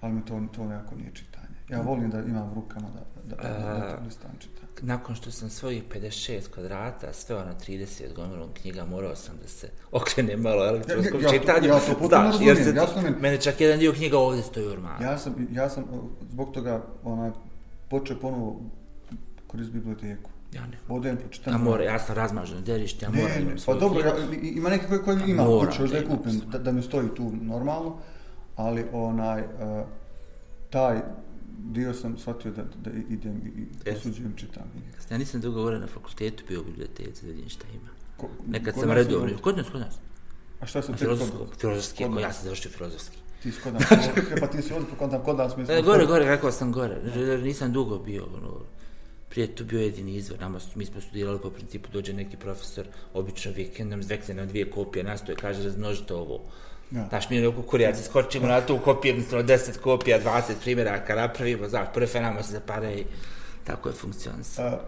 ali 0.00 0.12
mi 0.12 0.24
to, 0.24 0.42
to 0.52 0.64
nekako 0.64 0.94
nije 0.94 1.10
čitanje. 1.14 1.35
Ja 1.68 1.80
volim 1.80 2.10
da 2.10 2.18
imam 2.18 2.50
u 2.52 2.54
rukama 2.54 2.88
da, 2.94 3.36
da, 3.36 3.42
da, 3.42 3.58
da, 3.58 3.74
da, 3.78 4.38
čitam. 4.38 4.66
Nakon 4.82 5.14
što 5.14 5.30
sam 5.30 5.50
svojih 5.50 5.82
56 5.94 6.48
kvadrata 6.54 7.12
sveo 7.12 7.44
na 7.44 7.54
30 7.68 8.14
gomilom 8.14 8.48
knjiga, 8.54 8.84
morao 8.84 9.16
sam 9.16 9.34
da 9.42 9.48
se 9.48 9.68
okrenem 9.92 10.40
malo 10.40 10.66
elektronskom 10.66 11.20
Ja- 11.20 11.26
ja 11.26 11.40
čitanju. 11.40 11.68
ja 11.68 11.78
to 11.78 11.86
potpuno 11.86 12.08
Znaš, 12.08 12.34
jer 12.40 12.56
razumijem, 12.56 12.64
se, 12.64 12.80
jasno 12.80 13.02
je. 13.02 13.10
mene 13.20 13.40
čak 13.40 13.60
jedan 13.60 13.78
dio 13.78 13.92
knjiga 13.92 14.18
ovdje 14.18 14.42
stoji 14.42 14.66
u 14.66 14.70
ormaru. 14.70 15.04
Ja 15.04 15.18
sam, 15.18 15.48
ja 15.52 15.68
sam 15.68 15.84
zbog 16.30 16.52
toga 16.54 16.82
onaj, 17.04 17.30
počeo 17.90 18.16
ponovo 18.20 18.60
koristiti 19.46 19.78
biblioteku. 19.78 20.30
Ja 20.52 20.66
ne. 20.66 20.78
Odem, 20.88 21.16
pročitam. 21.16 21.52
Ja 21.52 21.58
moram, 21.58 21.86
ja 21.86 21.98
sam 21.98 22.14
razmažen 22.14 22.64
derište, 22.64 23.06
ja 23.06 23.10
moram 23.10 23.42
imam 23.42 23.56
pa 23.66 23.74
dobro, 23.74 24.00
ja, 24.00 24.14
ima 24.42 24.68
neki 24.68 24.86
koji, 24.86 25.00
koji 25.02 25.30
ima 25.30 25.44
Moram 25.44 25.66
kuće, 25.66 25.82
još 25.82 25.90
da 25.90 25.96
je 25.96 26.04
imam 26.04 26.16
kupim, 26.18 26.40
da, 26.52 26.58
da 26.58 26.72
mi 26.72 26.82
stoji 26.82 27.08
tu 27.14 27.32
normalno, 27.42 27.96
ali 28.56 28.84
onaj, 28.92 29.40
uh, 29.40 29.86
taj 30.70 31.00
dio 31.58 31.94
sam 31.94 32.18
shvatio 32.18 32.52
da, 32.52 32.62
da 32.84 32.90
idem 33.10 33.52
i, 33.86 33.90
osuđujem 33.90 34.34
čitam. 34.36 34.62
Ja 35.10 35.18
nisam 35.18 35.40
dugo 35.40 35.62
gore 35.62 35.78
na 35.78 35.86
fakultetu 35.86 36.44
bio 36.48 36.60
u 36.60 36.64
biblioteci 36.64 37.26
da 37.26 37.32
vidim 37.32 37.48
šta 37.48 37.64
ima. 37.74 37.88
Ko, 38.16 38.28
Nekad 38.46 38.74
sam 38.74 38.88
nas 38.88 38.96
redovno, 38.96 39.38
kod 39.38 39.56
nas, 39.56 39.66
kod 39.72 39.80
nas. 39.80 39.94
A 40.60 40.66
šta 40.66 40.82
su 40.82 40.94
filozofski, 40.94 41.36
kod 41.36 41.60
filozofski, 41.60 42.04
kod 42.04 42.12
ako 42.12 42.20
ja 42.20 42.26
nas? 42.26 42.36
sam 42.36 42.44
završio 42.44 42.70
filozofski. 42.70 43.16
Ti 43.42 43.52
si 43.52 43.60
kod 43.60 43.72
nas, 43.74 43.82
e, 43.82 44.40
pa 44.40 44.46
ti 44.46 44.62
si 44.62 44.72
ovdje, 44.72 44.88
kod 44.98 45.12
nas, 45.12 45.22
kod 45.24 45.36
nas 45.36 45.56
mi 45.56 45.64
smo... 45.64 45.74
E, 45.74 45.82
gore, 45.82 46.06
gore, 46.06 46.24
rekao 46.24 46.52
sam 46.52 46.72
gore. 46.72 46.96
Jer 47.16 47.42
Nisam 47.42 47.72
dugo 47.72 47.98
bio, 47.98 48.24
ono, 48.36 48.60
prije 49.28 49.54
to 49.54 49.64
bio 49.64 49.80
jedini 49.80 50.14
izvor, 50.14 50.40
nama 50.40 50.60
su, 50.60 50.78
mi 50.78 50.86
smo 50.86 51.00
studirali 51.00 51.38
po 51.42 51.50
principu, 51.50 51.88
dođe 51.92 52.12
neki 52.12 52.36
profesor, 52.36 52.86
obično 53.14 53.52
vikendom, 53.52 54.02
zvekne 54.02 54.34
nam 54.34 54.48
dvije 54.48 54.70
kopije, 54.70 55.04
nastoje, 55.04 55.36
kaže, 55.36 55.64
razmnožite 55.64 56.14
ovo. 56.14 56.40
Ja. 56.90 57.06
Znaš, 57.08 57.30
mi 57.30 57.40
neko 57.40 57.62
kurijaci, 57.62 58.02
skočimo 58.02 58.46
na 58.46 58.60
tu 58.60 58.78
kopiju, 58.78 59.10
jednostavno 59.10 59.44
10 59.46 59.78
kopija, 59.78 60.20
20 60.20 60.52
primjeraka 60.62 61.14
napravimo, 61.14 61.68
znaš, 61.68 61.88
preferamo 61.94 62.42
se 62.42 62.52
za 62.52 62.60
pare 62.60 62.94
i 62.94 63.04
tako 63.64 63.88
je 63.88 63.94
funkcionisalo. 63.94 64.68
A, 64.68 64.78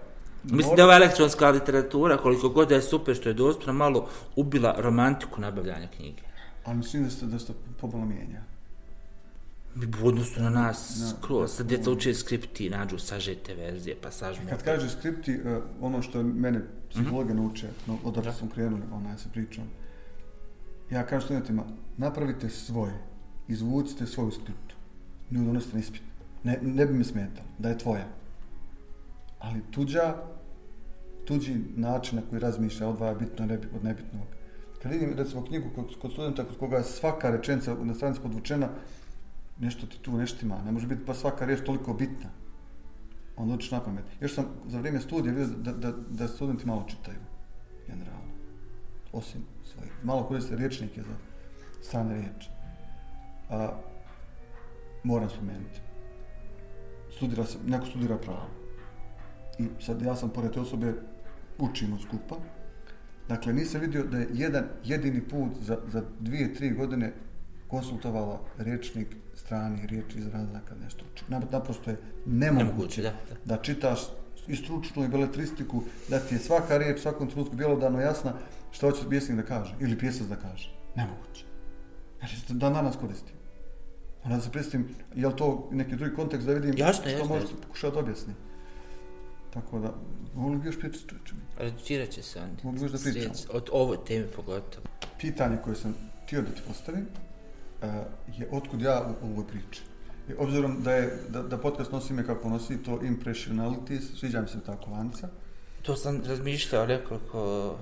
Mislim 0.44 0.76
da 0.76 0.82
je 0.82 0.86
ova 0.86 0.96
elektronska 0.96 1.50
literatura, 1.50 2.16
koliko 2.16 2.48
god 2.48 2.70
je 2.70 2.82
super 2.82 3.14
što 3.16 3.28
je 3.28 3.34
dostupna, 3.34 3.72
malo 3.72 4.08
ubila 4.36 4.74
romantiku 4.78 5.40
nabavljanja 5.40 5.88
knjige. 5.88 6.22
Ali 6.64 6.76
mislim 6.76 7.04
da 7.04 7.10
ste, 7.10 7.26
da 7.26 7.38
ste 7.38 7.52
pobalo 7.80 8.04
mijenja. 8.04 8.40
Mi 9.74 9.86
u 10.02 10.08
odnosu 10.08 10.42
na 10.42 10.50
nas, 10.50 10.78
skroz, 11.10 11.50
sad 11.50 11.66
djeca 11.66 11.90
uče 11.90 12.14
skripti 12.14 12.70
nađu 12.70 12.98
sažete 12.98 13.54
verzije, 13.54 13.96
pa 14.02 14.10
sažmu. 14.10 14.44
Kad 14.50 14.62
kaže 14.64 14.90
skripti, 14.90 15.34
uh, 15.36 15.58
ono 15.80 16.02
što 16.02 16.22
mene 16.22 16.60
psihologe 16.90 17.34
Mhm. 17.34 17.42
nauče, 17.42 17.66
no, 17.86 17.98
odakle 18.04 18.32
smo 18.32 18.48
krenuli, 18.50 18.82
onaj 18.92 19.18
se 19.18 19.28
pričam, 19.32 19.64
ja 20.90 21.06
kažem 21.06 21.20
studentima, 21.20 21.64
napravite 21.96 22.48
svoje, 22.48 22.94
izvucite 23.48 24.06
svoju 24.06 24.30
skriptu, 24.30 24.74
nju 25.30 25.44
donosite 25.44 25.74
na 25.74 25.80
ispit. 25.80 26.02
Ne, 26.44 26.58
ne 26.62 26.86
bi 26.86 26.94
mi 26.94 27.04
smetalo, 27.04 27.48
da 27.58 27.68
je 27.68 27.78
tvoja. 27.78 28.06
Ali 29.38 29.62
tuđa, 29.70 30.14
tuđi 31.24 31.54
način 31.76 32.18
na 32.18 32.22
koji 32.30 32.40
razmišlja 32.40 32.88
odvaja 32.88 33.14
bitno 33.14 33.46
nebi- 33.46 33.68
od 33.76 33.84
nebitnog. 33.84 34.26
Kad 34.82 34.92
vidim, 34.92 35.12
recimo, 35.16 35.44
knjigu 35.44 35.68
kod, 35.74 35.98
kod 36.00 36.12
studenta 36.12 36.44
kod 36.44 36.58
koga 36.58 36.76
je 36.76 36.84
svaka 36.84 37.30
rečenica 37.30 37.74
na 37.82 37.94
stranici 37.94 38.20
podvučena, 38.20 38.68
nešto 39.60 39.86
ti 39.86 39.98
tu 39.98 40.16
neštima, 40.16 40.62
ne 40.64 40.72
može 40.72 40.86
biti 40.86 41.04
pa 41.06 41.14
svaka 41.14 41.44
riječ 41.44 41.64
toliko 41.66 41.94
bitna 41.94 42.30
onda 43.38 43.54
učiš 43.54 43.70
na 43.70 43.80
pamet. 43.80 44.04
Još 44.20 44.34
sam 44.34 44.46
za 44.66 44.78
vrijeme 44.78 45.00
studija 45.00 45.34
vidio 45.34 45.56
da, 45.56 45.72
da, 45.72 45.92
da 46.10 46.28
studenti 46.28 46.66
malo 46.66 46.84
čitaju, 46.88 47.18
generalno. 47.86 48.32
Osim. 49.12 49.44
Malo 50.02 50.24
koriste 50.24 50.56
riječnike 50.56 51.02
za 51.02 51.14
strane 51.82 52.14
riječi. 52.14 52.50
A, 53.50 53.68
moram 55.04 55.30
spomenuti. 55.30 55.80
Studira 57.16 57.44
se, 57.44 57.58
neko 57.66 57.86
studira 57.86 58.16
pravo. 58.16 58.46
I 59.58 59.68
sad 59.80 60.02
ja 60.02 60.16
sam 60.16 60.30
pored 60.30 60.52
te 60.52 60.60
osobe 60.60 60.94
učimo 61.58 61.98
skupa. 61.98 62.36
Dakle, 63.28 63.52
nisam 63.52 63.80
vidio 63.80 64.02
da 64.04 64.18
je 64.18 64.28
jedan 64.32 64.64
jedini 64.84 65.20
put 65.20 65.50
za, 65.60 65.78
za 65.86 66.02
dvije, 66.20 66.54
tri 66.54 66.70
godine 66.70 67.12
konsultovala 67.68 68.40
riječnik 68.58 69.16
strani 69.34 69.86
riječ 69.86 70.14
izrazaka 70.14 70.74
nešto 70.84 71.04
uči. 71.12 71.24
Nap- 71.28 71.52
Naprosto 71.52 71.90
je 71.90 71.96
nemoguće, 72.26 72.64
Nemoguće, 72.66 73.02
da, 73.02 73.10
da. 73.10 73.56
da 73.56 73.62
čitaš 73.62 74.00
i 74.46 74.56
stručnu 74.56 75.04
i 75.04 75.08
beletristiku, 75.08 75.82
da 76.08 76.18
ti 76.18 76.34
je 76.34 76.38
svaka 76.38 76.78
riječ, 76.78 77.00
svakom 77.00 77.28
trenutku 77.30 77.56
bjelodano 77.56 78.00
jasna 78.00 78.32
što 78.70 78.90
hoće 78.90 79.08
pjesnik 79.08 79.36
da 79.36 79.44
kaže 79.44 79.74
ili 79.80 79.98
pjesac 79.98 80.26
da 80.26 80.36
kaže. 80.36 80.72
Nemoguće. 80.94 81.44
Znači, 82.18 82.36
dan 82.48 82.72
danas 82.72 82.96
koristim. 82.96 83.34
Onda 84.24 84.36
da 84.36 84.42
se 84.42 84.50
predstavim, 84.50 84.88
je 85.14 85.26
li 85.28 85.36
to 85.36 85.68
neki 85.72 85.96
drugi 85.96 86.14
kontekst 86.14 86.46
da 86.46 86.52
vidim 86.52 86.74
Jasno, 86.78 87.04
što 87.10 87.24
možete 87.24 87.52
pokušati 87.62 87.94
da 87.94 88.00
objasni. 88.00 88.34
Tako 89.54 89.78
da, 89.78 89.94
mogu 90.34 90.64
još 90.64 90.78
pričati 90.78 91.08
čovječe? 91.08 91.34
Reducirat 91.58 92.08
će 92.10 92.22
se 92.22 92.40
onda. 92.40 92.62
Mogu 92.62 92.84
još 92.84 92.92
da? 92.92 92.98
Sljedeće- 92.98 93.48
Od 93.52 93.68
ovoj 93.72 93.96
teme 94.06 94.26
pogotovo. 94.26 94.86
pitanje 95.20 95.56
koje 95.64 95.76
sam 95.76 95.94
htio 96.24 96.42
da 96.42 96.50
ti 96.50 96.62
postavim 96.68 97.06
uh, 97.82 97.88
je 98.38 98.48
otkud 98.52 98.82
ja 98.82 99.14
u, 99.22 99.26
ovoj 99.26 99.46
priči. 99.46 99.82
I 100.28 100.32
obzirom 100.38 100.82
da 100.82 100.92
je 100.92 101.18
da, 101.28 101.42
da 101.42 101.58
podcast 101.58 101.92
nosi 101.92 102.12
ime 102.12 102.26
kako 102.26 102.48
nosi 102.48 102.82
to 102.82 103.00
impressionalities, 103.02 104.04
sviđa 104.18 104.40
mi 104.40 104.48
se 104.48 104.60
ta 104.60 104.76
kovanca. 104.76 105.28
To 105.82 105.96
sam 105.96 106.22
razmišljao 106.26 106.86
nekoliko, 106.86 107.76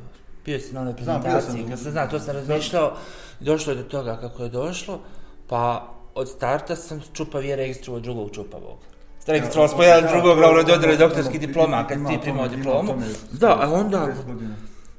bio 0.47 0.61
si 0.61 0.75
na 0.75 0.81
onoj 0.81 0.95
prezentaciji, 0.97 1.67
kad 1.69 1.81
sam 1.81 1.93
znao, 1.93 2.07
to 2.07 2.21
sam 2.21 2.35
razmišljao, 2.37 2.97
došlo 3.41 3.73
je 3.73 3.77
do 3.77 3.83
toga 3.83 4.17
kako 4.21 4.43
je 4.43 4.49
došlo, 4.49 5.01
pa 5.49 5.93
od 6.15 6.29
starta 6.29 6.77
sam 6.77 7.03
čupavije 7.13 7.57
registrovao 7.57 8.01
drugog 8.01 8.31
čupavog. 8.35 8.79
Registrovao 9.27 9.69
smo 9.69 9.83
jedan 9.83 10.11
drugog, 10.13 10.39
ono 10.39 10.63
dodali 10.63 10.97
doktorski 10.97 11.39
diploma, 11.39 11.87
kad 11.87 11.99
ti 12.09 12.19
primao 12.23 12.49
diplomu. 12.49 12.95
Da, 13.33 13.59
a 13.63 13.71
onda 13.73 14.07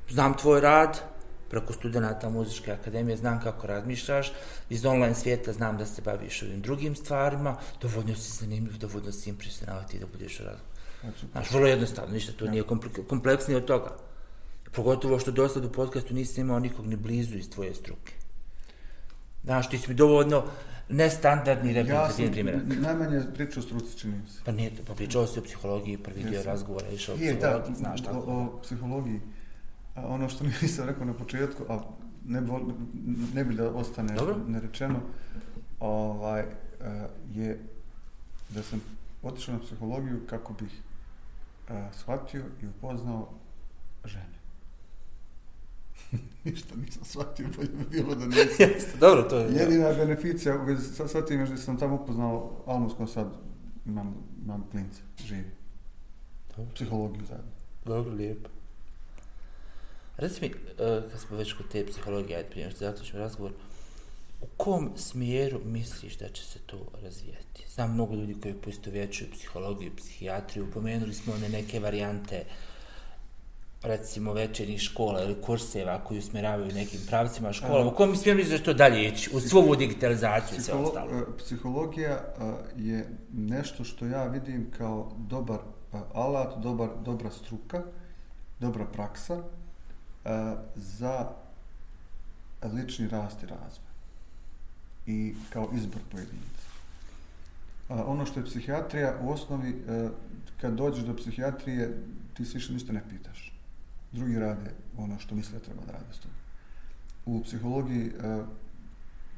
znam 0.10 0.34
tvoj 0.38 0.62
rad, 0.62 1.00
preko 1.50 1.74
studenta 1.74 2.30
muzičke 2.30 2.72
akademije, 2.72 3.18
znam 3.18 3.42
kako 3.44 3.68
razmišljaš, 3.68 4.32
iz 4.70 4.86
online 4.86 5.16
svijeta 5.16 5.54
znam 5.54 5.78
da 5.78 5.86
se 5.86 6.02
baviš 6.02 6.44
ovim 6.44 6.62
drugim 6.62 6.96
stvarima, 6.96 7.56
dovoljno 7.82 8.16
si 8.16 8.32
zanimljiv, 8.32 8.78
dovoljno 8.78 9.12
si 9.12 9.30
impresionavati 9.30 10.00
da 10.00 10.06
budeš 10.06 10.40
u 10.40 10.44
razgovoru. 10.44 10.78
Znaš, 11.32 11.52
vrlo 11.52 11.68
jednostavno, 11.68 12.14
ništa 12.14 12.32
to 12.40 12.46
nije 12.46 12.64
komple- 12.64 13.08
kompleksnije 13.08 13.58
od 13.58 13.66
toga. 13.66 13.90
Pogotovo 14.72 15.20
što 15.20 15.32
do 15.32 15.48
sad 15.48 15.66
u 15.66 15.72
podcastu 15.72 16.14
nisi 16.14 16.42
imao 16.42 16.60
nikog 16.60 16.86
ni 16.86 16.96
blizu 16.96 17.38
iz 17.38 17.50
tvoje 17.50 17.74
struke. 17.76 18.14
Znaš, 19.44 19.70
ti 19.70 19.78
si 19.78 19.90
mi 19.90 19.96
dovoljno 19.96 20.44
nestandardni 20.90 21.70
Ja 21.70 21.76
reprezentativni 21.76 22.26
sam 22.26 22.34
primjerak. 22.34 22.62
n- 22.64 22.82
najmanje 22.82 23.22
pričao 23.34 23.60
o 23.60 23.66
struci, 23.66 23.98
čini 23.98 24.16
mi 24.16 24.28
se. 24.28 24.42
Pa 24.46 24.52
nije 24.52 24.72
pa 24.88 24.94
pričao 24.94 25.28
si 25.28 25.40
o 25.40 25.44
psihologiji, 25.44 25.98
prvi 25.98 26.24
dio 26.24 26.44
razgovora, 26.44 26.88
išao 26.90 27.16
o 27.16 27.18
Je, 27.18 27.34
da, 27.34 27.38
psihologiji, 27.40 27.76
znaš 27.76 28.02
o, 28.02 28.04
tako. 28.04 28.20
o 28.20 28.60
psihologiji. 28.62 29.22
A 29.96 30.08
ono 30.08 30.30
što 30.30 30.44
nisam 30.62 30.88
rekao 30.88 31.06
na 31.06 31.14
početku, 31.14 31.64
a 31.70 31.80
ne, 32.26 32.42
bi 32.42 32.48
vol- 32.48 32.74
ne 33.34 33.44
bi 33.44 33.56
da 33.56 33.70
ostane 33.70 34.14
Dobro. 34.16 34.36
nerečeno, 34.48 35.00
ovaj, 35.80 36.42
e, 36.42 36.46
je 37.30 37.60
da 38.50 38.64
sam 38.64 38.82
otišao 39.24 39.54
na 39.56 39.62
psihologiju 39.62 40.20
kako 40.30 40.54
bih 40.54 40.72
a, 41.70 41.90
shvatio 41.94 42.44
i 42.62 42.68
upoznao 42.68 43.30
žene. 44.06 44.37
Ništa 46.46 46.76
nisam 46.76 47.06
shvatio, 47.06 47.48
pa 47.56 47.62
je 47.62 47.70
bilo 47.92 48.16
da 48.16 48.26
nisam. 48.26 48.48
Jeste, 48.60 48.98
dobro, 49.00 49.24
to 49.24 49.40
je... 49.40 49.54
Jedina 49.54 49.94
beneficija 49.94 50.62
u 50.62 50.66
vezi 50.66 50.96
sa, 50.96 51.08
sa 51.08 51.26
tim 51.26 51.40
je 51.40 51.46
što 51.46 51.58
sam 51.58 51.80
tamo 51.80 51.96
upoznao 51.96 52.64
Almu 52.66 52.90
s 52.90 52.94
kojom 52.94 53.08
sad 53.08 53.28
imam, 53.86 54.16
imam 54.44 54.68
klince, 54.72 55.02
živi. 55.26 55.52
Dobro. 56.58 56.72
Psihologiju 56.76 57.26
zajedno. 57.26 57.52
Dobro, 57.86 58.14
lijepo. 58.14 58.50
Reci 60.18 60.42
mi, 60.42 60.48
uh, 60.48 61.12
kad 61.12 61.20
smo 61.20 61.38
već 61.38 61.54
kod 61.54 61.68
te 61.72 61.86
psihologije, 61.86 62.38
ajde 62.38 62.50
prije 62.50 62.70
što 62.72 62.80
zaključimo 62.80 63.20
razgovor, 63.20 63.52
u 64.42 64.46
kom 64.58 64.92
smjeru 64.96 65.60
misliš 65.66 66.18
da 66.18 66.30
će 66.30 66.46
se 66.46 66.60
to 66.60 66.78
razvijati? 67.04 67.66
Znam 67.70 67.94
mnogo 67.94 68.16
ljudi 68.16 68.36
koji 68.42 68.54
poistovjećuju 68.54 69.32
psihologiju, 69.32 69.96
psihijatriju, 69.98 70.72
pomenuli 70.72 71.14
smo 71.14 71.34
one 71.34 71.50
neke 71.50 71.80
varijante, 71.80 72.44
recimo 73.84 74.34
večernjih 74.34 74.82
škola 74.82 75.24
ili 75.24 75.42
kurseva 75.42 76.04
koji 76.04 76.20
usmjeravaju 76.20 76.74
nekim 76.74 77.00
pravcima 77.08 77.54
škola. 77.54 77.88
U 77.88 77.96
kom 77.96 78.16
smjeru 78.16 78.38
misliš 78.38 78.58
će 78.58 78.66
to 78.66 78.74
dalje 78.74 79.08
ići? 79.08 79.30
U 79.34 79.40
svu 79.40 79.58
ovu 79.58 79.76
digitalizaciju 79.76 80.58
i 80.58 80.62
sve 80.62 80.74
ostalo. 80.74 81.12
e, 81.12 81.24
Psihologija 81.38 82.12
e, 82.12 82.22
je 82.78 83.10
nešto 83.34 83.84
što 83.84 84.06
ja 84.06 84.24
vidim 84.24 84.72
kao 84.78 85.12
dobar 85.18 85.60
e, 85.94 85.98
alat, 86.14 86.58
dobar, 86.64 86.90
dobra 87.06 87.32
struka, 87.32 87.84
dobra 88.60 88.86
praksa 88.86 89.36
e, 89.36 90.30
za 90.76 91.30
lični 92.64 93.08
rast 93.08 93.44
i 93.44 93.46
razvoj. 93.46 93.88
I 95.06 95.34
kao 95.50 95.70
izbor 95.76 96.02
pojedinca. 96.12 96.68
Ono 97.90 98.26
što 98.26 98.40
je 98.40 98.46
psihijatrija, 98.46 99.20
u 99.22 99.32
osnovi, 99.32 99.70
e, 99.70 100.10
kad 100.62 100.74
dođeš 100.74 101.04
do 101.04 101.16
psihijatrije, 101.16 101.98
ti 102.34 102.46
se 102.46 102.58
više 102.58 102.74
ništa 102.74 102.94
ne 102.94 103.04
pitaš. 103.10 103.57
Drugi 104.18 104.40
rade 104.40 104.72
ono 104.98 105.20
što 105.20 105.36
misle 105.36 105.60
da 105.60 105.66
treba 105.66 105.82
da 105.86 105.92
rade 105.92 106.14
s 106.14 106.20
tobom. 106.20 106.38
U 107.26 107.44
psihologiji 107.44 108.08
e, 108.08 108.44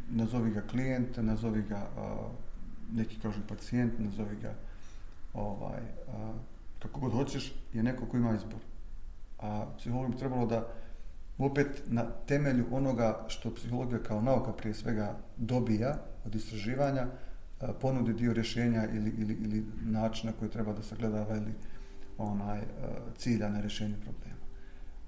nazovi 0.10 0.52
ga 0.52 0.62
klijent, 0.62 1.18
nazovi 1.18 1.62
ga 1.62 1.88
a, 1.98 2.30
neki 2.94 3.20
kažu 3.20 3.40
pacijent, 3.48 3.94
nazovi 4.00 4.36
ga 4.42 4.54
ovaj, 5.34 5.82
a, 6.08 6.34
kako 6.80 7.00
god 7.00 7.12
hoćeš, 7.12 7.54
je 7.74 7.84
neko 7.84 8.06
ko 8.06 8.18
ima 8.18 8.36
izbor. 8.36 8.60
A 9.40 9.66
psihologom 9.78 10.18
trebalo 10.18 10.46
da 10.46 10.68
opet 11.38 11.84
na 11.88 12.06
temelju 12.28 12.66
onoga 12.72 13.26
što 13.28 13.56
psihologija 13.56 14.04
kao 14.04 14.22
nauka 14.22 14.54
prije 14.54 14.74
svega 14.74 15.18
dobija 15.38 15.96
od 16.26 16.36
istraživanja, 16.36 17.08
a, 17.60 17.74
ponudi 17.74 18.14
dio 18.14 18.34
rješenja 18.34 18.88
ili, 18.94 19.14
ili, 19.18 19.34
ili 19.34 19.66
načina 19.82 20.32
koji 20.40 20.52
treba 20.52 20.74
da 20.74 20.84
sagledava 20.84 21.36
ili 21.36 21.54
onaj 22.18 22.60
a, 22.60 22.64
cilja 23.18 23.50
na 23.50 23.62
rješenje 23.62 23.96
problema. 24.04 24.39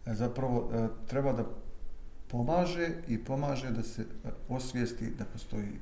E, 0.06 0.14
zapravo 0.14 0.69
e, 0.73 0.88
treba 1.07 1.34
da 1.34 1.45
pomaže 2.28 2.90
i 3.07 3.18
pomaže 3.23 3.72
da 3.72 3.84
se 3.84 4.02
e, 4.02 4.30
osvijesti 4.49 5.11
da 5.18 5.26
postoji 5.26 5.80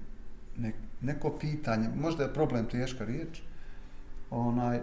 neko 1.02 1.38
pitanje, 1.40 1.90
možda 1.96 2.24
je 2.24 2.34
problem 2.34 2.66
teška 2.66 3.06
riječ, 3.06 3.42
onaj, 4.30 4.82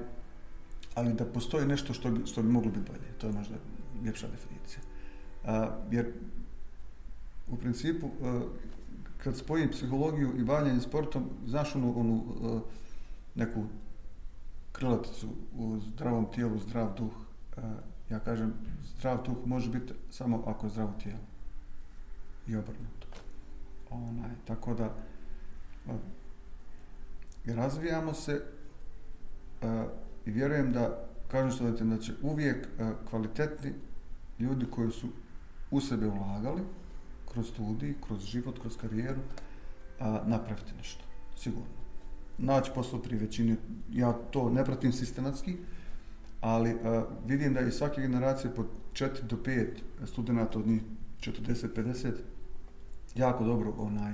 ali 0.95 1.13
da 1.13 1.25
postoji 1.25 1.67
nešto 1.67 1.95
što 1.95 2.11
bi, 2.11 2.27
što 2.27 2.43
bi 2.43 2.49
moglo 2.49 2.71
biti 2.71 2.91
bolje. 2.91 3.13
To 3.19 3.27
je 3.27 3.33
možda 3.33 3.55
ljepša 4.05 4.27
definicija. 4.29 4.81
A, 5.45 5.77
jer 5.91 6.13
u 7.49 7.57
principu 7.57 8.11
a, 8.23 8.41
kad 9.17 9.37
spojim 9.37 9.71
psihologiju 9.71 10.33
i 10.39 10.45
bavljanje 10.45 10.81
sportom, 10.81 11.31
znaš 11.47 11.75
onu, 11.75 12.01
onu 12.01 12.25
a, 12.43 12.61
neku 13.35 13.65
krilaticu 14.73 15.29
u 15.59 15.79
zdravom 15.81 16.27
tijelu, 16.35 16.59
zdrav 16.59 16.95
duh 16.99 17.13
ja 18.11 18.19
kažem, 18.19 18.55
zdrav 18.83 19.23
duh 19.27 19.47
može 19.47 19.71
biti 19.71 19.93
samo 20.11 20.43
ako 20.47 20.67
je 20.67 20.71
zdravo 20.71 20.93
tijelo. 21.03 21.27
I 22.47 22.57
obrnuto. 22.57 23.07
Onaj, 23.91 24.31
tako 24.45 24.75
da, 24.75 24.95
e, 27.47 27.55
razvijamo 27.55 28.15
se 28.15 28.43
uh, 29.63 29.69
i 30.27 30.31
vjerujem 30.31 30.73
da, 30.73 31.09
kažem 31.29 31.51
što 31.51 31.85
da 31.85 31.99
će 31.99 32.13
uvijek 32.23 32.57
uh, 32.79 33.09
kvalitetni 33.11 33.73
ljudi 34.39 34.67
koji 34.71 34.91
su 34.91 35.09
u 35.71 35.81
sebe 35.81 36.07
ulagali, 36.07 36.63
kroz 37.33 37.49
studij, 37.49 37.95
kroz 38.07 38.25
život, 38.25 38.59
kroz 38.61 38.77
karijeru, 38.77 39.21
a, 40.01 40.23
napraviti 40.27 40.73
nešto, 40.77 41.05
sigurno. 41.37 41.77
Naći 42.39 42.71
posao 42.75 42.99
pri 42.99 43.17
većini, 43.17 43.57
ja 43.93 44.13
to 44.13 44.51
ne 44.51 44.65
pratim 44.65 44.93
sistematski, 44.93 45.57
ali 46.41 46.71
a, 46.85 47.05
vidim 47.27 47.55
da 47.55 47.61
i 47.61 47.71
svake 47.71 48.01
generacije 48.01 48.55
po 48.55 48.65
4 48.93 49.23
do 49.23 49.37
5 49.37 49.67
studenta 50.05 50.59
od 50.59 50.67
njih 50.67 50.83
40-50 51.21 52.13
jako 53.15 53.45
dobro 53.45 53.75
onaj 53.79 54.13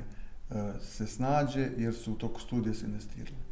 a, 0.50 0.72
se 0.80 1.06
snađe 1.06 1.70
jer 1.76 1.94
su 1.94 2.12
u 2.12 2.16
toku 2.16 2.40
studija 2.40 2.74
se 2.74 2.86
investirali. 2.86 3.42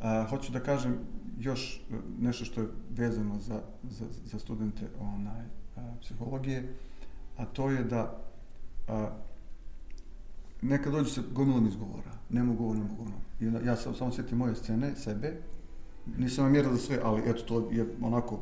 A, 0.00 0.20
e, 0.20 0.28
hoću 0.30 0.52
da 0.52 0.60
kažem 0.60 0.98
još 1.38 1.82
nešto 2.20 2.44
što 2.44 2.60
je 2.60 2.68
vezano 2.90 3.40
za, 3.40 3.60
za, 3.90 4.04
za 4.24 4.38
studente 4.38 4.88
onaj, 5.00 5.44
a, 5.76 5.94
psihologije, 6.00 6.74
a 7.36 7.44
to 7.44 7.70
je 7.70 7.84
da 7.84 8.18
a, 8.88 9.10
nekad 10.62 10.92
dođu 10.92 11.10
se 11.10 11.22
gomilom 11.32 11.66
izgovora. 11.66 12.10
Ne 12.30 12.42
mogu 12.42 12.64
ovo, 12.64 12.74
ne 12.74 12.84
mogu 12.84 13.02
ono. 13.02 13.16
Ja, 13.40 13.60
ja 13.60 13.76
sam 13.76 13.94
samo 13.94 14.12
sjetim 14.12 14.38
moje 14.38 14.54
scene, 14.54 14.96
sebe. 14.96 15.36
Nisam 16.18 16.44
vam 16.44 16.52
mjerila 16.52 16.74
za 16.74 16.80
sve, 16.80 17.00
ali 17.04 17.22
eto, 17.26 17.42
to 17.42 17.68
je 17.72 17.86
onako 18.02 18.40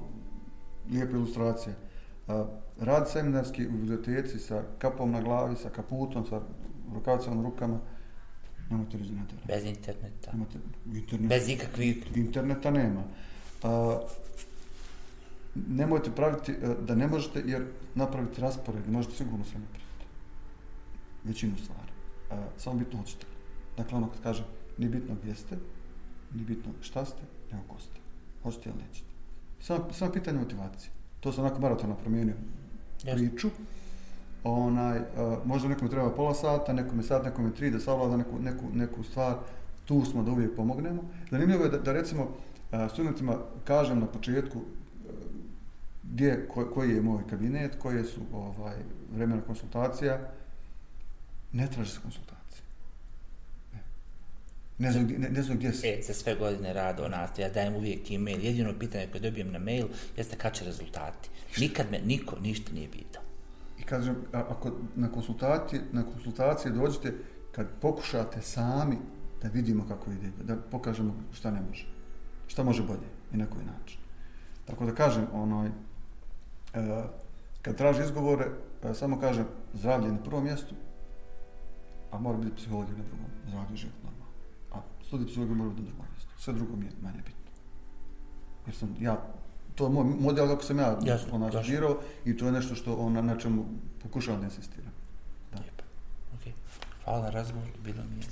lijepa 0.91 1.17
ilustracija. 1.17 1.75
Rad 2.81 3.11
seminarski 3.11 3.67
u 3.67 3.71
biblioteci 3.71 4.39
sa 4.39 4.63
kapom 4.79 5.11
na 5.11 5.21
glavi, 5.21 5.57
sa 5.57 5.71
kaputom, 5.71 6.27
sa 6.27 6.41
rukavicama 6.95 7.37
na 7.37 7.43
rukama, 7.43 7.81
reći 8.71 9.13
na 9.13 9.23
Bez 9.47 9.65
interneta. 9.65 10.33
Nemate, 10.33 10.59
internet, 10.95 11.29
Bez 11.29 11.49
ikakvih... 11.49 12.17
Interneta 12.17 12.71
nema. 12.71 13.03
A, 13.63 14.01
nemojte 15.55 16.11
praviti 16.11 16.53
e, 16.53 16.75
da 16.87 16.95
ne 16.95 17.07
možete, 17.07 17.43
jer 17.47 17.67
napraviti 17.95 18.41
raspored, 18.41 18.91
možete 18.91 19.15
sigurno 19.15 19.45
sve 19.45 19.61
napraviti. 19.61 20.05
Većinu 21.25 21.57
stvari. 21.59 21.93
A, 22.31 22.47
samo 22.59 22.79
bitno 22.79 22.99
hoćete. 22.99 23.27
Dakle, 23.77 23.99
ono 23.99 24.11
kad 24.11 24.23
kaže, 24.23 24.45
ni 24.79 24.89
bitno 24.89 25.15
gdje 25.23 25.35
ste, 25.35 25.57
ni 26.35 26.43
bitno 26.43 26.73
šta 26.81 27.05
ste, 27.05 27.23
nego 27.53 27.65
ko 27.69 27.81
ste. 27.81 28.01
Hoćete 28.43 28.71
ili 28.71 28.79
nećete. 28.89 29.09
Samo, 29.61 29.93
samo 29.93 30.13
pitanje 30.13 30.39
motivacije. 30.39 30.91
To 31.21 31.33
sam 31.33 31.45
onako 31.45 31.61
maratona 31.61 31.95
promijenio 31.95 32.35
Jasne. 33.05 33.29
priču. 33.29 33.49
Onaj, 34.45 34.99
a, 34.99 35.39
možda 35.45 35.69
nekome 35.69 35.91
treba 35.91 36.11
pola 36.11 36.35
sata, 36.35 36.73
nekome 36.73 37.03
sat, 37.03 37.25
nekome 37.25 37.51
tri, 37.55 37.71
da 37.71 37.81
savlada 37.81 38.17
neku, 38.17 38.39
neku, 38.41 38.65
neku 38.75 39.03
stvar. 39.03 39.37
Tu 39.85 40.05
smo 40.05 40.23
da 40.23 40.31
uvijek 40.31 40.57
pomognemo. 40.57 41.03
Zanimljivo 41.31 41.65
je 41.65 41.71
da, 41.71 41.79
da 41.79 41.93
recimo, 41.93 42.29
studentima 42.89 43.39
kažem 43.65 44.01
na 44.01 44.07
početku 44.07 44.61
gdje, 46.03 46.49
ko, 46.49 46.67
koji 46.75 46.91
je 46.91 47.03
moj 47.03 47.23
kabinet, 47.31 47.77
koje 47.83 48.05
su 48.05 48.21
ovaj, 48.33 48.77
vremena 49.15 49.43
konsultacija, 49.43 50.19
ne 51.53 51.71
traži 51.71 51.91
se 51.91 52.01
konsultacije. 52.03 52.44
Ne, 54.79 54.93
znam, 54.93 55.07
ne, 55.07 55.29
ne 55.29 55.43
znam 55.43 55.57
gdje 55.57 55.73
se. 55.73 55.89
E, 55.89 56.03
za 56.03 56.15
sve 56.15 56.35
godine 56.35 56.73
rada 56.73 57.05
o 57.05 57.09
nastavi, 57.09 57.43
ja 57.43 57.49
dajem 57.49 57.75
uvijek 57.75 58.11
e-mail. 58.11 58.45
Jedino 58.45 58.79
pitanje 58.79 59.07
koje 59.07 59.21
dobijem 59.21 59.53
na 59.53 59.59
mail 59.59 59.87
jeste 60.17 60.37
kad 60.37 60.55
će 60.55 60.65
rezultati. 60.65 61.29
Nikad 61.59 61.87
me 61.91 61.99
niko 61.99 62.37
ništa 62.41 62.73
nije 62.73 62.91
pitao. 62.91 63.23
I 63.79 63.83
kažem, 63.83 64.17
ako 64.33 64.73
na 64.97 65.13
konsultacije, 65.13 65.83
na 65.93 66.05
konsultacije 66.05 66.73
dođete, 66.73 67.13
kad 67.53 67.67
pokušate 67.81 68.43
sami 68.43 68.97
da 69.43 69.49
vidimo 69.49 69.87
kako 69.89 70.11
ide, 70.11 70.31
da 70.43 70.57
pokažemo 70.57 71.15
šta 71.33 71.51
ne 71.51 71.61
može. 71.69 71.87
Šta 72.47 72.63
može 72.63 72.83
bolje 72.83 73.09
i 73.33 73.37
na 73.37 73.47
koji 73.47 73.65
način. 73.65 73.99
Tako 74.65 74.87
da 74.87 74.95
kažem, 74.95 75.27
onoj, 75.33 75.71
E, 76.75 77.03
kad 77.63 77.77
traži 77.77 78.03
izgovore, 78.03 78.47
e, 78.83 78.95
samo 78.95 79.21
kaže 79.21 79.45
zdravlje 79.75 80.13
na 80.13 80.19
prvom 80.19 80.45
mjestu, 80.45 80.75
a 82.11 82.19
mora 82.19 82.39
biti 82.39 82.57
psihologija 82.57 82.97
na 82.97 83.05
drugom, 83.05 83.27
zdravlje 83.49 83.77
život 83.77 83.95
normalno. 84.04 84.04
A 84.04 84.04
studij 85.07 85.27
psihologije 85.27 85.57
mora 85.57 85.71
biti 85.71 85.83
na 85.83 85.89
drugom 85.89 86.07
mjestu. 86.13 86.31
Sve 86.39 86.53
drugo 86.53 86.77
mi 86.77 86.85
je 86.85 86.93
manje 87.03 87.19
bitno. 87.19 87.51
Jer 88.67 88.77
sam, 88.77 88.97
ja, 89.01 89.23
to 89.75 89.85
je 89.85 89.91
moj 89.91 90.05
model 90.05 90.49
kako 90.49 90.63
sam 90.63 90.79
ja 90.79 90.99
jasno, 91.05 91.35
ona 91.35 91.49
studirao 91.51 91.99
i 92.25 92.37
to 92.37 92.47
je 92.47 92.53
nešto 92.53 92.75
što 92.75 92.95
ona 92.95 93.23
na 93.23 93.39
čemu 93.39 93.65
pokušavam 94.03 94.41
da 94.41 94.47
insistiram. 94.47 94.93
Da. 95.53 95.59
Lijepo. 95.61 95.85
Okay. 96.37 96.53
Hvala 97.05 97.23
na 97.23 97.31
razgovor, 97.31 97.69
bilo 97.85 98.03
mi 98.11 98.23
je 98.23 98.27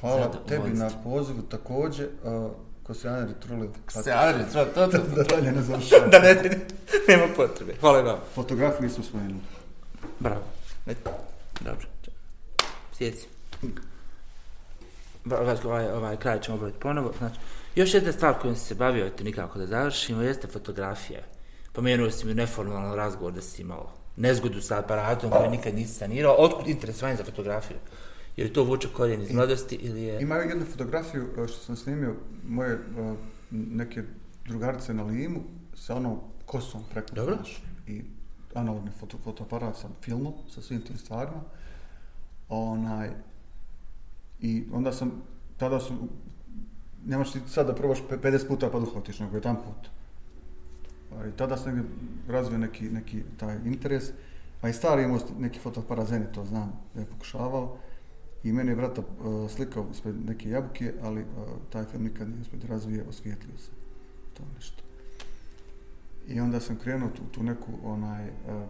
Hvala 0.00 0.32
tebi 0.48 0.70
na 0.70 0.90
pozivu 1.04 1.42
također. 1.42 2.08
Uh, 2.24 2.50
Ko 2.82 2.94
se 2.94 3.08
Anri 3.08 3.34
truli. 3.40 3.70
Ko 3.92 4.02
se 4.02 4.12
Anri 4.12 4.44
truli, 4.52 4.66
to 4.74 4.86
to. 4.86 4.98
Da 5.16 5.22
dalje 5.22 5.52
ne 5.52 5.62
završava. 5.62 6.06
da 6.12 6.18
ne, 6.18 6.34
ne, 6.34 6.60
nema 7.08 7.24
potrebe. 7.36 7.74
Hvala 7.80 8.00
vam. 8.00 8.18
Fotografiju 8.34 8.88
nisu 8.88 9.02
spomenuli. 9.02 9.40
Bravo. 10.20 10.42
Ne, 10.86 10.94
dobro. 11.60 11.86
Sjeci. 12.92 13.26
Ovaj, 15.64 15.88
ovaj, 15.90 16.16
kraj 16.16 16.40
ćemo 16.40 16.56
obaviti 16.56 16.78
ponovo. 16.78 17.12
Znači, 17.18 17.36
još 17.74 17.94
jedna 17.94 18.12
stvar 18.12 18.34
kojom 18.40 18.56
se 18.56 18.74
bavio, 18.74 19.06
eto 19.06 19.24
nikako 19.24 19.58
da 19.58 19.66
završimo, 19.66 20.22
jeste 20.22 20.46
fotografija. 20.46 21.20
Pomenuo 21.72 22.10
si 22.10 22.26
mi 22.26 22.34
neformalan 22.34 22.94
razgovor 22.94 23.32
da 23.32 23.40
si 23.40 23.62
imao 23.62 23.92
nezgodu 24.16 24.60
sa 24.60 24.78
aparatom 24.78 25.30
koji 25.30 25.50
nikad 25.50 25.74
nisi 25.74 25.94
sanirao. 25.94 26.36
Otkud 26.38 26.68
interesovanje 26.68 27.16
za 27.16 27.24
fotografiju? 27.24 27.76
Je 28.36 28.44
li 28.44 28.52
to 28.52 28.64
vuče 28.64 28.88
korijen 28.88 29.22
iz 29.22 29.32
mladosti 29.32 29.74
ili 29.74 30.02
je... 30.02 30.22
Ima 30.22 30.34
jednu 30.34 30.64
fotografiju 30.64 31.26
e, 31.38 31.48
što 31.48 31.58
sam 31.58 31.76
snimio 31.76 32.14
moje 32.48 32.74
uh, 32.74 33.16
neke 33.50 34.02
drugarice 34.44 34.94
na 34.94 35.02
limu 35.02 35.40
sa 35.74 35.94
onom 35.94 36.20
kosom 36.46 36.82
preko 36.90 37.14
Dobro. 37.14 37.36
Naš, 37.36 37.62
i 37.86 38.02
analogni 38.54 38.90
foto, 39.00 39.18
fotoaparat 39.24 39.76
sa 39.76 39.88
filmom, 40.02 40.34
sa 40.48 40.62
svim 40.62 40.80
tim 40.80 40.98
stvarima. 40.98 41.40
Onaj, 42.48 43.10
I 44.40 44.64
onda 44.72 44.92
sam, 44.92 45.22
tada 45.56 45.80
su, 45.80 45.94
nemaš 47.06 47.32
ti 47.32 47.40
sad 47.46 47.66
da 47.66 47.74
probaš 47.74 47.98
50 48.10 48.48
puta 48.48 48.70
pa 48.70 48.78
uhvatiš, 48.78 49.20
nego 49.20 49.36
jedan 49.36 49.56
put. 49.56 49.88
I 51.28 51.36
tada 51.36 51.56
sam 51.56 51.88
razvio 52.28 52.58
neki, 52.58 52.90
neki 52.90 53.22
taj 53.36 53.58
interes, 53.64 54.10
a 54.62 54.68
i 54.68 54.72
stari 54.72 55.02
imao 55.02 55.18
neki 55.38 55.58
fotoaparat 55.58 56.08
Zenit, 56.08 56.32
to 56.32 56.44
znam, 56.44 56.72
da 56.94 57.00
je 57.00 57.06
pokušavao. 57.06 57.76
I 58.44 58.52
mene 58.52 58.72
je 58.72 58.76
brata 58.76 59.00
uh, 59.00 59.50
slikao 59.50 59.86
ispred 59.92 60.14
neke 60.26 60.50
jabuke, 60.50 60.92
ali 61.02 61.20
uh, 61.20 61.26
taj 61.70 61.84
film 61.84 62.02
nikad 62.02 62.28
nije 62.28 62.40
ispred 62.40 62.64
razvije, 62.64 63.04
osvijetlio 63.08 63.58
se. 63.58 63.70
To 64.34 64.42
nešto. 64.56 64.82
I 66.28 66.40
onda 66.40 66.60
sam 66.60 66.76
krenuo 66.76 67.08
tu, 67.08 67.22
tu 67.32 67.42
neku 67.42 67.72
onaj, 67.84 68.28
uh, 68.28 68.62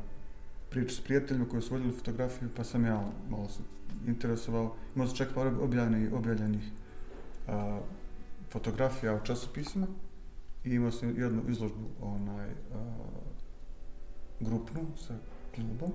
priču 0.71 0.95
s 0.95 1.01
prijateljima 1.01 1.49
koji 1.49 1.63
su 1.63 1.75
vodili 1.75 1.93
fotografiju, 1.93 2.49
pa 2.57 2.65
sam 2.65 2.85
ja 2.85 3.11
malo 3.31 3.49
se 3.49 3.61
interesovao. 4.06 4.77
Imao 4.94 5.06
sam 5.06 5.16
čak 5.16 5.28
par 5.35 5.47
objavljenih, 5.47 6.12
objavljenih 6.12 6.70
uh, 7.47 7.52
fotografija 8.51 9.14
u 9.14 9.24
časopisima 9.24 9.86
i 10.66 10.74
imao 10.74 10.90
sam 10.90 11.20
jednu 11.20 11.43
izložbu 11.48 11.89
onaj, 12.01 12.48
a, 12.74 12.81
grupnu 14.40 14.81
sa 14.97 15.14
klubom. 15.55 15.93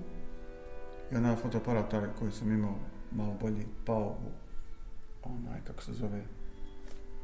I 1.12 1.16
onaj 1.16 1.36
fotoaparat 1.36 1.90
taj 1.90 2.08
koji 2.18 2.32
sam 2.32 2.52
imao 2.52 2.78
malo 3.10 3.36
bolji 3.40 3.66
pao 3.84 4.16
u 4.24 5.28
onaj, 5.28 5.60
kako 5.66 5.82
se 5.82 5.92
zove, 5.92 6.22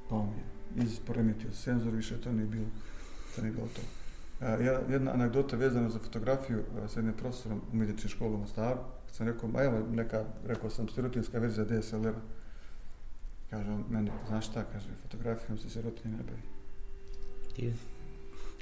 pao 0.08 0.26
mi 0.26 0.82
je, 0.82 0.84
iz 0.84 1.00
poremetio 1.06 1.52
senzor, 1.52 1.92
više 1.92 2.20
to 2.20 2.32
nije 2.32 2.46
bilo, 2.46 2.66
to 3.36 3.42
nije 3.42 3.52
bilo 3.52 3.66
to. 3.66 3.80
E, 4.46 4.46
a, 4.46 4.92
jedna 4.92 5.12
anegdota 5.12 5.56
vezana 5.56 5.90
za 5.90 5.98
fotografiju 5.98 6.62
sa 6.74 6.88
s 6.88 6.96
jednim 6.96 7.14
profesorom 7.14 7.60
u 7.72 7.76
medicinskoj 7.76 8.16
školu 8.16 8.34
u 8.34 8.38
Mostaru, 8.38 8.78
kad 9.08 9.14
sam 9.16 9.26
rekao, 9.26 9.48
ma 9.48 9.62
evo 9.62 9.86
neka, 9.90 10.24
rekao 10.46 10.70
sam, 10.70 10.88
sirotinska 10.88 11.38
verzija 11.38 11.64
DSLR-a. 11.64 12.20
Kaže 13.50 13.70
on, 13.70 13.84
meni, 13.90 14.10
znaš 14.28 14.46
šta, 14.46 14.64
kaže, 14.72 14.86
fotografijom 15.02 15.58
se 15.58 15.70
sirotinje 15.70 16.16
ne 16.16 16.22
bavi. 16.22 16.42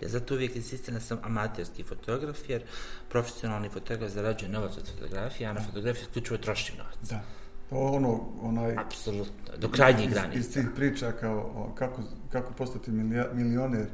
Ja 0.02 0.09
zato 0.09 0.35
uvijek 0.35 0.56
insistiram 0.56 0.94
da 0.94 1.01
sam 1.01 1.18
amaterski 1.23 1.82
fotograf, 1.82 2.39
jer 2.48 2.62
profesionalni 3.09 3.68
fotograf 3.68 4.10
zarađuje 4.10 4.48
novac 4.48 4.78
od 4.78 4.90
fotografije, 4.90 5.48
a 5.48 5.52
na 5.52 5.62
fotografiju 5.62 6.02
isključivo 6.02 6.39
troši 6.39 6.77
novac. 6.78 7.09
Da. 7.10 7.23
To 7.70 7.77
ono, 7.77 8.20
onaj... 8.40 8.77
Apsolutno, 8.78 9.56
do 9.59 9.68
krajnjih 9.68 10.10
granica. 10.10 10.39
Iz, 10.39 10.52
tih 10.52 10.66
priča 10.77 11.12
kao 11.12 11.39
o, 11.39 11.74
kako, 11.74 12.02
kako 12.32 12.52
postati 12.52 12.90
milioner, 13.32 13.86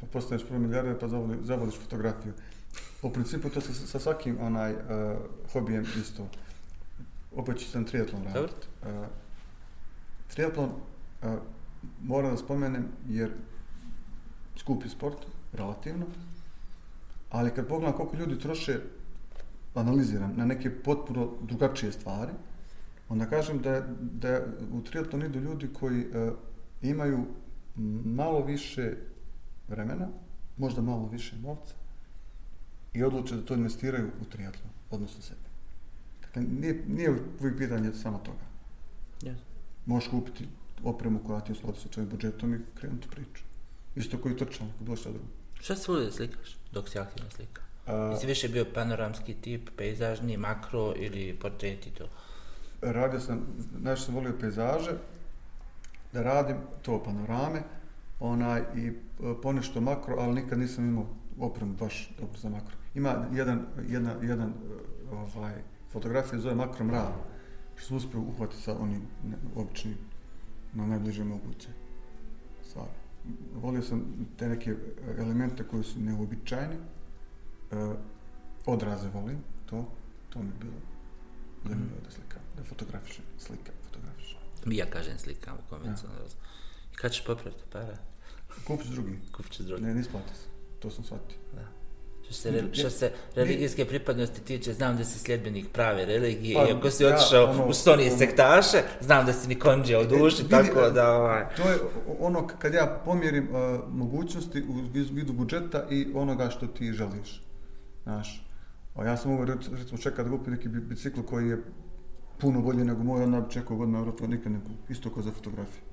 pa 0.00 0.06
postaneš 0.06 0.46
prvi 0.46 0.60
milijarder, 0.60 0.98
pa 1.00 1.08
zavoliš, 1.08 1.38
zavoliš 1.42 1.74
fotografiju. 1.74 2.32
U 3.02 3.10
principu 3.10 3.48
to 3.48 3.60
sa, 3.60 3.72
sa 3.72 3.98
svakim 3.98 4.38
onaj 4.40 4.72
uh, 4.72 4.80
hobijem 5.52 5.86
isto. 6.00 6.26
Opet 7.36 7.58
ću 7.58 7.70
sam 7.70 7.84
triatlon 7.84 8.22
raditi. 8.24 8.66
Uh, 8.82 9.06
triatlon 10.28 10.70
uh, 10.70 11.30
moram 12.02 12.30
da 12.30 12.36
spomenem 12.36 12.88
jer 13.08 13.30
skupi 14.56 14.88
sport, 14.88 15.16
relativno, 15.52 16.06
ali 17.30 17.50
kad 17.50 17.68
pogledam 17.68 17.96
koliko 17.96 18.16
ljudi 18.16 18.38
troše, 18.38 18.80
analiziram, 19.74 20.34
na 20.36 20.44
neke 20.44 20.82
potpuno 20.82 21.32
drugačije 21.42 21.92
stvari, 21.92 22.32
onda 23.08 23.26
kažem 23.26 23.62
da, 23.62 23.80
da 24.00 24.40
u 24.72 24.82
triatlon 24.82 25.22
idu 25.22 25.40
ljudi 25.40 25.68
koji 25.72 26.06
uh, 26.06 26.32
imaju 26.82 27.26
malo 28.04 28.44
više 28.44 28.96
vremena, 29.68 30.08
možda 30.56 30.82
malo 30.82 31.08
više 31.08 31.36
novca 31.36 31.81
i 32.94 33.02
odluče 33.04 33.36
da 33.36 33.42
to 33.42 33.54
investiraju 33.54 34.10
u 34.20 34.24
triatlon, 34.24 34.70
odnosno 34.90 35.22
sebe. 35.22 35.40
Dakle, 36.22 36.42
nije, 36.42 36.84
nije 36.88 37.10
uvijek 37.40 37.58
pitanje 37.58 37.92
samo 37.92 38.18
toga. 38.18 38.44
Yes. 39.20 39.36
Možeš 39.86 40.08
kupiti 40.08 40.48
opremu 40.84 41.20
koja 41.26 41.40
ti 41.40 41.52
je 41.52 41.56
u 41.62 41.74
sa 41.74 41.88
tvojim 41.88 42.10
budžetom 42.10 42.54
i 42.54 42.58
krenuti 42.74 43.08
priču. 43.08 43.42
Isto 43.96 44.18
koji 44.18 44.36
trčan, 44.36 44.68
ako 44.74 44.84
bilo 44.84 44.96
šta 44.96 45.10
drugo. 45.10 45.26
Šta 45.60 45.76
se 45.76 45.92
voli 45.92 46.04
da 46.04 46.12
slikaš 46.12 46.56
dok 46.72 46.88
si 46.88 46.98
aktivno 46.98 47.30
slika? 47.30 47.62
Uh, 47.86 47.92
Jesi 48.12 48.26
više 48.26 48.48
bio 48.48 48.66
panoramski 48.74 49.34
tip, 49.34 49.70
pejzažni, 49.76 50.36
makro 50.36 50.94
ili 50.96 51.38
portreti 51.40 51.90
to? 51.90 52.08
Radio 52.82 53.20
sam, 53.20 53.46
znači 53.80 54.02
sam 54.02 54.14
volio 54.14 54.38
pejzaže, 54.40 54.92
da 56.12 56.22
radim 56.22 56.56
to 56.82 57.02
panorame, 57.04 57.62
onaj 58.20 58.62
i 58.76 58.86
e, 58.86 58.92
ponešto 59.42 59.80
makro, 59.80 60.16
ali 60.18 60.34
nikad 60.34 60.58
nisam 60.58 60.88
imao 60.88 61.06
opremu 61.42 61.74
baš 61.74 62.10
dobro 62.20 62.38
za 62.38 62.48
makro. 62.48 62.76
Ima 62.94 63.26
jedan, 63.32 63.66
jedna, 63.88 64.14
jedan 64.22 64.48
e, 64.48 64.54
ovaj, 65.12 65.54
fotografija 65.92 66.40
zove 66.40 66.54
makro 66.54 66.84
mrav, 66.84 67.12
što 67.76 67.88
sam 67.88 67.96
uspio 67.96 68.20
uhvatiti 68.20 68.62
sa 68.62 68.78
onim 68.78 69.02
ne, 69.24 69.36
običnim 69.56 69.96
na 70.72 70.86
najbliže 70.86 71.24
moguće 71.24 71.68
stvari. 72.62 72.90
Volio 73.54 73.82
sam 73.82 74.26
te 74.38 74.48
neke 74.48 74.76
elemente 75.18 75.64
koji 75.64 75.84
su 75.84 76.00
neobičajni, 76.00 76.74
e, 76.74 77.94
odraze 78.66 79.08
volim, 79.08 79.38
to, 79.66 79.88
to 80.30 80.38
mi 80.38 80.48
je 80.48 80.54
bilo 80.60 80.72
zanimljivo 81.64 82.00
da 82.04 82.10
slikam, 82.10 82.42
da 82.56 82.64
fotografišem, 82.64 83.24
slikam, 83.38 83.74
fotografišem. 83.84 84.38
Ja 84.66 84.86
kažem 84.90 85.18
slikam 85.18 85.54
u 85.54 85.70
konvencionalno. 85.70 86.22
Ja. 86.22 86.28
I 86.92 86.96
kad 86.96 87.12
ćeš 87.12 87.24
popraviti 87.24 87.62
para? 87.72 87.96
Kupit 88.66 88.86
drugi. 88.86 89.18
Kupit 89.36 89.60
drugi. 89.60 89.82
Ne, 89.82 89.94
nisplati 89.94 90.34
se. 90.34 90.51
To 90.82 90.90
sam 90.90 91.04
shvatio. 91.04 91.36
Da. 91.52 91.62
Što 92.24 92.34
se, 92.34 92.64
što 92.72 92.90
se 92.90 93.10
religijske 93.34 93.84
pripadnosti 93.84 94.40
tiče, 94.40 94.72
znam 94.72 94.96
da 94.96 95.04
si 95.04 95.18
sljedbenik 95.18 95.68
prave 95.72 96.04
religije, 96.04 96.54
pa, 96.56 96.68
iako 96.68 96.90
si 96.90 97.04
otišao 97.04 97.44
ono, 97.44 97.66
u 97.66 97.72
stoni 97.72 98.08
ono, 98.08 98.18
sektaše, 98.18 98.82
znam 99.00 99.26
da 99.26 99.32
si 99.32 99.48
ni 99.48 99.58
konđe 99.58 99.98
u 99.98 100.04
duši, 100.04 100.42
e, 100.42 100.48
tako 100.48 100.90
da... 100.90 101.12
Ovaj. 101.12 101.44
To 101.56 101.70
je 101.70 101.78
ono 102.20 102.46
kad 102.46 102.74
ja 102.74 103.00
pomjerim 103.04 103.48
uh, 103.50 103.80
mogućnosti 103.88 104.62
u 104.62 104.74
vidu 105.14 105.32
budžeta 105.32 105.86
i 105.90 106.06
onoga 106.14 106.50
što 106.50 106.66
ti 106.66 106.92
želiš. 106.92 107.42
Znaš, 108.02 108.46
a 108.94 109.04
ja 109.04 109.16
sam 109.16 109.30
mogu 109.30 109.44
recimo 109.44 109.98
čekati 109.98 110.30
da 110.30 110.36
kupim 110.36 110.52
neki 110.52 110.68
bicikl 110.68 111.20
koji 111.20 111.48
je 111.48 111.62
puno 112.38 112.60
bolje 112.60 112.84
nego 112.84 113.02
moj, 113.02 113.22
onda 113.22 113.40
bi 113.40 113.52
čekao 113.52 113.76
godina 113.76 113.98
euro, 113.98 114.12
to 114.12 114.26
nikad 114.26 114.52
ne 114.52 114.60
kupim. 114.60 114.76
Isto 114.88 115.10
kao 115.10 115.22
za 115.22 115.30
fotografiju. 115.30 115.91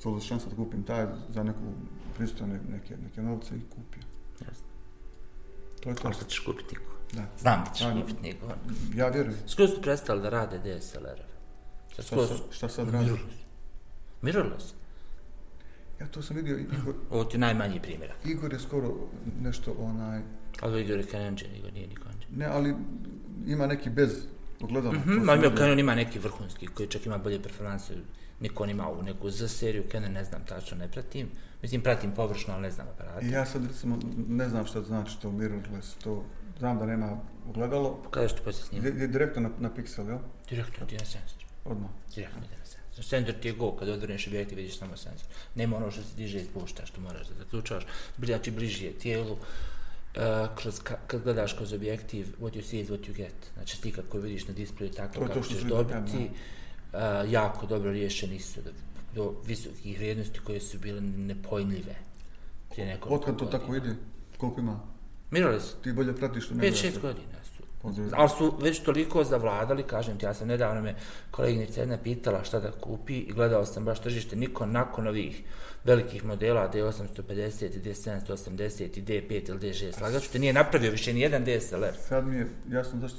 Stolo 0.00 0.18
za 0.18 0.24
šansa 0.24 0.50
da 0.50 0.56
kupim 0.56 0.82
taj 0.82 1.06
za 1.28 1.42
neku 1.42 1.72
pristojne 2.16 2.60
neke, 2.68 2.96
neke 3.04 3.22
novce 3.22 3.56
i 3.56 3.60
kupio. 3.70 4.02
Jasno. 4.40 4.66
To 5.80 5.88
je 5.88 5.94
to. 5.94 6.08
Možda 6.08 6.24
ćeš 6.24 6.38
kupiti 6.38 6.74
niko. 6.74 6.92
Da. 7.12 7.26
Znam 7.38 7.64
da 7.64 7.74
ćeš 7.74 7.86
ja, 7.86 7.92
kupiti 7.92 8.22
niko. 8.22 8.46
Ja 8.94 9.08
vjerujem. 9.08 9.38
Skoro 9.46 9.68
su 9.68 9.82
prestali 9.82 10.22
da 10.22 10.28
rade 10.28 10.58
DSLR-ove. 10.58 11.30
Šta, 11.92 12.02
šta, 12.02 12.16
šta 12.50 12.68
sad 12.68 12.88
radi? 12.88 13.04
Mirrorless. 13.04 13.36
Mirrorless. 14.22 14.74
Ja 16.00 16.06
to 16.06 16.22
sam 16.22 16.36
vidio. 16.36 16.58
Igor, 16.58 16.94
Ovo 17.10 17.24
ti 17.24 17.36
je 17.36 17.40
najmanji 17.40 17.80
primjera. 17.82 18.14
Igor 18.24 18.52
je 18.52 18.58
skoro 18.58 18.94
nešto 19.40 19.74
onaj... 19.78 20.20
Ali 20.60 20.82
Igor 20.82 20.98
je 20.98 21.04
Canon 21.04 21.36
Igor 21.58 21.72
nije 21.72 21.86
ni 21.86 21.94
Canon 21.94 22.20
Ne, 22.36 22.46
ali 22.46 22.74
ima 23.46 23.66
neki 23.66 23.90
bez 23.90 24.26
ogledala. 24.60 24.94
Mm 24.94 25.02
-hmm, 25.06 25.24
ma 25.24 25.56
Canon 25.56 25.78
ima 25.78 25.94
neki 25.94 26.18
vrhunski 26.18 26.66
koji 26.66 26.88
čak 26.88 27.06
ima 27.06 27.18
bolje 27.18 27.42
performanse. 27.42 27.94
Niko 28.40 28.62
on 28.62 28.70
ima 28.70 28.88
ovu 28.88 29.02
neku 29.02 29.30
Z 29.30 29.48
seriju, 29.48 29.84
Canon 29.92 30.12
ne 30.12 30.24
znam 30.24 30.44
tačno, 30.44 30.76
ne 30.76 30.88
pratim. 30.88 31.28
Mislim, 31.62 31.80
pratim 31.80 32.14
površno, 32.14 32.54
ali 32.54 32.62
ne 32.62 32.70
znam 32.70 32.86
aparate. 32.88 33.26
I 33.26 33.30
ja 33.30 33.46
sad 33.46 33.66
recimo 33.66 33.98
ne 34.28 34.48
znam 34.48 34.66
što 34.66 34.82
znači 34.82 35.20
to 35.20 35.32
mirrorless, 35.32 35.94
to 35.94 36.24
znam 36.58 36.78
da 36.78 36.86
nema 36.86 37.20
ogledalo. 37.48 38.02
Kada 38.10 38.28
što 38.28 38.42
poslije 38.42 38.66
snima? 38.66 38.86
Je, 38.86 39.08
direktno 39.08 39.42
na, 39.42 39.50
na 39.58 39.70
pixel, 39.74 40.08
jel? 40.08 40.18
Direktno 40.50 40.86
ti 40.86 40.96
na 40.96 41.04
sensor. 41.04 41.44
Odmah. 41.64 41.90
Direktno 42.14 42.40
ide 42.46 42.56
na 42.58 42.64
sensor. 42.64 43.04
Sensor 43.04 43.34
ti 43.34 43.48
je 43.48 43.52
go, 43.52 43.76
kada 43.76 43.92
odvrneš 43.92 44.26
objektiv 44.26 44.58
vidiš 44.58 44.78
samo 44.78 44.96
sensor. 44.96 45.28
Nema 45.54 45.76
ono 45.76 45.90
što 45.90 46.02
se 46.02 46.16
diže 46.16 46.40
i 46.40 46.44
spušta, 46.44 46.86
što 46.86 47.00
moraš 47.00 47.28
da 47.28 47.34
zaključaš. 47.34 47.86
Znači, 48.24 48.50
bliži 48.50 48.84
je 48.84 48.92
tijelu. 48.92 49.32
Uh, 49.32 50.56
kroz, 50.56 50.80
kad 51.06 51.22
gledaš 51.22 51.52
kroz 51.52 51.72
objektiv, 51.72 52.26
what 52.40 52.56
you 52.56 52.62
see 52.62 52.80
is 52.80 52.88
what 52.88 53.08
you 53.08 53.16
get. 53.16 53.34
Znači, 53.54 53.76
slika 53.76 54.02
koju 54.08 54.22
vidiš 54.22 54.48
na 54.48 54.54
displeju, 54.54 54.92
tako 54.92 55.26
kako 55.26 55.40
ćeš 55.40 55.60
dobiti. 55.60 56.16
Uh, 56.16 56.30
jako 57.28 57.66
dobro 57.66 57.90
riješeni 57.90 58.40
su 58.40 58.60
do, 58.62 58.70
do 59.14 59.34
visokih 59.46 59.98
vrijednosti 59.98 60.40
koje 60.40 60.60
su 60.60 60.78
bile 60.78 61.00
nepojmljive. 61.00 61.94
Prije 62.70 62.86
nekoliko 62.86 63.14
Otkad 63.14 63.38
to 63.38 63.58
tako 63.58 63.76
ide? 63.76 63.94
Koliko 64.38 64.60
ima? 64.60 64.80
Mirrorless. 65.30 65.74
Ti 65.82 65.92
bolje 65.92 66.16
pratiš 66.16 66.44
što 66.44 66.54
ne 66.54 66.62
5-6 66.62 67.00
godina 67.00 67.44
su. 67.44 67.62
Ali 68.12 68.28
su 68.28 68.54
već 68.60 68.80
toliko 68.80 69.24
zavladali, 69.24 69.82
kažem 69.82 70.18
ti, 70.18 70.24
ja 70.24 70.34
sam 70.34 70.48
nedavno 70.48 70.82
me 70.82 70.94
koleginica 71.30 71.80
jedna 71.80 71.98
pitala 71.98 72.44
šta 72.44 72.60
da 72.60 72.70
kupi 72.70 73.18
i 73.18 73.32
gledao 73.32 73.66
sam 73.66 73.84
baš 73.84 74.02
tržište, 74.02 74.36
niko 74.36 74.66
nakon 74.66 75.06
ovih 75.06 75.42
velikih 75.84 76.24
modela 76.24 76.70
D850, 76.74 77.82
D780 77.84 78.98
i 78.98 79.02
D5 79.02 79.48
ili 79.50 79.58
D6, 79.58 79.92
slagaću 79.92 80.32
te 80.32 80.38
nije 80.38 80.52
napravio 80.52 80.90
više 80.90 81.12
ni 81.12 81.20
jedan 81.20 81.44
DSLR. 81.44 81.94
Sad 82.08 82.26
mi 82.26 82.36
je 82.36 82.48
jasno 82.70 83.00
zašto 83.00 83.18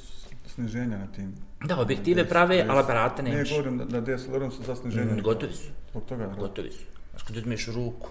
sniženja 0.53 0.98
na 0.98 1.07
tim. 1.07 1.36
Da, 1.64 1.80
objektive 1.80 2.28
prave, 2.28 2.65
ali 2.69 2.80
aparate 2.80 3.23
nemaš. 3.23 3.49
Ne, 3.49 3.57
govorim 3.57 3.78
da, 3.78 3.86
da 3.86 4.02
DSLR-om 4.02 4.52
su 4.52 4.64
za 4.64 4.76
sniženja. 4.76 5.15
Mm, 5.15 5.22
gotovi 5.22 5.53
su. 5.53 5.69
Zbog 5.91 6.06
toga, 6.06 6.28
da. 6.28 6.36
Gotovi 6.36 6.72
su. 6.72 6.86
Znaš, 7.11 7.23
kad 7.23 7.38
uzmeš 7.38 7.68
ruku, 7.68 8.10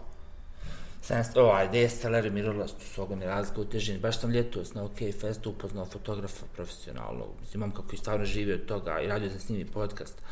700, 1.03 1.41
ovaj, 1.41 1.69
DSLR 1.69 2.27
i 2.27 2.31
mirrorless, 2.31 2.75
tu 2.75 2.87
su 2.87 3.03
ogromne 3.03 3.27
razlike 3.27 3.61
u 3.61 3.65
težini. 3.65 3.99
Baš 3.99 4.21
sam 4.21 4.31
ljetos 4.31 4.75
na 4.75 4.85
OK 4.85 4.99
Festu 5.21 5.51
upoznao 5.51 5.85
fotografa 5.85 6.47
profesionalno. 6.57 7.27
Imam 7.55 7.71
kako 7.71 7.95
i 7.95 7.99
stvarno 7.99 8.25
živi 8.25 8.53
od 8.53 8.67
toga 8.67 9.01
i 9.01 9.07
radio 9.07 9.31
sam 9.31 9.41
s 9.41 9.49
njimi 9.49 9.65
podcast. 9.65 10.23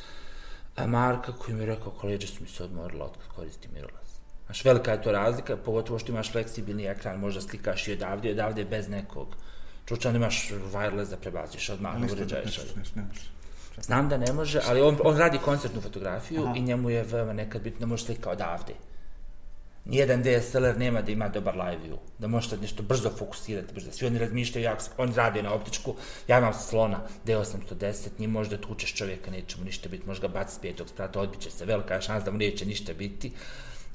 A 0.77 0.87
Marka 0.87 1.33
koji 1.33 1.55
mi 1.55 1.63
je 1.63 1.67
rekao, 1.67 1.93
koleđe 1.93 2.27
su 2.27 2.43
mi 2.43 2.49
se 2.49 2.65
odmorila 2.65 3.05
od 3.05 3.13
kad 3.13 3.37
koristim 3.37 3.71
mirrorless. 3.75 4.21
Znaš, 4.47 4.65
velika 4.65 4.93
je 4.93 5.03
to 5.03 5.13
razlika, 5.13 5.57
pogotovo 5.57 5.99
što 5.99 6.13
imaš 6.13 6.33
fleksibilni 6.33 6.85
ekran, 6.85 7.21
možda 7.21 7.41
slikaš 7.41 7.89
i 7.89 7.93
odavde, 7.93 8.31
odavde 8.31 8.65
bez 8.65 8.89
nekog. 8.89 9.37
Čučan 9.89 10.16
imaš 10.16 10.51
wireless 10.73 11.10
da 11.10 11.16
prebaciš 11.16 11.69
odmah 11.69 12.01
na 12.01 12.06
uređaj. 12.12 12.43
Znam 13.81 14.09
da 14.09 14.16
ne 14.19 14.32
može, 14.32 14.60
ali 14.66 14.81
on, 14.81 14.98
on 15.05 15.16
radi 15.16 15.39
koncertnu 15.39 15.81
fotografiju 15.81 16.43
Aha. 16.44 16.55
i 16.56 16.60
njemu 16.62 16.90
je 16.90 17.02
veoma 17.02 17.32
nekad 17.32 17.62
bitno 17.62 17.86
može 17.86 18.05
slika 18.05 18.31
odavde. 18.31 18.74
Nijedan 19.85 20.23
DSLR 20.23 20.78
nema 20.78 21.02
da 21.02 21.12
ima 21.12 21.28
dobar 21.28 21.56
live 21.56 21.78
view, 21.85 21.97
da 22.19 22.28
možete 22.28 22.56
nešto 22.56 22.82
brzo 22.82 23.10
fokusirati, 23.10 23.74
brzo. 23.74 23.93
Svi 23.93 24.06
oni 24.06 24.19
razmišljaju, 24.19 24.65
jak, 24.65 24.78
on 24.97 25.15
radi 25.15 25.43
na 25.43 25.55
optičku, 25.55 25.94
ja 26.28 26.39
imam 26.39 26.55
slona 26.55 27.01
D810, 27.27 28.09
njim 28.19 28.31
može 28.31 28.51
da 28.51 28.60
tučeš 28.60 28.94
čovjeka, 28.94 29.31
neće 29.31 29.59
mu 29.59 29.65
ništa 29.65 29.89
biti, 29.89 30.06
može 30.06 30.20
ga 30.20 30.28
baciti 30.28 30.59
s 30.59 30.62
petog 30.62 30.89
sprata, 30.89 31.20
odbiće 31.20 31.51
se, 31.51 31.65
velika 31.65 31.94
je 31.94 32.02
šans 32.02 32.24
da 32.24 32.31
mu 32.31 32.39
neće 32.39 32.66
ništa 32.66 32.93
biti. 32.93 33.32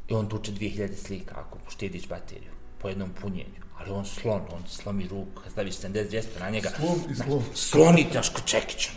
I 0.07 0.13
on 0.13 0.29
tuče 0.29 0.51
2000 0.51 0.95
slika 0.95 1.35
ako 1.37 1.59
štediš 1.69 2.07
bateriju 2.07 2.51
po 2.81 2.89
jednom 2.89 3.09
punjenju 3.21 3.62
ali 3.84 3.91
on 3.91 4.05
slon, 4.05 4.41
on 4.51 4.64
slomi 4.68 5.07
ruku, 5.07 5.41
kad 5.43 5.51
staviš 5.51 5.76
70-200 5.76 6.39
na 6.39 6.49
njega. 6.49 6.69
Slon 6.69 7.11
i 7.11 7.15
slon. 7.15 7.43
Slon 7.53 7.97
i 7.97 8.05
taško 8.14 8.41
čekić. 8.45 8.89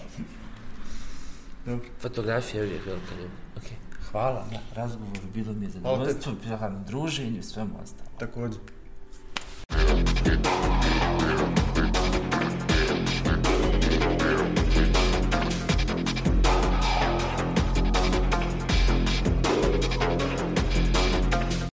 Fotografija 2.00 2.62
je 2.62 2.66
uvijek 2.66 2.86
velika 2.86 3.14
ljubav. 3.14 3.36
Okay. 3.56 4.10
Hvala 4.10 4.46
na 4.52 4.58
razgovoru, 4.74 5.20
bilo 5.34 5.52
mi 5.52 5.66
je 5.66 5.70
zadovoljstvo, 5.70 6.32
bilo 6.32 6.56
na 6.56 6.82
druženju 6.86 7.38
i 7.38 7.42
svemu 7.42 7.74
ostalo. 7.82 8.10
Također. 8.18 8.60